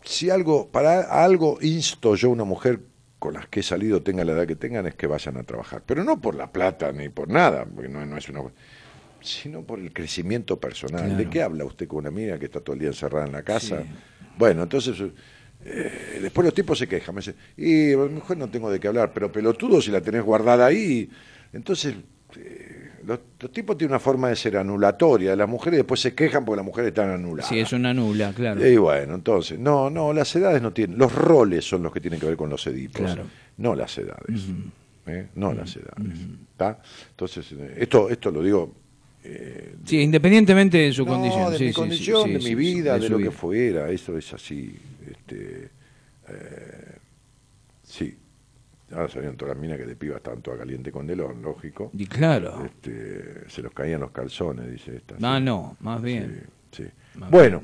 [0.02, 2.80] si algo, para algo insto yo a una mujer
[3.20, 5.82] con las que he salido, tenga la edad que tengan, es que vayan a trabajar.
[5.86, 8.40] Pero no por la plata ni por nada, porque no, no es una
[9.22, 11.02] sino por el crecimiento personal.
[11.04, 11.16] Claro.
[11.18, 13.42] ¿De qué habla usted con una amiga que está todo el día encerrada en la
[13.42, 13.82] casa?
[14.38, 14.96] Bueno, entonces
[15.64, 18.78] eh, después los tipos se quejan, me dicen, y a lo mejor no tengo de
[18.80, 21.08] qué hablar, pero pelotudo si la tenés guardada ahí.
[21.52, 21.94] Entonces,
[22.36, 26.44] eh, los, los tipos tienen una forma de ser anulatoria, las mujeres después se quejan
[26.44, 27.48] porque las mujeres están anuladas.
[27.48, 28.66] Sí, es una nula, claro.
[28.66, 32.20] Y bueno, entonces, no, no, las edades no tienen, los roles son los que tienen
[32.20, 33.24] que ver con los edipos, Claro.
[33.56, 34.44] no las edades,
[35.06, 35.26] ¿eh?
[35.34, 36.18] no las edades.
[37.10, 38.74] Entonces, eh, esto, esto lo digo
[39.24, 41.50] eh, Sí, independientemente de su no, condición.
[41.52, 43.32] de sí, mi sí, condición, sí, de mi vida, de, lo que vida.
[43.32, 44.74] fuera, eso es así.
[45.30, 45.70] Este,
[46.28, 46.98] eh,
[47.82, 48.18] sí,
[48.92, 51.90] ahora salieron todas las minas que de piba estaban todas caliente con Delón, lógico.
[51.92, 52.64] Y claro.
[52.64, 55.14] Este, se los caían los calzones, dice esta.
[55.22, 55.44] Ah, sí.
[55.44, 56.46] no, más bien.
[56.72, 56.84] Sí.
[57.14, 57.62] Más Bueno,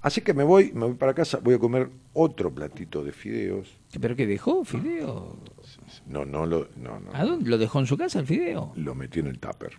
[0.00, 3.68] así que me voy, me voy para casa, voy a comer otro platito de fideos.
[4.00, 5.38] ¿Pero qué dejó, Fideo?
[6.06, 7.14] No, no lo, no, no.
[7.14, 7.48] ¿A dónde?
[7.50, 8.72] ¿Lo dejó en su casa el Fideo?
[8.76, 9.72] Lo metí en el tupper.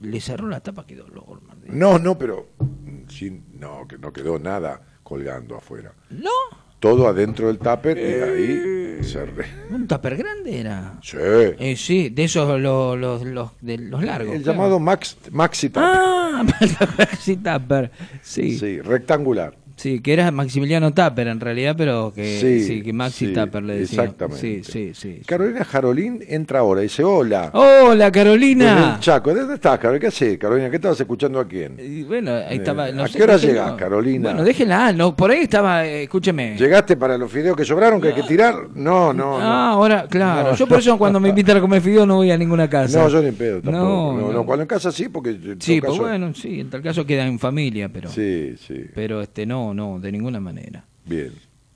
[0.00, 1.40] Le cerró la tapa, quedó loco.
[1.66, 5.92] No, no, pero mm, sin, no, que no quedó nada colgando afuera.
[6.10, 6.30] ¿No?
[6.78, 9.44] Todo adentro del tupper y ahí cerré.
[9.68, 11.00] ¿Un tupper grande era?
[11.02, 11.16] Sí.
[11.18, 14.32] Eh, sí, de esos los, los, los, de los largos.
[14.36, 14.56] El claro.
[14.56, 15.82] llamado Max, Maxi Tupper.
[15.84, 16.44] Ah,
[16.98, 17.90] Maxi Tupper.
[18.22, 18.56] Sí.
[18.56, 19.56] Sí, rectangular.
[19.80, 23.62] Sí, que era Maximiliano Tupper en realidad, pero que, Sí, sí, que Maxi sí, Tupper
[23.62, 24.02] le decía.
[24.02, 24.40] exactamente.
[24.40, 25.22] Sí, sí, sí.
[25.26, 27.50] Carolina Jarolín entra ahora y dice, hola.
[27.54, 28.94] Hola, Carolina.
[28.96, 30.00] el Chaco, ¿de dónde estás, Carolina?
[30.00, 30.68] ¿Qué haces, Carolina?
[30.68, 31.76] ¿Qué estabas escuchando a quién?
[31.78, 32.90] Y bueno, ahí estaba.
[32.90, 33.76] Eh, no ¿A sé, qué hora llegás, no.
[33.78, 34.28] Carolina?
[34.30, 36.56] Bueno, déjela, no, por ahí estaba, eh, escúcheme.
[36.58, 38.54] ¿Llegaste para los fideos que sobraron que hay que tirar?
[38.74, 39.46] No, no, ah, no.
[39.76, 40.54] ahora, claro.
[40.56, 43.00] Yo por eso cuando me invitan a comer fideo no voy a ninguna casa.
[43.02, 44.18] No, yo ni pedo tampoco.
[44.20, 44.44] No, No.
[44.44, 45.30] Cuando en casa sí, porque...
[45.30, 48.10] en Sí, pues caso- bueno, sí, en tal caso queda en familia, pero.
[48.10, 48.84] Sí, sí.
[48.94, 50.84] Pero este, no, no, de ninguna manera.
[51.04, 51.32] Bien.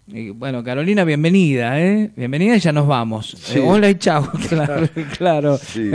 [0.07, 2.11] Y, bueno, Carolina, bienvenida, ¿eh?
[2.15, 3.31] Bienvenida y ya nos vamos.
[3.39, 3.59] Sí.
[3.59, 5.57] Eh, hola y chao, claro, claro.
[5.57, 5.91] Sí.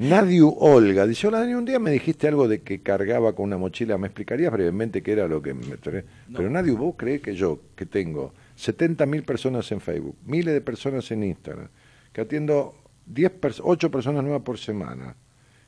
[0.00, 3.58] Nadiu Olga dice, hola Dani, un día me dijiste algo de que cargaba con una
[3.58, 6.04] mochila, ¿me explicarías brevemente qué era lo que me trae?
[6.34, 10.60] Pero Nadiu, ¿vos crees que yo, que tengo 70 mil personas en Facebook, miles de
[10.60, 11.68] personas en Instagram,
[12.12, 12.74] que atiendo
[13.06, 15.14] 10 pers- 8 personas nuevas por semana,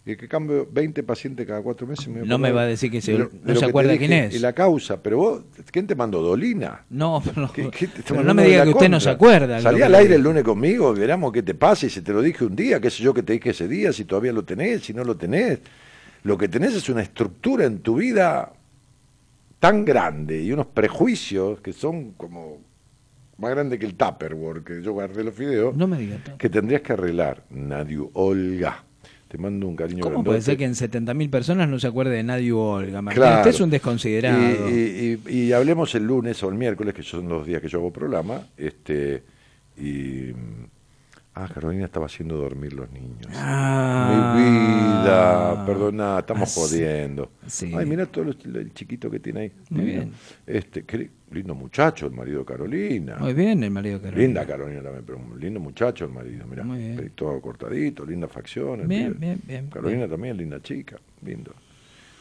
[0.07, 2.07] y que cambio 20 pacientes cada cuatro meses?
[2.09, 4.25] voy No me va a decir que se- de lo- no se acuerda quién dije
[4.27, 4.35] es.
[4.35, 6.21] Y la causa, pero vos, ¿quién te mandó?
[6.21, 6.85] ¿Dolina?
[6.91, 9.61] No, pero, ¿Qué- qué te está pero no me diga que usted no se acuerda.
[9.61, 12.45] Salí al aire el lunes conmigo, veramos qué te pasa, y si te lo dije
[12.45, 14.93] un día, qué sé yo que te dije ese día, si todavía lo tenés, si
[14.93, 15.61] no lo tenés.
[16.23, 18.53] Lo que tenés es una estructura en tu vida
[19.59, 22.59] tan grande y unos prejuicios que son como
[23.39, 26.17] más grandes que el Tupperware que yo guardé los fideos, No me diga.
[26.17, 26.37] tanto.
[26.39, 27.43] que tendrías que arreglar.
[27.51, 28.85] Nadiu Olga.
[29.35, 30.29] Te mando un cariño ¿Cómo grandote.
[30.31, 33.03] puede ser que en 70.000 personas no se acuerde de nadie Olga?
[33.03, 33.21] Martín?
[33.21, 33.39] Claro.
[33.39, 34.71] Usted es un desconsiderado.
[34.71, 37.67] Y, y- y- y hablemos el lunes o el miércoles, que son los días que
[37.67, 38.43] yo hago programa.
[38.57, 39.25] Este,
[39.77, 40.31] y.
[41.37, 43.27] Ah, Carolina estaba haciendo dormir los niños.
[43.35, 44.45] Ah, Mi
[45.03, 47.33] vida, perdona, estamos Ah, jodiendo.
[47.47, 47.73] Sí.
[47.77, 49.53] Ay, mira todo lo- el chiquito que tiene ahí.
[49.71, 50.03] Muy Divino.
[50.03, 50.13] bien.
[50.47, 53.17] Este, qué lindo muchacho, el marido de Carolina.
[53.19, 54.27] Muy bien, el marido de Carolina.
[54.27, 56.63] Linda Carolina también, pero un lindo muchacho el marido, mira.
[56.63, 57.11] Bien.
[57.17, 58.83] Todo cortadito, linda facción.
[58.83, 61.53] el Bien, bien, bien, Carolina también, linda chica, lindo.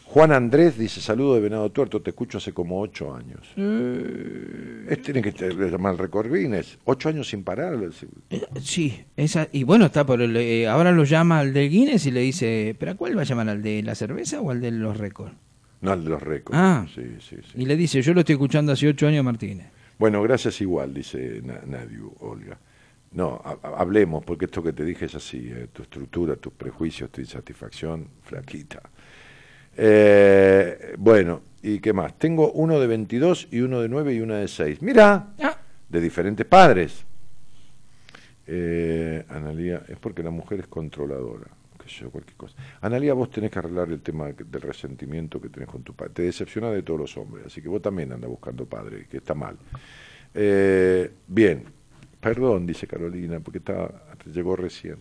[0.06, 3.40] Juan Andrés dice, saludo de Venado Tuerto, te escucho hace como ocho años.
[3.58, 4.86] Eh.
[4.90, 7.78] Este tiene que llamar Recordines, ocho años sin parar.
[8.62, 12.12] Sí, esa, y bueno, está por el, eh, ahora lo llama al del Guinness y
[12.12, 13.50] le dice, ¿pero a cuál va a llamar?
[13.50, 15.34] ¿Al de la cerveza o al de los récords?
[15.82, 16.60] No, el de los récords.
[16.62, 16.86] Ah.
[16.94, 17.52] Sí, sí, sí.
[17.62, 19.68] Y le dice, yo lo estoy escuchando hace ocho años, Martínez.
[19.98, 22.58] Bueno, gracias igual, dice Na- Nadiu, Olga.
[23.14, 26.54] No, ha- ha- hablemos, porque esto que te dije es así, eh, tu estructura, tus
[26.54, 28.82] prejuicios, tu insatisfacción, flaquita.
[29.76, 32.18] Eh, bueno, ¿y qué más?
[32.18, 34.82] Tengo uno de 22 y uno de 9 y una de 6.
[34.82, 35.34] Mira,
[35.90, 37.06] de diferentes padres.
[38.45, 41.48] Eh, Analía, es porque la mujer es controladora,
[41.85, 42.56] sé yo, cualquier cosa.
[42.82, 46.11] Analía, vos tenés que arreglar el tema de- del resentimiento que tenés con tu padre.
[46.14, 49.34] Te decepciona de todos los hombres, así que vos también andas buscando padre, que está
[49.34, 49.56] mal.
[50.34, 51.64] Eh, bien,
[52.19, 53.90] perdón, dice Carolina, porque está,
[54.34, 54.98] llegó recién.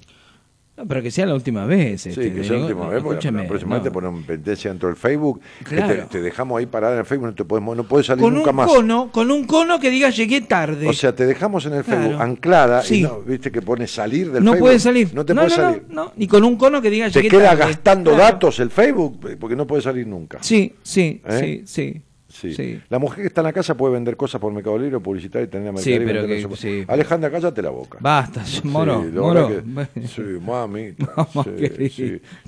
[0.74, 2.00] No, pero que sea la última vez.
[2.00, 3.84] Sí, este, que sea la última vez, porque escúchame, la próxima vez no.
[3.84, 5.94] te ponemos pendencia dentro del Facebook, Claro.
[5.94, 8.32] te, te dejamos ahí parada en el Facebook, no, te podemos, no puedes salir Con
[8.34, 8.66] nunca un más.
[8.68, 10.88] cono, con un cono que diga llegué tarde.
[10.88, 12.00] O sea, te dejamos en el Claro.
[12.02, 13.00] Facebook anclada Sí.
[13.00, 14.66] y no, viste que pone salir del no Facebook.
[14.68, 15.14] puede salir.
[15.14, 15.84] No te no, puede no, salir.
[15.90, 17.64] No, no, ni con un cono que diga Te llegué queda tarde.
[17.66, 18.32] gastando Claro.
[18.32, 20.38] datos el Facebook porque no puede salir nunca.
[20.40, 21.62] Sí, sí, ¿Eh?
[21.66, 22.02] sí, sí.
[22.42, 22.54] Sí.
[22.54, 22.80] Sí.
[22.88, 25.46] La mujer que está en la casa puede vender cosas por Mercado Libre, publicitar y
[25.46, 26.84] tener la Sí, pero que- sí.
[26.88, 27.98] Alejandra, cállate la boca.
[28.00, 29.48] Basta, moro, Sí, moro.
[29.48, 31.06] que- sí, mamita.
[31.16, 31.46] Vamos.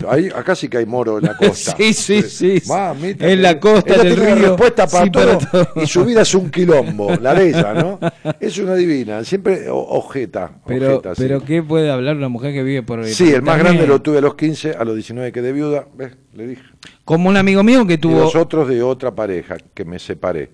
[0.08, 1.76] Ahí, acá sí que hay moro en la costa.
[1.76, 2.62] Sí, sí, sí.
[2.68, 3.28] Mamita.
[3.31, 4.47] En la costa, ella en el tiene la río.
[4.48, 5.82] respuesta para, todo, para todo.
[5.82, 7.98] Y su vida es un quilombo, la de ella, ¿no?
[8.40, 9.23] Es una divina.
[9.24, 10.58] Siempre ojeta.
[10.66, 13.86] Pero, ojeta, pero ¿qué puede hablar una mujer que vive por Sí, el más grande
[13.86, 15.86] lo tuve a los 15, a los 19 quedé viuda.
[15.97, 16.16] ¿Ves?
[16.32, 16.62] Le dije.
[17.05, 18.20] Como un amigo mío que Y tuvo...
[18.20, 20.50] los otros de otra pareja que me separé.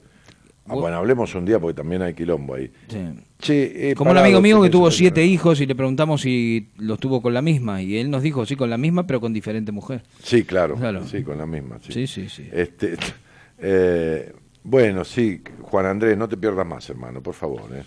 [0.66, 2.70] Ah, bueno, hablemos un día porque también hay quilombo ahí.
[2.88, 2.98] Sí.
[3.40, 6.98] Che, eh, Como un amigo mío que tuvo siete hijos y le preguntamos si los
[7.00, 7.82] tuvo con la misma.
[7.82, 10.02] Y él nos dijo, sí, con la misma, pero con diferente mujer.
[10.22, 11.04] Sí, claro, Claro.
[11.06, 11.78] sí, con la misma.
[11.82, 12.48] Sí, Sí, sí, sí.
[12.52, 12.96] Este,
[13.58, 17.62] eh, bueno, sí, Juan Andrés, no te pierdas más, hermano, por favor.
[17.74, 17.82] ¿eh?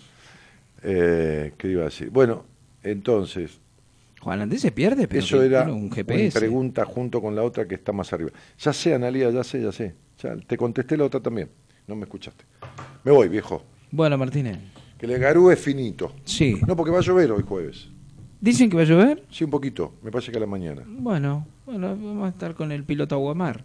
[0.82, 2.10] Eh, ¿Qué iba a decir?
[2.10, 2.44] Bueno,
[2.82, 3.60] entonces,
[4.24, 6.38] Juan Andrés se pierde, pero eso era un una GPS.
[6.38, 8.30] pregunta junto con la otra que está más arriba.
[8.58, 9.94] Ya sé, Analía, ya sé, ya sé.
[10.18, 11.50] Ya te contesté la otra también.
[11.86, 12.46] No me escuchaste.
[13.04, 13.62] Me voy, viejo.
[13.90, 14.58] Bueno, Martínez.
[14.96, 16.14] Que le garú es finito.
[16.24, 16.58] Sí.
[16.66, 17.90] No, porque va a llover hoy jueves.
[18.40, 19.24] ¿Dicen que va a llover?
[19.30, 19.92] Sí, un poquito.
[20.02, 20.82] Me parece que a la mañana.
[20.86, 23.62] Bueno, bueno, vamos a estar con el piloto Aguamar.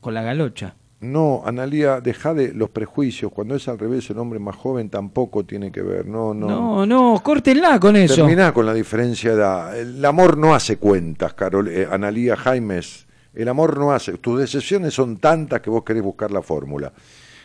[0.00, 0.74] Con la galocha.
[1.00, 3.30] No, Analía, deja de los prejuicios.
[3.30, 6.06] Cuando es al revés, el hombre más joven tampoco tiene que ver.
[6.06, 6.48] No, no.
[6.48, 8.14] No, no, córtenla con eso.
[8.14, 9.78] Terminá con la diferencia de edad.
[9.78, 13.06] El amor no hace cuentas, Carol, eh, Analía Jaimes.
[13.34, 14.16] El amor no hace.
[14.16, 16.90] Tus decepciones son tantas que vos querés buscar la fórmula.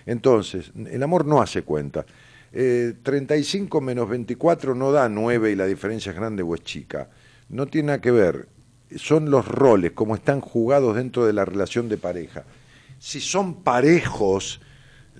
[0.06, 2.06] Entonces, el amor no hace cuentas.
[2.54, 7.10] Eh, 35 menos 24 no da 9 y la diferencia es grande o es chica.
[7.50, 8.48] No tiene nada que ver.
[8.96, 12.44] Son los roles, como están jugados dentro de la relación de pareja.
[13.04, 14.62] Si son parejos,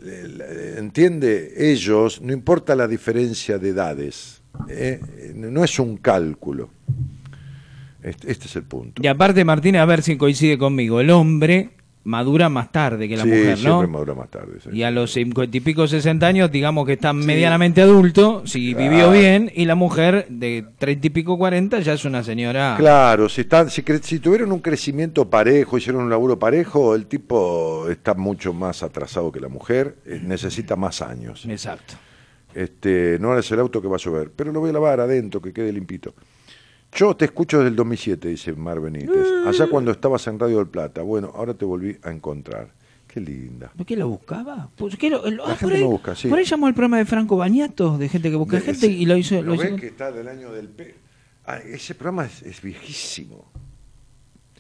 [0.06, 5.02] eh, entiende ellos, no importa la diferencia de edades, ¿eh?
[5.34, 6.70] no es un cálculo.
[8.04, 9.02] Este, este es el punto.
[9.02, 11.00] Y aparte, Martínez, a ver si coincide conmigo.
[11.00, 11.72] El hombre
[12.04, 13.56] madura más tarde que la Sí, mujer, ¿no?
[13.58, 14.60] siempre madura más tarde.
[14.64, 14.70] sí.
[14.74, 18.90] Y a los cincuenta y pico, sesenta años, digamos que está medianamente adulto, si Claro.
[18.90, 22.76] vivió bien, y la mujer de treinta y pico, cuarenta, ya es una señora.
[22.78, 27.88] Claro, si, están, si, si tuvieron un crecimiento parejo, hicieron un laburo parejo, el tipo
[27.90, 31.46] está mucho más atrasado que la mujer, eh, necesita más años.
[31.48, 31.94] Exacto.
[32.54, 35.42] Este, no es el auto que va a llover, pero lo voy a lavar adentro,
[35.42, 36.14] que quede limpito.
[36.94, 39.26] Yo te escucho desde el 2007, dice Mar Benítez.
[39.46, 41.02] Allá cuando estabas en Radio del Plata.
[41.02, 42.74] Bueno, ahora te volví a encontrar.
[43.08, 43.72] Qué linda.
[43.76, 44.70] ¿Por qué lo buscaba?
[44.78, 46.28] Pues, ¿qué lo- lo- La ah, gente por, ahí, me busca, sí.
[46.30, 49.06] por ahí llamó al programa de Franco Bañato, de gente que busca De- gente, y
[49.06, 49.36] lo hizo.
[49.42, 50.70] ¿Lo Lo ves que está del año del...
[50.70, 50.96] P?
[51.46, 53.52] Ah, ese programa es, es viejísimo.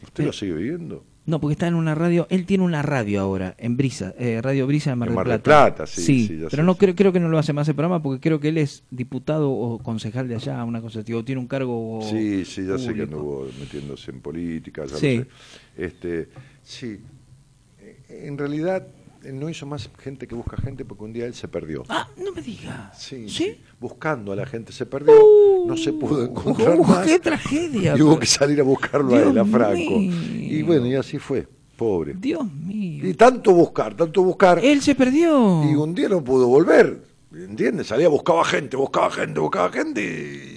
[0.03, 1.05] ¿Usted lo sigue viendo?
[1.25, 2.25] No, porque está en una radio.
[2.31, 5.27] Él tiene una radio ahora, en Brisa, eh, Radio Brisa de Mar En del Mar
[5.27, 5.75] del Plata.
[5.75, 6.79] Plata, sí, sí, pero sé, no sí.
[6.79, 9.51] creo, creo que no lo hace más el programa porque creo que él es diputado
[9.51, 11.99] o concejal de allá, una cosa así, o tiene un cargo.
[12.09, 15.17] Sí, sí, ya sé que anduvo metiéndose en política, ya Sí.
[15.19, 15.29] lo sé.
[15.77, 16.29] Este,
[16.63, 16.99] sí,
[17.79, 18.87] Eh, en realidad
[19.25, 21.83] no hizo más gente que busca gente porque un día él se perdió.
[21.89, 22.91] Ah, no me diga.
[22.97, 25.13] Sí, sí, buscando a la gente se perdió,
[25.67, 27.05] no se pudo encontrar uh, más.
[27.05, 29.75] qué tragedia, Y hubo pero- que salir a buscarlo a él, a Franco.
[29.99, 30.11] mío.
[30.35, 32.13] Y bueno, y así fue, pobre.
[32.17, 33.07] Dios mío.
[33.07, 34.59] Y tanto buscar, tanto buscar.
[34.63, 35.63] Él se perdió.
[35.69, 37.10] Y un día no pudo volver.
[37.33, 37.87] ¿Entiendes?
[37.87, 40.01] Salía, buscaba gente, buscaba gente, buscaba gente.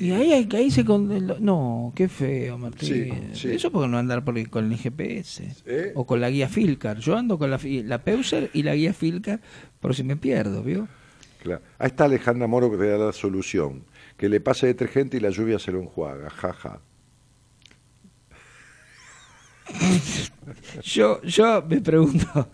[0.01, 0.85] y- Y ahí, ahí, ahí se...
[0.85, 1.09] con-
[1.45, 2.89] No, qué feo, Martín.
[2.89, 3.49] Sí, sí.
[3.53, 5.55] Eso porque no andar por el- con el GPS.
[5.67, 5.93] ¿Eh?
[5.95, 6.99] O con la guía Filcar.
[6.99, 9.41] Yo ando con la, la Peuser y la guía Filcar
[9.79, 10.89] por si me pierdo, ¿vio?
[11.43, 11.63] Claro.
[11.79, 13.85] Ahí está Alejandra Moro que te da la solución.
[14.17, 16.29] Que le pase detergente y la lluvia se lo enjuaga.
[16.31, 16.81] Jaja.
[20.83, 22.49] Yo, yo me pregunto...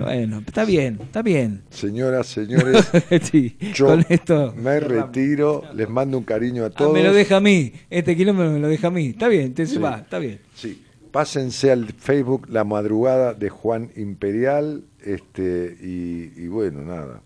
[0.00, 1.62] Bueno, está bien, está bien.
[1.70, 2.90] Señoras, señores,
[3.30, 5.62] Sí, yo con esto me retiro.
[5.74, 6.92] Les mando un cariño a Ah, todos.
[6.92, 7.72] me lo deja a mí.
[7.90, 9.06] Este kilómetro me lo deja a mí.
[9.08, 9.78] Está bien, te Sí.
[9.78, 10.40] va, está bien.
[10.54, 10.82] Sí.
[11.10, 14.84] Pásense al Facebook La Madrugada de Juan Imperial.
[15.02, 17.22] este y, y bueno, nada.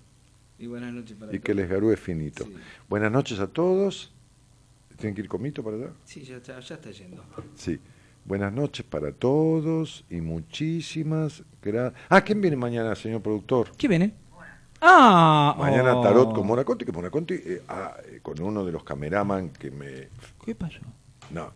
[0.58, 2.46] Y buenas noches para Y que les garúe finito.
[2.88, 4.12] Buenas noches a todos.
[4.96, 5.88] ¿Tienen que ir conmigo para allá?
[6.04, 7.22] Sí, ya está, ya está yendo.
[7.56, 7.78] Sí.
[8.24, 11.42] Buenas noches para todos y muchísimas
[12.08, 13.70] Ah, ¿quién viene mañana, señor productor?
[13.76, 14.12] ¿Qué viene?
[14.80, 16.02] Ah, Mañana oh.
[16.02, 19.48] Tarot con Mora Conti, que Mora Conti, eh, ah, eh, con uno de los cameraman
[19.50, 20.08] que me...
[20.44, 20.80] ¿Qué pasó?
[21.30, 21.52] No,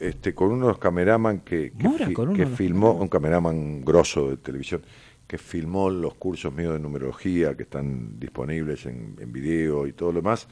[0.00, 3.06] este, con uno de los cameraman que, que, Mora, fi- con uno que filmó, un
[3.08, 4.82] cameraman grosso de televisión,
[5.28, 10.10] que filmó los cursos míos de numerología que están disponibles en, en video y todo
[10.10, 10.48] lo demás,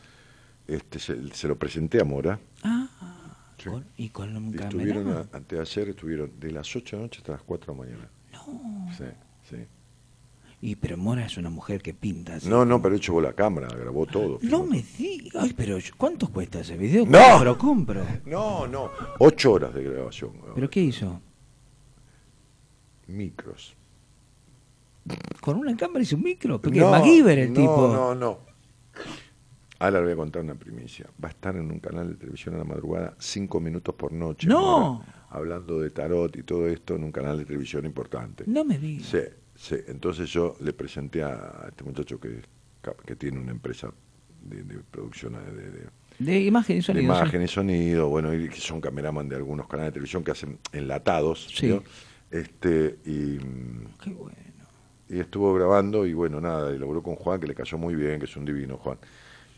[0.68, 2.39] este, se, se lo presenté a Mora.
[2.62, 2.84] Ah,
[3.58, 3.70] Sí.
[3.70, 5.28] con- y con un Y estuvieron, cameraman.
[5.32, 7.76] a- antes de ayer, estuvieron de las 8 de la noche hasta las 4 de
[7.81, 8.08] la mañana.
[8.52, 8.93] No.
[8.97, 9.05] Sí,
[9.49, 9.57] sí.
[10.60, 12.36] Y pero Mora es una mujer que pinta.
[12.36, 12.49] así.
[12.49, 14.39] No, no, pero él llevó la cámara, grabó todo.
[14.43, 15.44] No me digas.
[15.44, 17.07] Ay, pero ¿cuánto cuesta ese video?
[17.07, 17.18] No.
[17.18, 18.05] Compro, compro.
[18.27, 20.33] No, no, 8 horas de grabación.
[20.55, 21.20] ¿Pero qué hizo?
[23.07, 23.75] Micros.
[25.41, 26.60] ¿Con una cámara hizo un micro?
[26.60, 27.89] Porque no, MacGyver el no, tipo.
[27.89, 28.39] No, no.
[29.78, 31.07] Ahora le voy a contar una primicia.
[31.23, 34.49] Va a estar en un canal de televisión a la madrugada cinco minutos por noche.
[34.49, 34.94] No.
[34.99, 38.44] Mora, hablando de tarot y todo esto en un canal de televisión importante.
[38.47, 39.08] No me digas.
[39.08, 39.18] Sí,
[39.55, 39.76] sí.
[39.89, 42.40] Entonces yo le presenté a este muchacho que,
[43.05, 43.92] que tiene una empresa
[44.42, 47.15] de, de producción de, de- De imagen y de sonido.
[47.15, 47.20] sí.
[47.20, 50.58] imagen y sonido, bueno, y que son cameraman de algunos canales de televisión que hacen
[50.73, 51.47] enlatados.
[51.55, 51.68] Sí.
[51.68, 51.82] ¿no?
[52.31, 53.39] Este, y,
[54.02, 54.36] Qué bueno.
[55.08, 58.18] y estuvo grabando y bueno, nada, y logró con Juan, que le cayó muy bien,
[58.18, 58.98] que es un divino Juan.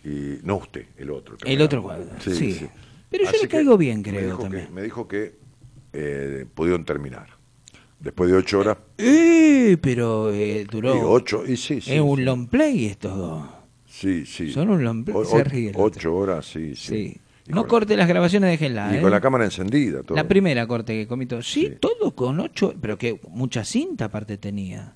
[0.05, 1.36] Y no usted, el otro.
[1.44, 2.68] El otro Juan, sí.
[3.10, 4.73] Pero yo le caigo bien, me creo, que- también.
[4.74, 5.34] me dijo que
[5.93, 7.27] eh, pudieron terminar.
[7.99, 8.78] Después de ocho horas.
[8.97, 10.97] Eh, pero eh, duró.
[10.97, 11.94] Y ocho, y sí, sí.
[11.94, 13.44] es un long play estos dos.
[13.86, 14.51] Sí, sí.
[14.52, 15.17] Son un long play.
[15.17, 17.17] O- Se ocho horas, sí, sí.
[17.49, 18.94] No con- corte las grabaciones, déjenla.
[18.94, 19.01] Y ¿eh?
[19.02, 20.02] con la cámara encendida.
[20.02, 20.15] Todo.
[20.17, 21.43] La primera corte que comito.
[21.43, 24.94] Sí, todo con ocho, pero que mucha cinta aparte tenía.